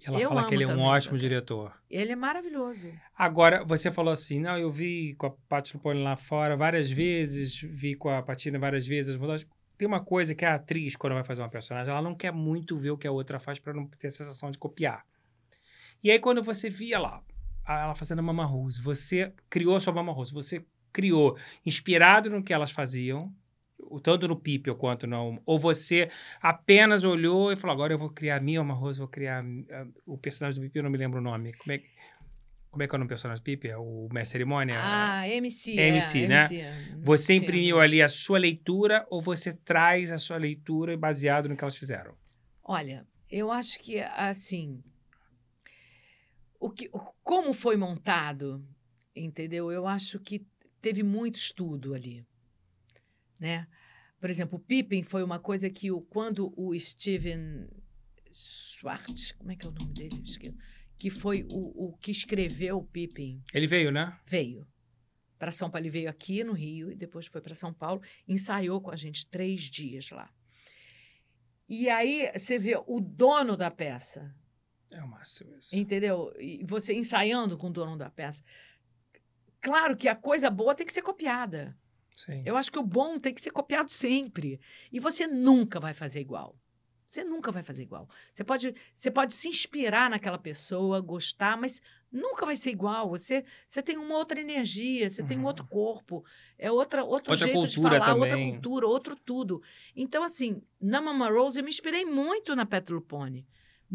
Ela 0.05 0.19
eu 0.19 0.27
fala 0.27 0.45
que 0.45 0.55
ele 0.55 0.65
é 0.65 0.67
um 0.67 0.81
ótimo 0.81 1.17
diretor. 1.17 1.73
Ele 1.89 2.11
é 2.11 2.15
maravilhoso. 2.15 2.91
Agora, 3.17 3.63
você 3.63 3.89
falou 3.89 4.11
assim, 4.11 4.39
não, 4.41 4.57
eu 4.57 4.69
vi 4.69 5.15
com 5.15 5.27
a 5.27 5.31
Paty 5.31 5.75
Lupone 5.75 6.03
lá 6.03 6.17
fora 6.17 6.57
várias 6.57 6.91
vezes, 6.91 7.59
vi 7.61 7.95
com 7.95 8.09
a 8.09 8.21
Patina 8.21 8.59
várias 8.59 8.85
vezes. 8.85 9.17
Tem 9.77 9.87
uma 9.87 10.03
coisa 10.03 10.35
que 10.35 10.43
a 10.43 10.55
atriz, 10.55 10.97
quando 10.97 11.13
vai 11.13 11.23
fazer 11.23 11.41
uma 11.41 11.49
personagem, 11.49 11.91
ela 11.91 12.01
não 12.01 12.13
quer 12.13 12.31
muito 12.31 12.77
ver 12.77 12.91
o 12.91 12.97
que 12.97 13.07
a 13.07 13.11
outra 13.11 13.39
faz 13.39 13.57
para 13.57 13.73
não 13.73 13.87
ter 13.87 14.07
a 14.07 14.11
sensação 14.11 14.51
de 14.51 14.57
copiar. 14.57 15.05
E 16.03 16.11
aí, 16.11 16.19
quando 16.19 16.43
você 16.43 16.69
via 16.69 16.99
lá, 16.99 17.21
ela 17.67 17.95
fazendo 17.95 18.19
a 18.19 18.21
Mama 18.21 18.45
Rose, 18.45 18.81
você 18.81 19.33
criou 19.49 19.75
a 19.75 19.79
sua 19.79 19.93
Mama 19.93 20.11
Rose, 20.11 20.33
você 20.33 20.63
criou, 20.93 21.37
inspirado 21.65 22.29
no 22.29 22.43
que 22.43 22.53
elas 22.53 22.71
faziam, 22.71 23.33
tanto 24.01 24.27
no 24.27 24.35
People 24.35 24.75
quanto 24.75 25.05
não. 25.05 25.41
Ou 25.45 25.59
você 25.59 26.09
apenas 26.41 27.03
olhou 27.03 27.51
e 27.51 27.55
falou: 27.55 27.73
agora 27.73 27.93
eu 27.93 27.97
vou 27.97 28.09
criar 28.09 28.37
a 28.37 28.39
minha 28.39 28.61
uma 28.61 28.73
Rose, 28.73 28.99
vou 28.99 29.07
criar 29.07 29.43
uh, 29.43 29.93
o 30.05 30.17
personagem 30.17 30.59
do 30.59 30.63
Pipe, 30.63 30.79
eu 30.79 30.83
não 30.83 30.89
me 30.89 30.97
lembro 30.97 31.19
o 31.19 31.23
nome. 31.23 31.53
Como 31.53 31.71
é, 31.73 31.81
como 32.71 32.83
é 32.83 32.87
que 32.87 32.93
é 32.93 32.95
o 32.95 32.99
nome 32.99 33.07
do 33.07 33.09
personagem 33.09 33.41
do 33.41 33.45
Pipe? 33.45 33.67
É 33.67 33.77
o 33.77 34.07
Mestre 34.11 34.33
Cerimônia? 34.33 34.75
Ah, 34.77 35.27
MC. 35.27 35.77
MC, 35.77 36.23
é, 36.23 36.27
né? 36.27 36.39
MC, 36.41 36.61
é. 36.61 36.73
Você 37.01 37.33
imprimiu 37.33 37.79
ali 37.79 38.01
a 38.01 38.09
sua 38.09 38.37
leitura 38.37 39.05
ou 39.09 39.21
você 39.21 39.53
traz 39.53 40.11
a 40.11 40.17
sua 40.17 40.37
leitura 40.37 40.97
baseado 40.97 41.49
no 41.49 41.55
que 41.55 41.63
elas 41.63 41.77
fizeram? 41.77 42.15
Olha, 42.63 43.05
eu 43.29 43.51
acho 43.51 43.79
que, 43.79 43.99
assim. 43.99 44.83
O 46.59 46.69
que, 46.69 46.89
como 47.23 47.53
foi 47.53 47.75
montado, 47.77 48.65
entendeu? 49.15 49.71
Eu 49.71 49.87
acho 49.87 50.19
que 50.19 50.45
teve 50.81 51.03
muito 51.03 51.35
estudo 51.35 51.93
ali 51.93 52.25
né? 53.39 53.67
Por 54.19 54.29
exemplo, 54.29 54.57
o 54.57 54.61
Pippin 54.61 55.03
foi 55.03 55.23
uma 55.23 55.39
coisa 55.39 55.69
que 55.69 55.91
o, 55.91 56.01
quando 56.01 56.53
o 56.57 56.77
Steven 56.77 57.67
Schwartz, 58.31 59.33
como 59.33 59.51
é 59.51 59.55
que 59.55 59.65
é 59.65 59.69
o 59.69 59.71
nome 59.71 59.93
dele? 59.93 60.23
Que 60.97 61.09
foi 61.09 61.45
o, 61.51 61.89
o 61.89 61.97
que 61.97 62.11
escreveu 62.11 62.77
o 62.77 62.83
Pippin. 62.83 63.41
Ele 63.53 63.67
veio, 63.67 63.91
né? 63.91 64.17
Veio. 64.25 64.65
Para 65.37 65.51
São 65.51 65.69
Paulo. 65.69 65.83
Ele 65.83 65.91
veio 65.91 66.09
aqui 66.09 66.43
no 66.43 66.53
Rio 66.53 66.91
e 66.91 66.95
depois 66.95 67.27
foi 67.27 67.41
para 67.41 67.53
São 67.53 67.73
Paulo. 67.73 68.01
Ensaiou 68.27 68.81
com 68.81 68.91
a 68.91 68.95
gente 68.95 69.27
três 69.27 69.61
dias 69.61 70.09
lá. 70.09 70.33
E 71.67 71.89
aí 71.89 72.31
você 72.33 72.57
vê 72.57 72.81
o 72.87 72.99
dono 72.99 73.57
da 73.57 73.69
peça. 73.69 74.33
É 74.95 75.03
o 75.03 75.07
máximo 75.07 75.55
isso. 75.57 75.75
Entendeu? 75.75 76.33
E 76.39 76.63
você 76.63 76.93
ensaiando 76.93 77.57
com 77.57 77.67
o 77.67 77.71
dono 77.71 77.97
da 77.97 78.09
peça. 78.09 78.41
Claro 79.59 79.97
que 79.97 80.07
a 80.07 80.15
coisa 80.15 80.49
boa 80.49 80.73
tem 80.73 80.87
que 80.87 80.93
ser 80.93 81.01
copiada. 81.01 81.77
Sim. 82.15 82.41
Eu 82.45 82.55
acho 82.55 82.71
que 82.71 82.79
o 82.79 82.83
bom 82.83 83.19
tem 83.19 83.33
que 83.33 83.41
ser 83.41 83.51
copiado 83.51 83.91
sempre. 83.91 84.59
E 84.91 84.99
você 84.99 85.27
nunca 85.27 85.79
vai 85.79 85.93
fazer 85.93 86.21
igual. 86.21 86.55
Você 87.05 87.23
nunca 87.23 87.51
vai 87.51 87.61
fazer 87.61 87.83
igual. 87.83 88.09
Você 88.33 88.43
pode, 88.43 88.73
você 88.95 89.11
pode 89.11 89.33
se 89.33 89.47
inspirar 89.47 90.09
naquela 90.09 90.39
pessoa, 90.39 90.99
gostar, 91.01 91.57
mas 91.57 91.81
nunca 92.11 92.45
vai 92.45 92.55
ser 92.55 92.71
igual. 92.71 93.09
Você, 93.09 93.43
você 93.67 93.81
tem 93.81 93.97
uma 93.97 94.17
outra 94.17 94.39
energia, 94.39 95.09
você 95.09 95.21
uhum. 95.21 95.27
tem 95.27 95.37
um 95.37 95.45
outro 95.45 95.65
corpo, 95.67 96.25
é 96.57 96.71
outra, 96.71 97.03
outro 97.03 97.31
outra 97.31 97.47
jeito 97.47 97.67
de 97.67 97.81
falar, 97.81 97.99
também. 97.99 98.21
outra 98.21 98.37
cultura, 98.37 98.87
outro 98.87 99.15
tudo. 99.15 99.61
Então, 99.95 100.23
assim, 100.23 100.61
na 100.81 101.01
Mama 101.01 101.29
Rose 101.29 101.59
eu 101.59 101.63
me 101.63 101.69
inspirei 101.69 102.05
muito 102.05 102.55
na 102.55 102.65
Petrolpone. 102.65 103.45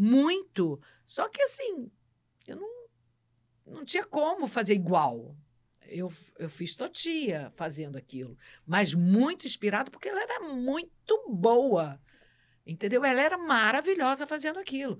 Muito. 0.01 0.81
Só 1.05 1.29
que, 1.29 1.41
assim, 1.41 1.91
eu 2.47 2.55
não, 2.55 2.87
não 3.65 3.85
tinha 3.85 4.05
como 4.05 4.47
fazer 4.47 4.73
igual 4.73 5.35
eu, 5.91 6.11
eu 6.39 6.49
fiz 6.49 6.75
Totia 6.75 7.51
fazendo 7.55 7.97
aquilo, 7.97 8.37
mas 8.65 8.93
muito 8.93 9.45
inspirado 9.45 9.91
porque 9.91 10.07
ela 10.09 10.21
era 10.21 10.39
muito 10.39 11.25
boa, 11.29 11.99
entendeu? 12.65 13.03
Ela 13.03 13.21
era 13.21 13.37
maravilhosa 13.37 14.25
fazendo 14.25 14.57
aquilo. 14.57 14.97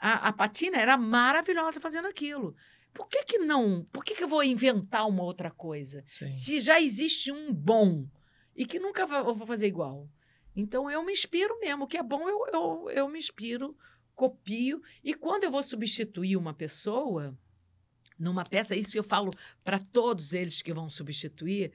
A, 0.00 0.28
a 0.28 0.32
Patina 0.32 0.78
era 0.78 0.96
maravilhosa 0.96 1.78
fazendo 1.78 2.08
aquilo. 2.08 2.56
Por 2.92 3.08
que, 3.08 3.22
que 3.24 3.38
não? 3.38 3.86
Por 3.92 4.02
que, 4.02 4.14
que 4.14 4.24
eu 4.24 4.28
vou 4.28 4.42
inventar 4.42 5.06
uma 5.06 5.22
outra 5.22 5.50
coisa? 5.50 6.02
Sim. 6.06 6.30
Se 6.30 6.58
já 6.58 6.80
existe 6.80 7.30
um 7.30 7.52
bom 7.52 8.08
e 8.56 8.64
que 8.64 8.80
nunca 8.80 9.06
vou 9.06 9.46
fazer 9.46 9.66
igual. 9.66 10.08
Então 10.56 10.90
eu 10.90 11.04
me 11.04 11.12
inspiro 11.12 11.56
mesmo. 11.60 11.84
O 11.84 11.86
que 11.86 11.98
é 11.98 12.02
bom, 12.02 12.28
eu, 12.28 12.46
eu, 12.52 12.90
eu 12.90 13.08
me 13.08 13.18
inspiro, 13.18 13.76
copio. 14.20 14.82
E 15.02 15.14
quando 15.14 15.44
eu 15.44 15.50
vou 15.50 15.62
substituir 15.62 16.36
uma 16.36 16.52
pessoa, 16.52 17.34
numa 18.18 18.44
peça, 18.44 18.76
isso 18.76 18.98
eu 18.98 19.02
falo 19.02 19.30
para 19.64 19.78
todos 19.78 20.34
eles 20.34 20.60
que 20.60 20.74
vão 20.74 20.90
substituir, 20.90 21.72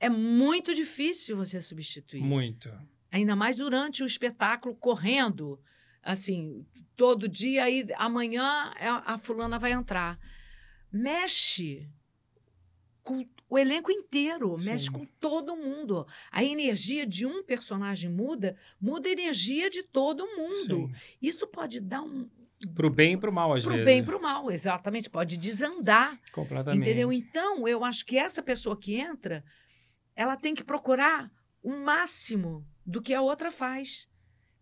é 0.00 0.08
muito 0.08 0.74
difícil 0.74 1.36
você 1.36 1.60
substituir. 1.60 2.20
Muito. 2.20 2.68
Ainda 3.12 3.36
mais 3.36 3.58
durante 3.58 4.02
o 4.02 4.06
espetáculo, 4.06 4.74
correndo, 4.74 5.60
assim, 6.02 6.66
todo 6.96 7.28
dia, 7.28 7.62
aí 7.64 7.86
amanhã 7.94 8.72
é, 8.76 8.88
a 8.88 9.16
fulana 9.18 9.56
vai 9.56 9.70
entrar. 9.70 10.18
Mexe 10.90 11.88
com 13.04 13.24
o 13.52 13.58
elenco 13.58 13.92
inteiro, 13.92 14.58
Sim. 14.58 14.70
mexe 14.70 14.90
com 14.90 15.04
todo 15.20 15.54
mundo. 15.54 16.06
A 16.30 16.42
energia 16.42 17.06
de 17.06 17.26
um 17.26 17.44
personagem 17.44 18.08
muda, 18.08 18.56
muda 18.80 19.10
a 19.10 19.12
energia 19.12 19.68
de 19.68 19.82
todo 19.82 20.26
mundo. 20.26 20.86
Sim. 20.86 20.92
Isso 21.20 21.46
pode 21.46 21.78
dar 21.78 22.00
um, 22.00 22.30
Pro 22.74 22.88
bem 22.88 23.12
e 23.12 23.16
pro 23.18 23.30
mal, 23.30 23.52
às 23.52 23.62
pro 23.62 23.72
vezes. 23.72 23.84
Pro 23.84 23.92
bem 23.92 24.00
e 24.00 24.02
pro 24.02 24.22
mal, 24.22 24.50
exatamente. 24.50 25.10
Pode 25.10 25.36
desandar. 25.36 26.18
Completamente. 26.32 26.82
Entendeu? 26.82 27.12
Então, 27.12 27.68
eu 27.68 27.84
acho 27.84 28.06
que 28.06 28.16
essa 28.16 28.42
pessoa 28.42 28.74
que 28.74 28.94
entra, 28.94 29.44
ela 30.16 30.34
tem 30.34 30.54
que 30.54 30.64
procurar 30.64 31.30
o 31.62 31.76
máximo 31.76 32.66
do 32.86 33.02
que 33.02 33.12
a 33.12 33.20
outra 33.20 33.50
faz. 33.50 34.08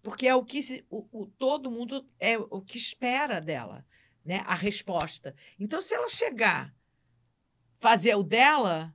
Porque 0.03 0.27
é 0.27 0.35
o 0.35 0.45
que 0.45 0.63
se, 0.63 0.85
o, 0.91 1.07
o, 1.13 1.27
todo 1.39 1.71
mundo 1.71 2.05
é 2.19 2.37
o 2.37 2.61
que 2.61 2.77
espera 2.77 3.41
dela, 3.41 3.87
né? 4.25 4.43
A 4.47 4.55
resposta. 4.57 5.33
Então, 5.61 5.81
se 5.81 5.95
ela 5.95 6.09
chegar, 6.09 6.75
fazer 7.81 8.15
o 8.15 8.23
dela, 8.23 8.95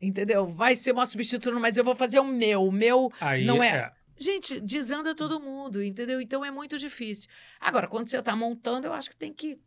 entendeu? 0.00 0.46
Vai 0.46 0.76
ser 0.76 0.92
uma 0.92 1.04
substituta, 1.04 1.58
mas 1.58 1.76
eu 1.76 1.84
vou 1.84 1.94
fazer 1.94 2.20
o 2.20 2.24
meu. 2.24 2.64
O 2.64 2.72
meu 2.72 3.12
Aí, 3.20 3.44
não 3.44 3.62
é. 3.62 3.68
é 3.68 3.92
Gente, 4.20 4.60
desanda 4.60 5.14
todo 5.14 5.40
mundo, 5.40 5.82
entendeu? 5.82 6.20
Então 6.20 6.44
é 6.44 6.50
muito 6.50 6.78
difícil. 6.78 7.28
Agora, 7.58 7.88
quando 7.88 8.08
você 8.08 8.18
está 8.18 8.36
montando, 8.36 8.86
eu 8.86 8.92
acho 8.92 9.08
que 9.08 9.16
tem 9.16 9.32
que 9.32 9.58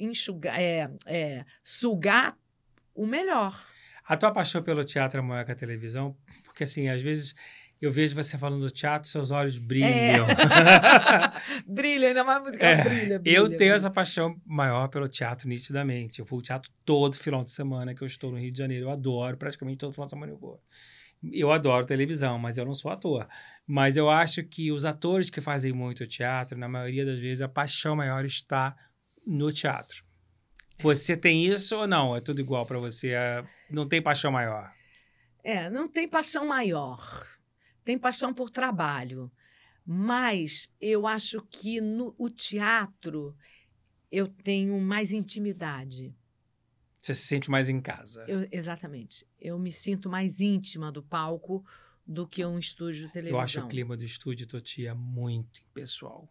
enxugar, 0.00 0.58
é, 0.58 0.90
é, 1.04 1.44
sugar 1.62 2.36
o 2.94 3.06
melhor. 3.06 3.62
A 4.02 4.16
tua 4.16 4.32
paixão 4.32 4.62
pelo 4.62 4.82
teatro 4.82 5.18
é 5.18 5.22
maior 5.22 5.44
que 5.44 5.52
a 5.52 5.54
televisão? 5.54 6.16
Porque, 6.42 6.64
assim, 6.64 6.88
às 6.88 7.02
vezes 7.02 7.34
Eu 7.80 7.92
vejo 7.92 8.14
você 8.14 8.36
falando 8.36 8.60
do 8.62 8.70
teatro, 8.70 9.08
seus 9.08 9.30
olhos 9.30 9.56
brilham. 9.56 10.26
É. 10.28 11.62
brilha, 11.66 12.08
ainda 12.08 12.24
mais 12.24 12.42
musical, 12.42 12.68
É, 12.68 12.82
brilha, 12.82 13.18
brilha. 13.20 13.36
eu 13.36 13.44
tenho 13.46 13.56
brilha. 13.58 13.72
essa 13.74 13.90
paixão 13.90 14.40
maior 14.44 14.88
pelo 14.88 15.08
teatro, 15.08 15.48
nitidamente. 15.48 16.18
Eu 16.18 16.24
vou 16.24 16.38
ao 16.38 16.42
teatro 16.42 16.70
todo 16.84 17.16
final 17.16 17.44
de 17.44 17.50
semana 17.52 17.94
que 17.94 18.02
eu 18.02 18.06
estou 18.06 18.32
no 18.32 18.38
Rio 18.38 18.50
de 18.50 18.58
Janeiro. 18.58 18.86
Eu 18.86 18.90
adoro, 18.90 19.36
praticamente 19.36 19.78
todo 19.78 19.92
final 19.92 20.06
de 20.06 20.10
semana 20.10 20.32
eu 20.32 20.36
vou. 20.38 20.60
Eu 21.32 21.50
adoro 21.52 21.86
televisão, 21.86 22.38
mas 22.38 22.58
eu 22.58 22.64
não 22.64 22.74
sou 22.74 22.90
ator. 22.90 23.28
Mas 23.66 23.96
eu 23.96 24.08
acho 24.10 24.42
que 24.44 24.70
os 24.72 24.84
atores 24.84 25.30
que 25.30 25.40
fazem 25.40 25.72
muito 25.72 26.06
teatro, 26.06 26.58
na 26.58 26.68
maioria 26.68 27.04
das 27.06 27.18
vezes, 27.18 27.42
a 27.42 27.48
paixão 27.48 27.94
maior 27.96 28.24
está 28.24 28.76
no 29.26 29.52
teatro. 29.52 30.04
Você 30.80 31.16
tem 31.16 31.44
isso 31.46 31.76
ou 31.76 31.86
não? 31.88 32.14
É 32.16 32.20
tudo 32.20 32.40
igual 32.40 32.64
para 32.66 32.78
você? 32.78 33.10
É- 33.10 33.44
Não 33.70 33.86
tem 33.88 34.00
paixão 34.02 34.30
maior? 34.32 34.72
É, 35.44 35.68
não 35.70 35.88
tem 35.88 36.08
paixão 36.08 36.46
maior. 36.46 37.26
Tem 37.88 37.96
paixão 37.98 38.34
por 38.34 38.50
trabalho. 38.50 39.32
Mas 39.82 40.70
eu 40.78 41.06
acho 41.06 41.40
que 41.50 41.80
no 41.80 42.14
o 42.18 42.28
teatro 42.28 43.34
eu 44.12 44.28
tenho 44.28 44.78
mais 44.78 45.10
intimidade. 45.10 46.14
Você 47.00 47.14
se 47.14 47.22
sente 47.22 47.50
mais 47.50 47.66
em 47.70 47.80
casa? 47.80 48.26
Eu- 48.28 48.46
exatamente. 48.52 49.26
Eu 49.40 49.58
me 49.58 49.70
sinto 49.70 50.10
mais 50.10 50.38
íntima 50.38 50.92
do 50.92 51.02
palco 51.02 51.64
do 52.06 52.28
que 52.28 52.44
um 52.44 52.58
estúdio 52.58 53.06
de 53.06 53.12
televisão. 53.14 53.38
Eu 53.38 53.42
acho 53.42 53.60
o 53.60 53.68
clima 53.68 53.96
do 53.96 54.04
estúdio 54.04 54.46
Totia 54.46 54.94
muito 54.94 55.62
impessoal. 55.62 56.28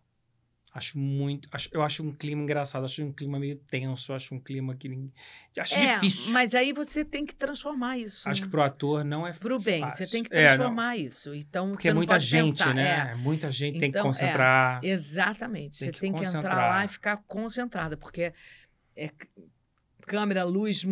Acho 0.74 1.00
muito. 1.00 1.48
acho- 1.52 1.70
eu 1.72 1.82
acho 1.82 2.04
um 2.04 2.12
clima 2.14 2.44
engraçado, 2.44 2.84
acho 2.86 3.04
um 3.04 3.12
clima 3.12 3.40
meio 3.40 3.56
tenso, 3.56 4.14
acho 4.14 4.36
um 4.36 4.40
clima 4.40 4.76
que. 4.76 5.10
Acho 5.58 5.74
é, 5.76 5.94
difícil. 5.96 6.34
Mas 6.34 6.54
aí 6.54 6.72
você 6.74 7.04
tem 7.04 7.26
que 7.26 7.34
transformar 7.34 7.98
isso. 7.98 8.30
Acho 8.30 8.42
né? 8.42 8.46
que 8.46 8.52
pro 8.52 8.62
ator 8.62 9.04
não 9.04 9.26
é 9.26 9.32
Pro 9.34 9.60
bem, 9.60 9.82
fácil. 9.82 10.06
você 10.06 10.12
tem 10.12 10.24
que 10.24 10.36
É, 10.36 10.46
transformar 10.48 10.98
isso. 10.98 11.34
Então, 11.34 11.70
porque 11.70 11.84
você 11.84 11.90
é 11.90 11.94
muita 11.94 12.20
gente, 12.20 12.52
pensar, 12.58 12.76
né? 12.76 13.12
é. 13.12 13.16
Muita 13.16 13.50
gente 13.50 13.80
tem 13.80 13.92
que 13.92 13.98
Então, 13.98 14.02
é. 14.02 14.04
concentrar. 14.04 14.80
Exatamente. 14.84 15.80
Tem 15.80 15.88
você 15.88 15.92
que 15.94 16.00
tem 16.00 16.12
que 16.14 16.20
entrar 16.20 16.32
concentrar. 16.42 16.70
lá 16.70 16.86
e 16.86 16.88
ficar 16.90 17.18
concentrada, 17.26 17.98
porque 17.98 18.34
é 18.96 19.10
câmera, 20.08 20.46
luz, 20.46 20.86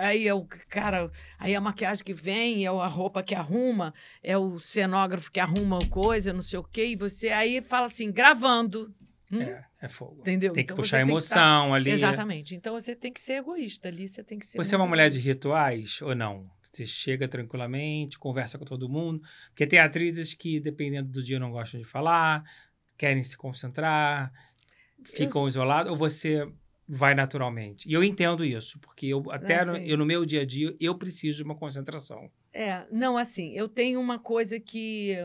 aí 0.00 0.26
é 0.26 0.34
o 0.34 0.44
cara, 0.68 1.08
aí 1.38 1.52
é 1.52 1.56
a 1.56 1.60
maquiagem 1.60 2.04
que 2.04 2.12
vem, 2.12 2.66
é 2.66 2.68
a 2.68 2.86
roupa 2.88 3.22
que 3.22 3.34
arruma, 3.34 3.94
é 4.22 4.36
o 4.36 4.58
cenógrafo 4.58 5.30
que 5.30 5.38
arruma 5.38 5.78
a 5.78 5.86
coisa, 5.86 6.32
não 6.32 6.42
sei 6.42 6.58
o 6.58 6.64
quê, 6.64 6.86
e 6.86 6.96
você 6.96 7.28
aí 7.28 7.62
fala 7.62 7.86
assim, 7.86 8.10
gravando. 8.10 8.92
Hum? 9.30 9.40
É, 9.40 9.64
é 9.80 9.88
fogo. 9.88 10.20
Entendeu? 10.20 10.52
Tem 10.52 10.64
que 10.66 10.72
Então 10.72 10.76
puxar 10.76 11.02
que 11.02 11.10
emoção 11.10 11.72
ali. 11.72 11.90
Exatamente. 11.92 12.54
Então 12.54 12.74
você 12.74 12.94
tem 12.94 13.12
que 13.12 13.20
ser 13.20 13.34
egoísta 13.34 13.88
ali, 13.88 14.08
você 14.08 14.22
tem 14.22 14.38
que 14.38 14.46
ser. 14.46 14.58
Você 14.58 14.74
é 14.74 14.78
uma 14.78 14.86
mulher 14.86 15.08
de 15.08 15.20
rituais 15.20 16.02
ou 16.02 16.14
não? 16.14 16.50
Você 16.60 16.84
chega 16.84 17.28
tranquilamente, 17.28 18.18
conversa 18.18 18.58
com 18.58 18.64
todo 18.64 18.88
mundo. 18.88 19.22
Porque 19.48 19.66
tem 19.66 19.78
atrizes 19.78 20.34
que, 20.34 20.58
dependendo 20.58 21.08
do 21.08 21.22
dia, 21.22 21.38
não 21.38 21.50
gostam 21.50 21.80
de 21.80 21.86
falar, 21.86 22.42
querem 22.98 23.22
se 23.22 23.36
concentrar, 23.36 24.32
ficam 25.04 25.48
isoladas, 25.48 25.90
ou 25.90 25.96
você 25.96 26.46
vai 26.86 27.14
naturalmente. 27.14 27.88
E 27.88 27.92
eu 27.92 28.02
entendo 28.02 28.44
isso, 28.44 28.78
porque 28.80 29.06
eu 29.06 29.30
até 29.30 29.64
no, 29.64 29.76
Assim. 29.76 29.86
eu, 29.86 29.96
no 29.96 30.06
meu 30.06 30.24
dia 30.24 30.42
a 30.42 30.46
dia 30.46 30.74
eu 30.80 30.96
preciso 30.96 31.38
de 31.38 31.44
uma 31.44 31.54
concentração. 31.54 32.30
É, 32.52 32.86
não, 32.90 33.16
assim, 33.16 33.52
eu 33.54 33.68
tenho 33.68 34.00
uma 34.00 34.18
coisa 34.18 34.60
que. 34.60 35.16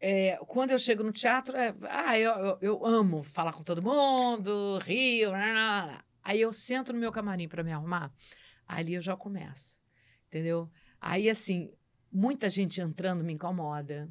é, 0.00 0.36
quando 0.46 0.70
eu 0.70 0.78
chego 0.78 1.02
no 1.02 1.12
teatro, 1.12 1.56
é, 1.56 1.74
ah, 1.82 2.18
eu, 2.18 2.32
eu, 2.32 2.58
eu 2.60 2.86
amo 2.86 3.22
falar 3.22 3.52
com 3.52 3.62
todo 3.62 3.82
mundo, 3.82 4.78
rio, 4.78 5.30
lá, 5.30 5.52
lá, 5.52 5.84
lá. 5.84 6.04
aí 6.22 6.40
eu 6.40 6.52
sento 6.52 6.92
no 6.92 6.98
meu 6.98 7.12
camarim 7.12 7.48
para 7.48 7.62
me 7.62 7.72
arrumar, 7.72 8.12
ali 8.66 8.94
eu 8.94 9.00
já 9.00 9.16
começo, 9.16 9.80
entendeu? 10.26 10.68
Aí, 11.00 11.30
assim, 11.30 11.72
muita 12.10 12.48
gente 12.48 12.80
entrando 12.80 13.22
me 13.22 13.32
incomoda. 13.32 14.08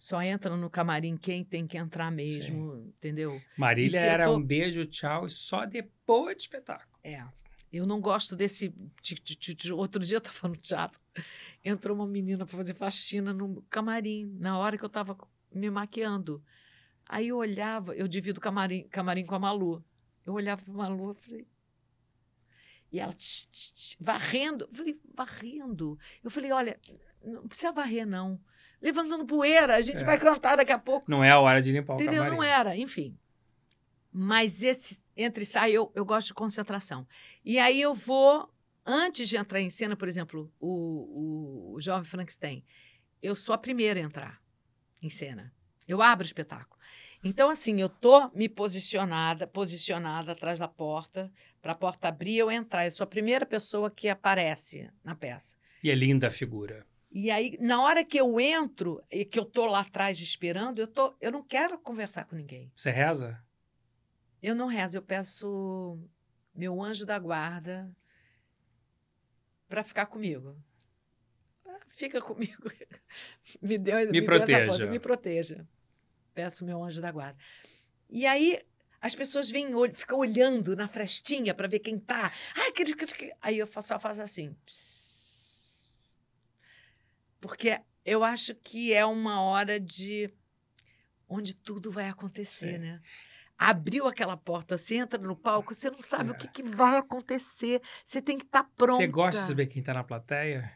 Só 0.00 0.22
entra 0.22 0.56
no 0.56 0.70
camarim 0.70 1.14
quem 1.14 1.44
tem 1.44 1.66
que 1.66 1.76
entrar 1.76 2.10
mesmo, 2.10 2.86
entendeu? 2.96 3.36
E 3.36 3.60
Marília 3.60 4.00
eu 4.00 4.10
era 4.10 4.24
tô- 4.24 4.36
um 4.38 4.42
beijo, 4.42 4.86
tchau, 4.86 5.26
e 5.26 5.30
só 5.30 5.66
depois 5.66 6.36
do 6.36 6.40
espetáculo. 6.40 6.88
É. 7.04 7.22
Eu 7.70 7.84
não 7.86 8.00
gosto 8.00 8.34
desse. 8.34 8.74
Outro 9.76 10.00
dia 10.02 10.16
eu 10.16 10.18
estava 10.20 10.48
no 10.48 10.56
teatro, 10.56 10.98
entrou 11.62 11.94
uma 11.94 12.06
menina 12.06 12.46
para 12.46 12.56
fazer 12.56 12.72
faxina 12.72 13.34
no 13.34 13.60
camarim, 13.68 14.34
na 14.40 14.58
hora 14.58 14.78
que 14.78 14.82
eu 14.82 14.86
estava 14.86 15.14
me 15.54 15.68
maquiando. 15.70 16.42
Aí 17.06 17.28
eu 17.28 17.36
olhava, 17.36 17.94
eu 17.94 18.08
divido 18.08 18.40
camarim, 18.40 18.88
camarim 18.88 19.26
com 19.26 19.34
a 19.34 19.38
Malu. 19.38 19.84
Eu 20.24 20.32
olhava 20.32 20.62
para 20.62 20.72
a 20.72 20.76
Malu 20.78 21.12
e 21.12 21.22
falei. 21.22 21.46
E 22.90 22.98
ela 22.98 23.12
tch, 23.12 23.46
tch, 23.52 23.72
tch, 23.72 23.96
varrendo. 24.00 24.64
Eu 24.64 24.74
falei, 24.74 25.00
varrendo. 25.14 25.98
Eu 26.24 26.30
falei, 26.30 26.52
olha, 26.52 26.80
não 27.22 27.46
precisa 27.46 27.70
varrer, 27.70 28.06
não. 28.06 28.40
Levantando 28.80 29.26
poeira, 29.26 29.76
a 29.76 29.80
gente 29.80 30.02
É. 30.02 30.06
vai 30.06 30.18
cantar 30.18 30.56
daqui 30.56 30.72
a 30.72 30.78
pouco. 30.78 31.10
Não 31.10 31.22
é 31.22 31.30
a 31.30 31.38
hora 31.38 31.60
de 31.60 31.70
limpar 31.72 31.94
o 31.94 31.96
Entendeu? 31.96 32.22
camarim. 32.22 32.36
Não 32.36 32.42
era, 32.42 32.76
enfim. 32.76 33.16
Mas 34.12 34.62
esse 34.62 34.98
entre 35.16 35.42
e 35.42 35.46
sai, 35.46 35.72
eu, 35.72 35.92
eu 35.94 36.04
gosto 36.04 36.28
de 36.28 36.34
concentração. 36.34 37.06
E 37.44 37.58
aí 37.58 37.80
eu 37.80 37.92
vou, 37.94 38.50
antes 38.84 39.28
de 39.28 39.36
entrar 39.36 39.60
em 39.60 39.68
cena, 39.70 39.94
por 39.94 40.08
exemplo, 40.08 40.50
o, 40.58 41.72
o, 41.72 41.74
o 41.74 41.80
Jovem 41.80 42.04
Frankenstein, 42.04 42.64
eu 43.22 43.34
sou 43.34 43.54
a 43.54 43.58
primeira 43.58 44.00
a 44.00 44.02
entrar 44.02 44.40
em 45.02 45.10
cena. 45.10 45.52
Eu 45.86 46.00
abro 46.00 46.24
o 46.24 46.26
espetáculo. 46.26 46.80
Então, 47.22 47.50
assim, 47.50 47.78
eu 47.80 47.88
tô 47.88 48.30
me 48.30 48.48
posicionada, 48.48 49.46
posicionada 49.46 50.32
atrás 50.32 50.58
da 50.58 50.66
porta, 50.66 51.30
para 51.60 51.72
a 51.72 51.76
porta 51.76 52.08
abrir 52.08 52.38
eu 52.38 52.50
entrar. 52.50 52.86
Eu 52.86 52.92
sou 52.92 53.04
a 53.04 53.06
primeira 53.06 53.44
pessoa 53.44 53.90
que 53.90 54.08
aparece 54.08 54.88
na 55.04 55.14
peça. 55.14 55.54
E 55.82 55.90
é 55.90 55.94
linda 55.94 56.28
a 56.28 56.30
figura. 56.30 56.86
E 57.10 57.30
aí, 57.30 57.56
na 57.60 57.82
hora 57.82 58.04
que 58.04 58.18
eu 58.18 58.38
entro 58.38 59.02
e 59.10 59.24
que 59.24 59.38
eu 59.38 59.44
tô 59.44 59.66
lá 59.66 59.80
atrás 59.80 60.20
esperando, 60.20 60.78
eu, 60.78 60.86
tô, 60.86 61.16
eu 61.20 61.32
não 61.32 61.42
quero 61.42 61.78
conversar 61.78 62.24
com 62.24 62.36
ninguém. 62.36 62.70
Você 62.74 62.90
reza? 62.90 63.42
Eu 64.40 64.54
não 64.54 64.68
rezo, 64.68 64.96
eu 64.96 65.02
peço 65.02 65.98
meu 66.54 66.80
anjo 66.80 67.04
da 67.04 67.18
guarda 67.18 67.90
para 69.68 69.82
ficar 69.82 70.06
comigo. 70.06 70.56
Fica 71.88 72.20
comigo. 72.20 72.70
me 73.60 73.76
deu, 73.76 73.98
me 73.98 74.12
deu 74.12 74.24
proteja. 74.24 74.66
força, 74.66 74.86
me 74.86 74.98
proteja. 75.00 75.68
Peço 76.32 76.64
meu 76.64 76.82
anjo 76.82 77.02
da 77.02 77.10
guarda. 77.10 77.38
E 78.08 78.24
aí 78.24 78.64
as 79.00 79.14
pessoas 79.14 79.50
vêm, 79.50 79.68
ficam 79.94 80.18
olhando 80.18 80.76
na 80.76 80.86
frestinha 80.86 81.54
para 81.54 81.68
ver 81.68 81.80
quem 81.80 81.98
tá. 81.98 82.32
Ah, 82.54 82.72
que, 82.72 82.84
que, 82.94 83.06
que. 83.06 83.32
Aí 83.40 83.58
eu 83.58 83.66
só 83.66 83.98
faço 83.98 84.22
assim. 84.22 84.56
Porque 87.40 87.80
eu 88.04 88.22
acho 88.24 88.54
que 88.54 88.92
é 88.92 89.04
uma 89.04 89.40
hora 89.40 89.78
de 89.80 90.30
onde 91.28 91.54
tudo 91.54 91.90
vai 91.90 92.08
acontecer, 92.08 92.74
É. 92.74 92.78
né? 92.78 93.00
Abriu 93.56 94.06
aquela 94.06 94.36
porta, 94.38 94.78
você 94.78 94.96
entra 94.96 95.20
no 95.20 95.36
palco, 95.36 95.74
você 95.74 95.90
não 95.90 96.00
sabe 96.00 96.30
É. 96.30 96.32
o 96.32 96.34
que, 96.36 96.48
que 96.48 96.62
vai 96.62 96.96
acontecer. 96.96 97.82
Você 98.02 98.22
tem 98.22 98.38
que 98.38 98.44
estar 98.44 98.64
pronto. 98.76 98.96
Você 98.96 99.06
gosta 99.06 99.40
de 99.42 99.46
saber 99.46 99.66
quem 99.66 99.82
tá 99.82 99.92
na 99.92 100.02
plateia? 100.02 100.72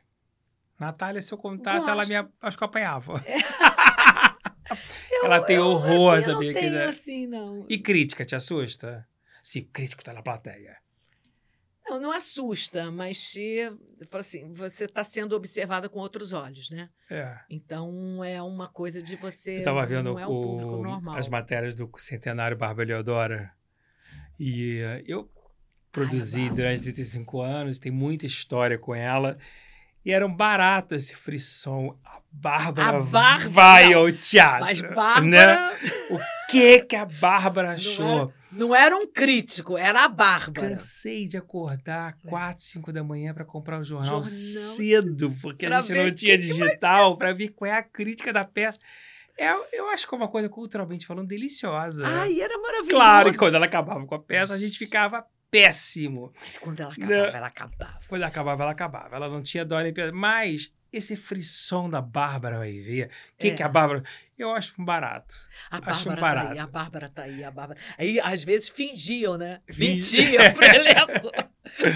Natália, 0.78 1.22
se 1.22 1.32
eu 1.32 1.38
contasse, 1.38 1.88
ela 1.88 2.04
me 2.04 2.14
Gosto. 2.14 2.32
acho 2.42 2.58
que 2.58 2.62
eu 2.64 2.66
apanhava. 2.66 3.14
ela 5.22 5.40
tem 5.40 5.58
horror 5.58 6.14
a 6.14 6.18
assim, 6.18 6.30
eu 6.30 6.34
saber 6.34 6.46
não 6.46 6.52
quem 6.60 6.62
tenho 6.70 6.76
é. 6.76 6.84
assim, 6.86 7.26
não. 7.26 7.66
E 7.68 7.78
crítica, 7.78 8.24
te 8.24 8.34
assusta? 8.34 9.06
Se 9.42 9.60
o 9.60 9.66
crítico 9.66 10.02
tá 10.04 10.12
na 10.12 10.22
plateia. 10.22 10.76
Não, 11.94 12.00
não 12.00 12.12
assusta, 12.12 12.90
mas 12.90 13.34
falo 14.08 14.20
assim, 14.20 14.52
você 14.52 14.84
está 14.84 15.02
sendo 15.04 15.34
observada 15.36 15.88
com 15.88 15.98
outros 15.98 16.32
olhos, 16.32 16.70
né? 16.70 16.88
É. 17.10 17.36
Então 17.48 18.22
é 18.24 18.40
uma 18.42 18.68
coisa 18.68 19.00
de 19.02 19.16
você. 19.16 19.58
Eu 19.60 19.64
tava 19.64 19.84
vendo 19.86 20.18
é 20.18 20.26
um 20.26 20.80
o- 20.80 21.10
as 21.16 21.28
matérias 21.28 21.74
do 21.74 21.90
Centenário 21.98 22.56
Bárbara 22.56 22.88
Leodora. 22.88 23.52
E 24.38 24.80
eu 25.06 25.30
produzi 25.92 26.42
Ai, 26.42 26.50
durante 26.50 26.82
35 26.82 27.40
anos, 27.40 27.78
tem 27.78 27.92
muita 27.92 28.26
história 28.26 28.76
com 28.78 28.94
ela. 28.94 29.38
E 30.04 30.12
era 30.12 30.26
um 30.26 30.34
barato 30.34 30.94
esse 30.94 31.14
frisson. 31.16 31.98
A 32.04 32.18
Bárbara, 32.30 32.98
A 32.98 33.00
Bárbara- 33.02 33.48
vai 33.48 33.92
ao 33.94 34.10
teatro. 34.12 34.60
Mas 34.60 34.82
né? 34.82 34.88
Bárbara 34.88 35.78
O 36.10 36.18
que 36.48 36.80
que 36.80 36.96
a 36.96 37.04
Bárbara 37.04 37.72
achou? 37.72 38.32
não 38.52 38.72
era 38.74 38.96
um 38.96 39.06
crítico, 39.06 39.76
era 39.76 40.04
a 40.04 40.08
Bárbara. 40.08 40.68
Cansei 40.70 41.26
de 41.26 41.36
acordar 41.36 42.16
É. 42.24 42.28
4, 42.28 42.62
5 42.62 42.92
da 42.92 43.02
manhã 43.02 43.34
para 43.34 43.44
comprar 43.44 43.80
o 43.80 43.84
jornal, 43.84 44.22
Jornal 44.22 44.24
cedo, 44.24 45.34
porque 45.42 45.66
a 45.66 45.80
gente 45.80 45.92
não 45.94 46.14
tinha 46.14 46.38
digital, 46.38 47.16
para 47.16 47.32
ver 47.32 47.48
qual 47.48 47.70
é 47.70 47.76
a 47.76 47.82
crítica 47.82 48.32
da 48.32 48.44
peça. 48.44 48.78
É, 49.36 49.50
eu 49.72 49.88
acho 49.88 50.06
que 50.08 50.14
é 50.14 50.18
uma 50.18 50.28
coisa, 50.28 50.48
culturalmente 50.48 51.04
falando, 51.06 51.26
deliciosa. 51.26 52.06
Ai, 52.06 52.40
era 52.40 52.56
maravilhoso. 52.56 52.90
claro 52.90 53.32
que 53.32 53.38
quando 53.38 53.56
ela 53.56 53.66
acabava 53.66 54.06
com 54.06 54.14
a 54.14 54.20
peça, 54.20 54.54
a 54.54 54.58
gente 54.58 54.78
ficava 54.78 55.24
péssimo. 55.50 56.32
Quando 56.60 56.78
ela 56.80 56.92
Não. 56.96 57.04
acabava, 57.06 57.36
ela 57.36 57.46
acabava. 57.48 58.00
Quando 58.08 58.22
acabava, 58.22 58.62
ela 58.62 58.72
acabava. 58.72 59.16
Ela 59.16 59.28
não 59.28 59.42
tinha 59.42 59.64
dó 59.64 59.80
nem 59.80 59.92
piedade. 59.92 60.16
Mas 60.16 60.70
esse 60.96 61.16
frisson 61.16 61.88
da 61.90 62.00
Bárbara 62.00 62.58
vai 62.58 62.72
ver. 62.78 63.06
O 63.34 63.38
que, 63.38 63.48
É. 63.48 63.54
que 63.54 63.62
a 63.62 63.68
Bárbara. 63.68 64.02
Eu 64.36 64.50
acho 64.52 64.74
um 64.80 64.84
barato. 64.84 65.34
A 65.70 65.76
Acho 65.90 66.08
Bárbara 66.08 66.14
tá 66.16 66.20
barato. 66.20 66.52
aí, 66.52 66.58
a 66.58 66.66
Bárbara 66.66 67.08
tá 67.08 67.22
aí, 67.22 67.44
a 67.44 67.50
Bárbara. 67.50 67.78
Aí, 67.96 68.18
às 68.20 68.42
vezes, 68.42 68.68
fingiam, 68.68 69.36
né? 69.38 69.60
Fingi- 69.70 70.16
Mentiam 70.22 70.42
pro 70.54 70.64
elenco. 70.64 71.30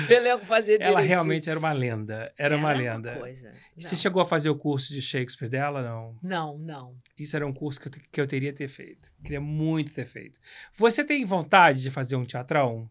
pro 0.06 0.14
elenco 0.14 0.46
fazer 0.46 0.74
Ela 0.74 0.82
direitinho. 0.82 1.08
realmente 1.08 1.50
era 1.50 1.58
uma 1.58 1.72
lenda. 1.72 2.32
Era 2.38 2.56
uma 2.56 2.72
lenda. 2.72 3.16
coisa. 3.16 3.50
Você 3.76 3.96
chegou 3.96 4.22
a 4.22 4.24
fazer 4.26 4.50
o 4.50 4.54
curso 4.56 4.92
de 4.92 5.02
Shakespeare 5.02 5.48
dela? 5.48 5.82
Não. 5.82 6.16
Não, 6.22 6.58
não. 6.58 6.96
Isso 7.18 7.34
era 7.34 7.46
um 7.46 7.52
curso 7.52 7.80
que 7.80 7.88
eu, 7.88 7.92
que 8.12 8.20
eu 8.20 8.26
teria 8.26 8.52
ter 8.52 8.68
feito. 8.68 9.10
Queria 9.22 9.40
muito 9.40 9.92
ter 9.92 10.04
feito. 10.04 10.38
Você 10.74 11.02
tem 11.04 11.24
vontade 11.24 11.82
de 11.82 11.90
fazer 11.90 12.14
um 12.16 12.24
teatrão? 12.24 12.88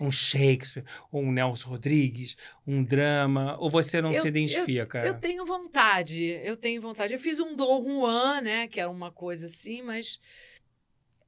Um 0.00 0.10
Shakespeare, 0.10 0.84
ou 1.12 1.22
um 1.22 1.30
Nelson 1.30 1.68
Rodrigues, 1.70 2.36
um 2.66 2.82
drama? 2.82 3.56
Ou 3.58 3.70
você 3.70 4.02
não 4.02 4.12
Eu- 4.12 4.20
se 4.20 4.26
identifica? 4.28 5.04
Eu 5.06 5.14
tenho 5.14 5.44
vontade, 5.46 6.24
eu 6.24 6.56
tenho 6.56 6.80
vontade. 6.80 7.12
Eu 7.12 7.18
fiz 7.20 7.38
um 7.38 7.54
Dom 7.54 7.82
Juan, 7.84 8.40
né? 8.40 8.66
Que 8.66 8.80
era 8.80 8.90
uma 8.90 9.12
coisa 9.12 9.46
assim, 9.46 9.82
mas. 9.82 10.20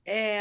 É, 0.04 0.40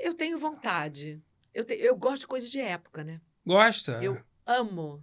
eu 0.00 0.14
tenho 0.14 0.38
vontade. 0.38 1.20
Eu, 1.52 1.64
te- 1.64 1.74
eu 1.74 1.96
gosto 1.96 2.20
de 2.20 2.26
coisas 2.26 2.50
de 2.50 2.60
época, 2.60 3.02
né? 3.02 3.20
Gosta? 3.44 3.98
Eu 4.02 4.20
amo. 4.46 5.02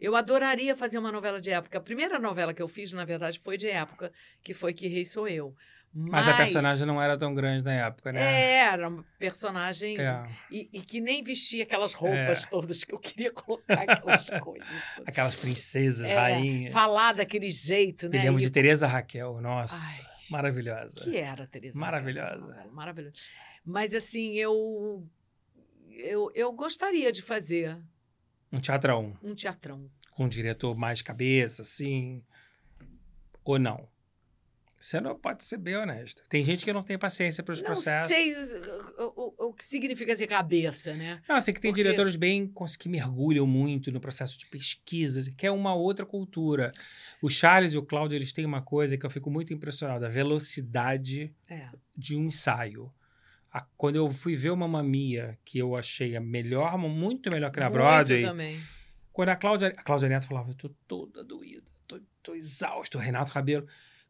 Eu 0.00 0.16
adoraria 0.16 0.74
fazer 0.74 0.98
uma 0.98 1.12
novela 1.12 1.40
de 1.40 1.50
época. 1.50 1.78
A 1.78 1.80
primeira 1.80 2.18
novela 2.18 2.52
que 2.52 2.60
eu 2.60 2.68
fiz, 2.68 2.92
na 2.92 3.04
verdade, 3.04 3.40
foi 3.42 3.56
de 3.56 3.68
época, 3.68 4.12
que 4.42 4.52
foi 4.52 4.74
Que 4.74 4.88
Rei 4.88 5.04
Sou 5.04 5.28
Eu. 5.28 5.54
Mas 5.96 6.26
a 6.26 6.36
personagem 6.36 6.84
não 6.86 7.00
era 7.00 7.16
tão 7.16 7.32
grande 7.32 7.62
na 7.62 7.72
época, 7.72 8.10
né? 8.12 8.54
Era 8.54 8.88
uma 8.88 9.04
personagem. 9.16 9.96
É. 10.00 10.26
E, 10.50 10.68
e 10.72 10.80
que 10.82 11.00
nem 11.00 11.22
vestia 11.22 11.62
aquelas 11.62 11.92
roupas 11.92 12.44
todas 12.46 12.82
que 12.82 12.92
eu 12.92 12.98
queria 12.98 13.30
colocar, 13.32 13.74
aquelas 13.88 14.28
coisas. 14.40 14.82
todas. 14.96 15.08
Aquelas 15.08 15.36
princesas, 15.36 16.04
É, 16.04 16.14
rainhas. 16.18 16.72
Falar 16.72 17.12
daquele 17.14 17.48
jeito, 17.48 18.08
né? 18.08 18.18
Me 18.18 18.24
lembro 18.24 18.40
E- 18.40 18.44
de 18.44 18.50
Teresa 18.50 18.88
Raquel, 18.88 19.40
nossa. 19.40 19.76
Ai, 19.76 20.04
maravilhosa. 20.30 20.96
que 21.00 21.16
era, 21.16 21.46
Teresa? 21.46 21.78
Maravilhosa. 21.78 22.54
Raquel, 22.54 22.72
Maravilhosa. 22.72 23.14
Mas 23.64 23.94
assim, 23.94 24.34
eu, 24.34 25.06
eu 25.90 26.30
eu 26.34 26.52
gostaria 26.52 27.12
de 27.12 27.22
fazer 27.22 27.78
Um 28.52 28.58
teatrão 28.60 29.16
um 29.22 29.32
teatrão. 29.32 29.88
com 30.10 30.24
um 30.24 30.28
diretor 30.28 30.74
mais 30.76 31.00
cabeça, 31.02 31.62
assim. 31.62 32.20
Ou 33.44 33.58
não? 33.60 33.88
Você 34.84 35.00
não 35.00 35.18
pode 35.18 35.42
ser 35.44 35.56
bem 35.56 35.76
honesto. 35.76 36.22
Tem 36.28 36.44
gente 36.44 36.62
que 36.62 36.70
não 36.70 36.82
tem 36.82 36.98
paciência 36.98 37.42
para 37.42 37.54
os 37.54 37.60
Não 37.60 37.66
processos. 37.68 38.08
sei 38.08 38.34
o, 38.98 39.02
o- 39.16 39.48
o 39.48 39.54
que 39.54 39.64
significa 39.64 40.14
ser 40.14 40.26
cabeça, 40.26 40.92
né? 40.92 41.22
Não, 41.26 41.40
sei 41.40 41.54
que 41.54 41.60
tem 41.60 41.70
Porque- 41.70 41.82
diretores 41.82 42.16
bem 42.16 42.52
que 42.78 42.86
mergulham 42.88 43.46
muito 43.46 43.90
no 43.90 43.98
processo 43.98 44.38
de 44.38 44.44
pesquisa, 44.44 45.32
que 45.38 45.46
é 45.46 45.50
uma 45.50 45.74
outra 45.74 46.04
cultura. 46.04 46.70
O 47.22 47.30
Charles 47.30 47.72
e 47.72 47.78
o 47.78 47.82
Cláudio, 47.82 48.16
eles 48.16 48.30
têm 48.30 48.44
uma 48.44 48.60
coisa 48.60 48.98
que 48.98 49.06
eu 49.06 49.10
fico 49.10 49.30
muito 49.30 49.54
impressionado, 49.54 50.04
a 50.04 50.10
velocidade 50.10 51.32
É. 51.48 51.68
de 51.96 52.14
um 52.14 52.26
ensaio. 52.26 52.92
A- 53.50 53.64
quando 53.78 53.96
eu 53.96 54.10
fui 54.10 54.34
ver 54.36 54.50
o 54.50 54.56
Mamma 54.56 54.82
Mia, 54.82 55.38
que 55.46 55.58
eu 55.58 55.74
achei 55.76 56.14
a 56.14 56.20
melhor, 56.20 56.76
muito 56.76 57.30
melhor 57.30 57.50
que 57.50 57.58
na 57.58 57.70
Muito 57.70 57.78
Broadway, 57.78 58.22
também. 58.22 58.60
quando 59.14 59.30
a 59.30 59.36
Cláudia, 59.36 59.68
a 59.68 59.82
Cláudia 59.82 60.10
Neto 60.10 60.26
falava, 60.26 60.50
eu 60.50 60.54
tô 60.54 60.68
toda 60.86 61.24
doída, 61.24 61.64
tô, 61.86 61.98
tô 62.22 62.34
exausto, 62.34 62.98
o 62.98 63.00
Renato 63.00 63.32
Rabelo. 63.32 63.66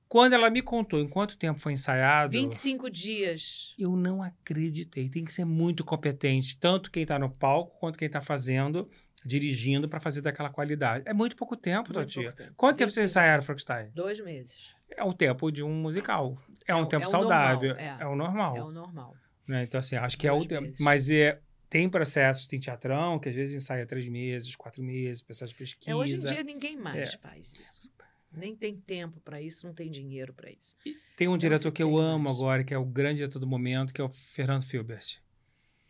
Quando 0.09 0.32
ela 0.35 0.48
me 0.51 0.62
contou 0.62 1.01
em 1.01 1.09
quanto 1.09 1.36
tempo 1.36 1.59
foi 1.60 1.72
ensaiado, 1.72 2.31
25 2.32 2.89
dias. 2.90 3.74
eu 3.78 3.97
não 3.97 4.22
acreditei. 4.22 5.09
Tem 5.09 5.24
que 5.24 5.32
ser 5.32 5.44
muito 5.44 5.85
competente, 5.85 6.56
tanto 6.59 6.90
quem 6.90 7.05
tá 7.05 7.18
no 7.18 7.28
palco 7.31 7.78
quanto 7.81 7.98
quem 7.98 8.09
tá 8.09 8.20
fazendo, 8.20 8.89
dirigindo, 9.24 9.89
para 9.89 9.98
fazer 10.01 10.20
daquela 10.20 10.51
qualidade. 10.51 11.05
É 11.09 11.12
muito 11.14 11.35
pouco 11.35 11.56
tempo, 11.56 11.93
Muito 11.93 12.01
Totia. 12.06 12.22
pouco 12.24 12.36
tempo. 12.36 12.52
Quanto 12.56 12.76
tempo 12.76 12.90
vocês 12.93 13.10
25. 13.10 13.20
ensaiaram 13.20 13.43
Frankenstein? 13.43 13.90
Dois 13.94 14.20
meses. 14.20 14.74
É 14.90 15.02
o 15.02 15.12
tempo 15.12 15.51
de 15.51 15.62
um 15.64 15.72
musical. 15.74 16.39
É 16.66 16.72
É 16.72 16.74
um 16.76 16.82
o- 16.82 16.86
tempo 16.86 17.05
é 17.05 17.06
saudável. 17.06 17.70
normal, 17.74 17.98
é. 17.98 18.02
é 18.02 18.06
o 18.06 18.14
normal. 18.14 18.56
É 18.56 18.62
o 18.62 18.70
normal. 18.70 19.16
né? 19.48 19.62
Então, 19.64 19.81
assim, 19.81 19.97
acho 19.97 20.16
que 20.16 20.26
é 20.28 20.32
o 20.32 20.36
Dois 20.36 20.47
tempo. 20.47 20.70
Mas 20.81 21.10
é, 21.10 21.40
tem 21.68 21.89
processos, 21.89 22.47
tem 22.47 22.60
teatrão, 22.60 23.18
que 23.18 23.28
às 23.31 23.35
vezes 23.35 23.55
ensaia 23.55 23.85
três 23.86 24.06
meses, 24.09 24.55
quatro 24.55 24.82
meses, 24.82 25.22
processo 25.22 25.52
de 25.52 25.59
pesquisa. 25.59 25.90
É, 25.90 25.94
hoje 25.94 26.14
em 26.14 26.18
dia 26.18 26.43
ninguém 26.44 26.76
mais 26.76 27.14
É. 27.14 27.18
faz 27.18 27.52
isso. 27.55 27.90
Nem 28.36 28.55
tem 28.56 28.77
tempo 28.77 29.20
para 29.20 29.40
isso, 29.40 29.66
não 29.66 29.74
tem 29.74 29.90
dinheiro 29.90 30.32
para 30.35 30.51
isso. 30.51 30.74
Tem 31.16 31.28
um 31.28 31.39
diretor 31.39 31.70
que 31.73 31.82
eu 31.82 31.97
amo 31.97 32.24
mais. 32.24 32.36
agora, 32.36 32.65
que 32.65 32.74
é 32.74 32.78
o 32.78 32.85
grande 32.85 33.16
diretor 33.19 33.39
do 33.39 33.47
momento, 33.47 33.93
que 33.93 34.01
é 34.01 34.05
o 34.05 34.09
Fernando 34.09 34.62
Filbert. 34.62 35.19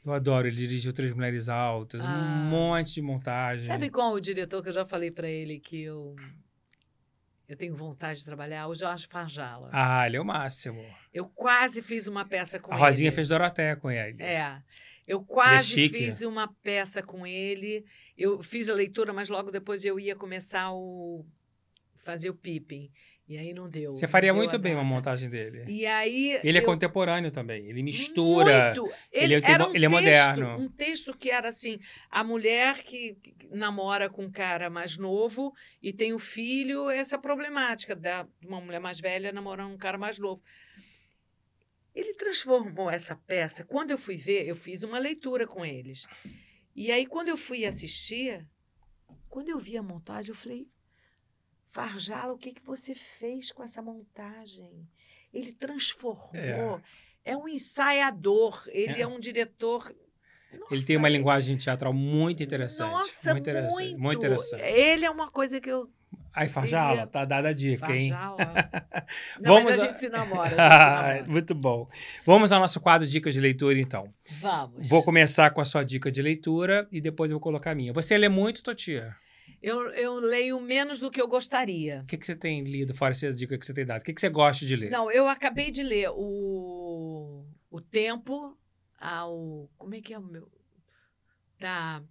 Eu 0.04 0.12
adoro, 0.12 0.46
ele 0.46 0.56
dirigiu 0.56 0.92
Três 0.92 1.14
Mulheres 1.14 1.48
Altas, 1.48 2.02
Ah. 2.04 2.06
um 2.44 2.50
monte 2.50 2.92
de 2.94 3.00
montagem. 3.02 3.64
Sabe 3.66 3.88
qual 3.88 4.12
o 4.12 4.20
diretor 4.20 4.62
que 4.62 4.68
eu 4.68 4.72
já 4.72 4.84
falei 4.84 5.10
para 5.10 5.28
ele 5.28 5.58
que 5.58 5.82
eu 5.82 6.14
eu 7.48 7.56
tenho 7.56 7.74
vontade 7.74 8.18
de 8.20 8.24
trabalhar? 8.24 8.66
O 8.68 8.74
Jorge 8.74 9.06
Farjala. 9.06 9.68
Ah, 9.72 10.06
ele 10.06 10.16
é 10.16 10.20
o 10.20 10.24
máximo. 10.24 10.82
Eu 11.12 11.26
quase 11.28 11.82
fiz 11.82 12.06
uma 12.06 12.24
peça 12.24 12.58
com 12.58 12.72
a 12.72 12.76
ele. 12.76 12.84
Rosinha 12.84 13.12
fez 13.12 13.28
Doroteia 13.28 13.76
com 13.76 13.90
ele. 13.90 14.22
É. 14.22 14.62
Eu 15.06 15.22
quase 15.22 15.68
chique. 15.68 15.98
fiz 15.98 16.22
uma 16.22 16.48
peça 16.62 17.02
com 17.02 17.26
ele. 17.26 17.84
Eu 18.16 18.42
fiz 18.42 18.68
a 18.70 18.74
leitura, 18.74 19.12
mas 19.12 19.28
logo 19.28 19.50
depois 19.50 19.84
eu 19.84 20.00
ia 20.00 20.16
começar 20.16 20.72
o 20.72 21.24
fazer 22.04 22.30
o 22.30 22.34
Pippin. 22.34 22.90
E 23.26 23.38
aí 23.38 23.54
não 23.54 23.70
deu. 23.70 23.94
Você 23.94 24.06
faria 24.06 24.32
deu 24.32 24.36
muito 24.36 24.58
bem 24.58 24.74
uma 24.74 24.84
montagem 24.84 25.30
dele. 25.30 25.64
E 25.66 25.86
aí 25.86 26.38
Ele 26.44 26.58
é 26.58 26.60
eu- 26.60 26.66
contemporâneo 26.66 27.30
também. 27.30 27.66
Ele 27.66 27.82
mistura. 27.82 28.74
Muito. 28.74 28.84
Ele 29.10 29.34
Ele, 29.34 29.44
é- 29.46 29.66
um 29.66 29.74
ele 29.74 29.86
é 29.86 29.88
texto, 29.88 29.90
moderno. 29.90 30.58
Um 30.58 30.68
texto 30.68 31.16
que 31.16 31.30
era 31.30 31.48
assim: 31.48 31.78
a 32.10 32.22
mulher 32.22 32.82
que 32.82 33.16
namora 33.50 34.10
com 34.10 34.24
um 34.24 34.30
cara 34.30 34.68
mais 34.68 34.98
novo 34.98 35.54
e 35.82 35.90
tem 35.90 36.12
o 36.12 36.18
filho, 36.18 36.90
essa 36.90 37.16
problemática 37.16 37.96
da 37.96 38.28
uma 38.46 38.60
mulher 38.60 38.78
mais 38.80 39.00
velha 39.00 39.32
namorando 39.32 39.72
um 39.72 39.78
cara 39.78 39.96
mais 39.96 40.18
novo. 40.18 40.42
Ele 41.94 42.12
transformou 42.14 42.90
essa 42.90 43.16
peça. 43.16 43.64
Quando 43.64 43.90
eu 43.92 43.96
fui 43.98 44.16
ver, 44.16 44.46
eu 44.46 44.56
fiz 44.56 44.82
uma 44.82 44.98
leitura 44.98 45.46
com 45.46 45.64
eles. 45.64 46.06
E 46.76 46.90
aí, 46.90 47.06
quando 47.06 47.28
eu 47.28 47.36
fui 47.36 47.64
assistir, 47.64 48.44
quando 49.30 49.48
eu 49.48 49.58
vi 49.58 49.78
a 49.78 49.82
montagem, 49.82 50.30
eu 50.30 50.34
falei: 50.34 50.66
Farjala, 51.74 52.32
o 52.32 52.38
que, 52.38 52.52
que 52.52 52.64
você 52.64 52.94
fez 52.94 53.50
com 53.50 53.60
essa 53.64 53.82
montagem? 53.82 54.70
Ele 55.32 55.52
transformou. 55.52 56.80
É, 57.24 57.36
um 57.36 57.48
ensaiador, 57.48 58.62
ele 58.68 58.94
É. 58.94 59.00
é, 59.00 59.06
um 59.08 59.18
diretor. 59.18 59.92
Ele 60.52 60.84
tem 60.84 60.94
Nossa, 60.94 60.98
uma 60.98 61.08
linguagem 61.08 61.56
teatral 61.56 61.92
muito 61.92 62.44
interessante. 62.44 62.92
Nossa, 62.92 63.32
muito 63.32 63.42
interessante. 63.50 63.72
muito. 63.74 63.98
Muito 64.00 64.18
interessante. 64.18 64.62
Ele 64.62 65.04
é 65.04 65.10
uma 65.10 65.28
coisa 65.28 65.60
que 65.60 65.68
eu. 65.68 65.90
Aí, 66.32 66.48
Farjala, 66.48 66.90
Queria- 66.90 67.06
tá 67.08 67.24
dada 67.24 67.48
a 67.48 67.52
dica, 67.52 67.92
hein? 67.92 68.10
Farjala. 68.10 68.36
Não, 69.40 69.54
Vamos 69.54 69.64
mas 69.64 69.78
a 69.80 69.82
a- 69.82 69.86
gente 69.88 69.98
se 69.98 70.08
namora. 70.08 70.42
A 70.44 70.48
gente 70.50 70.56
se 70.78 70.78
namora. 70.78 71.24
muito 71.26 71.54
bom. 71.56 71.88
Vamos 72.24 72.52
ao 72.52 72.60
nosso 72.60 72.80
quadro 72.80 73.04
Dicas 73.06 73.34
de 73.34 73.40
Leitura, 73.40 73.76
então. 73.80 74.14
Vamos. 74.40 74.88
Vou 74.88 75.02
começar 75.02 75.50
com 75.50 75.60
a 75.60 75.64
sua 75.64 75.82
dica 75.82 76.08
de 76.12 76.22
leitura 76.22 76.86
e 76.92 77.00
depois 77.00 77.32
eu 77.32 77.36
vou 77.36 77.42
colocar 77.42 77.72
a 77.72 77.74
minha. 77.74 77.92
Você 77.92 78.16
lê 78.16 78.28
muito, 78.28 78.62
Totia? 78.62 79.16
Eu, 79.64 79.88
eu 79.94 80.14
leio 80.16 80.60
menos 80.60 81.00
do 81.00 81.10
que 81.10 81.18
eu 81.18 81.26
gostaria. 81.26 82.02
O 82.02 82.06
que, 82.06 82.18
que 82.18 82.26
você 82.26 82.36
tem 82.36 82.62
lido, 82.64 82.94
fora 82.94 83.12
essas 83.12 83.34
dicas 83.34 83.58
que 83.58 83.64
você 83.64 83.72
tem 83.72 83.86
dado? 83.86 84.02
O 84.02 84.04
que, 84.04 84.12
que 84.12 84.20
você 84.20 84.28
gosta 84.28 84.66
de 84.66 84.76
ler? 84.76 84.90
Não, 84.90 85.10
eu 85.10 85.26
acabei 85.26 85.70
de 85.70 85.82
ler 85.82 86.10
o, 86.10 87.46
o 87.70 87.80
Tempo 87.80 88.58
ao. 89.00 89.70
Como 89.78 89.94
é 89.94 90.02
que 90.02 90.12
é 90.12 90.18
o 90.18 90.22
meu? 90.22 90.50
Da. 91.58 92.02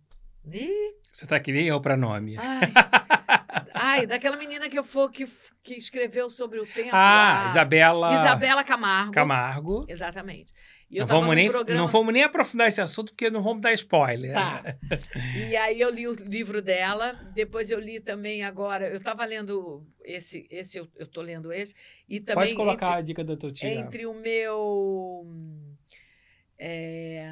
Ih, 0.51 0.95
Você 1.11 1.27
tá 1.27 1.39
que 1.39 1.51
nem 1.51 1.67
eu 1.67 1.79
pra 1.79 1.95
nome. 1.95 2.35
ai, 2.39 2.73
ai, 3.75 4.07
daquela 4.07 4.35
menina 4.35 4.67
que 4.67 4.79
eu 4.79 4.83
for 4.83 5.11
que, 5.11 5.27
que 5.61 5.75
escreveu 5.75 6.31
sobre 6.31 6.59
o 6.59 6.65
tempo. 6.65 6.89
ah, 6.91 7.45
Isabela, 7.49 8.15
Isabela 8.15 8.63
Camargo. 8.63 9.11
Camargo. 9.11 9.85
Exatamente. 9.87 10.51
Não 10.99 11.07
vamos, 11.07 11.35
nem, 11.35 11.49
programa- 11.49 11.79
não 11.81 11.87
vamos 11.87 12.13
nem 12.13 12.23
aprofundar 12.23 12.67
esse 12.67 12.81
assunto, 12.81 13.11
porque 13.13 13.29
não 13.29 13.41
vamos 13.41 13.61
dar 13.61 13.73
spoiler. 13.73 14.33
Tá. 14.33 14.63
E 15.49 15.55
aí 15.55 15.79
eu 15.79 15.89
li 15.89 16.07
o 16.07 16.13
livro 16.13 16.61
dela, 16.61 17.13
depois 17.33 17.69
eu 17.69 17.79
li 17.79 17.99
também 17.99 18.43
agora, 18.43 18.87
eu 18.87 18.97
estava 18.97 19.23
lendo 19.25 19.85
esse, 20.03 20.47
esse 20.49 20.77
eu, 20.77 20.87
eu 20.95 21.07
tô 21.07 21.21
lendo 21.21 21.51
esse, 21.51 21.73
e 22.07 22.19
também 22.19 22.43
Pode 22.45 22.55
colocar 22.55 22.87
entre, 22.87 22.97
a 22.99 23.01
dica 23.01 23.23
da 23.23 23.35
Totia. 23.37 23.69
entre 23.73 24.05
o 24.05 24.13
meu 24.13 25.25
é, 26.57 27.27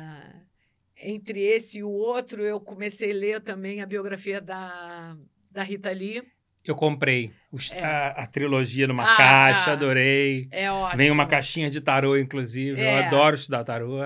entre 0.98 1.42
esse 1.42 1.80
e 1.80 1.84
o 1.84 1.90
outro, 1.90 2.44
eu 2.44 2.60
comecei 2.60 3.12
a 3.12 3.16
ler 3.16 3.42
também 3.42 3.82
a 3.82 3.86
biografia 3.86 4.40
da, 4.42 5.16
da 5.50 5.64
Rita 5.64 5.90
Lee. 5.92 6.24
Eu 6.64 6.76
comprei 6.76 7.32
os- 7.52 7.72
É. 7.72 7.84
a, 7.84 8.08
a 8.10 8.28
trilogia 8.28 8.88
numa 8.88 9.14
Ah, 9.14 9.18
caixa, 9.18 9.72
ah. 9.72 9.74
adorei. 9.74 10.48
É 10.52 10.72
ótimo. 10.72 10.98
Vem 10.98 11.10
uma 11.12 11.26
caixinha 11.26 11.70
de 11.70 11.82
tarô, 11.82 12.16
inclusive. 12.18 12.80
Eu 12.80 12.86
É. 12.86 13.06
adoro 13.06 13.36
estudar 13.36 13.64
tarô. 13.64 13.98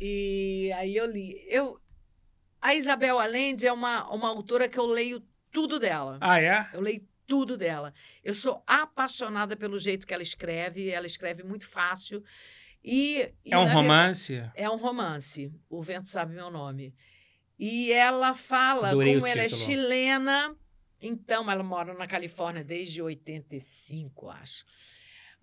E 0.00 0.72
aí 0.76 0.96
eu 0.96 1.06
li. 1.06 1.36
Eu, 1.48 1.78
a 2.60 2.74
Isabel 2.74 3.18
Allende 3.18 3.66
é 3.66 3.72
uma, 3.72 4.08
uma 4.12 4.28
autora 4.28 4.68
que 4.68 4.78
eu 4.78 4.86
leio 4.86 5.22
tudo 5.52 5.78
dela. 5.78 6.16
Ah, 6.20 6.40
é? 6.40 6.68
Eu 6.72 6.80
leio 6.80 7.02
tudo 7.26 7.56
dela. 7.56 7.92
Eu 8.24 8.32
sou 8.34 8.62
apaixonada 8.66 9.54
pelo 9.56 9.78
jeito 9.78 10.06
que 10.06 10.14
ela 10.14 10.22
escreve. 10.22 10.88
Ela 10.90 11.06
escreve 11.06 11.42
muito 11.42 11.68
fácil. 11.68 12.24
E, 12.82 13.30
e, 13.44 13.52
É 13.52 13.58
um 13.58 13.70
romance? 13.70 14.32
ver- 14.36 14.52
É 14.54 14.70
um 14.70 14.76
romance. 14.76 15.52
O 15.68 15.82
Vento 15.82 16.08
Sabe 16.08 16.34
Meu 16.34 16.50
Nome. 16.50 16.94
E 17.58 17.92
ela 17.92 18.34
fala 18.34 18.88
Adorei 18.88 19.14
como 19.14 19.26
ela 19.26 19.42
é 19.42 19.48
chilena 19.50 20.56
Então, 21.00 21.50
ela 21.50 21.62
mora 21.62 21.94
na 21.94 22.06
Califórnia 22.06 22.62
desde 22.62 23.00
85, 23.00 24.28
acho. 24.30 24.64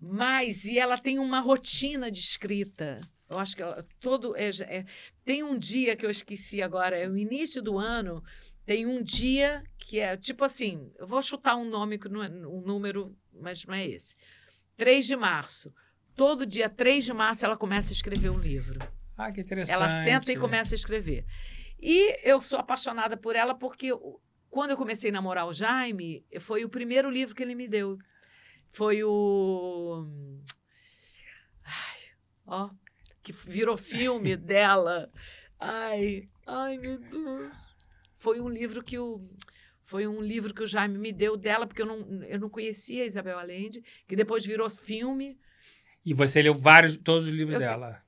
Mas, 0.00 0.64
e 0.64 0.78
ela 0.78 0.96
tem 0.96 1.18
uma 1.18 1.40
rotina 1.40 2.10
de 2.10 2.20
escrita. 2.20 3.00
Eu 3.28 3.38
acho 3.38 3.56
que 3.56 3.62
ela, 3.62 3.84
todo. 4.00 4.36
É, 4.36 4.48
é, 4.62 4.84
tem 5.24 5.42
um 5.42 5.58
dia 5.58 5.96
que 5.96 6.06
eu 6.06 6.10
esqueci 6.10 6.62
agora, 6.62 6.96
é 6.96 7.08
o 7.08 7.16
início 7.16 7.60
do 7.60 7.76
ano. 7.76 8.22
Tem 8.64 8.86
um 8.86 9.02
dia 9.02 9.62
que 9.78 9.98
é 9.98 10.16
tipo 10.16 10.44
assim, 10.44 10.92
eu 10.98 11.06
vou 11.06 11.22
chutar 11.22 11.56
um 11.56 11.64
nome, 11.64 11.98
é, 11.98 12.46
um 12.46 12.60
número, 12.60 13.16
mas 13.32 13.64
não 13.64 13.74
é 13.74 13.86
esse. 13.86 14.14
3 14.76 15.06
de 15.06 15.16
março. 15.16 15.74
Todo 16.14 16.46
dia 16.46 16.68
3 16.68 17.04
de 17.04 17.12
março 17.12 17.44
ela 17.44 17.56
começa 17.56 17.90
a 17.90 17.92
escrever 17.92 18.30
um 18.30 18.38
livro. 18.38 18.78
Ah, 19.16 19.32
que 19.32 19.40
interessante. 19.40 19.74
Ela 19.74 20.02
senta 20.04 20.32
e 20.32 20.36
começa 20.36 20.74
a 20.74 20.76
escrever. 20.76 21.24
E 21.80 22.18
eu 22.22 22.40
sou 22.40 22.58
apaixonada 22.58 23.16
por 23.16 23.34
ela 23.34 23.54
porque 23.54 23.90
quando 24.50 24.70
eu 24.70 24.76
comecei 24.76 25.10
a 25.10 25.12
namorar 25.12 25.46
o 25.46 25.52
Jaime, 25.52 26.24
foi 26.40 26.64
o 26.64 26.68
primeiro 26.68 27.10
livro 27.10 27.34
que 27.34 27.42
ele 27.42 27.54
me 27.54 27.68
deu. 27.68 27.98
Foi 28.70 29.02
o. 29.02 30.06
Ai, 31.64 32.00
ó, 32.46 32.70
que 33.22 33.32
virou 33.32 33.76
filme 33.76 34.36
dela. 34.36 35.10
Ai, 35.58 36.28
ai, 36.46 36.78
meu 36.78 36.98
Deus. 36.98 37.52
Foi 38.16 38.40
um 38.40 38.48
livro 38.48 38.82
que 38.82 38.98
o. 38.98 39.20
Foi 39.82 40.06
um 40.06 40.20
livro 40.20 40.52
que 40.52 40.62
o 40.62 40.66
Jaime 40.66 40.98
me 40.98 41.12
deu 41.12 41.34
dela, 41.36 41.66
porque 41.66 41.80
eu 41.80 41.86
não, 41.86 42.22
eu 42.24 42.38
não 42.38 42.50
conhecia 42.50 43.04
a 43.04 43.06
Isabel 43.06 43.38
Allende, 43.38 43.82
que 44.06 44.14
depois 44.14 44.44
virou 44.44 44.68
filme. 44.68 45.38
E 46.04 46.12
você 46.12 46.42
leu 46.42 46.54
vários, 46.54 46.98
todos 46.98 47.26
os 47.26 47.32
livros 47.32 47.54
eu, 47.54 47.60
dela? 47.60 48.02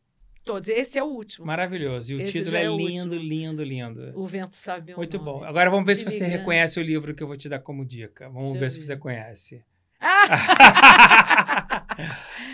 Todos. 0.44 0.68
Esse 0.68 0.98
é 0.98 1.02
o 1.02 1.06
último. 1.06 1.46
Maravilhoso. 1.46 2.12
E 2.12 2.16
o 2.16 2.22
Esse 2.22 2.32
título 2.32 2.56
é, 2.56 2.64
é 2.64 2.68
lindo, 2.68 3.16
lindo, 3.16 3.62
lindo. 3.62 4.12
O 4.14 4.26
Vento 4.26 4.56
Sabe 4.56 4.94
Muito 4.94 5.18
nome. 5.18 5.30
bom. 5.30 5.44
Agora 5.44 5.70
vamos 5.70 5.86
ver 5.86 5.96
se 5.96 6.04
você 6.04 6.24
reconhece 6.24 6.80
o 6.80 6.82
livro 6.82 7.14
que 7.14 7.22
eu 7.22 7.26
vou 7.26 7.36
te 7.36 7.48
dar 7.48 7.58
como 7.60 7.84
dica. 7.84 8.28
Vamos 8.28 8.52
Deixa 8.52 8.58
ver 8.58 8.70
se 8.70 8.84
você 8.84 8.96
conhece. 8.96 9.62
Ah! 10.00 11.86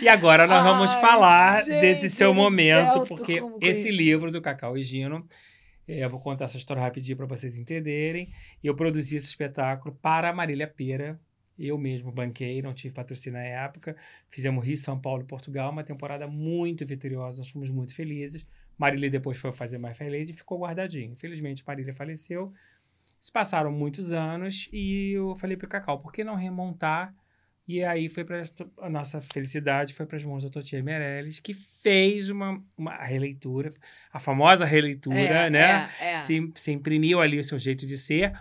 E 0.01 0.07
agora 0.07 0.45
nós 0.45 0.63
vamos 0.63 0.91
Ai, 0.91 1.01
falar 1.01 1.63
gente, 1.63 1.81
desse 1.81 2.09
seu 2.09 2.29
Erivelto, 2.29 2.51
momento, 2.51 3.07
porque 3.07 3.41
esse 3.61 3.89
livro 3.89 4.31
do 4.31 4.41
Cacau 4.41 4.77
e 4.77 4.83
Gino, 4.83 5.25
eh, 5.87 6.03
eu 6.03 6.09
vou 6.09 6.19
contar 6.19 6.45
essa 6.45 6.57
história 6.57 6.83
rapidinho 6.83 7.17
para 7.17 7.25
vocês 7.25 7.57
entenderem. 7.57 8.29
Eu 8.63 8.75
produzi 8.75 9.15
esse 9.15 9.27
espetáculo 9.27 9.97
para 10.01 10.29
a 10.29 10.33
Marília 10.33 10.67
Pera. 10.67 11.19
Eu 11.57 11.77
mesmo 11.77 12.11
banquei, 12.11 12.61
não 12.61 12.73
tive 12.73 12.93
patrocínio 12.93 13.39
na 13.39 13.45
época. 13.45 13.95
Fizemos 14.29 14.65
Rio, 14.65 14.77
São 14.77 14.99
Paulo 14.99 15.23
e 15.23 15.25
Portugal, 15.25 15.71
uma 15.71 15.83
temporada 15.83 16.27
muito 16.27 16.85
vitoriosa, 16.85 17.39
nós 17.39 17.49
fomos 17.49 17.69
muito 17.69 17.95
felizes. 17.95 18.45
Marília 18.77 19.09
depois 19.09 19.37
foi 19.37 19.51
fazer 19.51 19.79
My 19.79 19.93
Fair 19.93 20.11
Lady 20.11 20.31
e 20.31 20.35
ficou 20.35 20.59
guardadinho. 20.59 21.11
Infelizmente, 21.13 21.63
Marília 21.65 21.93
faleceu. 21.93 22.53
Se 23.19 23.31
passaram 23.31 23.71
muitos 23.71 24.13
anos 24.13 24.69
e 24.71 25.13
eu 25.13 25.35
falei 25.35 25.57
para 25.57 25.65
o 25.65 25.69
Cacau, 25.69 25.99
por 25.99 26.13
que 26.13 26.23
não 26.23 26.35
remontar? 26.35 27.13
E 27.67 27.83
aí 27.83 28.07
foi 28.07 28.23
para 28.23 28.41
a 28.79 28.89
nossa 28.89 29.19
felicidade, 29.19 29.93
foi 29.93 30.05
para 30.05 30.15
as 30.15 30.23
mãos 30.23 30.41
da 30.43 30.49
Totia 30.49 30.81
Meirelles, 30.81 31.39
que 31.41 31.53
fez 31.53 32.29
uma, 32.29 32.63
uma 32.77 32.95
releitura, 33.03 33.71
a 34.13 34.19
famosa 34.19 34.63
releitura, 34.63 35.17
É, 35.19 35.49
né? 35.49 35.89
É, 35.99 36.13
é. 36.13 36.17
Se, 36.17 36.49
se 36.55 36.71
imprimiu 36.71 37.19
ali 37.19 37.37
o 37.37 37.43
seu 37.43 37.59
jeito 37.59 37.85
de 37.85 37.97
ser, 37.97 38.31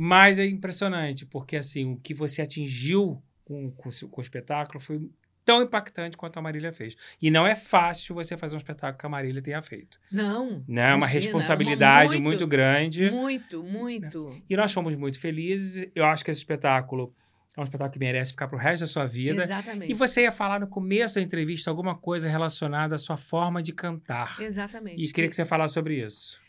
mas 0.00 0.38
é 0.38 0.46
impressionante, 0.46 1.26
porque 1.26 1.56
assim, 1.56 1.94
o 1.94 1.96
que 1.96 2.14
você 2.14 2.40
atingiu 2.40 3.20
com, 3.44 3.68
com, 3.72 3.90
com 3.90 4.20
o 4.20 4.22
espetáculo 4.22 4.78
foi 4.78 5.10
tão 5.44 5.60
impactante 5.60 6.16
quanto 6.16 6.38
a 6.38 6.42
Marília 6.42 6.72
fez. 6.72 6.96
E 7.20 7.32
não 7.32 7.44
é 7.44 7.56
fácil 7.56 8.14
você 8.14 8.36
fazer 8.36 8.54
um 8.54 8.58
espetáculo 8.58 8.96
que 8.96 9.06
a 9.06 9.08
Marília 9.08 9.42
tenha 9.42 9.60
feito. 9.60 9.98
Não. 10.12 10.62
Né? 10.68 10.92
É 10.92 10.94
uma 10.94 11.06
responsabilidade 11.08 12.12
muito, 12.12 12.22
muito 12.22 12.46
grande. 12.46 13.10
Muito, 13.10 13.60
muito. 13.64 14.40
E 14.48 14.56
nós 14.56 14.72
fomos 14.72 14.94
muito 14.94 15.18
felizes. 15.18 15.90
Eu 15.96 16.04
acho 16.04 16.24
que 16.24 16.30
esse 16.30 16.38
espetáculo 16.38 17.12
é 17.56 17.60
um 17.60 17.64
espetáculo 17.64 17.92
que 17.92 17.98
merece 17.98 18.30
ficar 18.30 18.46
pro 18.46 18.56
resto 18.56 18.82
da 18.82 18.86
sua 18.86 19.04
vida. 19.04 19.42
Exatamente. 19.42 19.90
E 19.90 19.94
você 19.94 20.22
ia 20.22 20.30
falar 20.30 20.60
no 20.60 20.68
começo 20.68 21.16
da 21.16 21.22
entrevista 21.22 21.70
alguma 21.70 21.96
coisa 21.96 22.28
relacionada 22.28 22.94
à 22.94 22.98
sua 22.98 23.16
forma 23.16 23.60
de 23.60 23.72
cantar. 23.72 24.40
Exatamente. 24.40 25.02
E 25.02 25.12
queria 25.12 25.28
que 25.28 25.34
você 25.34 25.44
falasse 25.44 25.74
sobre 25.74 26.04
isso. 26.04 26.40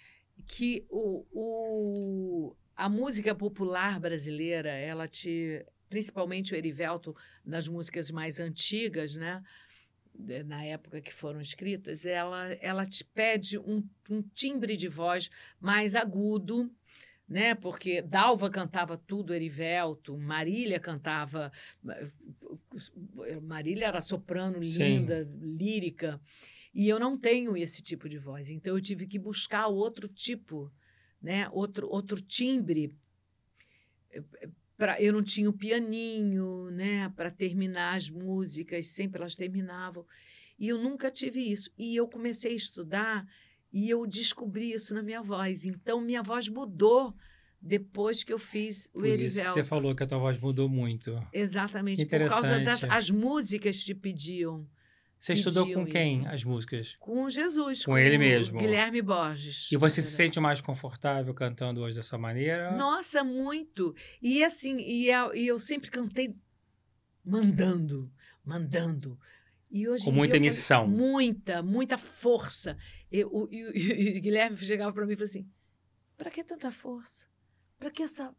que 0.46 0.86
o, 0.88 1.26
o, 1.32 2.56
a 2.80 2.88
música 2.88 3.36
popular 3.36 4.00
brasileira, 4.00 4.70
ela 4.70 5.08
te. 5.08 5.66
Principalmente 5.90 6.54
o 6.54 6.56
Erivelto, 6.56 7.16
nas 7.44 7.68
músicas 7.68 8.10
mais 8.12 8.40
antigas, 8.40 9.16
né? 9.16 9.44
Na 10.46 10.64
época 10.64 11.02
que 11.02 11.14
foram 11.14 11.42
escritas, 11.42 12.06
ela, 12.06 12.54
ela 12.62 12.86
te 12.86 13.04
pede 13.04 13.58
um, 13.58 13.84
um 14.10 14.22
timbre 14.22 14.78
de 14.78 14.88
voz 14.88 15.30
mais 15.60 15.96
agudo, 15.96 16.72
né? 17.28 17.56
Porque 17.56 18.02
Dalva 18.02 18.50
cantava 18.50 18.98
tudo, 18.98 19.34
Erivelto, 19.34 20.18
Marília 20.18 20.80
cantava. 20.80 21.52
Marília 23.42 23.88
era 23.88 24.02
soprano 24.02 24.64
Sim. 24.64 25.00
linda, 25.00 25.28
lírica. 25.42 26.22
E 26.74 26.88
eu 26.88 27.00
não 27.00 27.18
tenho 27.18 27.58
esse 27.58 27.82
tipo 27.82 28.08
de 28.08 28.18
voz. 28.18 28.50
Então 28.50 28.76
eu 28.76 28.82
tive 28.82 29.08
que 29.08 29.18
buscar 29.18 29.68
outro 29.68 30.08
tipo, 30.08 30.72
né? 31.22 31.50
Outro 31.52 31.88
outro 31.90 32.22
timbre. 32.22 32.96
Pra, 34.78 35.02
eu 35.02 35.12
não 35.12 35.22
tinha 35.22 35.50
o 35.50 35.54
pianinho, 35.54 36.72
né, 36.72 37.10
para 37.10 37.30
terminar 37.30 37.96
as 37.96 38.10
músicas, 38.10 38.88
sempre 38.88 39.20
elas 39.20 39.36
terminavam. 39.36 40.06
E 40.58 40.70
eu 40.70 40.78
nunca 40.78 41.12
tive 41.12 41.42
isso. 41.42 41.70
E 41.78 41.96
eu 41.96 42.08
comecei 42.08 42.54
a 42.54 42.56
estudar 42.56 43.28
e 43.72 43.90
eu 43.90 44.06
descobri 44.08 44.72
isso 44.72 44.94
na 44.94 45.04
minha 45.04 45.22
voz. 45.22 45.66
Então 45.66 46.02
minha 46.02 46.24
voz 46.24 46.48
mudou 46.48 47.14
depois 47.62 48.24
que 48.24 48.32
eu 48.32 48.40
fiz 48.40 48.90
o 48.94 49.00
Por 49.00 49.20
isso 49.20 49.42
que 49.42 49.50
você 49.50 49.64
falou 49.64 49.94
que 49.94 50.04
a 50.04 50.08
tua 50.08 50.18
voz 50.18 50.40
mudou 50.40 50.70
muito. 50.70 51.16
Exatamente, 51.34 52.06
por 52.06 52.28
causa 52.28 52.60
das 52.60 52.84
as 52.86 53.10
músicas 53.12 53.84
te 53.84 53.94
pediam. 53.94 54.66
Você 55.20 55.34
estudou 55.34 55.72
com 55.74 55.86
quem 55.86 56.22
isso. 56.22 56.30
as 56.30 56.44
músicas? 56.46 56.96
Com 56.98 57.28
Jesus. 57.28 57.86
Com 57.86 57.98
ele 57.98 58.16
o 58.16 58.20
mesmo. 58.20 58.58
Guilherme 58.58 59.02
Borges. 59.02 59.70
E 59.70 59.76
você 59.76 60.02
se 60.02 60.12
sente 60.12 60.40
mais 60.40 60.62
confortável 60.62 61.34
cantando 61.34 61.82
hoje 61.82 61.98
dessa 61.98 62.18
maneira? 62.18 62.72
Nossa, 62.78 63.22
muito. 63.22 63.94
E 64.22 64.42
assim, 64.44 64.78
e 64.80 65.10
eu, 65.10 65.36
e 65.36 65.46
eu 65.46 65.60
sempre 65.60 65.92
cantei 65.92 66.34
mandando, 67.24 68.10
mandando. 68.46 69.20
E 69.70 69.88
hoje 69.88 70.06
Com 70.06 70.12
muita 70.14 70.38
emissão. 70.38 70.88
muita, 70.88 71.62
muita 71.62 71.98
força. 71.98 72.78
E, 73.12 73.20
e 73.52 74.18
o 74.18 74.22
Guilherme 74.22 74.56
chegava 74.56 74.94
para 74.94 75.06
mim 75.06 75.14
e 75.14 75.16
falou 75.18 75.30
assim: 75.30 75.50
para 76.18 76.32
que 76.32 76.44
tanta 76.46 76.72
força? 76.72 77.28
Para 77.78 77.92
que 77.92 78.04
essa 78.04 78.34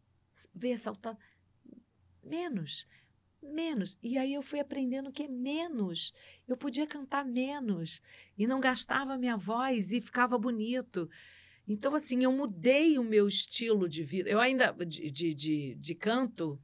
ver 0.53 0.77
saltar? 0.77 1.15
Menos, 2.23 2.87
menos. 3.41 3.97
E 4.01 4.17
aí 4.17 4.33
eu 4.33 4.41
fui 4.41 4.59
aprendendo 4.59 5.11
que 5.11 5.23
é 5.23 5.27
menos. 5.27 6.13
Eu 6.47 6.57
podia 6.57 6.87
cantar 6.87 7.25
menos 7.25 8.01
e 8.37 8.47
não 8.47 8.59
gastava 8.59 9.17
minha 9.17 9.37
voz 9.37 9.91
e 9.91 10.01
ficava 10.01 10.37
bonito. 10.37 11.09
Então, 11.67 11.95
assim, 11.95 12.23
eu 12.23 12.31
mudei 12.31 12.97
o 12.97 13.03
meu 13.03 13.27
estilo 13.27 13.87
de 13.87 14.03
vida. 14.03 14.29
Eu 14.29 14.39
ainda, 14.39 14.73
de, 14.85 15.09
de, 15.09 15.33
de, 15.33 15.75
de 15.75 15.95
canto, 15.95 16.59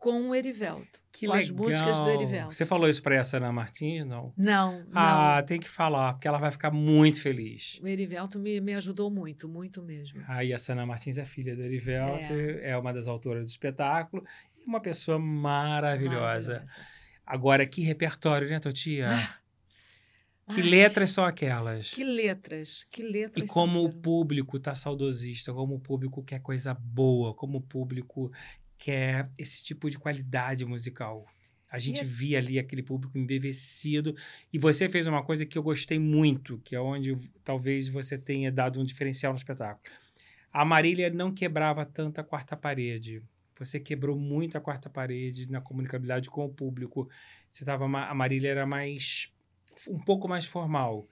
com 0.00 0.30
o 0.30 0.34
Erivelto. 0.34 0.98
Que 1.12 1.26
com 1.26 1.32
legal. 1.32 1.44
as 1.44 1.50
músicas 1.50 2.00
do 2.00 2.08
Erivelto. 2.08 2.54
Você 2.54 2.64
falou 2.64 2.88
isso 2.88 3.02
pra 3.02 3.16
essa 3.16 3.36
Ana 3.36 3.52
Martins, 3.52 4.06
não? 4.06 4.32
Não, 4.36 4.78
não. 4.84 4.86
Ah, 4.94 5.42
tem 5.42 5.60
que 5.60 5.68
falar, 5.68 6.14
porque 6.14 6.26
ela 6.26 6.38
vai 6.38 6.50
ficar 6.50 6.70
muito 6.70 7.20
feliz. 7.20 7.78
O 7.82 7.86
Erivelto 7.86 8.38
me, 8.38 8.60
me 8.60 8.74
ajudou 8.74 9.10
muito, 9.10 9.46
muito 9.46 9.82
mesmo. 9.82 10.22
Aí 10.26 10.54
a 10.54 10.58
Sana 10.58 10.86
Martins 10.86 11.18
é 11.18 11.24
filha 11.26 11.54
do 11.54 11.62
Erivelto, 11.62 12.32
é. 12.32 12.76
uma 12.78 12.92
das 12.92 13.08
autoras 13.08 13.44
do 13.44 13.48
espetáculo 13.48 14.24
uma 14.70 14.80
pessoa 14.80 15.18
maravilhosa. 15.18 16.54
Maravilhosa. 16.54 16.82
Agora, 17.26 17.66
que 17.66 17.82
repertório, 17.82 18.48
né, 18.48 18.58
Totia? 18.58 19.08
que 20.52 20.60
Ai, 20.62 20.68
letras 20.68 21.10
são 21.10 21.24
aquelas? 21.24 21.90
Que 21.90 22.02
letras, 22.02 22.84
que 22.90 23.02
letras. 23.02 23.44
E 23.44 23.46
como 23.46 23.84
o 23.84 23.92
público 23.92 24.58
tá 24.58 24.74
saudosista, 24.74 25.52
como 25.52 25.76
o 25.76 25.80
público 25.80 26.24
quer 26.24 26.40
coisa 26.40 26.74
boa, 26.74 27.34
como 27.34 27.58
o 27.58 27.62
público 27.62 28.32
quer 28.76 29.30
esse 29.38 29.62
tipo 29.62 29.88
de 29.90 29.98
qualidade 29.98 30.64
musical. 30.64 31.24
A 31.70 31.78
gente 31.78 32.02
E- 32.02 32.04
via 32.04 32.38
ali 32.38 32.58
aquele 32.58 32.82
público 32.82 33.16
embevecido. 33.16 34.16
E 34.52 34.58
você 34.58 34.88
fez 34.88 35.06
uma 35.06 35.22
coisa 35.22 35.46
que 35.46 35.56
eu 35.56 35.62
gostei 35.62 36.00
muito, 36.00 36.58
que 36.64 36.74
é 36.74 36.80
onde 36.80 37.16
talvez 37.44 37.86
você 37.86 38.18
tenha 38.18 38.50
dado 38.50 38.80
um 38.80 38.84
diferencial 38.84 39.32
no 39.32 39.38
espetáculo. 39.38 39.84
A 40.52 40.64
Marília 40.64 41.08
não 41.10 41.32
quebrava 41.32 41.86
tanto 41.86 42.20
a 42.20 42.24
quarta 42.24 42.56
parede. 42.56 43.22
Você 43.60 43.78
quebrou 43.78 44.18
muito 44.18 44.56
a 44.58 44.60
quarta 44.60 44.88
parede 44.90 45.48
na 45.50 45.60
comunicabilidade 45.60 46.28
com 46.30 46.44
o 46.44 46.48
público. 46.48 47.08
Você 47.48 47.64
tava, 47.64 47.84
a 47.84 48.14
Marília 48.14 48.48
era 48.50 48.66
mais 48.66 49.30
um 49.88 49.98
pouco 49.98 50.26
mais 50.26 50.44
formal. 50.46 51.06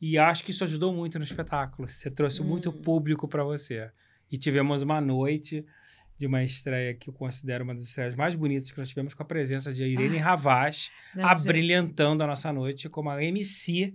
E 0.00 0.16
acho 0.18 0.42
que 0.44 0.50
isso 0.50 0.64
ajudou 0.64 0.92
muito 0.94 1.18
no 1.18 1.24
espetáculo. 1.24 1.88
Você 1.88 2.10
trouxe 2.10 2.42
muito 2.42 2.70
Hum. 2.70 2.80
público 2.82 3.28
para 3.28 3.44
você. 3.44 3.90
E 4.32 4.38
tivemos 4.38 4.82
uma 4.82 5.00
noite 5.00 5.64
de 6.16 6.26
uma 6.26 6.42
estreia 6.42 6.94
que 6.94 7.08
eu 7.08 7.14
considero 7.14 7.64
uma 7.64 7.74
das 7.74 7.82
estreias 7.82 8.14
mais 8.14 8.34
bonitas 8.34 8.70
que 8.70 8.78
nós 8.78 8.88
tivemos 8.88 9.12
com 9.14 9.22
a 9.22 9.26
presença 9.26 9.72
de 9.72 9.84
Irene 9.84 10.16
Ravaz, 10.18 10.90
Não, 11.14 11.22
gente, 11.28 11.48
abrilhantando 11.48 12.22
a 12.22 12.26
nossa 12.26 12.52
noite 12.52 12.88
como 12.88 13.08
a 13.10 13.22
MC 13.22 13.94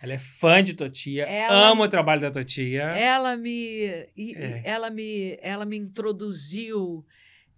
Ela 0.00 0.12
é 0.14 0.18
fã 0.18 0.62
de 0.62 0.74
Totia, 0.74 1.24
Ela- 1.24 1.70
ama 1.70 1.84
o 1.84 1.88
trabalho 1.88 2.20
da 2.20 2.30
Totia. 2.30 2.82
Ela 2.84 3.36
me, 3.36 3.82
É. 3.84 4.62
ela 4.64 4.90
me, 4.90 5.36
ela 5.42 5.64
me 5.66 5.76
introduziu 5.76 7.04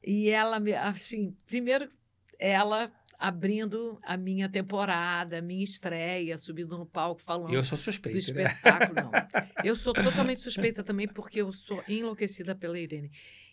e 0.03 0.31
ela 0.31 0.59
assim, 0.89 1.37
primeiro 1.47 1.91
ela 2.39 2.91
abrindo 3.21 4.01
a 4.03 4.17
minha 4.17 4.49
temporada, 4.49 5.39
a 5.39 5.43
minha 5.43 5.63
estreia, 5.63 6.39
subindo 6.39 6.79
no 6.79 6.87
palco 6.87 7.21
falando 7.21 7.53
Eu 7.53 7.63
sou 7.63 7.77
do 7.77 7.83
suspeito, 7.83 8.15
né? 8.15 8.19
espetáculo, 8.19 8.95
não. 8.95 9.11
Eu 9.63 9.77
sou 9.77 9.93
totalmente 9.93 10.41
suspeita 10.41 10.83
também 10.83 11.07
porque 11.07 11.43
eu 11.43 11.53
sou 11.53 11.85
enlouquecida 11.87 12.55
pela 12.55 12.79
Irene. 12.79 13.11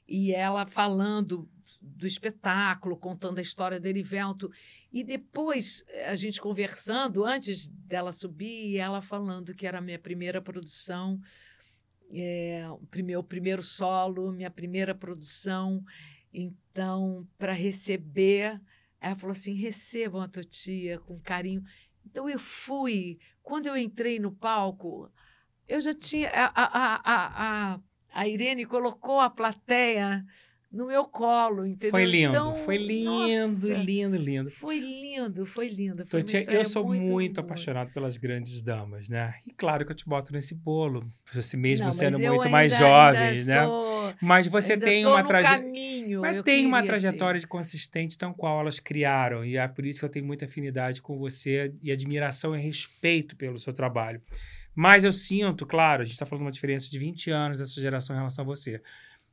E 0.08 0.34
ela 0.34 0.66
falando 0.66 1.50
do 1.82 2.08
espetáculo, 2.08 2.96
contando 2.96 3.40
a 3.40 3.42
história 3.42 3.78
do 3.78 3.86
Erivelto. 3.86 4.50
E 4.90 5.04
depois, 5.04 5.84
a 6.06 6.16
gente 6.16 6.40
conversando, 6.40 7.26
antes 7.26 7.68
dela 7.68 8.14
subir, 8.14 8.70
e 8.70 8.78
ela 8.78 9.02
falando 9.02 9.54
que 9.54 9.68
era 9.68 9.80
a 9.80 9.82
minha 9.82 10.00
primeira 10.00 10.42
produção, 10.42 11.20
é, 12.10 12.66
o 12.70 13.20
o 13.20 13.24
primeiro 13.24 13.62
solo, 13.62 14.32
minha 14.32 14.50
primeira 14.50 14.96
produção. 14.96 15.84
Então, 16.40 17.28
para 17.36 17.52
receber, 17.52 18.62
ela 19.02 19.16
falou 19.16 19.32
assim: 19.32 19.56
recebam 19.56 20.22
a 20.22 20.28
tua 20.28 20.44
tia 20.44 21.00
com 21.00 21.20
carinho. 21.20 21.64
Então, 22.06 22.30
eu 22.30 22.38
fui. 22.38 23.18
Quando 23.42 23.66
eu 23.66 23.76
entrei 23.76 24.20
no 24.20 24.32
palco, 24.32 25.12
eu 25.68 25.80
já 25.80 25.96
tinha. 25.96 26.30
A, 26.30 26.46
a, 26.46 27.02
a, 27.04 27.74
a, 27.74 27.80
a 28.14 28.28
Irene 28.28 28.68
colocou 28.68 29.20
a 29.20 29.32
plateia 29.32 30.24
no 30.72 30.88
meu 30.88 31.06
colo, 31.06 31.66
entendeu? 31.66 31.92
Foi 31.92 32.06
lindo, 32.06 32.30
Então, 32.36 32.56
foi 32.56 32.78
lindo, 32.78 33.70
nossa, 33.70 33.84
lindo, 33.84 34.18
lindo. 34.18 34.52
Foi 34.52 34.80
lindo, 34.80 35.46
foi 35.46 35.68
lindo. 35.70 36.06
Foi 36.06 36.24
eu 36.48 36.66
sou 36.66 36.86
muito, 36.86 37.12
muito 37.12 37.40
apaixonado 37.40 37.92
pelas 37.92 38.18
grandes 38.18 38.62
damas, 38.62 39.08
né? 39.08 39.36
E 39.46 39.52
claro 39.52 39.86
que 39.86 39.92
eu 39.92 39.96
te 39.96 40.06
boto 40.06 40.34
nesse 40.34 40.54
bolo, 40.54 41.10
você 41.34 41.56
mesmo 41.56 41.86
Não, 41.86 41.92
sendo 41.92 42.20
muito 42.20 42.50
mais 42.50 42.78
jovem, 42.78 43.44
né? 43.46 43.66
sou- 43.66 44.14
Mas 44.22 44.48
você 44.48 44.78
tem 44.78 45.06
uma 45.06 45.22
no 45.22 45.28
trajetória. 45.28 45.68
Mas 46.22 46.42
tem 46.42 46.66
uma 46.66 46.80
assim. 46.80 46.88
trajetória 46.88 47.40
de 47.40 47.48
consistente 47.48 48.18
tão 48.18 48.34
qual 48.34 48.60
elas 48.62 48.80
criaram. 48.80 49.46
E 49.46 49.58
é 49.58 49.68
por 49.68 49.86
isso 49.86 50.00
que 50.00 50.06
eu 50.06 50.10
tenho 50.10 50.26
muita 50.26 50.46
afinidade 50.46 51.02
com 51.02 51.18
você 51.18 51.74
e 51.82 51.92
admiração 51.92 52.56
e 52.56 52.62
respeito 52.62 53.36
pelo 53.36 53.58
seu 53.58 53.74
trabalho. 53.74 54.22
Mas 54.76 55.04
eu 55.04 55.12
sinto, 55.12 55.66
claro, 55.66 56.02
a 56.02 56.06
gente 56.06 56.14
está 56.14 56.26
falando 56.26 56.42
de 56.42 56.46
uma 56.46 56.52
diferença 56.52 56.90
de 56.90 57.00
20 57.00 57.32
anos 57.32 57.60
dessa 57.60 57.80
geração 57.82 58.16
em 58.16 58.20
relação 58.20 58.44
a 58.44 58.46
você. 58.46 58.82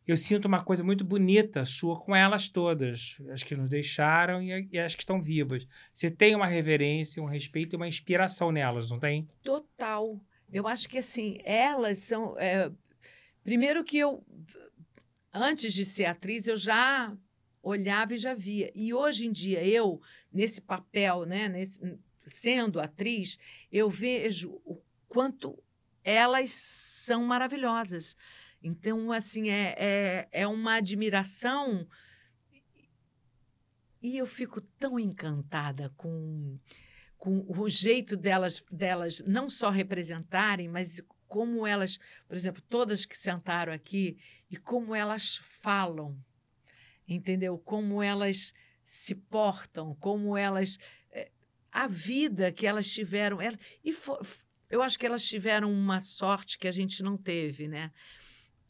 Eu 0.06 0.16
sinto 0.16 0.44
uma 0.47 0.62
coisa 0.62 0.85
muito 0.85 1.02
bonita 1.05 1.64
sua 1.64 1.98
com 1.98 2.14
elas 2.14 2.48
todas, 2.48 3.16
as 3.31 3.43
que 3.43 3.56
nos 3.56 3.70
deixaram 3.70 4.43
e, 4.43 4.68
e 4.70 4.78
as 4.78 4.94
que 4.94 5.02
estão 5.02 5.20
vivas. 5.20 5.66
Você 5.93 6.10
tem 6.10 6.35
uma 6.35 6.47
reverência, 6.47 7.22
um 7.22 7.26
respeito 7.26 7.74
e 7.74 7.76
uma 7.76 7.89
inspiração 7.89 8.52
nelas, 8.52 8.90
não 8.90 8.98
tem? 8.98 9.26
Total. 9.43 10.20
Eu 10.52 10.68
acho 10.68 10.89
que 10.89 10.98
assim, 10.98 11.39
elas 11.43 11.98
são. 11.98 12.39
é, 12.39 12.70
primeiro 13.43 13.82
que 13.82 13.97
eu, 13.97 14.22
antes 15.32 15.72
de 15.72 15.85
ser 15.86 16.05
atriz, 16.05 16.47
eu 16.47 16.56
já 16.56 17.16
olhava 17.62 18.14
e 18.14 18.18
já 18.18 18.35
via. 18.35 18.70
E 18.74 18.93
hoje 18.93 19.26
em 19.26 19.32
dia, 19.32 19.66
eu, 19.66 20.02
nesse 20.31 20.60
papel, 20.60 21.24
né, 21.24 21.48
nesse, 21.48 21.81
sendo 22.24 22.78
atriz, 22.78 23.39
eu 23.72 23.89
vejo 23.89 24.60
o 24.64 24.81
quanto 25.09 25.59
elas 26.05 26.51
são 26.51 27.24
maravilhosas. 27.24 28.16
Então, 28.66 29.12
assim, 29.12 29.51
é, 29.51 29.74
é, 29.78 30.28
é 30.32 30.47
uma 30.47 30.77
admiração. 30.77 31.86
E 34.03 34.16
eu 34.19 34.27
fico 34.27 34.61
tão 34.61 34.99
encantada 34.99 35.91
com 35.97 36.59
com 37.16 37.43
o 37.49 37.69
jeito 37.70 38.19
delas, 38.19 38.62
delas 38.70 39.23
não 39.27 39.49
só 39.49 39.70
representarem, 39.70 40.69
mas 40.69 41.01
como 41.27 41.66
elas, 41.66 41.99
por 42.28 42.36
exemplo, 42.36 42.61
todas 42.69 43.07
que 43.07 43.16
sentaram 43.19 43.73
aqui, 43.73 44.19
e 44.51 44.59
como 44.59 44.95
elas 44.95 45.36
falam, 45.36 46.23
entendeu? 47.09 47.57
Como 47.57 48.03
elas 48.03 48.53
se 48.85 49.15
portam, 49.15 49.95
como 49.95 50.36
elas. 50.36 50.77
eh, 51.12 51.31
A 51.73 51.86
vida 51.86 52.53
que 52.53 52.66
elas 52.66 52.93
tiveram. 52.93 53.39
e 53.82 53.91
fo- 53.91 54.19
f- 54.23 54.45
eu 54.69 54.82
acho 54.82 54.99
que 54.99 55.07
elas 55.07 55.24
tiveram 55.27 55.73
uma 55.73 56.01
sorte 56.01 56.59
que 56.59 56.69
a 56.69 56.73
gente 56.73 57.03
não 57.03 57.16
teve, 57.16 57.69
né? 57.69 57.91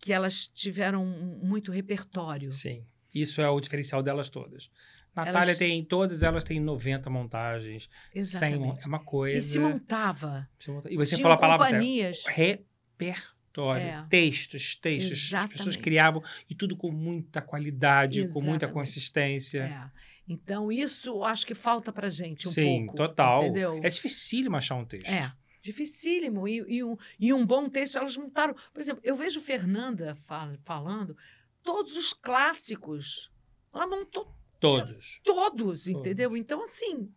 Que 0.04 0.12
elas 0.12 0.46
tiveram 0.46 1.04
muito 1.04 1.72
repertório. 1.72 2.52
Sim. 2.52 2.84
Isso 3.14 3.40
é 3.40 3.48
o 3.48 3.60
diferencial 3.60 4.02
delas 4.02 4.28
todas. 4.28 4.70
Natália 5.14 5.46
Elas- 5.50 5.58
tem, 5.58 5.84
todas 5.84 6.22
elas 6.24 6.42
têm 6.42 6.58
90 6.58 7.08
montagens, 7.08 7.88
100, 8.18 8.56
mon- 8.56 8.64
Exatamente. 8.66 8.84
é 8.84 8.86
uma 8.88 8.98
coisa. 8.98 9.38
E 9.38 9.40
se 9.40 9.58
montava. 9.60 10.48
se 10.58 10.70
monta- 10.70 10.92
E 10.92 10.96
você 10.96 11.16
falou 11.18 11.32
a 11.36 11.38
palavra 11.38 11.66
certa. 11.66 11.78
companhias. 11.80 12.24
repertório, 12.26 13.82
É. 13.86 14.06
textos, 14.10 14.76
textos. 14.76 15.12
As 15.12 15.46
pessoas 15.46 15.52
Exatamente. 15.68 15.78
criavam 15.78 16.22
e 16.50 16.54
tudo 16.54 16.76
com 16.76 16.90
muita 16.90 17.40
qualidade, 17.40 18.20
com 18.32 18.40
muita 18.40 18.66
Exatamente. 18.66 18.72
consistência. 18.74 19.60
É. 19.62 20.04
Então, 20.28 20.72
isso 20.72 21.22
acho 21.22 21.46
que 21.46 21.54
falta 21.54 21.92
pra 21.92 22.08
gente 22.08 22.48
um 22.48 22.50
Sim, 22.50 22.78
pouco. 22.86 22.96
total. 22.96 23.44
Entendeu? 23.44 23.80
É 23.82 23.88
dificílimo 23.90 24.56
achar 24.56 24.74
um 24.74 24.84
texto. 24.84 25.08
É, 25.10 25.30
dificílimo. 25.64 26.46
E, 26.46 26.62
e 26.68 26.84
um, 26.84 26.96
e 27.18 27.32
um 27.32 27.44
bom 27.44 27.68
texto, 27.68 27.96
elas 27.96 28.16
montaram. 28.16 28.54
Por 28.72 28.80
exemplo, 28.80 29.00
eu 29.02 29.16
vejo 29.16 29.40
Fernanda 29.40 30.14
fal- 30.14 30.56
falando 30.62 31.16
todos 31.62 31.96
os 31.96 32.12
clássicos. 32.12 33.32
Ela 33.72 33.86
montou 33.86 34.32
Todos. 34.60 35.20
todos, 35.24 35.88
entendeu? 35.88 36.36
Então, 36.36 36.62
assim, 36.62 37.10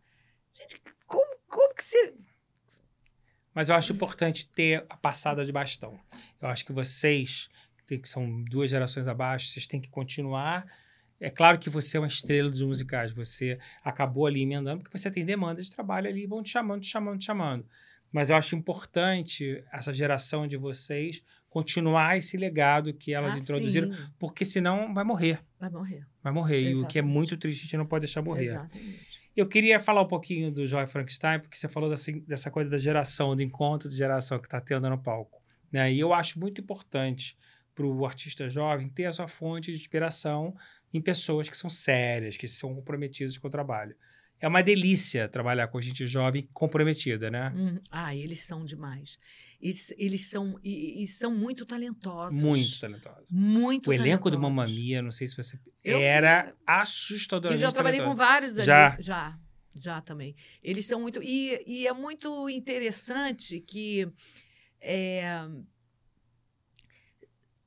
gente, 0.54 0.82
como, 1.06 1.38
como 1.48 1.76
que 1.76 1.84
você. 1.84 2.14
Mas 3.54 3.70
eu 3.70 3.76
acho 3.76 3.94
importante 3.94 4.50
ter 4.50 4.86
a 4.90 4.98
passada 4.98 5.46
de 5.46 5.52
bastão. 5.52 6.00
Eu 6.42 6.48
acho 6.48 6.66
que 6.66 6.72
vocês, 6.74 7.50
que 7.86 8.02
são 8.06 8.44
duas 8.44 8.70
gerações 8.70 9.08
abaixo, 9.08 9.48
vocês 9.48 9.66
têm 9.68 9.80
que 9.82 9.90
continuar. 9.90 10.66
É 11.20 11.30
claro 11.30 11.58
que 11.58 11.70
você 11.70 11.98
é 11.98 12.00
uma 12.00 12.08
estrela 12.08 12.50
dos 12.50 12.62
musicais, 12.62 13.12
você 13.12 13.60
acabou 13.84 14.28
ali 14.28 14.42
emendando, 14.42 14.84
porque 14.84 14.98
você 14.98 15.10
tem 15.10 15.26
demanda 15.26 15.62
de 15.62 15.72
trabalho 15.72 16.08
ali, 16.08 16.28
vão 16.28 16.44
te 16.44 16.50
chamando, 16.52 16.82
te 16.82 16.88
chamando, 16.88 17.18
te 17.20 17.26
chamando. 17.26 17.66
Mas 18.12 18.30
eu 18.30 18.36
acho 18.36 18.56
importante 18.56 19.64
essa 19.72 19.92
geração 19.94 20.48
de 20.48 20.58
vocês 20.58 21.22
continuar 21.50 22.18
esse 22.18 22.38
legado 22.38 22.94
que 22.94 23.14
elas 23.14 23.34
Ah, 23.34 23.38
introduziram, 23.38 23.92
sim, 23.92 24.00
porque 24.20 24.46
senão 24.46 24.94
vai 24.94 25.04
morrer. 25.04 25.40
vai 25.60 25.70
morrer. 25.70 26.06
Vai 26.24 26.34
morrer. 26.34 26.62
E 26.62 26.76
o 26.76 26.86
que 26.86 26.98
é 26.98 27.02
Exatamente. 27.02 27.14
muito 27.14 27.38
triste, 27.38 27.62
a 27.62 27.64
gente 27.64 27.78
não 27.78 27.86
pode 27.86 28.02
deixar 28.06 28.22
morrer. 28.22 28.46
Exatamente. 28.46 29.08
Eu 29.36 29.48
queria 29.48 29.80
falar 29.80 30.02
um 30.02 30.08
pouquinho 30.08 30.52
do 30.52 30.66
Joy 30.66 30.88
Frankenstein, 30.88 31.40
porque 31.40 31.58
você 31.58 31.68
falou 31.68 31.90
dessa, 31.90 32.12
dessa 32.12 32.50
coisa 32.50 32.70
da 32.70 32.78
geração, 32.78 33.36
do 33.36 33.44
encontro 33.44 33.88
de 33.90 33.96
geração 33.96 34.40
que 34.40 34.48
está 34.48 34.60
tendo 34.60 34.90
no 34.90 34.98
palco. 34.98 35.42
Né? 35.72 35.94
E 35.94 36.00
eu 36.00 36.14
acho 36.14 36.40
muito 36.40 36.62
importante 36.62 37.38
para 37.76 37.86
o 37.86 38.06
artista 38.06 38.50
jovem 38.50 38.90
ter 38.90 39.06
a 39.06 39.12
sua 39.12 39.28
fonte 39.28 39.72
de 39.72 39.78
inspiração 39.78 40.56
em 40.94 41.00
pessoas 41.02 41.50
que 41.50 41.58
são 41.58 41.70
sérias, 41.70 42.36
que 42.38 42.48
são 42.48 42.74
comprometidas 42.74 43.38
com 43.38 43.48
o 43.48 43.52
trabalho. 43.52 43.96
É 44.40 44.48
uma 44.48 44.62
delícia 44.62 45.28
trabalhar 45.28 45.68
com 45.68 45.82
gente 45.82 46.06
jovem 46.06 46.48
comprometida, 46.54 47.32
né? 47.32 47.52
Hum, 47.56 47.80
ah, 47.90 48.16
eles 48.16 48.42
são 48.42 48.64
demais. 48.64 49.18
Eles, 49.60 49.94
eles 49.98 50.30
são 50.30 50.60
e, 50.64 51.04
e 51.04 51.08
são 51.08 51.34
muito 51.36 51.66
talentosos. 51.66 52.42
Muito 52.44 52.80
talentosa. 52.80 53.26
Muito 53.32 53.90
O 53.90 53.94
elenco 53.94 54.30
do 54.30 54.38
talentosos. 54.38 54.56
Mamma 54.56 54.66
Mia, 54.68 55.02
não 55.02 55.12
sei 55.12 55.28
se 55.28 55.36
você... 55.36 55.60
Eu 55.84 56.00
era 56.00 56.44
vi. 56.44 56.54
assustadoramente 56.68 57.64
Eu 57.64 57.68
já 57.68 57.74
trabalhei 57.74 58.00
com 58.00 58.16
talentoso. 58.16 58.30
vários 58.30 58.52
ali. 58.58 58.66
Já? 58.66 58.98
Já, 59.00 59.40
já 59.76 60.02
também. 60.02 60.36
Eles 60.62 60.86
são 60.86 61.02
muito. 61.02 61.24
E, 61.24 61.64
e 61.66 61.88
é 61.88 61.94
muito 61.94 62.48
interessante 62.50 63.60
que. 63.60 64.08
é, 64.80 65.48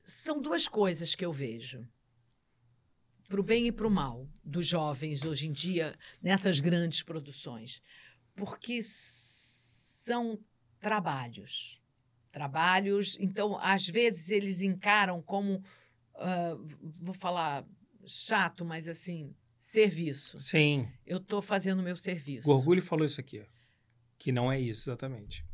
são 0.03 0.41
duas 0.41 0.67
coisas 0.67 1.15
que 1.15 1.25
eu 1.25 1.31
vejo. 1.31 1.85
Para 3.31 3.39
o 3.39 3.43
bem 3.43 3.67
e 3.67 3.71
para 3.71 3.87
o 3.87 3.89
mal 3.89 4.27
dos 4.43 4.67
jovens 4.67 5.23
hoje 5.23 5.47
em 5.47 5.53
dia, 5.53 5.97
nessas 6.21 6.59
grandes 6.59 7.01
produções. 7.01 7.81
Porque 8.35 8.81
são 8.81 10.37
trabalhos. 10.81 11.81
Trabalhos. 12.29 13.15
Então, 13.21 13.57
às 13.61 13.87
vezes, 13.87 14.31
eles 14.31 14.61
encaram 14.61 15.21
como. 15.21 15.63
ah, 16.15 16.57
vou 16.99 17.13
falar 17.13 17.65
chato, 18.05 18.65
mas 18.65 18.89
assim, 18.89 19.33
serviço. 19.57 20.37
Sim. 20.37 20.89
Eu 21.05 21.19
estou 21.19 21.41
fazendo 21.41 21.79
o 21.79 21.83
meu 21.83 21.95
serviço. 21.95 22.49
O 22.49 22.53
Orgulho 22.53 22.81
falou 22.81 23.05
isso 23.05 23.21
aqui, 23.21 23.39
ó, 23.39 23.45
que 24.19 24.33
não 24.33 24.51
é 24.51 24.59
isso 24.59 24.89
exatamente. 24.89 25.45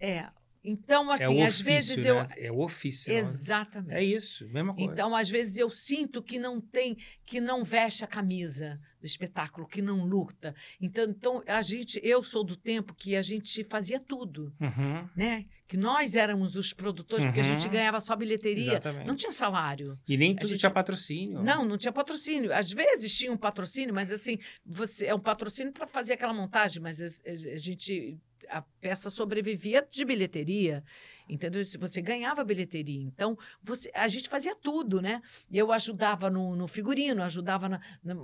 É. 0.00 0.28
Então, 0.64 1.10
assim, 1.10 1.24
é 1.24 1.28
o 1.28 1.32
às 1.42 1.54
ofício, 1.60 1.64
vezes 1.64 2.04
né? 2.04 2.10
eu. 2.10 2.26
É 2.36 2.52
o 2.52 2.60
ofício. 2.60 3.12
Exatamente. 3.12 3.94
É 3.96 4.02
isso, 4.04 4.48
mesma 4.48 4.72
coisa. 4.74 4.92
Então, 4.92 5.16
às 5.16 5.28
vezes 5.28 5.56
eu 5.58 5.68
sinto 5.70 6.22
que 6.22 6.38
não 6.38 6.60
tem, 6.60 6.96
que 7.24 7.40
não 7.40 7.64
veste 7.64 8.04
a 8.04 8.06
camisa 8.06 8.80
do 9.00 9.04
espetáculo, 9.06 9.66
que 9.66 9.82
não 9.82 10.04
luta. 10.04 10.54
Então, 10.80 11.04
então 11.04 11.42
a 11.48 11.60
gente, 11.62 11.98
eu 12.04 12.22
sou 12.22 12.44
do 12.44 12.56
tempo 12.56 12.94
que 12.94 13.16
a 13.16 13.22
gente 13.22 13.64
fazia 13.64 13.98
tudo, 13.98 14.54
Uhum, 14.60 15.08
né? 15.16 15.46
Que 15.66 15.76
nós 15.76 16.14
éramos 16.14 16.54
os 16.54 16.72
produtores, 16.72 17.24
porque 17.24 17.40
a 17.40 17.42
gente 17.42 17.64
Uhum. 17.66 17.72
ganhava 17.72 17.98
só 18.00 18.14
bilheteria, 18.14 18.72
exatamente. 18.72 19.08
não 19.08 19.16
tinha 19.16 19.32
salário. 19.32 19.98
E 20.06 20.16
nem 20.16 20.36
tudo 20.36 20.48
gente- 20.48 20.60
tinha 20.60 20.70
patrocínio. 20.70 21.42
Não, 21.42 21.64
não 21.64 21.76
tinha 21.76 21.92
patrocínio. 21.92 22.52
Às 22.52 22.70
vezes 22.70 23.16
tinha 23.16 23.32
um 23.32 23.36
patrocínio, 23.36 23.92
mas 23.92 24.12
assim, 24.12 24.38
você 24.64 25.06
é 25.06 25.14
um 25.14 25.18
patrocínio 25.18 25.72
para 25.72 25.88
fazer 25.88 26.12
aquela 26.12 26.32
montagem, 26.34 26.80
mas 26.80 27.02
a 27.02 27.56
gente 27.56 28.16
a 28.48 28.62
peça 28.80 29.10
sobrevivia 29.10 29.86
de 29.90 30.04
bilheteria, 30.04 30.82
entendeu? 31.28 31.64
Se 31.64 31.78
você 31.78 32.00
ganhava 32.00 32.44
bilheteria. 32.44 33.02
Então, 33.02 33.38
você, 33.62 33.90
a 33.94 34.08
gente 34.08 34.28
fazia 34.28 34.54
tudo, 34.54 35.00
né? 35.00 35.20
Eu 35.50 35.72
ajudava 35.72 36.30
no, 36.30 36.54
no 36.56 36.66
figurino, 36.66 37.22
ajudava, 37.22 37.68
na, 37.68 37.80
na, 38.02 38.14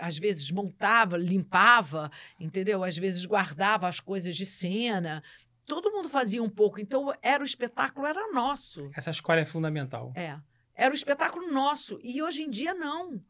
às 0.00 0.18
vezes 0.18 0.50
montava, 0.50 1.16
limpava, 1.16 2.10
entendeu? 2.38 2.84
Às 2.84 2.96
vezes 2.96 3.24
guardava 3.26 3.88
as 3.88 4.00
coisas 4.00 4.36
de 4.36 4.46
cena. 4.46 5.22
Todo 5.66 5.90
mundo 5.90 6.08
fazia 6.08 6.42
um 6.42 6.50
pouco. 6.50 6.80
Então, 6.80 7.12
era 7.22 7.42
o 7.42 7.46
espetáculo, 7.46 8.06
era 8.06 8.32
nosso. 8.32 8.90
Essa 8.94 9.10
escola 9.10 9.40
é 9.40 9.46
fundamental. 9.46 10.12
É. 10.14 10.38
Era 10.74 10.92
o 10.92 10.96
espetáculo 10.96 11.50
nosso. 11.52 11.98
E 12.02 12.22
hoje 12.22 12.42
em 12.42 12.50
dia, 12.50 12.74
não. 12.74 13.22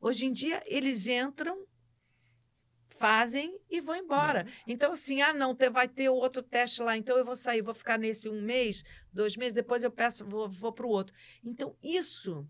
Hoje 0.00 0.26
em 0.26 0.32
dia, 0.32 0.62
eles 0.66 1.06
entram 1.06 1.66
fazem 3.00 3.58
e 3.70 3.80
vão 3.80 3.96
embora. 3.96 4.46
Então, 4.66 4.92
assim, 4.92 5.22
ah, 5.22 5.32
não, 5.32 5.56
vai 5.72 5.88
ter 5.88 6.10
outro 6.10 6.42
teste 6.42 6.82
lá, 6.82 6.98
então 6.98 7.16
eu 7.16 7.24
vou 7.24 7.34
sair, 7.34 7.62
vou 7.62 7.72
ficar 7.72 7.98
nesse 7.98 8.28
um 8.28 8.42
mês, 8.42 8.84
dois 9.10 9.38
meses, 9.38 9.54
depois 9.54 9.82
eu 9.82 9.90
peço, 9.90 10.22
vou, 10.26 10.46
vou 10.50 10.70
para 10.70 10.86
o 10.86 10.90
outro. 10.90 11.14
Então, 11.42 11.74
isso, 11.82 12.46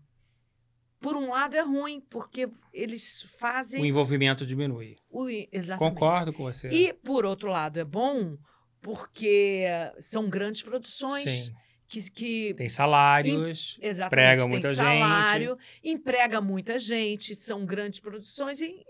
por 0.99 1.15
um 1.15 1.29
lado, 1.29 1.55
é 1.55 1.61
ruim, 1.61 2.01
porque 2.01 2.49
eles 2.73 3.21
fazem. 3.39 3.81
O 3.81 3.85
envolvimento 3.85 4.45
diminui. 4.45 4.97
O, 5.09 5.29
exatamente. 5.29 5.93
Concordo 5.93 6.33
com 6.33 6.43
você. 6.43 6.69
E, 6.69 6.91
por 6.91 7.25
outro 7.25 7.49
lado, 7.49 7.79
é 7.79 7.85
bom, 7.85 8.37
porque 8.81 9.65
são 9.99 10.29
grandes 10.29 10.61
produções. 10.61 11.45
Sim. 11.45 11.53
Que, 11.87 12.09
que, 12.09 12.53
tem 12.53 12.69
salários, 12.69 13.77
emprega 13.81 14.47
muita 14.47 14.73
salário, 14.73 15.57
gente. 15.59 15.93
emprega 15.93 16.39
muita 16.39 16.79
gente, 16.79 17.35
são 17.35 17.65
grandes 17.65 17.99
produções 17.99 18.61
e 18.61 18.81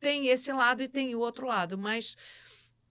tem 0.00 0.28
esse 0.28 0.52
lado 0.52 0.82
e 0.82 0.88
tem 0.88 1.14
o 1.14 1.20
outro 1.20 1.46
lado, 1.46 1.76
mas 1.76 2.16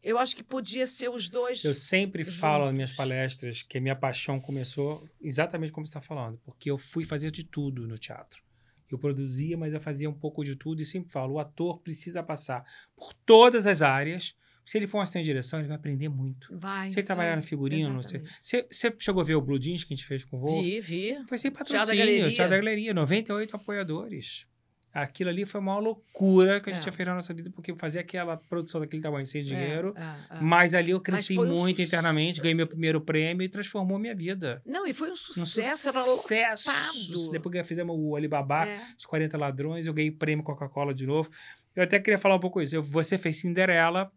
eu 0.05 0.19
acho 0.19 0.35
que 0.35 0.43
podia 0.43 0.85
ser 0.85 1.09
os 1.09 1.27
dois. 1.27 1.63
Eu 1.63 1.73
sempre 1.73 2.23
juntos. 2.23 2.37
falo 2.37 2.65
nas 2.65 2.75
minhas 2.75 2.91
palestras 2.91 3.63
que 3.63 3.79
a 3.79 3.81
minha 3.81 3.95
paixão 3.95 4.39
começou 4.39 5.03
exatamente 5.19 5.71
como 5.71 5.85
você 5.85 5.89
está 5.89 5.99
falando, 5.99 6.39
porque 6.45 6.69
eu 6.69 6.77
fui 6.77 7.03
fazer 7.03 7.31
de 7.31 7.43
tudo 7.43 7.87
no 7.87 7.97
teatro. 7.97 8.43
Eu 8.91 8.99
produzia, 8.99 9.57
mas 9.57 9.73
eu 9.73 9.81
fazia 9.81 10.07
um 10.07 10.13
pouco 10.13 10.43
de 10.43 10.55
tudo 10.55 10.79
e 10.79 10.85
sempre 10.85 11.11
falo: 11.11 11.33
o 11.33 11.39
ator 11.39 11.79
precisa 11.79 12.21
passar 12.21 12.63
por 12.95 13.13
todas 13.13 13.65
as 13.65 13.81
áreas. 13.81 14.35
Se 14.63 14.77
ele 14.77 14.87
for 14.87 14.99
um 14.99 15.01
assistente 15.01 15.23
de 15.23 15.29
direção, 15.29 15.59
ele 15.59 15.67
vai 15.67 15.77
aprender 15.77 16.09
muito. 16.09 16.55
Vai. 16.55 16.89
Se 16.89 16.99
ele 16.99 17.05
trabalhar 17.05 17.35
no 17.35 17.43
figurino, 17.43 18.01
você, 18.01 18.23
você, 18.41 18.67
você, 18.69 18.95
chegou 18.99 19.21
a 19.21 19.23
ver 19.23 19.35
o 19.35 19.41
Blue 19.41 19.59
Jeans 19.59 19.83
que 19.83 19.93
a 19.93 19.97
gente 19.97 20.07
fez 20.07 20.23
com 20.23 20.37
o 20.37 20.39
Vô? 20.39 20.61
Vi, 20.61 20.79
vi. 20.79 21.17
Foi 21.27 21.37
sem 21.37 21.51
patrocínio, 21.51 21.85
Teatro 21.85 21.95
da 21.95 21.95
Galeria. 21.95 22.31
Teatro 22.31 22.49
da 22.49 22.57
Galeria 22.57 22.93
98 22.93 23.55
apoiadores. 23.55 24.47
Aquilo 24.95 25.29
ali 25.29 25.45
foi 25.45 25.59
uma 25.59 25.77
loucura 25.77 26.61
que 26.61 26.69
a 26.69 26.73
gente 26.73 26.87
é. 26.87 26.91
fez 26.93 27.05
na 27.05 27.15
nossa 27.15 27.33
vida, 27.33 27.51
porque 27.53 27.75
fazer 27.75 27.99
aquela 27.99 28.37
produção 28.37 28.79
daquele 28.79 29.01
tamanho 29.01 29.25
sem 29.25 29.41
é, 29.41 29.43
dinheiro. 29.43 29.93
É, 29.97 30.37
é, 30.37 30.39
mas 30.39 30.73
ali 30.73 30.91
eu 30.91 31.01
cresci 31.01 31.35
muito 31.35 31.53
um 31.53 31.67
internamente, 31.67 32.39
ganhei 32.39 32.55
meu 32.55 32.65
primeiro 32.65 33.01
prêmio 33.01 33.43
e 33.43 33.49
transformou 33.49 33.99
minha 33.99 34.15
vida. 34.15 34.61
Não, 34.65 34.87
e 34.87 34.93
foi 34.93 35.11
um 35.11 35.15
sucesso. 35.15 35.89
Um 35.89 36.15
sucesso. 36.15 37.29
Depois 37.29 37.67
fizemos 37.67 37.93
o 37.99 38.15
Alibaba, 38.15 38.65
é. 38.65 38.79
os 38.97 39.05
40 39.05 39.37
ladrões, 39.37 39.85
eu 39.85 39.93
ganhei 39.93 40.11
prêmio 40.11 40.45
Coca-Cola 40.45 40.93
de 40.93 41.05
novo. 41.05 41.29
Eu 41.75 41.83
até 41.83 41.99
queria 41.99 42.17
falar 42.17 42.37
um 42.37 42.39
pouco 42.39 42.61
isso. 42.61 42.81
você 42.81 43.17
fez 43.17 43.41
Cinderela 43.41 44.09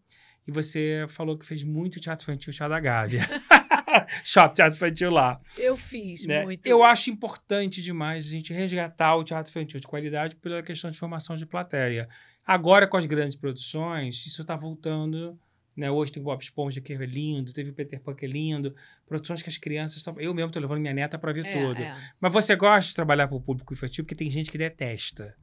e 0.47 0.53
você 0.53 1.07
falou 1.09 1.37
que 1.37 1.45
fez 1.45 1.65
muito 1.65 1.99
teatro 1.99 2.23
infantil, 2.23 2.53
Chá 2.53 2.69
da 2.69 2.79
Gávea. 2.79 3.29
Shop 4.25 4.55
Teatro 4.55 4.77
Infantil 4.77 5.11
lá. 5.11 5.41
Eu 5.57 5.77
fiz 5.77 6.25
né? 6.27 6.45
muito. 6.45 6.67
Eu 6.67 6.83
acho 6.83 7.11
importante 7.11 7.83
demais 7.83 8.27
a 8.27 8.31
gente 8.31 8.53
resgatar 8.53 9.17
o 9.17 9.25
teatro 9.25 9.51
infantil 9.51 9.81
de 9.81 9.87
qualidade 9.87 10.37
pela 10.37 10.63
questão 10.63 10.91
de 10.91 10.99
formação 10.99 11.37
de 11.37 11.47
plateia. 11.47 12.09
Agora, 12.47 12.87
com 12.87 12.97
as 12.97 13.07
grandes 13.07 13.37
produções, 13.37 14.25
isso 14.27 14.41
está 14.41 14.57
voltando. 14.57 15.39
Né? 15.77 15.91
Hoje 15.91 16.11
tem 16.11 16.21
o 16.21 16.25
Bob 16.25 16.43
Esponja, 16.43 16.81
que 16.81 16.93
é 16.93 16.97
lindo, 16.97 17.53
teve 17.53 17.71
o 17.71 17.75
Peter 17.75 18.01
Pan, 18.01 18.15
que 18.15 18.25
é 18.25 18.29
lindo. 18.29 18.75
Produções 19.07 19.43
que 19.43 19.49
as 19.49 19.59
crianças 19.59 19.99
estão. 19.99 20.19
Eu 20.19 20.35
mesmo 20.35 20.49
estou 20.49 20.61
levando 20.61 20.81
minha 20.81 20.95
neta 20.95 21.19
para 21.19 21.33
ver 21.33 21.47
é, 21.47 21.53
tudo. 21.53 21.81
É. 21.81 21.97
Mas 22.21 22.33
você 22.33 22.57
gosta 22.57 22.89
de 22.89 22.95
trabalhar 22.95 23.29
para 23.29 23.37
o 23.37 23.41
público 23.41 23.73
infantil 23.73 24.05
porque 24.05 24.15
tem 24.15 24.29
gente 24.29 24.51
que 24.51 24.59
detesta. 24.59 25.37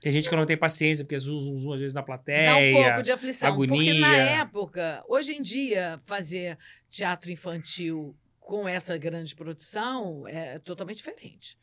Tem 0.00 0.12
gente 0.12 0.28
que 0.28 0.36
não 0.36 0.46
tem 0.46 0.56
paciência, 0.56 1.04
porque 1.04 1.18
zoom, 1.18 1.40
zoom, 1.40 1.58
zoom, 1.58 1.72
às 1.72 1.80
vezes 1.80 1.94
na 1.94 2.02
plateia. 2.02 2.52
Dá 2.52 2.56
um 2.56 2.82
pouco 2.84 3.02
de 3.02 3.12
aflição. 3.12 3.52
Agonia. 3.52 3.76
Porque 3.76 4.00
na 4.00 4.16
época, 4.16 5.04
hoje 5.08 5.32
em 5.32 5.42
dia, 5.42 6.00
fazer 6.04 6.56
teatro 6.88 7.30
infantil 7.30 8.16
com 8.38 8.68
essa 8.68 8.96
grande 8.96 9.34
produção 9.34 10.26
é 10.26 10.58
totalmente 10.58 10.98
diferente. 10.98 11.58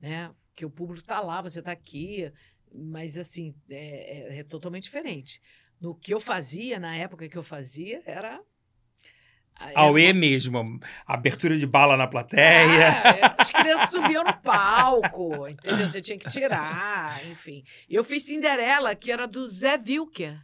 Né? 0.00 0.30
Porque 0.48 0.64
o 0.64 0.70
público 0.70 1.00
está 1.00 1.20
lá, 1.20 1.40
você 1.40 1.60
está 1.60 1.72
aqui, 1.72 2.30
mas 2.72 3.16
assim, 3.16 3.54
é, 3.70 4.36
é, 4.36 4.38
é 4.38 4.44
totalmente 4.44 4.84
diferente. 4.84 5.40
No 5.80 5.94
que 5.94 6.12
eu 6.12 6.20
fazia, 6.20 6.78
na 6.78 6.94
época 6.96 7.28
que 7.28 7.38
eu 7.38 7.42
fazia, 7.42 8.02
era 8.04 8.40
Aue 9.74 10.06
uma... 10.06 10.14
mesmo, 10.14 10.80
abertura 11.06 11.58
de 11.58 11.66
bala 11.66 11.96
na 11.96 12.06
plateia. 12.06 12.90
Ah, 12.90 13.34
as 13.38 13.50
crianças 13.50 13.90
subiam 13.90 14.22
no 14.22 14.36
palco, 14.38 15.48
entendeu? 15.48 15.88
Você 15.88 16.00
tinha 16.00 16.18
que 16.18 16.28
tirar, 16.30 17.26
enfim. 17.26 17.64
Eu 17.88 18.04
fiz 18.04 18.22
Cinderela, 18.22 18.94
que 18.94 19.10
era 19.10 19.26
do 19.26 19.48
Zé 19.48 19.76
Wilker. 19.76 20.38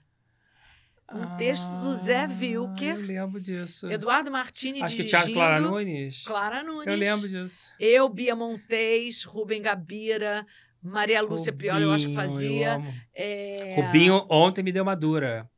Um 1.12 1.22
ah, 1.22 1.36
texto 1.36 1.70
do 1.82 1.94
Zé 1.94 2.26
Wilker. 2.26 2.96
Eu 2.96 3.06
lembro 3.06 3.40
disso. 3.40 3.90
Eduardo 3.90 4.30
Martini 4.30 4.82
Acho 4.82 4.96
dirigindo. 4.96 5.16
Acho 5.16 5.26
que 5.26 5.32
Clara 5.32 5.60
Nunes. 5.60 6.24
Clara 6.24 6.62
Nunes. 6.64 6.86
Eu 6.86 6.96
lembro 6.96 7.28
disso. 7.28 7.74
Eu, 7.78 8.08
Bia 8.08 8.34
Montes, 8.34 9.22
Rubem 9.22 9.62
Gabira, 9.62 10.44
Maria 10.82 11.22
Lúcia 11.22 11.52
Rubinho, 11.52 11.72
Prioli, 11.72 11.82
eu 11.84 11.92
acho 11.92 12.08
que 12.08 12.14
fazia. 12.14 12.82
É... 13.14 13.74
Rubinho 13.76 14.26
ontem 14.28 14.62
me 14.62 14.72
deu 14.72 14.82
uma 14.82 14.96
dura. 14.96 15.48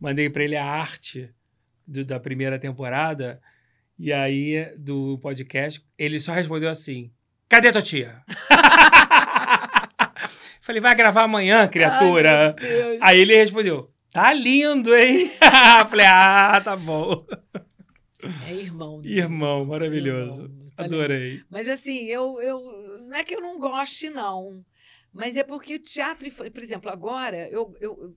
Mandei 0.00 0.30
para 0.30 0.44
ele 0.44 0.56
a 0.56 0.64
arte 0.64 1.32
do, 1.92 2.04
da 2.04 2.18
primeira 2.18 2.58
temporada, 2.58 3.40
e 3.98 4.12
aí, 4.12 4.72
do 4.78 5.18
podcast, 5.18 5.84
ele 5.98 6.18
só 6.18 6.32
respondeu 6.32 6.70
assim: 6.70 7.12
Cadê 7.48 7.70
tua 7.70 7.82
tia? 7.82 8.22
Falei, 10.62 10.80
vai 10.80 10.94
gravar 10.94 11.24
amanhã, 11.24 11.68
criatura. 11.68 12.56
Ai, 12.58 12.98
aí 13.00 13.20
ele 13.20 13.36
respondeu: 13.36 13.92
Tá 14.10 14.32
lindo, 14.32 14.94
hein? 14.94 15.30
Falei, 15.88 16.06
ah, 16.06 16.60
tá 16.64 16.76
bom. 16.76 17.26
É 18.48 18.54
irmão. 18.54 19.00
Né? 19.00 19.08
Irmão, 19.08 19.64
maravilhoso. 19.64 20.44
Irmão, 20.44 20.70
tá 20.76 20.84
Adorei. 20.84 21.30
Lindo. 21.30 21.46
Mas 21.50 21.68
assim, 21.68 22.06
eu, 22.06 22.40
eu. 22.40 22.60
Não 23.02 23.16
é 23.16 23.24
que 23.24 23.34
eu 23.34 23.40
não 23.40 23.58
goste, 23.58 24.08
não. 24.08 24.64
Mas 25.12 25.36
é 25.36 25.42
porque 25.42 25.74
o 25.74 25.78
teatro, 25.78 26.30
por 26.30 26.62
exemplo, 26.62 26.90
agora 26.90 27.48
eu, 27.50 27.76
eu, 27.80 28.16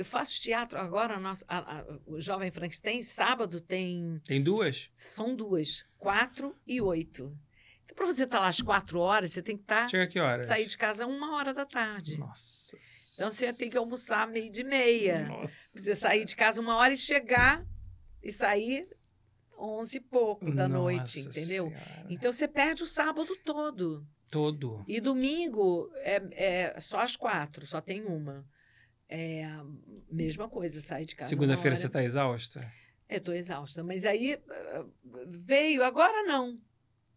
eu 0.00 0.04
faço 0.04 0.40
teatro 0.40 0.78
agora, 0.78 1.20
nosso, 1.20 1.44
a, 1.46 1.80
a, 1.80 1.84
o 2.06 2.18
Jovem 2.18 2.50
Frankenstein, 2.50 3.02
sábado 3.02 3.60
tem. 3.60 4.18
Tem 4.26 4.42
duas? 4.42 4.88
São 4.94 5.36
duas, 5.36 5.84
quatro 5.98 6.56
e 6.66 6.80
oito. 6.80 7.36
Então, 7.84 7.94
para 7.94 8.06
você 8.06 8.24
estar 8.24 8.38
tá 8.38 8.42
lá 8.44 8.48
às 8.48 8.62
quatro 8.62 8.98
horas, 8.98 9.32
você 9.32 9.42
tem 9.42 9.58
que 9.58 9.62
estar. 9.62 9.82
Tá, 9.82 9.88
Chega 9.88 10.06
que 10.06 10.18
horas? 10.18 10.46
Sair 10.46 10.64
de 10.64 10.78
casa 10.78 11.06
uma 11.06 11.36
hora 11.36 11.52
da 11.52 11.66
tarde. 11.66 12.16
Nossa. 12.16 12.78
Então 13.14 13.30
você 13.30 13.52
tem 13.52 13.68
que 13.68 13.76
almoçar 13.76 14.26
meio 14.26 14.50
de 14.50 14.64
meia. 14.64 15.28
Nossa. 15.28 15.78
Você 15.78 15.94
sair 15.94 16.24
de 16.24 16.34
casa 16.34 16.62
uma 16.62 16.76
hora 16.76 16.94
e 16.94 16.96
chegar 16.96 17.62
e 18.22 18.32
sair 18.32 18.88
onze 19.58 19.98
e 19.98 20.00
pouco 20.00 20.46
da 20.46 20.66
Nossa 20.66 20.82
noite, 20.82 21.20
entendeu? 21.20 21.68
Senhora. 21.68 22.06
Então 22.08 22.32
você 22.32 22.48
perde 22.48 22.82
o 22.82 22.86
sábado 22.86 23.36
todo. 23.44 24.06
Todo. 24.30 24.82
E 24.88 24.98
domingo 24.98 25.90
é, 25.96 26.72
é 26.74 26.80
só 26.80 27.00
às 27.00 27.16
quatro, 27.16 27.66
só 27.66 27.82
tem 27.82 28.02
uma. 28.06 28.46
É 29.12 29.44
a 29.44 29.66
mesma 30.08 30.48
coisa, 30.48 30.80
sair 30.80 31.04
de 31.04 31.16
casa. 31.16 31.28
Segunda-feira 31.28 31.74
você 31.74 31.88
está 31.88 32.02
exausta? 32.02 32.72
Eu 33.08 33.18
estou 33.18 33.34
exausta. 33.34 33.82
Mas 33.82 34.04
aí 34.04 34.40
ah, 34.48 34.84
veio, 35.26 35.82
agora 35.82 36.22
não. 36.22 36.56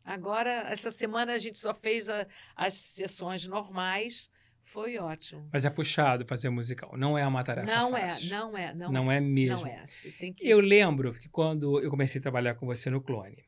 Agora, 0.03 0.49
essa 0.69 0.89
semana 0.89 1.33
a 1.33 1.37
gente 1.37 1.57
só 1.59 1.71
fez 1.71 2.09
a, 2.09 2.25
as 2.55 2.73
sessões 2.73 3.45
normais. 3.45 4.27
Foi 4.65 4.97
ótimo. 4.97 5.47
Mas 5.53 5.65
é 5.65 5.69
puxado 5.69 6.25
fazer 6.25 6.49
musical. 6.49 6.97
Não 6.97 7.15
é 7.15 7.27
uma 7.27 7.43
tarefa 7.43 7.67
não 7.67 7.95
é, 7.95 8.01
fácil. 8.09 8.27
É, 8.27 8.37
não 8.37 8.57
é, 8.57 8.73
não, 8.73 8.91
não 8.91 9.11
é. 9.11 9.17
é 9.17 9.21
mesmo. 9.21 9.59
Não 9.59 9.67
é. 9.67 9.85
Você 9.85 10.09
tem 10.11 10.33
que... 10.33 10.47
Eu 10.47 10.59
lembro 10.59 11.13
que 11.13 11.29
quando 11.29 11.79
eu 11.79 11.91
comecei 11.91 12.17
a 12.17 12.21
trabalhar 12.21 12.55
com 12.55 12.65
você 12.65 12.89
no 12.89 13.01
Clone, 13.01 13.45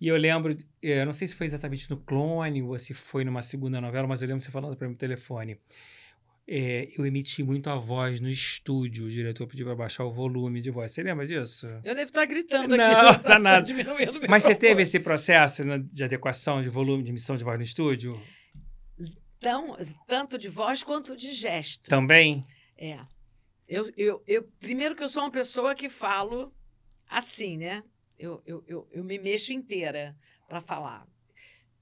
e 0.00 0.08
eu 0.08 0.16
lembro, 0.16 0.56
eu 0.80 1.04
não 1.04 1.12
sei 1.12 1.28
se 1.28 1.34
foi 1.34 1.46
exatamente 1.46 1.90
no 1.90 1.98
Clone 1.98 2.62
ou 2.62 2.78
se 2.78 2.94
foi 2.94 3.24
numa 3.24 3.42
segunda 3.42 3.80
novela, 3.80 4.06
mas 4.06 4.22
eu 4.22 4.28
lembro 4.28 4.42
você 4.42 4.50
falando 4.50 4.76
para 4.76 4.86
mim 4.86 4.94
no 4.94 4.98
telefone 4.98 5.60
é, 6.50 6.88
eu 6.96 7.04
emiti 7.04 7.42
muito 7.42 7.68
a 7.68 7.76
voz 7.76 8.20
no 8.20 8.28
estúdio. 8.28 9.04
O 9.04 9.10
diretor 9.10 9.46
pediu 9.46 9.66
para 9.66 9.76
baixar 9.76 10.04
o 10.04 10.10
volume 10.10 10.62
de 10.62 10.70
voz. 10.70 10.90
Você 10.90 11.02
lembra 11.02 11.26
disso? 11.26 11.66
Eu 11.84 11.94
devo 11.94 12.04
estar 12.04 12.24
gritando 12.24 12.74
não, 12.74 12.84
aqui. 12.84 13.12
Não, 13.12 13.18
tá 13.22 13.38
nada. 13.38 13.68
Mas 14.26 14.44
você 14.44 14.54
teve 14.54 14.82
esse 14.82 14.98
processo 14.98 15.62
né, 15.62 15.78
de 15.78 16.04
adequação 16.04 16.62
de 16.62 16.70
volume, 16.70 17.02
de 17.02 17.10
emissão 17.10 17.36
de 17.36 17.44
voz 17.44 17.58
no 17.58 17.62
estúdio? 17.62 18.18
Tão, 19.38 19.76
tanto 20.06 20.38
de 20.38 20.48
voz 20.48 20.82
quanto 20.82 21.14
de 21.14 21.32
gesto. 21.32 21.90
Também? 21.90 22.46
É. 22.78 22.98
Eu, 23.68 23.92
eu, 23.94 24.22
eu, 24.26 24.42
primeiro 24.58 24.96
que 24.96 25.02
eu 25.02 25.08
sou 25.10 25.24
uma 25.24 25.30
pessoa 25.30 25.74
que 25.74 25.90
falo 25.90 26.50
assim, 27.06 27.58
né? 27.58 27.82
Eu, 28.18 28.42
eu, 28.46 28.64
eu, 28.66 28.88
eu 28.90 29.04
me 29.04 29.18
mexo 29.18 29.52
inteira 29.52 30.16
para 30.48 30.62
falar. 30.62 31.06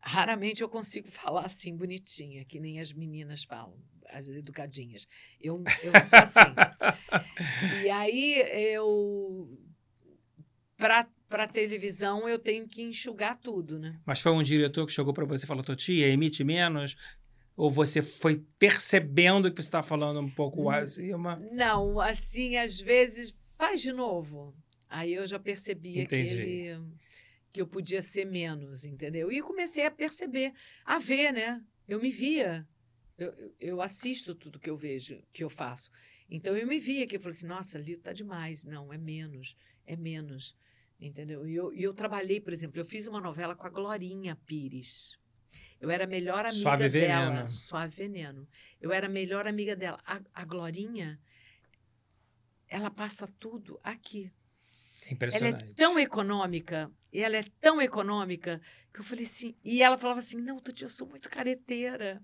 Raramente 0.01 0.61
eu 0.61 0.69
consigo 0.69 1.07
falar 1.09 1.47
assim 1.47 1.77
bonitinha, 1.77 2.45
que 2.45 2.59
nem 2.59 2.81
as 2.81 2.93
meninas 2.93 3.45
falam 3.45 3.79
as 4.11 4.29
educadinhas. 4.29 5.07
Eu, 5.41 5.63
eu 5.83 5.93
sou 6.05 6.19
assim. 6.19 7.85
e 7.85 7.91
aí 7.91 8.35
eu 8.73 9.49
para 10.77 11.09
para 11.29 11.49
televisão 11.49 12.29
eu 12.29 12.39
tenho 12.39 12.69
que 12.69 12.83
enxugar 12.83 13.37
tudo, 13.37 13.79
né? 13.79 13.99
Mas 14.07 14.21
foi 14.21 14.33
um 14.33 14.43
diretor 14.43 14.87
que 14.87 14.93
chegou 14.93 15.13
para 15.13 15.25
você 15.25 15.45
e 15.45 15.49
falou, 15.49 15.65
Totia, 15.65 16.07
emite 16.07 16.45
menos? 16.45 16.97
Ou 17.57 17.71
você 17.71 18.01
foi 18.01 18.45
percebendo 18.59 19.51
que 19.51 19.61
você 19.61 19.69
está 19.69 19.83
falando 19.83 20.21
um 20.21 20.31
pouco 20.31 20.71
acima? 20.71 21.43
Não, 21.51 21.99
assim, 21.99 22.57
às 22.57 22.81
vezes, 22.81 23.37
faz 23.59 23.81
de 23.81 23.93
novo. 23.93 24.55
Aí 24.89 25.15
eu 25.15 25.27
já 25.27 25.39
percebia 25.39 26.03
Entendi. 26.03 26.29
que 26.29 26.35
ele 26.35 26.81
que 27.57 27.63
eu 27.63 27.67
podia 27.67 28.03
ser 28.03 28.27
menos, 28.27 28.85
entendeu? 28.85 29.33
E 29.33 29.41
comecei 29.41 29.87
a 29.87 29.91
perceber, 29.91 30.53
a 30.85 30.99
ver, 30.99 31.33
né? 31.33 31.59
Eu 31.89 31.99
me 31.99 32.11
via. 32.11 32.69
Eu, 33.19 33.33
eu- 33.33 33.55
eu 33.61 33.83
assisto 33.83 34.35
tudo 34.35 34.59
que 34.61 34.69
eu 34.69 34.77
vejo, 34.77 35.23
que 35.33 35.43
eu 35.43 35.49
faço. 35.51 35.91
Então 36.29 36.57
eu 36.57 36.67
me 36.67 36.79
via 36.79 37.07
que 37.07 37.17
eu 37.17 37.21
falei 37.21 37.37
assim, 37.37 37.47
nossa, 37.47 37.79
ali 37.79 37.97
tá 37.97 38.13
demais. 38.13 38.65
Não, 38.65 38.93
é 38.93 38.99
menos, 38.99 39.57
é 39.87 39.97
menos. 39.97 40.57
Entendeu? 41.01 41.47
E 41.49 41.55
eu, 41.55 41.73
eu 41.75 41.93
trabalhei, 41.95 42.41
por 42.41 42.53
exemplo, 42.53 42.81
eu 42.81 42.85
fiz 42.87 43.07
uma 43.07 43.21
novela 43.21 43.55
com 43.55 43.67
a 43.67 43.71
Glorinha 43.71 44.35
Pires. 44.47 45.19
Eu 45.79 45.91
era 45.91 46.05
a 46.05 46.07
melhor 46.07 46.41
amiga 46.47 46.55
Suave 46.63 46.89
dela. 46.89 47.31
Veneno. 47.31 47.49
Suave 47.49 47.95
Veneno. 47.97 48.49
Eu 48.81 48.93
era 48.93 49.07
a 49.07 49.11
melhor 49.11 49.47
amiga 49.47 49.77
dela. 49.77 50.01
A, 50.07 50.21
a 50.35 50.45
Glorinha, 50.45 51.21
ela 52.69 52.91
passa 52.91 53.29
tudo 53.39 53.79
aqui. 53.83 54.31
É 55.03 55.09
Ela 55.09 55.13
impressionante. 55.15 55.65
é 55.65 55.75
tão 55.75 55.99
econômica, 55.99 56.91
e 57.13 57.21
ela 57.21 57.37
é 57.37 57.45
tão 57.61 57.81
econômica, 57.81 58.61
que 58.93 59.01
eu 59.01 59.05
falei 59.05 59.25
assim. 59.25 59.55
E 59.63 59.83
ela 59.83 59.97
falava 59.99 60.19
assim: 60.19 60.41
Não, 60.41 60.59
Tuti, 60.59 60.83
eu 60.83 60.89
sou 60.89 61.07
muito 61.07 61.29
careteira. 61.31 62.21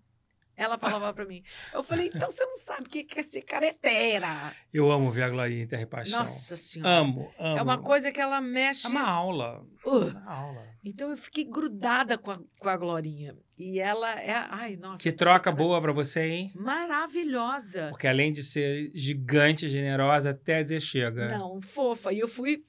Ela 0.56 0.78
falava 0.78 1.12
pra 1.14 1.24
mim. 1.24 1.42
Eu 1.72 1.82
falei: 1.82 2.10
Então 2.14 2.30
você 2.30 2.44
não 2.44 2.56
sabe 2.56 2.82
o 2.82 2.88
que 2.88 3.06
é 3.16 3.22
ser 3.22 3.42
careteira. 3.42 4.52
Eu 4.72 4.90
amo 4.92 5.10
ver 5.10 5.22
a 5.24 5.66
Terra 5.66 5.82
e 5.82 5.86
Paixão. 5.86 6.18
Nossa 6.18 6.56
Senhora. 6.56 6.90
Amo, 6.98 7.32
amo. 7.38 7.58
É 7.58 7.62
uma 7.62 7.78
coisa 7.78 8.12
que 8.12 8.20
ela 8.20 8.40
mexe. 8.40 8.86
É 8.86 8.90
uma 8.90 9.02
aula. 9.08 9.64
Uh, 9.84 10.10
Uma 10.10 10.30
aula. 10.32 10.66
então 10.84 11.10
eu 11.10 11.16
fiquei 11.16 11.44
grudada 11.44 12.16
com 12.16 12.30
a, 12.30 12.38
com 12.58 12.68
a 12.68 12.76
Glorinha. 12.76 13.34
E 13.58 13.80
ela 13.80 14.20
é. 14.20 14.32
Ai, 14.50 14.76
nossa. 14.76 15.02
Que 15.02 15.10
troca 15.10 15.50
você- 15.50 15.56
boa 15.56 15.80
pra 15.80 15.92
você, 15.92 16.20
hein? 16.26 16.52
Maravilhosa. 16.54 17.88
Porque 17.90 18.06
além 18.06 18.30
de 18.32 18.42
ser 18.42 18.90
gigante, 18.94 19.68
generosa, 19.68 20.30
até 20.30 20.62
dizer 20.62 20.80
chega. 20.80 21.28
Não, 21.36 21.60
fofa. 21.60 22.12
E 22.12 22.20
eu 22.20 22.28
fui 22.28 22.64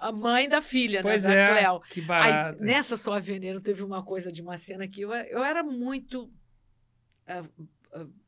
a 0.00 0.10
mãe 0.10 0.48
da 0.48 0.60
filha, 0.60 1.00
Pois 1.02 1.24
né? 1.24 1.34
é. 1.36 1.46
Da 1.46 1.54
Cleo. 1.60 1.80
Que 1.90 2.00
Aí, 2.00 2.06
barato. 2.06 2.64
nessa 2.64 2.96
sua 2.96 3.20
veneno 3.20 3.60
teve 3.60 3.82
uma 3.84 4.02
coisa 4.02 4.32
de 4.32 4.42
uma 4.42 4.56
cena 4.56 4.88
que 4.88 5.02
eu, 5.02 5.12
eu 5.12 5.44
era 5.44 5.62
muito 5.62 6.30
ah, 7.26 7.44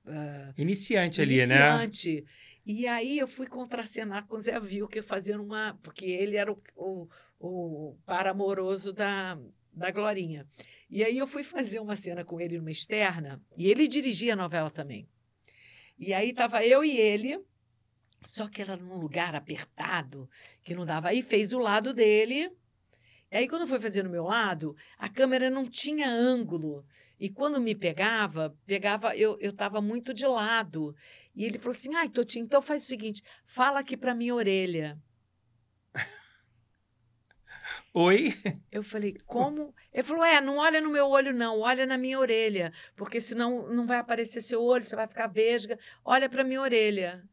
ah, 0.06 0.52
Iniciante 0.56 1.20
ali, 1.22 1.36
né? 1.36 1.42
iniciante. 1.42 2.24
E 2.64 2.86
aí 2.86 3.18
eu 3.18 3.26
fui 3.26 3.46
contracenar 3.46 4.26
com 4.26 4.36
o 4.36 4.40
Zé 4.40 4.58
Vilker 4.60 5.02
fazendo 5.02 5.42
uma. 5.42 5.78
Porque 5.82 6.06
ele 6.06 6.36
era 6.36 6.52
o, 6.52 6.60
o, 6.76 7.08
o 7.38 7.98
par 8.04 8.26
amoroso 8.26 8.92
da, 8.92 9.38
da 9.72 9.90
Glorinha. 9.90 10.46
E 10.90 11.04
aí 11.04 11.18
eu 11.18 11.26
fui 11.26 11.42
fazer 11.42 11.80
uma 11.80 11.96
cena 11.96 12.24
com 12.24 12.40
ele 12.40 12.58
numa 12.58 12.70
externa, 12.70 13.42
e 13.56 13.70
ele 13.70 13.86
dirigia 13.86 14.32
a 14.32 14.36
novela 14.36 14.70
também. 14.70 15.06
E 15.98 16.14
aí 16.14 16.30
estava 16.30 16.64
eu 16.64 16.82
e 16.82 16.96
ele, 16.96 17.38
só 18.24 18.48
que 18.48 18.62
era 18.62 18.76
num 18.76 18.96
lugar 18.96 19.34
apertado, 19.34 20.28
que 20.62 20.74
não 20.74 20.86
dava. 20.86 21.08
Aí 21.08 21.22
fez 21.22 21.52
o 21.52 21.58
lado 21.58 21.92
dele. 21.92 22.50
Aí, 23.30 23.46
quando 23.46 23.66
foi 23.66 23.78
fazer 23.78 24.02
no 24.02 24.10
meu 24.10 24.24
lado, 24.24 24.74
a 24.98 25.08
câmera 25.08 25.50
não 25.50 25.68
tinha 25.68 26.08
ângulo. 26.08 26.84
E 27.20 27.28
quando 27.28 27.60
me 27.60 27.74
pegava, 27.74 28.56
pegava, 28.64 29.14
eu 29.16 29.36
estava 29.40 29.80
muito 29.80 30.14
de 30.14 30.26
lado. 30.26 30.94
E 31.34 31.44
ele 31.44 31.58
falou 31.58 31.74
assim: 31.74 31.94
ai, 31.94 32.08
Totinho, 32.08 32.44
então 32.44 32.62
faz 32.62 32.84
o 32.84 32.86
seguinte, 32.86 33.22
fala 33.44 33.80
aqui 33.80 33.96
para 33.96 34.14
minha 34.14 34.34
orelha. 34.34 34.98
Oi? 37.92 38.34
Eu 38.70 38.82
falei, 38.82 39.16
como? 39.26 39.74
Ele 39.92 40.02
falou, 40.02 40.24
é, 40.24 40.40
não 40.40 40.58
olha 40.58 40.80
no 40.80 40.90
meu 40.90 41.08
olho, 41.08 41.34
não, 41.34 41.60
olha 41.60 41.84
na 41.86 41.98
minha 41.98 42.18
orelha, 42.18 42.72
porque 42.96 43.20
senão 43.20 43.68
não 43.68 43.86
vai 43.86 43.98
aparecer 43.98 44.40
seu 44.40 44.62
olho, 44.62 44.84
você 44.84 44.94
vai 44.94 45.08
ficar 45.08 45.26
vesga, 45.26 45.78
olha 46.04 46.28
para 46.28 46.44
minha 46.44 46.60
orelha. 46.60 47.28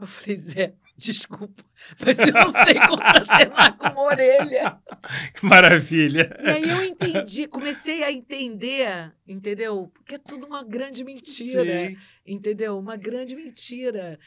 Eu 0.00 0.06
falei, 0.06 0.36
Zé, 0.36 0.74
desculpa, 1.06 1.64
mas 2.04 2.18
eu 2.18 2.32
não 2.32 2.52
sei 2.52 2.74
contracenar 2.74 3.76
com 3.78 3.88
uma 3.88 4.02
orelha. 4.02 4.78
Que 5.32 5.46
maravilha. 5.46 6.36
E 6.42 6.48
aí 6.48 6.68
eu 6.68 6.84
entendi, 6.84 7.46
comecei 7.46 8.02
a 8.02 8.12
entender, 8.12 9.12
entendeu? 9.26 9.90
Porque 9.94 10.16
é 10.16 10.18
tudo 10.18 10.46
uma 10.46 10.62
grande 10.64 11.04
mentira, 11.04 11.88
Sim. 11.88 11.96
entendeu? 12.26 12.78
Uma 12.78 12.96
grande 12.96 13.34
mentira. 13.34 14.18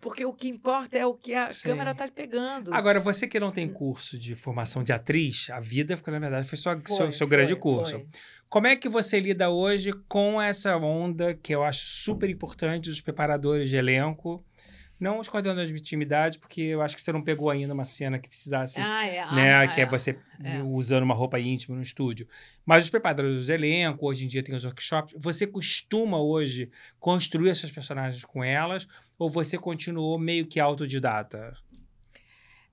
Porque 0.00 0.24
o 0.24 0.32
que 0.32 0.48
importa 0.48 0.96
é 0.96 1.04
o 1.04 1.14
que 1.14 1.34
a 1.34 1.50
Sim. 1.50 1.68
câmera 1.68 1.90
está 1.92 2.06
pegando. 2.08 2.72
Agora, 2.72 3.00
você 3.00 3.26
que 3.26 3.40
não 3.40 3.50
tem 3.50 3.68
curso 3.68 4.18
de 4.18 4.36
formação 4.36 4.84
de 4.84 4.92
atriz, 4.92 5.48
a 5.50 5.60
vida, 5.60 5.98
na 6.06 6.18
verdade, 6.18 6.48
foi 6.48 6.58
só 6.58 6.78
Foi, 6.78 6.96
seu, 6.96 7.12
seu 7.12 7.26
foi, 7.26 7.36
grande 7.36 7.56
curso. 7.56 7.92
foi. 7.92 8.06
Como 8.48 8.66
é 8.66 8.76
que 8.76 8.88
você 8.88 9.18
lida 9.18 9.50
hoje 9.50 9.92
com 10.08 10.40
essa 10.40 10.76
onda 10.76 11.34
que 11.34 11.54
eu 11.54 11.62
acho 11.64 11.84
super 11.84 12.28
importante 12.28 12.90
dos 12.90 13.00
preparadores 13.00 13.68
de 13.70 13.76
elenco? 13.76 14.44
Não 15.00 15.18
os 15.18 15.30
coordenadores 15.30 15.72
de 15.72 15.78
intimidade, 15.80 16.38
porque 16.38 16.60
eu 16.60 16.82
acho 16.82 16.94
que 16.94 17.00
você 17.00 17.10
não 17.10 17.22
pegou 17.22 17.48
ainda 17.48 17.72
uma 17.72 17.86
cena 17.86 18.18
que 18.18 18.28
precisasse, 18.28 18.78
Ah, 18.78 19.06
é. 19.06 19.34
né? 19.34 19.54
ah, 19.54 19.66
que 19.68 19.80
é 19.80 19.86
você 19.86 20.18
é. 20.44 20.62
usando 20.62 21.02
uma 21.04 21.14
roupa 21.14 21.40
íntima 21.40 21.74
no 21.74 21.82
estúdio. 21.82 22.28
Mas 22.66 22.84
os 22.84 22.90
preparadores 22.90 23.46
de 23.46 23.52
elenco, 23.52 24.06
hoje 24.06 24.26
em 24.26 24.28
dia 24.28 24.42
tem 24.42 24.54
os 24.54 24.64
workshops. 24.66 25.14
Você 25.18 25.46
costuma 25.46 26.20
hoje 26.22 26.70
construir 26.98 27.48
essas 27.48 27.72
personagens 27.72 28.22
com 28.26 28.44
elas? 28.44 28.86
Ou 29.18 29.30
você 29.30 29.56
continuou 29.56 30.18
meio 30.18 30.46
que 30.46 30.60
autodidata? 30.60 31.56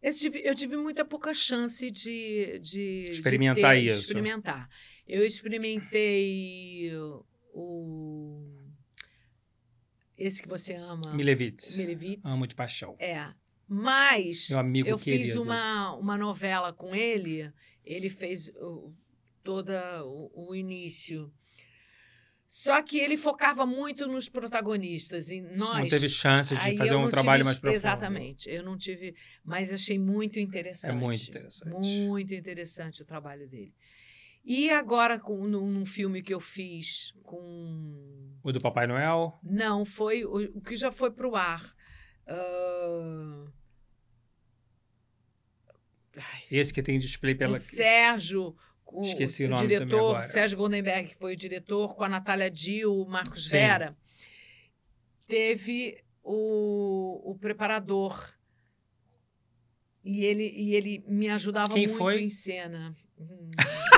Eu 0.04 0.14
tive, 0.14 0.41
eu 0.45 0.54
tive 0.54 0.78
muita 0.78 1.04
pouca 1.04 1.34
chance 1.34 1.90
de, 1.90 2.60
de 2.60 3.04
de 3.04 3.12
Experimentar 3.12 3.74
ter- 3.74 3.80
de 3.82 3.86
isso. 3.88 4.02
experimentar. 4.02 4.70
Eu 5.08 5.26
experimentei 5.26 6.91
o 7.54 8.54
esse 10.18 10.41
que 10.41 10.48
você 10.49 10.73
ama, 10.73 11.14
Milevitz. 11.14 11.77
Milevitz. 11.77 12.22
Amo 12.26 12.48
de 12.48 12.56
paixão. 12.56 12.95
É, 12.99 13.34
mas 13.68 14.49
Meu 14.49 14.60
amigo 14.60 14.88
eu 14.89 14.98
querido. 14.98 15.26
fiz 15.26 15.35
uma, 15.35 15.94
uma 15.95 16.18
novela 16.18 16.73
com 16.73 16.95
ele. 16.95 17.52
Ele 17.84 18.10
fez 18.10 18.49
o, 18.56 18.94
toda 19.44 20.03
o, 20.06 20.49
o 20.49 20.56
início. 20.56 21.31
Só 22.49 22.81
que 22.81 22.98
ele 22.98 23.18
focava 23.18 23.65
muito 23.65 24.07
nos 24.07 24.30
protagonistas, 24.30 25.30
em 25.30 25.41
nós. 25.41 25.80
Não 25.81 25.88
teve 25.89 26.07
chance 26.07 26.56
de 26.56 26.77
fazer 26.77 26.95
um 26.95 27.10
trabalho 27.10 27.41
tive- 27.41 27.45
mais 27.45 27.57
profundo. 27.60 27.77
Exatamente. 27.77 28.49
Eu 28.49 28.64
não 28.64 28.77
tive, 28.77 29.14
mas 29.44 29.72
achei 29.72 29.99
muito 29.99 30.39
interessante. 30.39 30.91
É 30.91 30.95
muito 30.95 31.27
interessante. 31.27 31.69
Muito 31.69 32.34
interessante 32.34 33.02
o 33.02 33.06
trabalho 33.06 33.48
dele. 33.49 33.73
E 34.49 34.69
agora, 34.69 35.19
com, 35.19 35.45
num, 35.45 35.69
num 35.69 35.86
filme 35.86 36.22
que 36.22 36.34
eu 36.34 36.40
fiz 36.40 37.14
com. 37.22 38.34
O 38.41 38.49
do 38.53 38.61
Papai 38.61 38.88
Noel? 38.88 39.38
Não, 39.44 39.84
foi 39.84 40.24
o, 40.24 40.57
o 40.57 40.61
que 40.61 40.74
já 40.74 40.90
foi 40.90 41.11
para 41.11 41.28
o 41.28 41.36
ar. 41.36 41.76
Ai, 46.15 46.44
Esse 46.49 46.74
que 46.74 46.82
tem 46.82 46.98
display 46.98 47.36
pela. 47.36 47.57
o 47.57 47.60
Sérgio, 47.60 48.56
o, 48.86 49.02
Esqueci 49.02 49.44
o 49.44 49.48
o 49.48 49.49
nome 49.49 49.68
diretor. 49.68 50.24
Sérgio 50.24 50.57
Goldenberg, 50.57 51.10
que 51.10 51.15
foi 51.15 51.34
o 51.34 51.38
diretor, 51.38 51.94
com 51.94 52.06
a 52.06 52.10
Natália 52.10 52.49
Dill, 52.49 53.02
o 53.02 53.06
Marcos 53.06 53.49
Sim. 53.49 53.57
Vera, 53.57 53.98
teve 55.28 56.02
o, 56.24 57.32
o 57.32 57.38
preparador. 57.38 58.34
E 60.06 60.24
ele, 60.24 60.49
e 60.56 60.74
ele 60.74 61.03
me 61.06 61.28
ajudava 61.28 61.74
Quem 61.74 61.86
muito 61.88 61.98
foi? 61.98 62.22
em 62.22 62.30
cena. 62.30 62.95
Hum. 63.19 63.52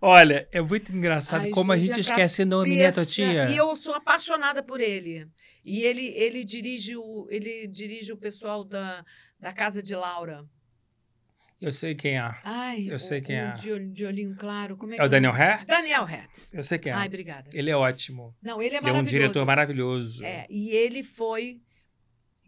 Olha, 0.00 0.48
é 0.50 0.60
muito 0.62 0.94
engraçado 0.96 1.44
Ai, 1.44 1.50
como 1.50 1.72
a 1.72 1.76
gente, 1.76 1.92
a 1.96 2.00
esquece 2.00 2.44
nome, 2.44 2.74
né, 2.76 2.90
Totia? 2.90 3.50
E 3.50 3.56
eu 3.56 3.76
sou 3.76 3.94
apaixonada 3.94 4.62
por 4.62 4.80
ele. 4.80 5.28
E 5.64 5.82
ele, 5.82 6.06
ele 6.16 6.42
dirige 6.42 6.96
o 6.96 7.26
ele 7.30 7.66
dirige 7.66 8.10
o 8.12 8.16
pessoal 8.16 8.64
da, 8.64 9.04
da 9.38 9.52
casa 9.52 9.82
de 9.82 9.94
Laura. 9.94 10.44
Eu 11.60 11.70
sei 11.70 11.94
quem 11.94 12.16
é. 12.16 12.34
Ai, 12.42 12.86
Eu 12.88 12.96
o- 12.96 12.98
sei 12.98 13.20
quem 13.20 13.36
o 13.36 13.48
é. 13.48 13.52
De, 13.52 14.06
olhinho 14.06 14.34
claro. 14.34 14.78
Como 14.78 14.94
é, 14.94 14.96
É 14.96 15.00
o 15.00 15.02
que 15.04 15.10
Daniel 15.10 15.32
Hertz? 15.34 15.66
Daniel 15.66 16.04
Hertz. 16.04 16.54
Eu 16.54 16.62
sei 16.62 16.78
quem 16.78 16.90
é. 16.90 16.94
Ai, 16.94 17.06
obrigada. 17.06 17.50
Ele 17.52 17.68
é 17.70 17.76
ótimo. 17.76 18.34
Não, 18.42 18.62
ele 18.62 18.76
é 18.76 18.78
Ele 18.78 18.88
é 18.88 18.92
um 18.92 18.94
maravilhoso. 18.94 19.10
diretor 19.10 19.44
maravilhoso. 19.44 20.24
É, 20.24 20.46
e 20.48 20.70
ele 20.70 21.02
foi 21.02 21.60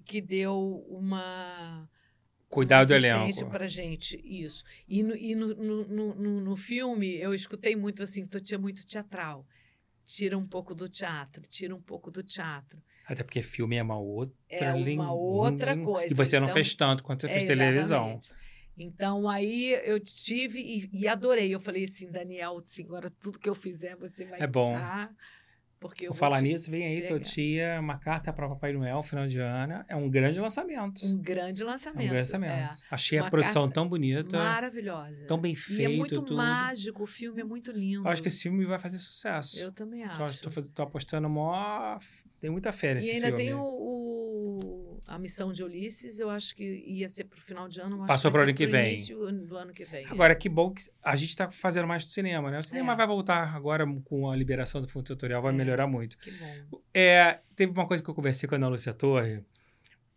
que 0.06 0.22
deu 0.22 0.82
uma 0.88 1.86
Cuidado 2.52 2.88
do 2.88 2.94
elenco. 2.94 3.48
pra 3.50 3.66
gente, 3.66 4.20
isso. 4.22 4.62
E, 4.86 5.02
no, 5.02 5.16
e 5.16 5.34
no, 5.34 5.54
no, 5.54 5.84
no- 6.14 6.40
no- 6.42 6.56
filme 6.56 7.16
eu 7.16 7.32
escutei 7.32 7.74
muito 7.74 8.02
assim, 8.02 8.26
Totia 8.26 8.56
é 8.56 8.58
muito 8.58 8.84
teatral. 8.84 9.46
Tira 10.04 10.36
um 10.36 10.46
pouco 10.46 10.74
do 10.74 10.86
teatro, 10.88 11.42
tira 11.48 11.74
um 11.74 11.80
pouco 11.80 12.10
do 12.10 12.22
teatro. 12.22 12.78
Até 13.06 13.22
porque 13.22 13.40
filme 13.40 13.76
é 13.76 13.82
uma 13.82 13.98
outra 13.98 14.36
É 14.50 14.72
uma 14.74 15.12
outra 15.12 15.76
coisa, 15.78 16.12
E 16.12 16.14
você 16.14 16.38
não 16.38 16.46
então- 16.46 16.54
fez 16.54 16.74
tanto 16.74 17.02
quanto 17.02 17.22
você 17.22 17.28
fez 17.28 17.42
É, 17.42 17.46
televisão. 17.46 18.18
exatamente. 18.18 18.32
Então 18.76 19.28
aí 19.28 19.72
eu 19.84 19.98
tive 20.00 20.58
e, 20.60 20.90
e 20.92 21.08
adorei. 21.08 21.54
Eu 21.54 21.60
falei 21.60 21.84
assim, 21.84 22.10
Daniel, 22.10 22.62
agora 22.80 23.08
tudo 23.10 23.38
que 23.38 23.48
eu 23.48 23.54
fizer 23.54 23.96
você 23.96 24.24
vai 24.26 24.40
É 24.42 24.46
bom. 24.46 24.76
Porque 25.82 26.06
vou 26.06 26.14
falar 26.14 26.40
nisso, 26.40 26.70
vem 26.70 26.84
aí, 26.86 26.96
entregar. 26.98 27.18
Totia, 27.18 27.78
uma 27.80 27.98
carta 27.98 28.32
para 28.32 28.48
Papai 28.48 28.72
Noel, 28.72 29.02
final 29.02 29.26
de 29.26 29.38
ano. 29.38 29.84
É 29.88 29.96
um 29.96 30.08
grande 30.08 30.40
lançamento. 30.40 31.04
Um 31.04 31.18
grande 31.18 31.60
é 31.62 31.64
um 31.66 31.68
lançamento. 31.68 31.98
grande 32.08 32.16
lançamento. 32.16 32.76
Achei 32.90 33.18
a 33.18 33.22
Uma 33.24 33.30
produção 33.30 33.62
carta 33.62 33.74
tão 33.74 33.84
É, 33.84 33.88
bonita, 33.88 34.38
maravilhosa. 34.38 35.26
tão 35.26 35.38
bem 35.38 35.52
e 35.52 35.56
feito, 35.56 35.92
é 35.92 35.96
muito 35.96 36.14
tudo. 36.14 36.36
mágico, 36.36 37.02
o 37.02 37.06
filme 37.06 37.40
é 37.40 37.44
muito 37.44 37.70
lindo. 37.72 38.06
Eu 38.06 38.10
acho 38.10 38.22
que 38.22 38.28
esse 38.28 38.42
filme 38.42 38.64
vai 38.64 38.78
fazer 38.78 38.98
sucesso. 38.98 39.58
Eu 39.58 39.72
também 39.72 40.04
acho. 40.04 40.48
tô 40.72 40.82
apostando 40.82 41.28
mó. 41.28 41.98
Tem 42.40 42.50
muita 42.50 42.72
fé 42.72 42.94
nesse 42.94 43.08
E 43.08 43.12
ainda 43.12 43.28
filme. 43.28 43.42
tem 43.44 43.54
o, 43.54 43.60
o- 43.60 44.01
a 45.14 45.18
missão 45.18 45.52
de 45.52 45.62
Ulisses, 45.62 46.18
eu 46.18 46.30
acho 46.30 46.54
que 46.56 46.64
ia 46.86 47.08
ser 47.08 47.24
pro 47.24 47.40
final 47.40 47.68
de 47.68 47.80
ano. 47.80 48.06
Passou 48.06 48.30
pro 48.30 48.40
ser 48.40 48.44
ano 48.48 48.54
que 48.54 48.66
vem. 48.66 48.88
início 48.94 49.30
do 49.32 49.56
ano 49.56 49.72
que 49.72 49.84
vem. 49.84 50.06
Agora, 50.06 50.34
que 50.34 50.48
bom 50.48 50.70
que 50.70 50.82
a 51.02 51.14
gente 51.16 51.28
está 51.28 51.50
fazendo 51.50 51.86
mais 51.86 52.04
do 52.04 52.10
cinema, 52.10 52.50
né? 52.50 52.58
O 52.58 52.62
cinema 52.62 52.94
É. 52.94 52.96
vai 52.96 53.06
voltar 53.06 53.54
agora 53.54 53.84
com 54.04 54.30
a 54.30 54.34
liberação 54.36 54.80
do 54.80 54.88
fundo 54.88 55.04
tutorial, 55.04 55.42
vai 55.42 55.52
É. 55.52 55.56
melhorar 55.56 55.86
muito. 55.86 56.16
Que 56.18 56.30
bom. 56.30 56.80
É, 56.94 57.40
teve 57.54 57.72
uma 57.72 57.86
coisa 57.86 58.02
que 58.02 58.08
eu 58.08 58.14
conversei 58.14 58.48
com 58.48 58.54
a 58.54 58.58
Ana 58.58 58.68
Lúcia 58.68 58.94
Torre, 58.94 59.42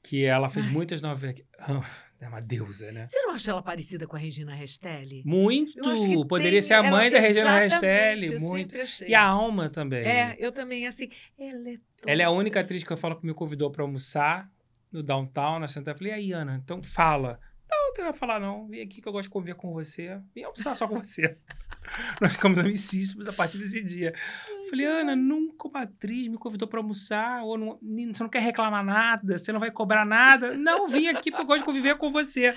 que 0.01 0.23
ela 0.23 0.49
fez 0.49 0.65
Ai. 0.67 0.71
muitas 0.71 1.01
novelas. 1.01 1.41
É 2.17 2.29
uma 2.29 2.39
deusa, 2.39 2.91
né? 2.93 3.05
Você 3.05 3.19
não 3.21 3.31
acha 3.31 3.51
ela 3.51 3.61
parecida 3.61 4.07
com 4.07 4.15
a 4.15 4.19
Regina 4.19 4.55
Restelli? 4.55 5.21
Muito! 5.25 6.25
Poderia 6.25 6.53
tem- 6.53 6.61
ser 6.61 6.73
a 6.75 6.81
mãe 6.81 7.11
da 7.11 7.19
Regina 7.19 7.59
Restelli. 7.59 8.39
Muito. 8.39 8.75
achei. 8.77 9.09
E 9.09 9.13
a 9.13 9.21
Alma 9.21 9.69
também. 9.69 9.99
É, 10.05 10.35
eu 10.39 10.49
também, 10.51 10.87
assim, 10.87 11.09
ela 11.37 11.69
é 11.69 11.77
Ela 12.07 12.21
é 12.21 12.25
a 12.25 12.31
única 12.31 12.61
atriz 12.61 12.85
que 12.85 12.91
eu 12.91 12.95
falo 12.97 13.17
que 13.19 13.25
me 13.25 13.33
convidou 13.33 13.69
para 13.69 13.83
almoçar 13.83 14.49
no 14.95 15.03
downtown, 15.03 15.59
na 15.59 15.67
Santa. 15.67 15.91
Eu 15.91 15.95
falei, 15.95 16.13
aí, 16.13 16.31
Ana, 16.31 16.59
então 16.63 16.81
fala. 16.81 17.39
Não, 17.69 17.87
não 17.87 17.93
tem 17.93 18.05
nada 18.05 18.15
a 18.15 18.19
falar, 18.19 18.39
não. 18.39 18.67
Vem 18.67 18.81
aqui 18.81 19.01
que 19.01 19.07
eu 19.07 19.11
gosto 19.11 19.25
de 19.25 19.29
conviver 19.29 19.55
com 19.55 19.73
você. 19.73 20.19
Vim 20.33 20.43
almoçar 20.43 20.75
só 20.75 20.87
com 20.87 20.97
você. 20.99 21.37
Nós 22.21 22.33
ficamos 22.33 22.57
amicíssimos 22.57 23.27
a 23.27 23.33
partir 23.33 23.57
desse 23.57 23.83
dia. 23.83 24.13
Eu 24.49 24.69
falei, 24.69 24.85
Ana, 24.85 25.15
nunca 25.15 25.67
uma 25.67 25.81
atriz 25.81 26.27
me 26.27 26.37
convidou 26.37 26.67
para 26.67 26.79
almoçar, 26.79 27.43
ou 27.43 27.57
não, 27.57 27.79
você 27.79 28.23
não 28.23 28.29
quer 28.29 28.41
reclamar 28.41 28.83
nada, 28.83 29.37
você 29.37 29.51
não 29.51 29.59
vai 29.59 29.71
cobrar 29.71 30.05
nada. 30.05 30.55
Não, 30.57 30.87
vim 30.87 31.07
aqui 31.07 31.29
porque 31.29 31.43
eu 31.43 31.47
gosto 31.47 31.59
de 31.59 31.65
conviver 31.65 31.95
com 31.97 32.11
você. 32.11 32.53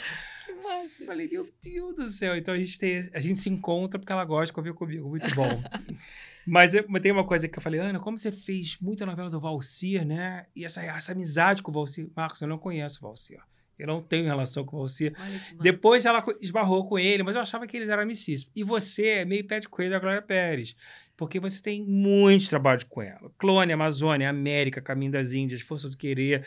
Que 0.47 0.55
massa. 0.55 1.05
Falei, 1.05 1.28
meu 1.28 1.48
Deus 1.62 1.94
do 1.94 2.06
céu. 2.06 2.36
Então 2.36 2.55
a 2.55 2.59
gente, 2.59 2.78
tem, 2.78 3.10
a 3.12 3.20
gente 3.20 3.40
se 3.40 3.51
encontra 3.51 3.98
porque 3.98 4.12
ela 4.12 4.24
gosta 4.24 4.47
de 4.47 4.52
conviver 4.52 4.74
comigo. 4.74 5.09
Muito 5.09 5.35
bom. 5.35 5.48
Mas 6.49 6.75
eu- 6.75 6.85
mas 6.89 7.03
tem 7.03 7.12
uma 7.12 7.25
coisa 7.25 7.47
que 7.49 7.59
eu 7.59 7.62
falei, 7.62 7.79
Ana, 7.81 7.99
como 8.01 8.16
você 8.19 8.33
fez 8.33 8.77
muita 8.81 9.05
novela 9.07 9.29
do 9.31 9.41
Valcir, 9.41 10.05
né? 10.07 10.47
E 10.57 10.65
essa, 10.65 10.83
essa 10.83 11.12
amizade 11.12 11.62
com 11.62 11.70
o 11.70 11.75
Valcir. 11.75 12.09
Marcos, 12.16 12.41
eu 12.41 12.49
não 12.49 12.59
conheço 12.59 12.99
o 12.99 13.03
Valcir. 13.03 13.39
Eu 13.79 13.87
não 13.87 14.03
tenho 14.03 14.25
relação 14.25 14.65
com 14.65 14.77
o 14.77 14.81
Valcir. 14.81 15.15
Depois 15.62 16.05
ela 16.05 16.25
esbarrou 16.41 16.89
com 16.89 16.99
ele, 16.99 17.23
mas 17.23 17.37
eu 17.37 17.43
achava 17.43 17.66
que 17.66 17.77
eles 17.77 17.89
eram 17.89 18.03
amicíssimos. 18.03 18.51
E 18.57 18.65
você 18.65 19.07
é 19.07 19.25
meio 19.25 19.47
pé 19.47 19.61
de 19.61 19.69
coelho 19.69 19.93
da 19.93 19.99
Glória 20.01 20.20
Pérez. 20.23 20.75
Porque 21.19 21.40
você 21.40 21.61
tem 21.61 21.82
muito 21.85 22.49
trabalho 22.49 22.86
com 22.86 23.03
ela. 23.03 23.28
Clone, 23.36 23.73
Amazônia, 23.73 24.31
América, 24.31 24.81
Caminho 24.81 25.11
das 25.11 25.32
Índias, 25.32 25.61
Força 25.61 25.90
do 25.90 25.97
Querer, 25.97 26.47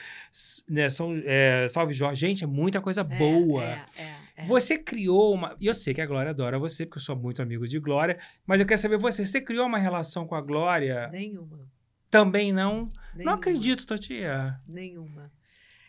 né, 0.69 0.89
São, 0.89 1.13
é, 1.25 1.67
Salve 1.67 1.91
Jorge. 1.93 2.21
Gente, 2.21 2.45
é 2.45 2.47
muita 2.47 2.79
coisa 2.79 3.01
É, 3.01 3.03
boa. 3.03 3.65
É, 3.65 3.85
é, 3.97 4.15
é. 4.37 4.43
Você 4.45 4.77
criou 4.77 5.33
uma. 5.35 5.57
E 5.59 5.67
eu 5.67 5.73
sei 5.73 5.93
que 5.93 5.99
a 5.99 6.05
Glória 6.05 6.29
adora 6.29 6.57
você, 6.57 6.85
porque 6.85 6.99
eu 6.99 7.03
sou 7.03 7.17
muito 7.17 7.41
amigo 7.41 7.67
de 7.67 7.77
Glória, 7.79 8.17
mas 8.47 8.61
eu 8.61 8.65
quero 8.65 8.79
saber 8.79 8.97
você. 8.97 9.25
Você 9.25 9.41
criou 9.41 9.65
uma 9.67 9.77
relação 9.77 10.25
com 10.25 10.35
a 10.35 10.41
Glória? 10.41 11.09
Nenhuma. 11.09 11.69
Também 12.09 12.53
não? 12.53 12.85
Não 12.85 12.91
nenhuma, 13.13 13.35
acredito, 13.35 13.85
Totia. 13.85 14.57
Nenhuma. 14.65 15.29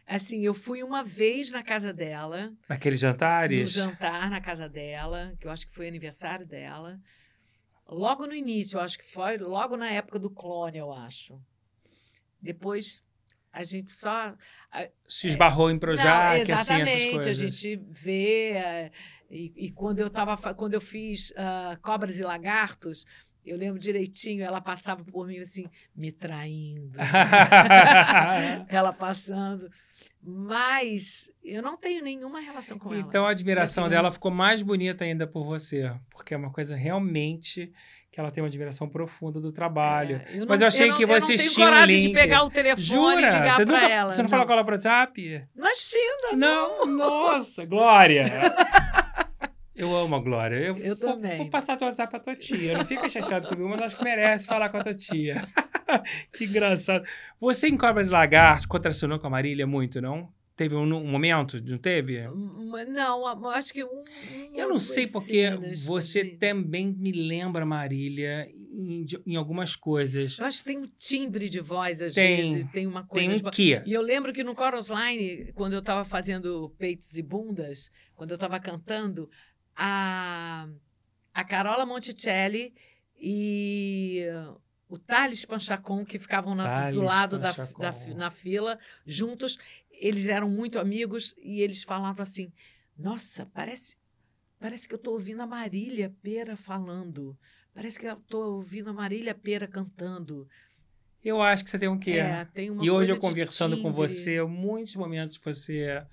Assim, 0.04 0.44
eu 0.44 0.54
fui 0.54 0.82
uma 0.82 1.04
vez 1.04 1.52
na 1.52 1.62
casa 1.62 1.92
dela, 1.92 2.52
Naqueles 2.68 3.00
no 3.00 3.08
jantares? 3.08 3.70
jantar 3.70 4.28
na 4.28 4.40
casa 4.40 4.68
dela, 4.68 5.34
que 5.38 5.46
eu 5.46 5.52
acho 5.52 5.68
que 5.68 5.72
foi 5.72 5.86
aniversário 5.86 6.44
dela. 6.44 6.98
Logo 7.88 8.26
no 8.26 8.34
início, 8.34 8.76
eu 8.78 8.80
acho 8.82 8.98
que 8.98 9.04
foi 9.10 9.36
logo 9.38 9.76
na 9.76 9.90
época 9.90 10.18
do 10.18 10.30
clone, 10.30 10.78
eu 10.78 10.92
acho. 10.92 11.40
Depois 12.40 13.02
a 13.52 13.62
gente 13.62 13.90
só 13.90 14.34
Se 15.06 15.28
esbarrou 15.28 15.70
em 15.70 15.78
Projac, 15.78 16.06
Não, 16.06 16.30
assim, 16.30 16.40
essas 16.52 16.60
exatamente. 16.68 17.10
coisas. 17.10 17.26
A 17.26 17.32
gente 17.46 17.76
vê. 17.90 18.52
eh, 18.52 18.90
E, 19.30 19.52
e 19.66 19.70
quando 19.70 19.98
eu 20.00 20.08
tava, 20.10 20.36
quando 20.54 20.74
eu 20.74 20.80
fiz 20.80 21.32
ah, 21.36 21.78
Cobras 21.82 22.18
e 22.18 22.22
Lagartos, 22.22 23.04
eu 23.44 23.56
lembro 23.56 23.78
direitinho, 23.78 24.42
ela 24.44 24.60
passava 24.60 25.04
por 25.04 25.26
mim 25.26 25.38
assim, 25.38 25.66
me 25.94 26.12
traindo. 26.12 26.98
ela 28.68 28.92
passando. 28.92 29.70
Mas 30.24 31.30
eu 31.44 31.60
não 31.62 31.76
tenho 31.76 32.02
nenhuma 32.04 32.38
relação 32.40 32.78
com 32.78 32.92
ela. 32.92 33.00
Então 33.00 33.26
a 33.26 33.30
admiração 33.30 33.88
dela 33.88 34.10
ficou 34.10 34.30
mais 34.30 34.62
bonita 34.62 35.04
ainda 35.04 35.26
por 35.26 35.44
você, 35.44 35.92
porque 36.10 36.32
é 36.32 36.36
uma 36.36 36.52
coisa 36.52 36.76
realmente 36.76 37.72
que 38.10 38.20
ela 38.20 38.30
tem 38.30 38.42
uma 38.42 38.46
admiração 38.48 38.88
profunda 38.88 39.40
do 39.40 39.50
trabalho. 39.50 40.20
É, 40.28 40.36
eu 40.38 40.46
Mas 40.46 40.60
não- 40.60 40.66
eu 40.66 40.68
achei 40.68 40.88
não- 40.90 40.96
que 40.96 41.02
eu 41.04 41.08
não 41.08 41.26
tenho 41.26 41.54
coragem 41.54 42.00
de 42.02 42.08
pegar 42.10 42.44
o 42.44 42.50
telefone 42.50 42.82
e 42.82 42.84
Jura? 42.86 43.16
ligar 43.20 43.52
Você, 43.56 43.66
pra 43.66 43.74
nunca, 43.80 43.92
ela. 43.92 44.14
você 44.14 44.22
não, 44.22 44.28
falou 44.28 44.46
com 44.46 44.52
ela 44.52 44.64
pro 44.64 44.74
WhatsApp? 44.74 45.44
Imagina, 45.56 46.36
Não, 46.36 46.86
nossa, 46.86 47.64
Glória. 47.64 48.24
Eu 49.74 49.96
amo 49.96 50.14
a 50.16 50.20
Glória. 50.20 50.56
Eu, 50.56 50.76
Eu 50.76 50.94
vou, 50.94 51.14
também. 51.14 51.38
Vou 51.38 51.48
passar 51.50 51.76
teu 51.76 51.86
WhatsApp 51.86 52.10
pra 52.10 52.20
tua 52.20 52.36
tia. 52.36 52.76
Não 52.76 52.84
fica 52.84 53.08
chateado 53.08 53.48
comigo, 53.48 53.68
mas 53.70 53.80
acho 53.82 53.96
que 53.96 54.04
merece 54.04 54.46
falar 54.46 54.68
com 54.68 54.76
a 54.76 54.84
tua 54.84 54.94
tia. 54.94 55.48
que 56.32 56.44
engraçado. 56.44 57.06
Você 57.40 57.68
em 57.68 57.76
Cobras 57.76 58.10
Lagarto 58.10 58.68
contracionou 58.68 59.18
com 59.18 59.26
a 59.26 59.30
Marília 59.30 59.66
muito, 59.66 60.00
não? 60.00 60.32
Teve 60.54 60.74
um, 60.74 60.82
um 60.82 61.06
momento, 61.06 61.62
não 61.64 61.78
teve? 61.78 62.20
Não, 62.88 63.48
acho 63.48 63.72
que 63.72 63.82
um. 63.82 64.02
Eu 64.54 64.68
não 64.68 64.78
sei 64.78 65.06
porque 65.06 65.50
você 65.86 66.24
também 66.24 66.86
me 66.86 67.10
lembra 67.10 67.64
Marília 67.64 68.46
em, 68.70 69.06
em 69.26 69.36
algumas 69.36 69.74
coisas. 69.74 70.38
Eu 70.38 70.44
acho 70.44 70.58
que 70.58 70.64
tem 70.64 70.78
um 70.78 70.86
timbre 70.96 71.48
de 71.48 71.58
voz, 71.58 72.02
às 72.02 72.14
Tem. 72.14 72.52
vezes, 72.52 72.70
tem 72.70 72.86
uma 72.86 73.04
coisa 73.06 73.26
Tem 73.28 73.36
de 73.36 73.42
um 73.42 73.44
voz. 73.44 73.56
quê? 73.56 73.82
E 73.86 73.92
eu 73.92 74.02
lembro 74.02 74.32
que 74.32 74.44
no 74.44 74.54
Chorus 74.54 74.90
Line, 74.90 75.52
quando 75.54 75.72
eu 75.72 75.78
estava 75.80 76.04
fazendo 76.04 76.72
Peitos 76.78 77.16
e 77.16 77.22
Bundas, 77.22 77.90
quando 78.14 78.30
eu 78.32 78.36
estava 78.36 78.60
cantando, 78.60 79.30
a, 79.74 80.68
a 81.32 81.44
Carola 81.44 81.86
Monticelli 81.86 82.74
e 83.18 84.26
o 84.92 84.98
Thales 84.98 85.46
Panchacon, 85.46 86.04
que 86.04 86.18
ficavam 86.18 86.54
na- 86.54 86.68
Thales 86.68 86.94
do 86.94 87.00
lado 87.00 87.38
da, 87.38 87.52
da 87.78 88.14
na 88.14 88.30
fila, 88.30 88.78
juntos, 89.06 89.58
eles 89.90 90.26
eram 90.26 90.50
muito 90.50 90.78
amigos 90.78 91.34
e 91.38 91.62
eles 91.62 91.82
falavam 91.82 92.22
assim: 92.22 92.52
Nossa, 92.94 93.46
parece, 93.46 93.96
parece 94.60 94.86
que 94.86 94.94
eu 94.94 94.98
estou 94.98 95.14
ouvindo 95.14 95.40
a 95.40 95.46
Marília 95.46 96.14
Pera 96.22 96.58
falando. 96.58 97.34
Parece 97.72 97.98
que 97.98 98.06
eu 98.06 98.12
estou 98.12 98.56
ouvindo 98.56 98.90
a 98.90 98.92
Marília 98.92 99.34
Pera 99.34 99.66
cantando. 99.66 100.46
Eu 101.24 101.40
acho 101.40 101.64
que 101.64 101.70
você 101.70 101.78
tem 101.78 101.88
um 101.88 101.98
quê? 101.98 102.18
É, 102.18 102.44
tem 102.52 102.70
uma 102.70 102.84
E 102.84 102.90
hoje 102.90 103.12
eu 103.12 103.18
conversando 103.18 103.80
com 103.80 103.92
você, 103.94 104.42
muitos 104.42 104.94
momentos 104.94 105.38
você 105.42 106.04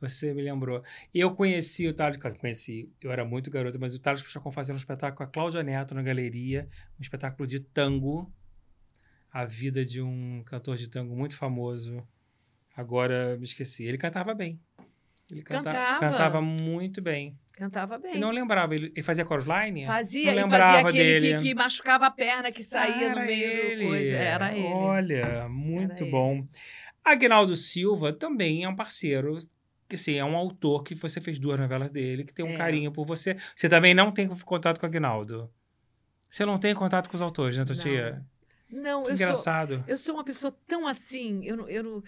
você 0.00 0.32
me 0.34 0.42
lembrou. 0.42 0.82
Eu 1.14 1.34
conheci 1.34 1.86
o 1.88 1.94
Thales, 1.94 2.18
conheci, 2.38 2.90
eu 3.02 3.10
era 3.10 3.24
muito 3.24 3.50
garoto, 3.50 3.78
mas 3.80 3.94
o 3.94 4.00
Thales 4.00 4.22
Pichacon 4.22 4.50
fazendo 4.52 4.76
um 4.76 4.78
espetáculo 4.78 5.16
com 5.16 5.22
a 5.24 5.26
Cláudia 5.26 5.62
Neto 5.62 5.94
na 5.94 6.02
galeria, 6.02 6.68
um 6.98 7.02
espetáculo 7.02 7.46
de 7.46 7.60
tango, 7.60 8.32
a 9.32 9.44
vida 9.44 9.84
de 9.84 10.00
um 10.00 10.42
cantor 10.44 10.76
de 10.76 10.88
tango 10.88 11.14
muito 11.16 11.36
famoso. 11.36 12.06
Agora 12.76 13.36
me 13.36 13.44
esqueci. 13.44 13.84
Ele 13.84 13.98
cantava 13.98 14.34
bem. 14.34 14.60
Ele 15.30 15.42
canta- 15.42 15.70
Cantava. 15.72 16.00
cantava 16.00 16.40
muito 16.40 17.02
bem. 17.02 17.38
Cantava 17.52 17.98
bem. 17.98 18.14
Eu 18.14 18.20
não 18.20 18.30
lembrava, 18.30 18.74
ele, 18.74 18.86
ele 18.94 19.02
fazia 19.02 19.26
chorus 19.26 19.44
line? 19.46 19.84
Fazia, 19.84 20.32
não 20.32 20.42
lembrava 20.44 20.80
fazia 20.82 20.88
aquele 21.02 21.20
dele. 21.20 21.36
que, 21.42 21.48
que 21.48 21.54
machucava 21.54 22.06
a 22.06 22.10
perna, 22.10 22.50
que 22.52 22.62
saía 22.62 23.08
Ah, 23.08 23.14
no 23.14 23.18
era 23.18 23.26
meio 23.26 23.50
ele. 23.50 23.82
do 23.84 23.88
coisa. 23.90 24.14
Era 24.16 24.54
ele. 24.56 24.62
Olha, 24.64 25.48
muito 25.50 25.92
Era 26.04 26.10
bom. 26.10 26.46
Agnaldo 27.04 27.56
Silva 27.56 28.12
também 28.12 28.64
é 28.64 28.68
um 28.68 28.76
parceiro, 28.76 29.36
que 29.88 29.94
assim, 29.96 30.14
é 30.14 30.24
um 30.24 30.36
autor 30.36 30.82
que 30.84 30.94
você 30.94 31.20
fez 31.20 31.38
duas 31.38 31.58
novelas 31.58 31.90
dele, 31.90 32.24
que 32.24 32.32
tem 32.34 32.44
um 32.44 32.50
É. 32.50 32.56
carinho 32.56 32.92
por 32.92 33.06
você. 33.06 33.36
Você 33.56 33.68
também 33.68 33.94
não 33.94 34.12
tem 34.12 34.28
contato 34.28 34.78
com 34.78 34.86
o 34.86 34.88
Agnaldo. 34.88 35.50
Você 36.28 36.44
não 36.44 36.58
tem 36.58 36.74
contato 36.74 37.08
com 37.08 37.16
os 37.16 37.22
autores, 37.22 37.56
né, 37.56 37.64
Totia? 37.64 38.22
Não, 38.70 39.02
Que 39.02 39.12
eu 39.12 39.16
sou, 39.16 39.24
engraçado. 39.26 39.84
eu 39.88 39.96
sou 39.96 40.14
uma 40.14 40.24
pessoa 40.24 40.54
tão 40.66 40.86
assim. 40.86 41.42
Eu 41.44 41.56
não, 41.56 41.68
eu 41.68 41.82
não- 41.82 42.02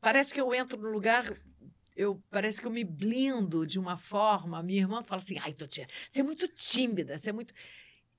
Parece 0.00 0.32
que 0.32 0.40
eu 0.40 0.54
entro 0.54 0.80
no 0.80 0.88
lugar. 0.90 1.32
Eu, 1.96 2.22
parece 2.30 2.60
que 2.60 2.66
eu 2.66 2.70
me 2.70 2.84
blindo 2.84 3.66
de 3.66 3.78
uma 3.78 3.96
forma. 3.96 4.62
Minha 4.62 4.80
irmã 4.82 5.02
fala 5.02 5.20
assim: 5.20 5.38
ai, 5.38 5.52
Totia, 5.52 5.86
você 6.08 6.20
é 6.20 6.24
muito 6.24 6.48
tímida, 6.48 7.16
você 7.18 7.30
é 7.30 7.32
muito. 7.32 7.52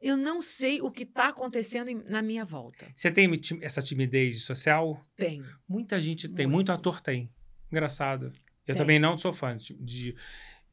Eu 0.01 0.17
não 0.17 0.41
sei 0.41 0.81
o 0.81 0.91
que 0.91 1.03
está 1.03 1.29
acontecendo 1.29 1.89
na 2.09 2.21
minha 2.21 2.43
volta. 2.43 2.85
Você 2.93 3.09
tem 3.09 3.29
essa 3.61 3.81
timidez 3.81 4.43
social? 4.43 5.01
Tem. 5.15 5.41
Muita 5.67 5.99
gente 6.01 6.27
tem, 6.27 6.45
Muito. 6.45 6.55
muito 6.55 6.71
ator 6.73 6.99
tem. 7.01 7.31
Engraçado. 7.73 8.31
Eu 8.67 8.75
também 8.75 8.99
não 8.99 9.17
sou 9.17 9.33
fã 9.33 9.57
de, 9.57 9.73
de, 9.73 10.15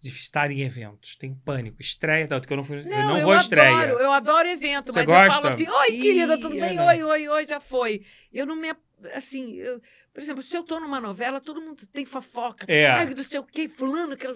de 0.01 0.09
estar 0.11 0.51
em 0.51 0.61
eventos. 0.61 1.17
Tenho 1.17 1.35
pânico. 1.35 1.81
Estreia, 1.81 2.29
tanto 2.29 2.47
que 2.47 2.53
eu 2.53 2.59
não, 2.59 2.65
fui, 2.65 2.81
eu 2.81 2.85
não 3.07 3.17
eu 3.17 3.25
vou 3.25 3.33
à 3.33 3.37
estreia. 3.37 3.75
adoro, 3.75 4.01
eu 4.01 4.13
adoro 4.13 4.49
evento, 4.49 4.93
Você 4.93 4.99
mas 5.01 5.09
eu 5.09 5.15
gosta? 5.15 5.33
falo 5.33 5.49
assim, 5.49 5.67
oi, 5.67 5.93
querida, 5.99 6.37
tudo 6.39 6.51
bem? 6.51 6.79
Oi, 6.79 7.03
oi, 7.03 7.29
oi, 7.29 7.47
já 7.47 7.59
foi. 7.59 8.05
Eu 8.31 8.45
não 8.45 8.55
me... 8.55 8.69
Assim, 9.15 9.55
eu- 9.55 9.81
por 10.13 10.21
exemplo, 10.21 10.43
se 10.43 10.55
eu 10.55 10.63
tô 10.63 10.79
numa 10.79 11.01
novela, 11.01 11.41
todo 11.41 11.61
mundo 11.61 11.87
tem 11.87 12.05
fofoca. 12.05 12.67
É. 12.69 12.87
Ai, 12.87 13.15
não 13.15 13.23
sei 13.23 13.41
o 13.41 13.45
quê, 13.45 13.67
fulano, 13.67 14.15
que... 14.17 14.27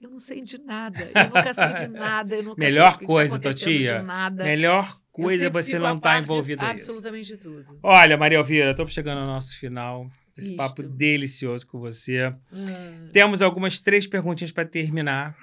Eu 0.00 0.10
não 0.10 0.20
sei 0.20 0.42
de 0.42 0.58
nada, 0.58 1.10
eu 1.12 1.28
nunca 1.28 1.52
sei 1.52 1.72
de 1.72 1.88
nada, 1.88 2.36
eu 2.36 2.42
nunca 2.44 2.60
Melhor 2.64 2.96
sei 2.98 3.06
coisa, 3.06 3.36
tá 3.36 3.50
Totia, 3.50 3.98
de. 4.30 4.42
Melhor 4.44 5.00
coisa 5.10 5.44
sempre 5.44 5.62
você 5.64 5.78
não 5.78 5.98
par 5.98 6.18
de 6.18 6.24
envolvida 6.24 6.72
nisso. 6.72 6.90
Absolutamente 6.90 7.36
tudo. 7.36 7.80
Olha, 7.82 8.16
Maria 8.16 8.38
Elvira, 8.38 8.70
estamos 8.70 8.92
chegando 8.92 9.18
ao 9.22 9.26
nosso 9.26 9.58
final 9.58 10.08
desse 10.38 10.50
Isto. 10.50 10.56
papo 10.56 10.82
delicioso 10.82 11.66
com 11.66 11.78
você. 11.78 12.18
Ah, 12.22 12.36
Temos 13.12 13.42
algumas 13.42 13.78
três 13.78 14.06
perguntinhas 14.06 14.52
para 14.52 14.64
terminar. 14.66 15.36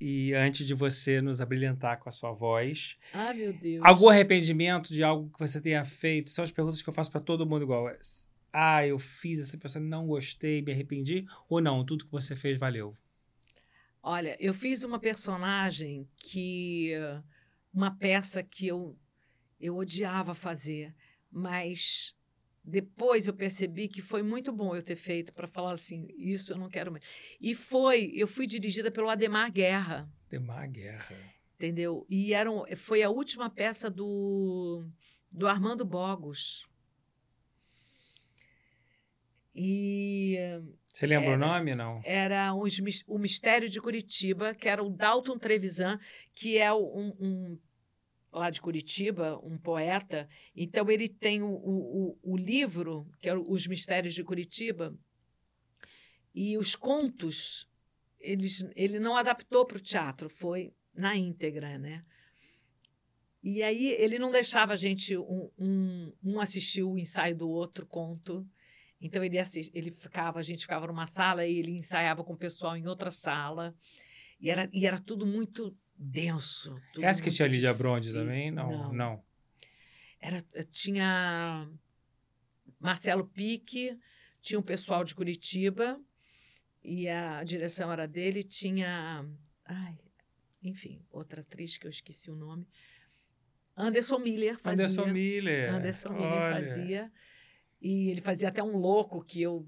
E 0.00 0.34
antes 0.34 0.66
de 0.66 0.74
você 0.74 1.20
nos 1.20 1.40
abrilhantar 1.40 2.00
com 2.00 2.08
a 2.08 2.12
sua 2.12 2.32
voz, 2.32 2.98
Ah, 3.12 3.32
meu 3.32 3.52
Deus. 3.52 3.84
algum 3.84 4.08
arrependimento 4.08 4.92
de 4.92 5.00
algo 5.04 5.30
que 5.30 5.38
você 5.38 5.60
tenha 5.60 5.84
feito? 5.84 6.28
São 6.30 6.42
as 6.42 6.50
perguntas 6.50 6.82
que 6.82 6.88
eu 6.88 6.92
faço 6.92 7.10
para 7.10 7.20
todo 7.20 7.46
mundo 7.46 7.62
igual. 7.62 7.86
Ah, 8.52 8.84
eu 8.84 8.98
fiz 8.98 9.38
essa 9.38 9.56
pessoa, 9.56 9.82
não 9.82 10.06
gostei, 10.08 10.60
me 10.60 10.72
arrependi? 10.72 11.24
Ou 11.48 11.60
não, 11.60 11.84
tudo 11.84 12.04
que 12.04 12.10
você 12.10 12.34
fez 12.34 12.58
valeu? 12.58 12.96
Olha, 14.02 14.36
eu 14.40 14.52
fiz 14.52 14.82
uma 14.82 14.98
personagem 14.98 16.08
que. 16.16 16.90
Uma 17.72 17.90
peça 17.96 18.42
que 18.42 18.66
eu, 18.66 18.98
eu 19.60 19.76
odiava 19.76 20.34
fazer, 20.34 20.92
mas 21.30 22.14
depois 22.64 23.26
eu 23.26 23.34
percebi 23.34 23.88
que 23.88 24.00
foi 24.00 24.22
muito 24.22 24.52
bom 24.52 24.74
eu 24.76 24.82
ter 24.82 24.96
feito 24.96 25.32
para 25.32 25.46
falar 25.48 25.72
assim: 25.72 26.06
isso 26.16 26.52
eu 26.52 26.56
não 26.58 26.68
quero 26.68 26.92
mais. 26.92 27.04
E 27.40 27.54
foi, 27.54 28.12
eu 28.14 28.26
fui 28.28 28.46
dirigida 28.46 28.90
pelo 28.90 29.08
Ademar 29.08 29.50
Guerra, 29.52 30.08
Temar 30.28 30.70
guerra. 30.70 31.16
entendeu? 31.56 32.06
E 32.08 32.32
era 32.32 32.50
um- 32.50 32.64
foi 32.76 33.02
a 33.02 33.10
última 33.10 33.50
peça 33.50 33.90
do, 33.90 34.84
do 35.30 35.46
Armando 35.48 35.84
Bogos. 35.84 36.66
E 39.54 40.36
Você 40.92 41.06
lembra 41.06 41.28
Era. 41.30 41.36
o 41.36 41.38
nome, 41.38 41.74
não? 41.74 42.00
era 42.04 42.54
mis- 42.82 43.04
o 43.06 43.18
Mistério 43.18 43.68
de 43.68 43.80
Curitiba, 43.80 44.54
que 44.54 44.66
era 44.68 44.82
o 44.82 44.88
Dalton 44.88 45.38
Trevisan, 45.38 45.98
que 46.34 46.56
é 46.58 46.72
um, 46.72 47.12
um- 47.20 47.58
lá 48.32 48.50
de 48.50 48.60
Curitiba, 48.60 49.38
um 49.44 49.58
poeta. 49.58 50.28
Então 50.56 50.90
ele 50.90 51.08
tem 51.08 51.42
o, 51.42 51.48
o, 51.48 52.18
o- 52.22 52.36
livro, 52.36 53.06
que 53.20 53.28
é 53.28 53.34
Os 53.36 53.66
Mistérios 53.66 54.14
de 54.14 54.24
Curitiba, 54.24 54.96
e 56.34 56.56
os 56.56 56.74
contos 56.74 57.68
eles, 58.18 58.64
ele 58.74 58.98
não 58.98 59.16
adaptou 59.16 59.66
para 59.66 59.76
o 59.76 59.80
teatro, 59.80 60.28
foi 60.30 60.72
na 60.94 61.16
íntegra, 61.16 61.76
né? 61.78 62.04
E 63.42 63.62
aí 63.62 63.88
ele 63.98 64.18
não 64.18 64.30
deixava 64.30 64.72
a 64.72 64.76
gente 64.76 65.16
um, 65.18 65.50
um, 65.58 66.12
um 66.22 66.40
assistir 66.40 66.84
o 66.84 66.96
ensaio 66.96 67.36
do 67.36 67.48
outro 67.48 67.84
conto. 67.86 68.46
Então 69.00 69.22
ele, 69.24 69.36
assis- 69.38 69.70
ele 69.74 69.90
ficava, 69.90 70.38
a 70.38 70.42
gente 70.42 70.60
ficava 70.60 70.86
numa 70.86 71.06
sala 71.06 71.44
e 71.44 71.58
ele 71.58 71.72
ensaiava 71.72 72.22
com 72.22 72.34
o 72.34 72.38
pessoal 72.38 72.76
em 72.76 72.86
outra 72.86 73.10
sala. 73.10 73.74
E 74.40 74.48
era, 74.48 74.70
e 74.72 74.86
era 74.86 75.00
tudo 75.00 75.26
muito 75.26 75.76
denso. 76.02 76.80
tudo 76.92 77.04
Essa 77.04 77.22
que 77.22 77.30
tinha 77.30 77.48
Lídia 77.48 77.72
Bronde 77.72 78.08
difícil. 78.10 78.28
também? 78.28 78.50
Não, 78.50 78.92
não. 78.92 79.24
Era, 80.20 80.44
tinha 80.70 81.68
Marcelo 82.78 83.26
Pique, 83.26 83.98
tinha 84.40 84.58
um 84.58 84.62
pessoal 84.62 85.04
de 85.04 85.14
Curitiba, 85.14 86.00
e 86.82 87.08
a 87.08 87.42
direção 87.44 87.92
era 87.92 88.06
dele, 88.06 88.42
tinha. 88.42 89.24
Ai, 89.64 89.98
enfim, 90.62 91.04
outra 91.10 91.40
atriz 91.40 91.76
que 91.76 91.86
eu 91.86 91.90
esqueci 91.90 92.30
o 92.30 92.36
nome. 92.36 92.66
Anderson 93.76 94.18
Miller 94.18 94.58
fazia. 94.58 94.86
Anderson 94.86 95.06
Miller. 95.06 95.74
Anderson 95.74 96.12
Miller 96.12 96.32
Olha. 96.32 96.54
fazia. 96.56 97.12
E 97.80 98.10
ele 98.10 98.20
fazia 98.20 98.48
até 98.48 98.62
um 98.62 98.76
louco 98.76 99.24
que 99.24 99.42
eu 99.42 99.66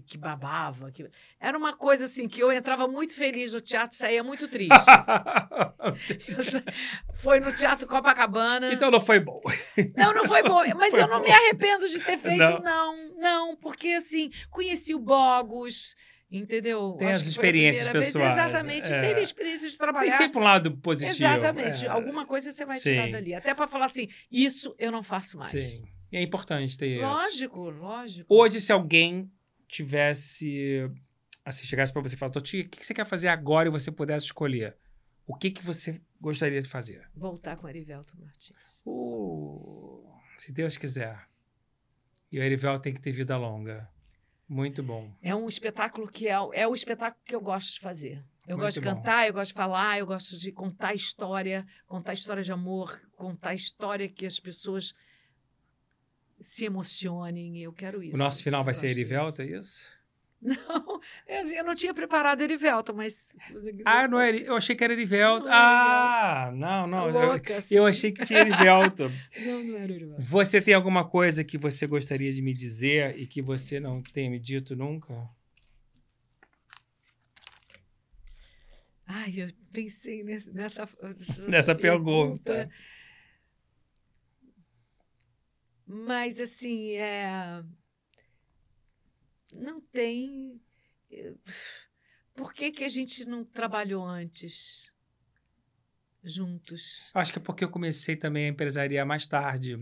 que 0.00 0.18
babava. 0.18 0.90
Que... 0.90 1.08
Era 1.40 1.56
uma 1.56 1.74
coisa 1.76 2.04
assim 2.06 2.26
que 2.28 2.42
eu 2.42 2.52
entrava 2.52 2.86
muito 2.88 3.14
feliz 3.14 3.52
no 3.52 3.60
teatro, 3.60 3.96
saía 3.96 4.22
muito 4.22 4.48
triste. 4.48 4.74
Foi 7.14 7.40
no 7.40 7.52
Teatro 7.52 7.86
Copacabana. 7.86 8.72
então 8.72 8.90
não 8.90 9.00
foi 9.00 9.20
bom. 9.20 9.40
Não, 9.96 10.12
não 10.12 10.24
foi 10.26 10.42
bom. 10.42 10.62
Mas 10.76 10.90
Foi 10.90 11.02
eu 11.02 11.08
não 11.08 11.18
bom. 11.18 11.24
me 11.24 11.30
arrependo 11.32 11.88
de 11.88 12.00
ter 12.00 12.18
feito, 12.18 12.38
Não. 12.38 12.60
não. 12.60 13.14
Não, 13.18 13.56
porque 13.56 13.88
assim, 13.88 14.30
conheci 14.50 14.94
o 14.94 14.98
Bogos, 14.98 15.94
entendeu? 16.30 16.94
Tem 16.98 17.08
Acho 17.08 17.22
as 17.22 17.26
experiências 17.26 17.88
pessoais, 17.88 18.32
Exatamente. 18.32 18.92
é. 18.92 19.00
Teve 19.00 19.20
a 19.20 19.22
experiência 19.22 19.68
de 19.68 19.76
Tem 19.76 19.86
trabalhar. 19.86 20.10
sempre 20.10 20.38
um 20.38 20.42
lado 20.42 20.76
positivo. 20.78 21.16
Exatamente. 21.16 21.86
é. 21.86 21.88
Alguma 21.88 22.26
coisa 22.26 22.52
você 22.52 22.64
vai 22.64 22.78
tirar 22.78 23.06
Sim. 23.06 23.12
dali. 23.12 23.34
Até 23.34 23.54
para 23.54 23.66
falar 23.66 23.86
assim, 23.86 24.08
isso 24.30 24.74
eu 24.78 24.92
não 24.92 25.02
faço 25.02 25.38
mais. 25.38 25.50
Sim. 25.50 25.82
E 26.12 26.16
é 26.16 26.22
importante 26.22 26.76
ter 26.76 26.96
isso. 26.96 27.02
Lógico, 27.06 27.70
lógico. 27.70 28.34
Hoje, 28.34 28.60
se 28.60 28.72
alguém 28.72 29.30
tivesse. 29.74 30.90
Assim, 31.44 31.66
chegasse 31.66 31.92
pra 31.92 32.00
você 32.00 32.14
e 32.14 32.18
falasse, 32.18 32.32
Totinha, 32.34 32.64
o 32.64 32.68
que 32.68 32.84
você 32.86 32.94
quer 32.94 33.04
fazer 33.04 33.28
agora 33.28 33.68
e 33.68 33.70
você 33.72 33.92
pudesse 33.92 34.26
escolher? 34.26 34.76
O 35.26 35.34
que, 35.34 35.50
que 35.50 35.62
você 35.62 36.00
gostaria 36.20 36.60
de 36.62 36.68
fazer? 36.68 37.06
Voltar 37.14 37.56
com 37.56 37.66
Arivelto 37.66 38.18
Martins. 38.18 38.56
Uh, 38.86 40.02
se 40.38 40.52
Deus 40.52 40.78
quiser. 40.78 41.18
E 42.32 42.38
o 42.38 42.42
Erivel 42.42 42.78
tem 42.78 42.92
que 42.94 43.00
ter 43.00 43.12
vida 43.12 43.36
longa. 43.36 43.88
Muito 44.48 44.82
bom. 44.82 45.14
É 45.22 45.34
um 45.34 45.46
espetáculo 45.46 46.06
que 46.08 46.28
é, 46.28 46.38
o- 46.38 46.52
é 46.52 46.66
o 46.66 46.72
espetáculo 46.74 47.22
que 47.24 47.34
eu 47.34 47.40
gosto 47.40 47.74
de 47.74 47.80
fazer. 47.80 48.24
Eu 48.46 48.56
Muito 48.56 48.66
gosto 48.66 48.80
de 48.80 48.86
bom. 48.86 48.94
cantar, 48.96 49.26
eu 49.26 49.32
gosto 49.32 49.48
de 49.52 49.54
falar, 49.54 49.98
eu 49.98 50.06
gosto 50.06 50.36
de 50.38 50.52
contar 50.52 50.92
história, 50.94 51.64
contar 51.86 52.12
história 52.12 52.42
de 52.42 52.52
amor, 52.52 53.00
contar 53.16 53.54
história 53.54 54.06
que 54.08 54.26
as 54.26 54.38
pessoas 54.38 54.92
se 56.40 56.64
emocionem. 56.64 57.58
Eu 57.62 57.72
quero 57.72 58.02
isso. 58.02 58.14
o 58.14 58.18
nosso 58.18 58.42
final 58.42 58.62
vai 58.64 58.72
Eu 58.72 58.78
ser 58.78 58.88
disso. 58.94 59.42
é 59.42 59.46
isso? 59.46 59.94
Não, 60.44 61.00
eu, 61.26 61.46
eu 61.56 61.64
não 61.64 61.74
tinha 61.74 61.94
preparado 61.94 62.42
Erivelto, 62.42 62.94
mas 62.94 63.30
se 63.34 63.50
você 63.50 63.70
quiser. 63.72 63.84
Ah, 63.86 64.06
não 64.06 64.20
é, 64.20 64.30
eu 64.46 64.54
achei 64.54 64.76
que 64.76 64.84
era 64.84 64.92
Erivelto. 64.92 65.48
Não 65.48 65.54
é 65.54 65.56
Ah, 65.58 66.52
não, 66.54 66.86
não. 66.86 67.08
Eu- 67.08 67.28
louca, 67.30 67.56
assim. 67.56 67.74
eu 67.74 67.86
achei 67.86 68.12
que 68.12 68.26
tinha 68.26 68.40
Erivelto. 68.40 69.04
Não, 69.42 69.64
não 69.64 69.76
era 69.78 69.90
Erivelto. 69.90 70.20
Você 70.22 70.60
tem 70.60 70.74
alguma 70.74 71.08
coisa 71.08 71.42
que 71.42 71.56
você 71.56 71.86
gostaria 71.86 72.30
de 72.30 72.42
me 72.42 72.52
dizer 72.52 73.18
e 73.18 73.26
que 73.26 73.40
você 73.40 73.80
não 73.80 74.02
tenha 74.02 74.28
me 74.28 74.38
dito 74.38 74.76
nunca? 74.76 75.14
Ai, 79.06 79.32
eu 79.36 79.48
pensei 79.72 80.22
nessa, 80.24 80.50
nessa, 80.52 80.88
Nessa 81.48 81.74
pergunta. 81.74 82.68
Mas, 85.86 86.40
assim, 86.40 86.92
é... 86.92 87.62
não 89.52 89.80
tem. 89.80 90.60
eh, 91.10 91.34
Por 92.34 92.52
que, 92.52 92.72
que 92.72 92.84
a 92.84 92.88
gente 92.88 93.24
não 93.24 93.44
trabalhou 93.44 94.04
antes? 94.04 94.92
Juntos. 96.22 97.10
Acho 97.14 97.32
que 97.32 97.38
é 97.38 97.42
porque 97.42 97.64
eu 97.64 97.70
comecei 97.70 98.16
também 98.16 98.46
a 98.46 98.48
empresariar 98.48 99.06
mais 99.06 99.26
tarde. 99.26 99.78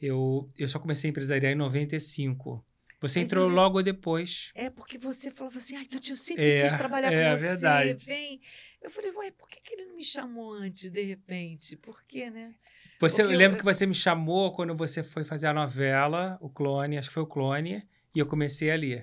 Eu, 0.00 0.50
eu 0.56 0.66
só 0.68 0.78
comecei 0.78 1.08
a 1.08 1.10
empresariar 1.10 1.52
em 1.52 1.56
95. 1.56 2.64
Você 3.00 3.20
Mas 3.20 3.28
entrou 3.28 3.48
eu- 3.48 3.54
logo 3.54 3.82
depois. 3.82 4.50
É 4.54 4.70
porque 4.70 4.96
você 4.96 5.30
falava 5.30 5.58
assim, 5.58 5.76
ai, 5.76 5.84
Tuti, 5.84 6.10
eu 6.10 6.16
sempre 6.16 6.44
É, 6.50 6.62
quis 6.62 6.74
trabalhar 6.76 7.12
é 7.12 7.24
com 7.24 7.36
você, 7.36 7.48
verdade. 7.48 8.06
vem. 8.06 8.40
Eu 8.80 8.90
falei, 8.90 9.10
ué, 9.12 9.30
por 9.32 9.48
que, 9.48 9.60
que 9.60 9.74
ele 9.74 9.84
não 9.86 9.96
me 9.96 10.04
chamou 10.04 10.52
antes, 10.52 10.90
de 10.90 11.02
repente? 11.02 11.76
Por 11.76 12.02
quê, 12.04 12.30
né? 12.30 12.54
Você, 13.00 13.22
eu 13.22 13.26
Porque 13.26 13.34
eu- 13.34 13.38
lembro 13.38 13.58
que 13.58 13.64
você 13.64 13.86
me 13.86 13.94
chamou 13.94 14.52
quando 14.52 14.74
você 14.74 15.02
foi 15.02 15.24
fazer 15.24 15.46
a 15.46 15.54
novela, 15.54 16.36
o 16.40 16.50
Clone, 16.50 16.98
acho 16.98 17.08
que 17.08 17.14
foi 17.14 17.22
o 17.22 17.26
Clone, 17.26 17.82
e 18.14 18.18
eu 18.18 18.26
comecei 18.26 18.70
ali. 18.70 19.02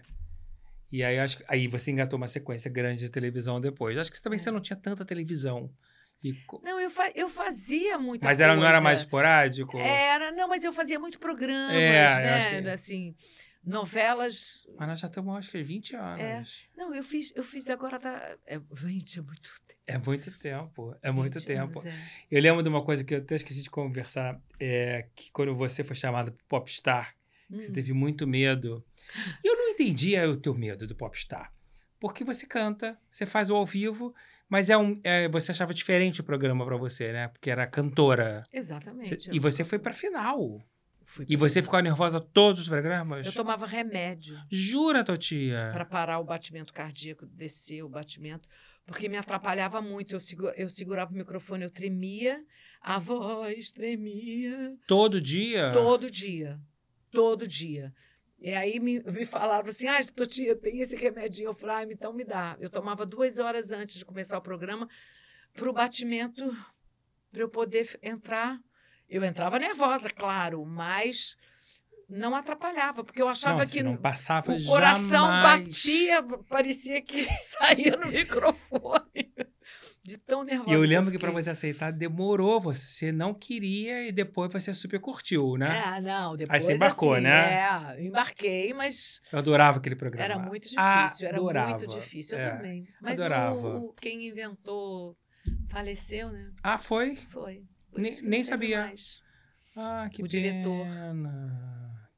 E 0.91 1.03
aí, 1.03 1.17
acho, 1.19 1.43
aí 1.47 1.67
você 1.67 1.91
engatou 1.91 2.15
uma 2.17 2.27
sequência 2.27 2.69
grande 2.71 2.99
de 3.01 3.09
televisão 3.09 3.59
depois. 3.59 3.97
Acho 3.97 4.11
que 4.11 4.21
também 4.21 4.37
É. 4.37 4.39
você 4.39 4.51
não 4.51 4.61
tinha 4.61 4.77
tanta 4.77 5.03
televisão. 5.03 5.69
E 6.23 6.33
Não, 6.63 6.79
eu, 6.79 6.89
fa- 6.89 7.11
eu 7.13 7.27
fazia 7.29 7.97
muita 7.99 8.25
mas 8.25 8.37
coisa. 8.37 8.55
não 8.55 8.65
era 8.65 8.79
mais 8.81 8.99
esporádico? 8.99 9.77
Era, 9.77 10.31
não, 10.31 10.47
mas 10.47 10.63
eu 10.63 10.71
fazia 10.73 10.99
muito 10.99 11.19
programas, 11.19 11.71
É, 11.75 12.01
eu 12.01 12.05
acho 12.05 12.49
né? 12.51 12.61
que- 12.61 12.69
Assim, 12.69 13.15
novelas. 13.67 14.67
Mas 14.77 14.87
nós 14.87 14.99
já 14.99 15.07
estamos, 15.07 15.35
acho 15.37 15.51
que, 15.51 15.61
20 15.63 15.95
anos. 15.95 16.65
Não, 16.75 16.93
eu 16.93 17.03
fiz, 17.03 17.31
eu 17.35 17.43
fiz 17.43 17.67
agora 17.69 17.99
tá. 17.99 18.35
É, 18.45 18.59
gente, 18.75 19.19
é 19.19 19.21
muito 19.21 19.49
tempo. 19.67 19.77
É 19.85 19.97
muito 19.97 20.31
tempo. 20.39 20.95
É 21.01 21.11
muito 21.11 21.39
20 21.39 21.45
tempo. 21.45 21.79
anos, 21.79 21.85
é. 21.85 21.97
Eu 22.29 22.41
lembro 22.41 22.61
de 22.63 22.69
uma 22.69 22.83
coisa 22.83 23.03
que 23.03 23.13
eu 23.13 23.19
até 23.19 23.35
esqueci 23.35 23.61
de 23.63 23.69
conversar, 23.69 24.41
é 24.59 25.07
que 25.15 25.31
quando 25.31 25.55
você 25.55 25.83
foi 25.83 25.95
chamada 25.95 26.31
pro 26.31 26.45
Popstar, 26.47 27.15
que 27.49 27.61
você 27.61 27.69
Hum. 27.69 27.73
teve 27.73 27.93
muito 27.93 28.27
medo. 28.27 28.83
E 29.43 29.47
eu 29.47 29.55
não 29.55 29.69
entendia 29.69 30.29
o 30.29 30.35
teu 30.35 30.53
medo 30.53 30.85
do 30.85 30.95
Popstar. 30.95 31.53
Porque 31.99 32.23
você 32.23 32.45
canta, 32.45 32.99
você 33.09 33.25
faz 33.25 33.49
o 33.49 33.55
ao 33.55 33.65
vivo, 33.65 34.13
mas 34.49 34.69
é 34.69 34.77
um, 34.77 34.99
é, 35.03 35.27
você 35.29 35.51
achava 35.51 35.73
diferente 35.73 36.19
o 36.21 36.23
programa 36.23 36.65
pra 36.65 36.75
você, 36.77 37.11
né? 37.13 37.27
Porque 37.29 37.49
era 37.49 37.65
cantora. 37.65 38.43
Exatamente. 38.53 39.15
Você- 39.23 39.31
e 39.31 39.39
você 39.39 39.63
foi 39.63 39.79
pra 39.79 39.93
final. 39.93 40.61
Fui 41.07 41.25
E 41.29 41.35
você 41.35 41.61
ficava 41.63 41.81
nervosa 41.81 42.19
todos 42.19 42.61
os 42.61 42.67
programas? 42.67 43.25
Eu 43.25 43.33
tomava 43.33 43.65
remédio 43.65 44.37
Jura, 44.51 45.03
Totia? 45.03 45.69
para 45.73 45.85
parar 45.85 46.19
o 46.19 46.23
batimento 46.23 46.71
cardíaco, 46.73 47.25
descer 47.25 47.81
o 47.83 47.89
batimento, 47.89 48.47
porque 48.85 49.09
me 49.09 49.17
atrapalhava 49.17 49.81
muito. 49.81 50.15
Eu, 50.15 50.19
segu- 50.19 50.53
eu 50.55 50.69
segurava 50.69 51.11
o 51.11 51.15
microfone, 51.17 51.63
eu 51.63 51.71
tremia, 51.71 52.43
a 52.81 52.99
voz 52.99 53.71
tremia. 53.71 54.75
Todo 54.85 55.19
dia? 55.19 55.71
Todo 55.73 56.11
dia. 56.11 56.59
Todo 57.11 57.47
dia. 57.47 57.93
E 58.39 58.51
aí 58.51 58.79
me, 58.79 58.99
me 59.01 59.25
falaram 59.25 59.67
assim: 59.69 59.87
ah, 59.87 60.03
Totinha, 60.15 60.55
tem 60.55 60.79
esse 60.79 60.95
remedinho. 60.95 61.47
Eu 61.49 61.55
falei, 61.55 61.75
ah, 61.75 61.91
então 61.91 62.13
me 62.13 62.23
dá. 62.23 62.55
Eu 62.59 62.69
tomava 62.69 63.05
duas 63.05 63.39
horas 63.39 63.71
antes 63.71 63.95
de 63.97 64.05
começar 64.05 64.37
o 64.37 64.41
programa 64.41 64.87
para 65.53 65.69
o 65.69 65.73
batimento 65.73 66.45
para 67.31 67.41
eu 67.41 67.49
poder 67.49 67.97
entrar. 68.03 68.59
Eu 69.09 69.23
entrava 69.23 69.57
nervosa, 69.59 70.09
claro, 70.09 70.65
mas 70.65 71.35
não 72.09 72.35
atrapalhava, 72.35 73.03
porque 73.03 73.21
eu 73.21 73.27
achava 73.27 73.59
não, 73.59 73.65
que 73.71 73.83
não 73.83 73.97
passava 73.97 74.51
o 74.53 74.65
coração 74.65 75.25
jamais. 75.27 75.63
batia, 75.65 76.23
parecia 76.49 77.01
que 77.01 77.23
saía 77.47 77.95
no 77.97 78.07
microfone. 78.07 79.33
De 80.03 80.17
tão 80.17 80.41
nervosa. 80.43 80.69
E 80.71 80.73
eu 80.73 80.81
que 80.81 80.87
lembro 80.87 81.11
que 81.11 81.19
para 81.19 81.27
fiquei. 81.29 81.43
você 81.43 81.49
aceitar 81.49 81.91
demorou, 81.91 82.61
você 82.61 83.11
não 83.11 83.33
queria 83.33 84.07
e 84.07 84.11
depois 84.13 84.51
você 84.53 84.73
super 84.73 85.01
curtiu, 85.01 85.57
né? 85.57 85.97
É, 85.97 86.01
não, 86.01 86.37
depois 86.37 86.63
você 86.63 86.75
embarcou, 86.75 87.13
assim, 87.15 87.23
né? 87.23 87.55
É, 87.59 87.95
eu 87.99 88.05
embarquei, 88.05 88.73
mas 88.73 89.19
Eu 89.31 89.39
adorava 89.39 89.79
aquele 89.79 89.97
programa. 89.97 90.23
era 90.23 90.39
muito 90.39 90.63
difícil, 90.63 91.27
era 91.27 91.35
Adorava. 91.37 91.69
muito 91.71 91.87
difícil, 91.87 92.37
eu 92.37 92.43
É. 92.45 92.49
também. 92.55 92.87
Mas 93.01 93.19
Adorava. 93.19 93.55
o, 93.79 93.87
o- 93.89 93.93
quem 93.95 94.25
inventou 94.27 95.17
faleceu, 95.69 96.29
né? 96.31 96.51
Ah, 96.63 96.77
foi? 96.77 97.17
Foi. 97.27 97.63
Nem- 97.97 98.21
nem 98.23 98.43
sabia. 98.43 98.81
mais. 98.81 99.21
Ah, 99.75 100.09
que 100.11 100.23
O 100.23 100.27
pena. 100.27 100.41
diretor. 100.41 100.87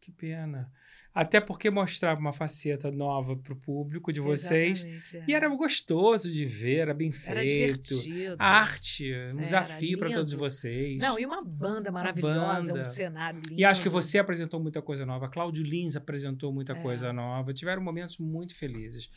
Que 0.02 0.12
pena. 0.12 0.72
Até 1.14 1.42
porque 1.42 1.70
mostrava 1.70 2.20
uma 2.22 2.32
faceta 2.32 2.92
nova 2.92 3.36
pro 3.36 3.56
público 3.56 4.14
de 4.14 4.22
vocês. 4.22 4.86
É. 5.14 5.24
E 5.28 5.34
era 5.34 5.50
gostoso 5.50 6.32
de 6.32 6.46
ver, 6.46 6.78
era 6.78 6.94
bem 6.94 7.10
Era 7.26 7.42
feito. 7.42 7.82
divertido. 7.94 8.36
A 8.40 8.46
arte, 8.62 9.12
um 9.12 9.16
Era 9.16 9.34
desafio 9.34 9.98
para 9.98 10.12
todos 10.14 10.34
vocês. 10.34 11.00
Não, 11.00 11.20
e 11.20 11.26
uma 11.26 11.44
banda 11.44 11.92
maravilhosa, 11.92 12.72
banda. 12.74 12.82
um 12.84 12.86
cenário 12.86 13.42
lindo. 13.46 13.60
E 13.60 13.66
acho 13.66 13.82
que 13.82 13.90
você 13.90 14.20
apresentou 14.20 14.60
muita 14.62 14.82
coisa 14.82 15.06
nova. 15.06 15.28
Cláudio 15.28 15.64
Lins 15.64 15.96
apresentou 15.96 16.54
muita 16.54 16.74
É. 16.74 16.82
coisa 16.82 17.12
nova. 17.12 17.52
Tiveram 17.54 17.82
momentos 17.82 18.18
muito 18.20 18.56
felizes. 18.56 19.10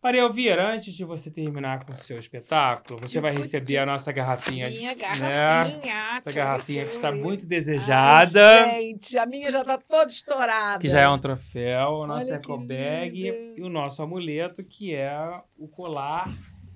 Maria 0.00 0.20
Elvira, 0.20 0.74
antes 0.74 0.94
de 0.94 1.04
você 1.04 1.28
terminar 1.28 1.84
com 1.84 1.92
o 1.92 1.96
seu 1.96 2.18
espetáculo, 2.18 3.00
você 3.00 3.20
vai 3.20 3.36
receber 3.36 3.78
a 3.78 3.86
nossa 3.86 4.12
garrafinha. 4.12 4.68
Minha 4.70 4.90
né? 4.90 4.94
garrafinha. 4.94 6.14
Essa 6.18 6.32
garrafinha 6.32 6.84
que 6.84 6.92
está 6.92 7.10
muito 7.10 7.42
Ai, 7.42 7.48
desejada. 7.48 8.64
gente, 8.70 9.18
a 9.18 9.26
minha 9.26 9.50
já 9.50 9.64
tá 9.64 9.76
toda 9.76 10.08
estourada. 10.08 10.78
que 10.78 10.88
já 10.88 11.00
é 11.00 11.08
um 11.08 11.18
troféu, 11.18 11.88
o 11.90 12.06
nosso 12.06 12.28
que 12.28 12.32
ecobag 12.32 13.10
lindo. 13.10 13.58
e 13.58 13.62
o 13.62 13.68
nosso 13.68 14.00
amuleto, 14.00 14.62
que 14.62 14.94
é 14.94 15.10
o 15.58 15.66
colar 15.66 16.32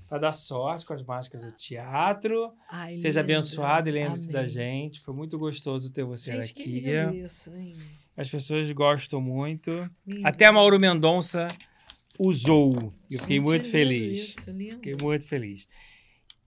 para 0.08 0.18
dar 0.18 0.32
sorte 0.32 0.84
com 0.84 0.92
as 0.92 1.02
máscaras 1.04 1.44
do 1.46 1.52
teatro. 1.52 2.52
Ai, 2.68 2.98
Seja 2.98 3.20
linda. 3.20 3.32
abençoado 3.34 3.88
e 3.88 3.92
lembre-se 3.92 4.32
da 4.32 4.46
gente. 4.48 5.00
Foi 5.00 5.14
muito 5.14 5.38
gostoso 5.38 5.92
ter 5.92 6.02
você 6.02 6.34
Gente, 6.34 6.52
que 6.54 6.62
aqui. 6.62 6.80
lindo 6.80 7.14
isso, 7.24 7.54
hein? 7.54 7.76
As 8.16 8.28
pessoas 8.28 8.70
gostam 8.72 9.20
muito. 9.20 9.70
Lindo. 10.04 10.26
Até 10.26 10.50
Mauro 10.50 10.78
Mendonça 10.78 11.46
usou. 12.26 12.92
Eu 13.10 13.18
fiquei 13.20 13.36
Gente, 13.38 13.46
muito 13.48 13.66
é 13.68 13.70
feliz. 13.70 14.18
Isso, 14.36 14.50
lindo. 14.50 14.76
Fiquei 14.76 14.96
muito 15.00 15.26
feliz. 15.26 15.66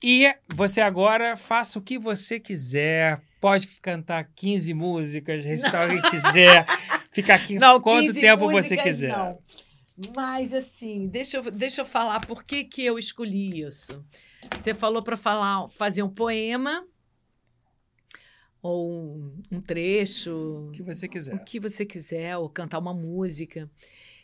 E 0.03 0.33
você 0.53 0.81
agora 0.81 1.35
faça 1.35 1.79
o 1.79 1.81
que 1.81 1.97
você 1.97 2.39
quiser. 2.39 3.21
Pode 3.41 3.67
cantar 3.81 4.23
15 4.35 4.73
músicas, 4.73 5.45
recitar 5.45 5.89
o 5.89 6.01
que 6.01 6.09
quiser. 6.11 6.65
Ficar 7.11 7.35
aqui 7.35 7.57
Não, 7.57 7.79
quanto 7.79 8.07
15 8.07 8.21
tempo 8.21 8.51
você 8.51 8.75
quiser. 8.77 9.15
não. 9.17 9.39
Mas 10.15 10.53
assim, 10.53 11.07
deixa 11.07 11.37
eu, 11.37 11.49
deixa 11.49 11.81
eu 11.81 11.85
falar 11.85 12.19
por 12.25 12.43
que, 12.43 12.65
que 12.65 12.83
eu 12.83 12.99
escolhi 12.99 13.61
isso. 13.61 14.03
Você 14.59 14.73
falou 14.73 15.01
para 15.01 15.15
falar, 15.15 15.69
fazer 15.69 16.03
um 16.03 16.09
poema 16.09 16.85
ou 18.61 19.15
um, 19.17 19.41
um 19.53 19.61
trecho, 19.61 20.67
O 20.67 20.71
que 20.71 20.83
você 20.83 21.07
quiser. 21.07 21.35
o 21.35 21.43
que 21.45 21.59
você 21.59 21.85
quiser, 21.85 22.35
ou 22.37 22.49
cantar 22.49 22.79
uma 22.79 22.93
música. 22.93 23.69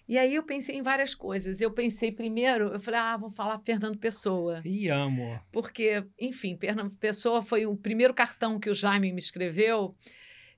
E 0.08 0.18
aí 0.18 0.36
eu 0.36 0.44
pensei 0.44 0.76
em 0.76 0.82
várias 0.82 1.16
coisas. 1.16 1.62
Eu 1.62 1.72
pensei 1.72 2.12
primeiro, 2.12 2.70
eu 2.74 2.80
falei, 2.80 3.00
ah, 3.00 3.18
vou 3.18 3.30
falar 3.30 3.60
Fernando 3.60 3.98
Pessoa. 3.98 4.62
E 4.66 4.90
amo. 4.90 5.40
Porque, 5.52 6.04
enfim, 6.20 6.58
Fernando 6.58 6.96
Pessoa 6.98 7.42
foi 7.42 7.66
o 7.66 7.78
primeiro 7.78 8.14
cartão 8.14 8.60
que 8.60 8.70
o 8.70 8.74
Jaime 8.74 9.14
me 9.14 9.20
escreveu. 9.20 9.96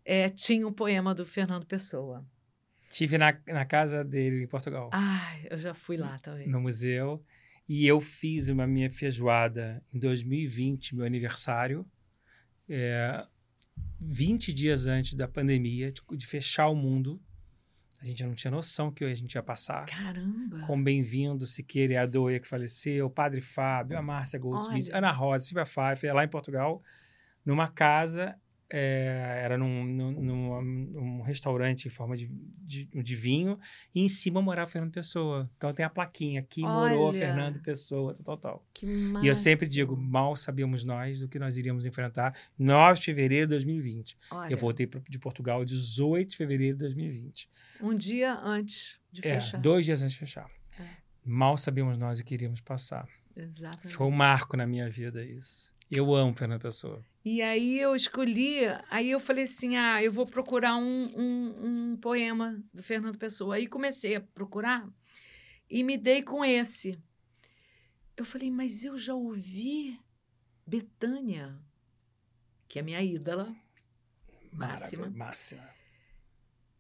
é, 0.05 0.27
tinha 0.27 0.67
um 0.67 0.73
poema 0.73 1.13
do 1.13 1.25
Fernando 1.25 1.65
Pessoa. 1.65 2.25
Estive 2.91 3.17
na, 3.17 3.37
na 3.47 3.65
casa 3.65 4.03
dele 4.03 4.43
em 4.43 4.47
Portugal, 4.47 4.89
Ai, 4.93 5.47
eu 5.49 5.57
já 5.57 5.73
fui 5.73 5.97
lá 5.97 6.19
também. 6.19 6.47
no 6.47 6.59
museu. 6.59 7.23
E 7.67 7.87
eu 7.87 7.99
fiz 8.01 8.49
uma 8.49 8.67
minha 8.67 8.91
feijoada 8.91 9.83
em 9.93 9.97
2020, 9.97 10.95
meu 10.95 11.05
aniversário. 11.05 11.85
É, 12.67 13.25
20 13.99 14.53
dias 14.53 14.85
antes 14.87 15.13
da 15.15 15.27
pandemia, 15.27 15.91
de, 15.91 16.01
de 16.15 16.27
fechar 16.27 16.67
o 16.67 16.75
mundo. 16.75 17.21
A 18.03 18.05
gente 18.05 18.21
não 18.25 18.35
tinha 18.35 18.51
noção 18.51 18.91
que 18.91 19.05
a 19.05 19.15
gente 19.15 19.33
ia 19.35 19.41
passar. 19.41 19.85
Caramba! 19.85 20.59
Com 20.67 20.83
Bem-vindo, 20.83 21.47
Siqueira 21.47 21.93
e 21.93 21.95
a 21.95 22.05
Doia, 22.05 22.37
que 22.37 22.45
faleceu, 22.45 23.05
o 23.05 23.09
Padre 23.09 23.39
Fábio, 23.39 23.97
a 23.97 24.01
Márcia 24.01 24.37
Goldsmith, 24.37 24.89
Olha. 24.89 24.97
Ana 24.97 25.11
Rosa, 25.11 25.45
Silvia 25.45 25.63
Pfeiffer, 25.63 26.13
lá 26.13 26.25
em 26.25 26.27
Portugal, 26.27 26.83
numa 27.45 27.69
casa, 27.69 28.35
é, 28.75 29.41
era 29.43 29.55
num, 29.55 29.85
num, 29.85 30.11
num- 30.11 30.61
num 30.63 31.21
restaurante 31.21 31.85
em 31.85 31.89
forma 31.91 32.17
de, 32.17 32.27
de, 32.27 32.85
de 32.85 33.15
vinho, 33.15 33.59
e 33.93 34.01
em 34.01 34.09
cima 34.09 34.41
morava 34.41 34.67
Fernando 34.71 34.91
Pessoa. 34.91 35.47
Então 35.55 35.71
tem 35.71 35.85
a 35.85 35.89
plaquinha, 35.91 36.39
aqui 36.39 36.61
morou 36.61 37.09
Olha. 37.09 37.19
Fernando 37.19 37.61
Pessoa, 37.61 38.15
tal, 38.25 38.35
tal, 38.35 38.65
tal. 38.81 39.21
E 39.21 39.27
eu 39.27 39.35
sempre 39.35 39.67
digo, 39.67 39.95
mal 39.95 40.35
sabíamos 40.35 40.83
nós 40.83 41.19
do 41.19 41.27
que 41.27 41.37
nós 41.37 41.55
iríamos 41.55 41.85
enfrentar. 41.85 42.35
9 42.57 42.99
de 42.99 43.05
fevereiro 43.05 43.45
de 43.45 43.51
2020. 43.51 44.17
Olha, 44.31 44.51
Eu 44.51 44.57
voltei 44.57 44.89
de 45.07 45.19
Portugal 45.19 45.63
18 45.63 46.31
de 46.31 46.37
fevereiro 46.37 46.77
de 46.77 46.83
2020. 46.85 47.47
um 47.79 47.95
dia 47.95 48.33
antes 48.39 48.99
de 49.11 49.21
É, 49.27 49.35
fechar. 49.39 49.61
dois 49.61 49.85
dias 49.85 50.01
antes 50.01 50.13
de 50.13 50.19
fechar. 50.19 50.49
É. 50.79 50.83
Mal 51.23 51.55
sabíamos 51.57 51.97
nós 51.99 52.19
o 52.19 52.23
que 52.25 52.33
iríamos 52.33 52.59
passar. 52.59 53.07
Exatamente. 53.37 53.95
Foi 53.95 54.07
um 54.07 54.11
marco 54.11 54.57
na 54.57 54.65
minha 54.65 54.89
vida 54.89 55.23
isso. 55.23 55.71
Eu 55.91 56.13
amo 56.15 56.33
Fernando 56.35 56.61
Pessoa. 56.61 57.03
E 57.25 57.41
aí 57.41 57.79
eu 57.79 57.95
escolhi, 57.95 58.59
aí 58.89 59.09
eu 59.09 59.19
falei 59.19 59.45
assim, 59.45 59.77
ah, 59.77 60.03
eu 60.03 60.11
vou 60.11 60.25
procurar 60.25 60.75
um, 60.75 61.05
um, 61.15 61.91
um 61.91 61.97
poema 61.97 62.61
do 62.73 62.83
Fernando 62.83 63.17
Pessoa. 63.17 63.55
Aí 63.55 63.65
comecei 63.65 64.15
a 64.15 64.21
procurar 64.21 64.89
e 65.69 65.83
me 65.83 65.97
dei 65.97 66.21
com 66.21 66.43
esse. 66.43 66.99
Eu 68.17 68.25
falei, 68.25 68.51
mas 68.51 68.83
eu 68.83 68.97
já 68.97 69.15
ouvi 69.15 69.97
Betânia, 70.67 71.57
que 72.67 72.77
é 72.77 72.81
minha 72.81 73.01
ídola 73.01 73.55
máxima. 74.51 75.03
Maravilha, 75.03 75.25
Máxima. 75.25 75.69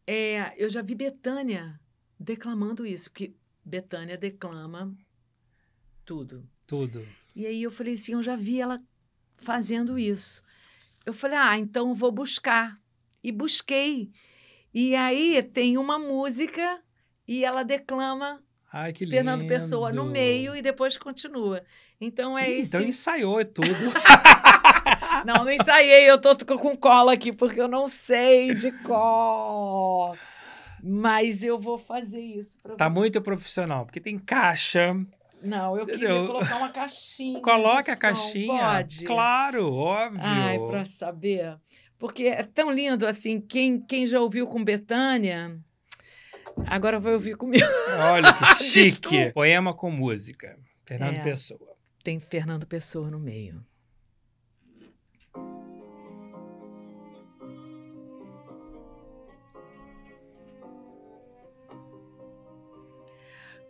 É, 0.05 0.53
eu 0.61 0.69
já 0.69 0.81
vi 0.81 0.93
Betânia 0.93 1.79
declamando 2.19 2.85
isso, 2.85 3.09
porque 3.09 3.33
Betânia 3.63 4.17
declama 4.17 4.93
tudo. 6.03 6.47
Tudo. 6.67 7.07
E 7.35 7.45
aí 7.45 7.63
eu 7.63 7.71
falei 7.71 7.93
assim, 7.93 8.13
eu 8.13 8.21
já 8.21 8.35
vi 8.35 8.59
ela 8.59 8.81
fazendo 9.37 9.97
isso. 9.97 10.43
Eu 11.05 11.13
falei, 11.13 11.37
ah, 11.37 11.57
então 11.57 11.93
vou 11.93 12.11
buscar. 12.11 12.79
E 13.23 13.31
busquei. 13.31 14.11
E 14.73 14.95
aí 14.95 15.41
tem 15.41 15.77
uma 15.77 15.99
música 15.99 16.81
e 17.27 17.45
ela 17.45 17.63
declama 17.63 18.41
Ai, 18.71 18.91
que 18.91 19.05
lindo. 19.05 19.15
Fernando 19.15 19.47
Pessoa 19.47 19.91
no 19.91 20.03
meio 20.05 20.55
e 20.55 20.61
depois 20.61 20.97
continua. 20.97 21.63
Então 22.01 22.37
é 22.37 22.49
Ih, 22.49 22.61
isso. 22.61 22.69
Então 22.75 22.81
ensaiou 22.81 23.45
tudo. 23.45 23.69
Não, 25.25 25.45
não 25.45 25.51
ensaiei, 25.51 26.09
eu 26.09 26.19
tô 26.19 26.35
com 26.57 26.75
cola 26.75 27.13
aqui 27.13 27.31
porque 27.31 27.61
eu 27.61 27.67
não 27.67 27.87
sei 27.87 28.53
de 28.53 28.71
cor. 28.83 30.17
Mas 30.83 31.41
eu 31.41 31.57
vou 31.57 31.77
fazer 31.77 32.19
isso 32.19 32.57
para 32.61 32.75
tá 32.75 32.89
muito 32.89 33.21
profissional, 33.21 33.85
porque 33.85 34.01
tem 34.01 34.19
caixa. 34.19 34.93
Não, 35.43 35.77
eu 35.77 35.85
queria 35.85 36.05
Entendeu? 36.09 36.27
colocar 36.27 36.57
uma 36.57 36.69
caixinha. 36.73 37.41
Coloque 37.41 37.91
a 37.91 37.95
som. 37.95 37.99
caixinha. 38.01 38.59
Pode. 38.75 39.05
Claro, 39.05 39.73
óbvio. 39.73 40.19
Ai, 40.23 40.59
para 40.59 40.85
saber. 40.85 41.57
Porque 41.99 42.23
é 42.23 42.43
tão 42.43 42.71
lindo 42.71 43.05
assim. 43.07 43.39
Quem, 43.39 43.79
quem 43.85 44.05
já 44.07 44.19
ouviu 44.19 44.45
com 44.47 44.63
Betânia, 44.63 45.57
agora 46.67 46.99
vai 46.99 47.13
ouvir 47.13 47.35
comigo. 47.37 47.65
Olha 48.11 48.33
que 48.33 48.55
chique. 48.63 49.31
Poema 49.33 49.73
com 49.73 49.89
música. 49.91 50.57
Fernando 50.85 51.15
É. 51.15 51.23
Pessoa. 51.23 51.73
Tem 52.03 52.19
Fernando 52.19 52.65
Pessoa 52.67 53.09
no 53.09 53.19
meio. 53.19 53.63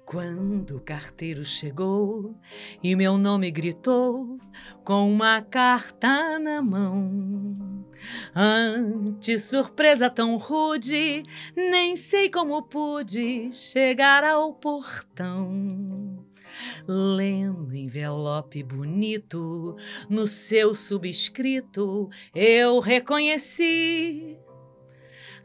Quando 0.06 0.78
o 0.78 0.82
carteiro 0.82 1.46
chegou 1.46 2.36
e 2.84 2.96
meu 2.96 3.18
nome 3.18 3.50
gritou 3.50 4.38
com 4.84 5.12
uma 5.12 5.42
carta 5.42 6.38
na 6.38 6.62
mão. 6.62 7.86
Ante 8.36 9.40
surpresa 9.40 10.10
tão 10.10 10.38
rude, 10.38 11.24
nem 11.56 11.96
sei 11.96 12.30
como 12.30 12.64
pude 12.64 13.52
chegar 13.52 14.24
ao 14.24 14.54
portão. 14.54 16.24
Lendo 16.88 17.74
envelope 17.74 18.62
bonito, 18.62 19.76
no 20.10 20.28
seu 20.28 20.76
subscrito 20.76 22.10
eu 22.36 22.80
reconheci 22.80 24.38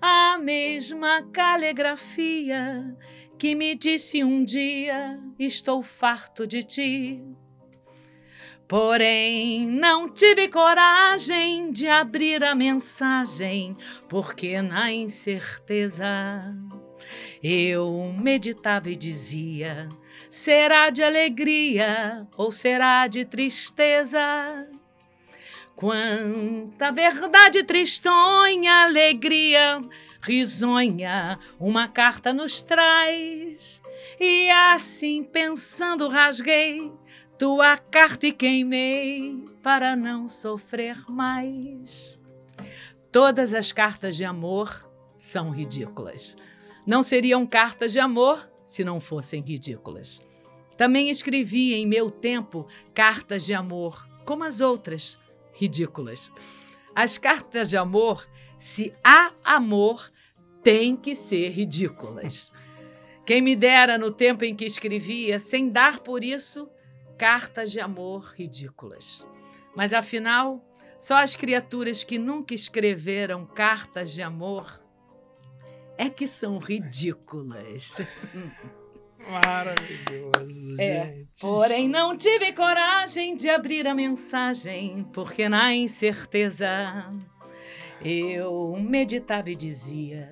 a 0.00 0.38
mesma 0.38 1.22
caligrafia 1.32 2.96
que 3.38 3.54
me 3.54 3.74
disse 3.74 4.24
um 4.24 4.44
dia: 4.44 5.18
Estou 5.38 5.82
farto 5.82 6.46
de 6.46 6.62
ti. 6.62 7.22
Porém, 8.66 9.70
não 9.70 10.12
tive 10.12 10.48
coragem 10.48 11.72
de 11.72 11.86
abrir 11.86 12.44
a 12.44 12.54
mensagem, 12.54 13.74
porque 14.10 14.60
na 14.60 14.92
incerteza 14.92 16.04
eu 17.42 18.12
meditava 18.20 18.90
e 18.90 18.96
dizia: 18.96 19.88
será 20.28 20.90
de 20.90 21.02
alegria 21.02 22.26
ou 22.36 22.52
será 22.52 23.06
de 23.06 23.24
tristeza? 23.24 24.20
Quanta 25.78 26.90
verdade 26.90 27.62
tristonha, 27.62 28.82
alegria 28.82 29.80
risonha, 30.20 31.38
uma 31.56 31.86
carta 31.86 32.32
nos 32.34 32.60
traz. 32.62 33.80
E 34.18 34.50
assim 34.50 35.22
pensando, 35.22 36.08
rasguei 36.08 36.92
tua 37.38 37.76
carta 37.76 38.26
e 38.26 38.32
queimei 38.32 39.44
para 39.62 39.94
não 39.94 40.26
sofrer 40.26 41.08
mais. 41.08 42.18
Todas 43.12 43.54
as 43.54 43.70
cartas 43.70 44.16
de 44.16 44.24
amor 44.24 44.84
são 45.16 45.50
ridículas. 45.50 46.36
Não 46.84 47.04
seriam 47.04 47.46
cartas 47.46 47.92
de 47.92 48.00
amor 48.00 48.50
se 48.64 48.82
não 48.82 49.00
fossem 49.00 49.40
ridículas. 49.42 50.26
Também 50.76 51.08
escrevi 51.08 51.74
em 51.74 51.86
meu 51.86 52.10
tempo 52.10 52.66
cartas 52.92 53.46
de 53.46 53.54
amor, 53.54 54.08
como 54.24 54.42
as 54.42 54.60
outras, 54.60 55.16
ridículas. 55.58 56.32
As 56.94 57.18
cartas 57.18 57.68
de 57.68 57.76
amor, 57.76 58.28
se 58.56 58.94
há 59.04 59.32
amor, 59.44 60.10
têm 60.62 60.96
que 60.96 61.14
ser 61.14 61.50
ridículas. 61.50 62.52
Quem 63.26 63.42
me 63.42 63.54
dera 63.54 63.98
no 63.98 64.10
tempo 64.10 64.44
em 64.44 64.54
que 64.54 64.64
escrevia, 64.64 65.38
sem 65.38 65.68
dar 65.68 66.00
por 66.00 66.24
isso, 66.24 66.68
cartas 67.18 67.70
de 67.70 67.80
amor 67.80 68.32
ridículas. 68.36 69.26
Mas 69.76 69.92
afinal, 69.92 70.64
só 70.96 71.16
as 71.16 71.36
criaturas 71.36 72.02
que 72.02 72.18
nunca 72.18 72.54
escreveram 72.54 73.44
cartas 73.44 74.12
de 74.12 74.22
amor 74.22 74.82
é 75.96 76.08
que 76.08 76.26
são 76.26 76.58
ridículas. 76.58 77.98
Maravilhoso, 79.26 80.80
é, 80.80 81.06
gente. 81.06 81.40
Porém, 81.40 81.88
não 81.88 82.16
tive 82.16 82.52
coragem 82.52 83.34
de 83.34 83.48
abrir 83.50 83.86
a 83.86 83.94
mensagem, 83.94 85.06
porque 85.12 85.48
na 85.48 85.74
incerteza 85.74 86.68
eu 88.02 88.76
meditava 88.80 89.50
e 89.50 89.56
dizia: 89.56 90.30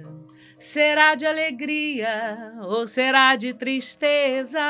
será 0.58 1.14
de 1.14 1.26
alegria 1.26 2.54
ou 2.62 2.86
será 2.86 3.36
de 3.36 3.52
tristeza? 3.54 4.62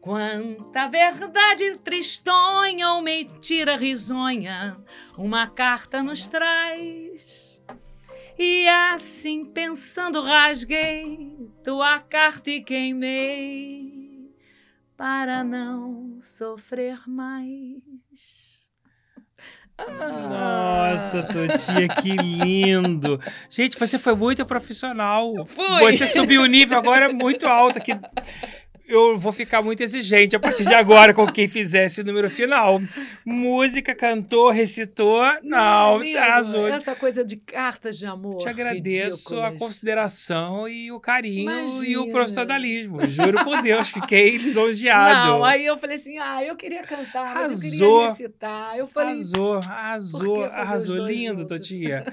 Quanta 0.00 0.88
verdade 0.88 1.78
tristonha 1.78 2.90
ou 2.90 3.00
mentira 3.00 3.76
risonha 3.76 4.76
uma 5.16 5.46
carta 5.46 6.02
nos 6.02 6.26
traz. 6.26 7.62
E 8.36 8.66
assim 8.66 9.44
pensando 9.44 10.20
rasguei 10.22 11.41
tua 11.62 12.00
carta 12.00 12.50
e 12.50 12.60
queimei 12.60 14.34
para 14.96 15.44
não 15.44 16.16
sofrer 16.20 17.00
mais. 17.06 18.70
Nossa, 19.78 21.22
Totia, 21.22 21.88
que 22.00 22.14
lindo! 22.14 23.18
Gente, 23.48 23.78
você 23.78 23.98
foi 23.98 24.14
muito 24.14 24.44
profissional. 24.44 25.32
Fui. 25.46 25.92
Você 25.92 26.06
subiu 26.06 26.42
o 26.42 26.46
nível 26.46 26.78
agora 26.78 27.12
muito 27.12 27.46
alto 27.46 27.78
aqui 27.78 27.92
eu 28.92 29.18
vou 29.18 29.32
ficar 29.32 29.62
muito 29.62 29.82
exigente 29.82 30.36
a 30.36 30.40
partir 30.40 30.64
de 30.64 30.74
agora 30.74 31.14
com 31.14 31.26
quem 31.26 31.48
fizesse 31.48 32.00
o 32.00 32.04
número 32.04 32.28
final. 32.30 32.80
Música, 33.24 33.94
cantou, 33.94 34.50
recitou. 34.50 35.22
Não, 35.42 35.98
você 35.98 36.16
arrasou. 36.16 36.68
Essa 36.68 36.94
coisa 36.94 37.24
de 37.24 37.36
cartas 37.36 37.98
de 37.98 38.06
amor. 38.06 38.38
Te 38.38 38.48
agradeço 38.48 39.34
ridículas. 39.34 39.54
a 39.54 39.58
consideração 39.58 40.68
e 40.68 40.92
o 40.92 41.00
carinho 41.00 41.50
Imagina. 41.50 41.86
e 41.86 41.96
o 41.96 42.10
profissionalismo. 42.10 43.06
Juro 43.08 43.42
por 43.44 43.62
Deus, 43.62 43.88
fiquei 43.88 44.36
lisonjeado. 44.38 45.30
Não, 45.30 45.44
aí 45.44 45.64
eu 45.64 45.78
falei 45.78 45.96
assim: 45.96 46.18
ah, 46.18 46.44
eu 46.44 46.54
queria 46.54 46.82
cantar, 46.82 47.26
arrasou, 47.26 47.48
mas 47.48 47.62
eu 47.62 47.70
queria 47.70 48.06
recitar. 48.08 48.76
Eu 48.76 48.86
falei, 48.86 49.14
arrasou, 49.14 49.54
arrasou, 49.54 50.44
arrasou. 50.44 51.06
Lindo, 51.06 51.40
juntos? 51.40 51.46
Totia. 51.46 52.04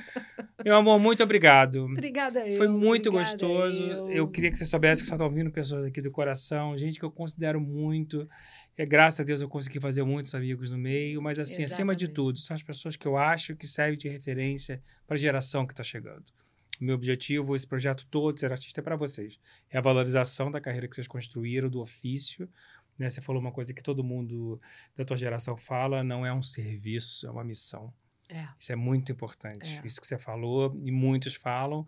Meu 0.64 0.76
amor, 0.76 1.00
muito 1.00 1.24
obrigado. 1.24 1.86
Obrigada 1.86 2.48
eu. 2.48 2.58
Foi 2.58 2.68
muito 2.68 3.12
gostoso. 3.12 3.84
Eu. 3.84 4.10
eu. 4.10 4.28
queria 4.28 4.52
que 4.52 4.58
você 4.58 4.66
soubesse 4.66 5.02
que 5.02 5.08
só 5.08 5.16
estão 5.16 5.28
ouvindo 5.28 5.50
pessoas 5.52 5.86
aqui 5.86 6.02
do 6.02 6.12
coração, 6.12 6.69
gente 6.78 7.00
que 7.00 7.06
eu 7.06 7.12
considero 7.12 7.60
muito. 7.60 8.30
É, 8.78 8.86
graças 8.86 9.20
a 9.20 9.24
Deus 9.24 9.42
eu 9.42 9.50
consegui 9.50 9.80
fazer 9.80 10.04
muitos 10.04 10.34
amigos 10.34 10.72
no 10.72 10.78
meio, 10.78 11.22
mas 11.22 11.40
assim, 11.40 11.64
Exatamente. 11.64 11.74
acima 11.74 11.96
de 11.96 12.08
tudo, 12.08 12.40
são 12.40 12.56
as 12.56 12.64
pessoas 12.64 12.96
que 12.96 13.08
eu 13.08 13.18
acho 13.18 13.56
que 13.56 13.68
servem 13.68 13.98
de 13.98 14.08
referência 14.08 14.82
para 15.06 15.16
a 15.16 15.20
geração 15.20 15.66
que 15.66 15.74
está 15.74 15.84
chegando. 15.84 16.26
O 16.80 16.84
meu 16.84 16.96
objetivo, 16.96 17.56
esse 17.56 17.68
projeto 17.68 18.06
todo, 18.10 18.40
ser 18.40 18.52
artista, 18.52 18.80
é 18.80 18.84
para 18.84 18.96
vocês. 18.96 19.38
É 19.70 19.78
a 19.78 19.82
valorização 19.82 20.50
da 20.50 20.62
carreira 20.62 20.88
que 20.88 20.96
vocês 20.96 21.08
construíram, 21.08 21.70
do 21.70 21.82
ofício. 21.82 22.50
Né? 22.98 23.10
Você 23.10 23.20
falou 23.20 23.42
uma 23.42 23.52
coisa 23.52 23.74
que 23.74 23.84
todo 23.84 24.04
mundo 24.04 24.62
da 24.96 25.04
tua 25.04 25.18
geração 25.18 25.58
fala, 25.58 26.04
não 26.04 26.26
é 26.26 26.34
um 26.34 26.42
serviço, 26.42 27.28
é 27.28 27.32
uma 27.32 27.44
missão. 27.44 27.94
É. 28.30 28.48
Isso 28.58 28.72
é 28.72 28.76
muito 28.76 29.12
importante. 29.12 29.80
É. 29.84 29.86
Isso 29.86 30.00
que 30.00 30.08
você 30.08 30.18
falou, 30.18 30.80
e 30.82 30.92
muitos 30.92 31.36
falam. 31.36 31.86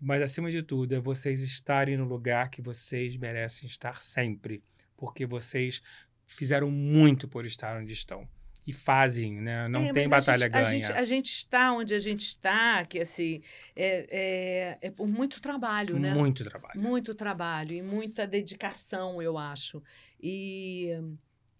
Mas, 0.00 0.22
acima 0.22 0.50
de 0.50 0.62
tudo, 0.62 0.94
é 0.94 1.00
vocês 1.00 1.42
estarem 1.42 1.96
no 1.96 2.04
lugar 2.04 2.50
que 2.50 2.60
vocês 2.60 3.16
merecem 3.16 3.66
estar 3.66 4.00
sempre. 4.02 4.62
Porque 4.96 5.26
vocês 5.26 5.82
fizeram 6.26 6.70
muito 6.70 7.28
por 7.28 7.46
estar 7.46 7.80
onde 7.80 7.92
estão. 7.92 8.28
E 8.66 8.72
fazem, 8.72 9.40
né? 9.40 9.68
Não 9.68 9.84
É, 9.84 9.92
tem 9.92 10.08
batalha 10.08 10.40
gente, 10.40 10.50
ganha. 10.50 10.66
A 10.66 10.70
gente, 10.70 10.92
a 10.92 11.04
gente 11.04 11.26
está 11.30 11.72
onde 11.72 11.94
a 11.94 12.00
gente 12.00 12.22
está, 12.22 12.84
que 12.84 12.98
assim, 12.98 13.40
é, 13.76 14.78
é, 14.80 14.88
é 14.88 14.90
por 14.90 15.06
muito 15.06 15.40
trabalho, 15.40 16.00
né? 16.00 16.12
Muito 16.12 16.44
trabalho. 16.44 16.80
Muito 16.80 17.14
trabalho 17.14 17.72
e 17.72 17.80
muita 17.80 18.26
dedicação, 18.26 19.22
eu 19.22 19.38
acho. 19.38 19.80
E, 20.20 20.90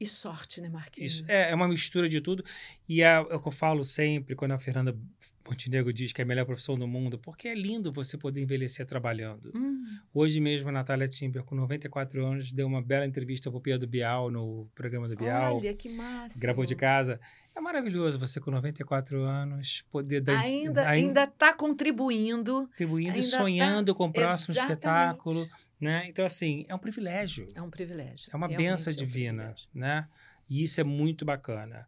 e 0.01 0.05
sorte, 0.05 0.61
né, 0.61 0.69
Marquinhos? 0.69 1.13
Isso 1.13 1.25
é, 1.29 1.53
é 1.53 1.55
uma 1.55 1.69
mistura 1.69 2.09
de 2.09 2.21
tudo. 2.21 2.45
E 2.89 3.03
é, 3.03 3.07
é 3.07 3.21
o 3.21 3.41
que 3.41 3.49
eu 3.49 3.53
falo 3.53 3.85
sempre 3.85 4.35
quando 4.35 4.53
a 4.53 4.59
Fernanda 4.59 4.99
Montenegro 5.49 5.93
diz 5.93 6.13
que 6.13 6.21
é 6.21 6.25
a 6.25 6.27
melhor 6.27 6.45
profissão 6.45 6.79
do 6.79 6.87
mundo, 6.87 7.19
porque 7.19 7.49
é 7.49 7.55
lindo 7.55 7.93
você 7.93 8.17
poder 8.19 8.41
envelhecer 8.43 8.85
trabalhando. 8.87 9.53
Hum, 9.55 9.85
Hoje 10.13 10.41
mesmo, 10.41 10.69
a 10.69 10.73
Natália 10.73 11.07
Timber, 11.09 11.43
com 11.45 11.55
94 11.55 12.25
anos, 12.25 12.51
deu 12.53 12.67
uma 12.67 12.83
bela 12.83 13.07
entrevista 13.07 13.51
para 13.51 13.59
o 13.59 13.61
Pedro 13.61 13.87
Bial, 13.89 14.31
no 14.31 14.69
programa 14.75 15.09
do 15.09 15.17
Bial. 15.17 15.57
olha, 15.59 15.75
que 15.75 15.89
massa. 15.91 16.41
Gravou 16.41 16.65
de 16.67 16.75
casa. 16.75 17.21
É 17.55 17.61
maravilhoso 17.61 18.19
você, 18.19 18.41
com 18.41 18.51
94 18.51 19.23
anos, 19.23 19.83
poder 19.91 20.21
dar. 20.21 20.39
Ainda 20.41 20.87
ainda 20.89 21.25
está 21.25 21.53
contribuindo. 21.55 22.67
contribuindo 22.69 23.19
e 23.19 23.23
tá- 23.23 23.37
sonhando 23.39 23.95
com 23.95 24.05
o 24.07 24.13
próximo 24.13 24.53
Exatamente. 24.55 24.79
espetáculo. 24.79 25.47
Né? 25.81 26.07
Então, 26.09 26.25
assim, 26.25 26.65
é 26.69 26.75
um 26.75 26.79
privilégio. 26.79 27.49
É 27.55 27.61
um 27.63 27.71
privilégio. 27.71 28.31
É 28.33 28.37
uma 28.37 28.49
benção 28.49 28.91
é 28.91 28.95
um 28.95 28.99
divina, 28.99 29.43
privilégio. 29.45 29.69
né? 29.75 30.09
E 30.49 30.63
isso 30.63 30.81
é 30.81 30.85
muito 30.85 31.25
bacana. 31.25 31.87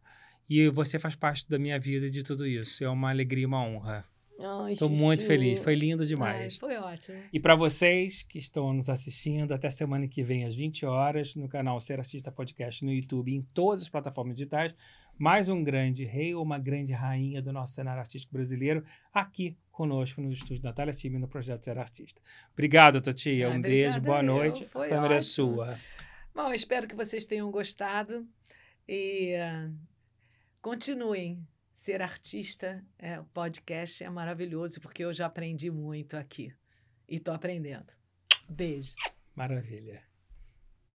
E 0.49 0.67
você 0.69 0.97
faz 0.97 1.15
parte 1.15 1.47
da 1.47 1.59
minha 1.59 1.79
vida 1.79 2.07
e 2.07 2.09
de 2.09 2.23
tudo 2.23 2.47
isso. 2.47 2.83
É 2.83 2.89
uma 2.89 3.09
alegria 3.09 3.43
e 3.43 3.45
uma 3.45 3.63
honra. 3.63 4.05
Ai, 4.39 4.73
Estou 4.73 4.89
muito 4.89 5.25
feliz. 5.25 5.59
Foi 5.59 5.75
lindo 5.75 6.01
Ai, 6.03 6.07
demais. 6.07 6.57
foi 6.57 6.75
ótimo. 6.77 7.17
E 7.31 7.39
para 7.39 7.55
vocês 7.55 8.23
que 8.23 8.39
estão 8.39 8.73
nos 8.73 8.89
assistindo, 8.89 9.51
até 9.53 9.69
semana 9.69 10.07
que 10.07 10.23
vem, 10.23 10.45
às 10.45 10.55
20 10.55 10.85
horas, 10.85 11.35
no 11.35 11.47
canal 11.49 11.79
Ser 11.81 11.99
Artista 11.99 12.31
Podcast 12.31 12.83
no 12.85 12.93
YouTube 12.93 13.33
em 13.33 13.41
todas 13.53 13.81
as 13.81 13.89
plataformas 13.89 14.35
digitais, 14.35 14.73
mais 15.17 15.49
um 15.49 15.61
grande 15.61 16.05
rei 16.05 16.33
ou 16.33 16.41
uma 16.41 16.57
grande 16.57 16.93
rainha 16.93 17.41
do 17.41 17.51
nosso 17.51 17.73
cenário 17.73 17.99
artístico 17.99 18.31
brasileiro 18.31 18.83
aqui 19.13 19.57
conosco 19.69 20.21
no 20.21 20.31
estúdio 20.31 20.63
Natália 20.63 20.93
Time 20.93 21.19
no 21.19 21.27
projeto 21.27 21.65
Ser 21.65 21.77
Artista. 21.77 22.21
Obrigado, 22.53 23.01
Totia. 23.01 23.49
Ai, 23.49 23.57
um 23.57 23.61
beijo, 23.61 23.99
boa 23.99 24.19
eu. 24.19 24.23
noite. 24.23 24.65
Foi 24.65 24.87
A 24.87 24.89
câmera 24.89 25.15
é 25.15 25.21
sua. 25.21 25.77
Bom, 26.33 26.53
espero 26.53 26.87
que 26.87 26.95
vocês 26.95 27.25
tenham 27.25 27.51
gostado 27.51 28.25
e 28.87 29.35
ah, 29.35 29.69
continuem. 30.61 31.47
Ser 31.73 32.01
artista, 32.01 32.85
é, 32.97 33.19
o 33.21 33.23
podcast 33.25 34.03
é 34.03 34.09
maravilhoso, 34.09 34.81
porque 34.81 35.05
eu 35.05 35.13
já 35.13 35.27
aprendi 35.27 35.71
muito 35.71 36.17
aqui. 36.17 36.53
E 37.07 37.15
estou 37.15 37.33
aprendendo. 37.33 37.93
Beijo. 38.49 38.95
Maravilha. 39.33 40.08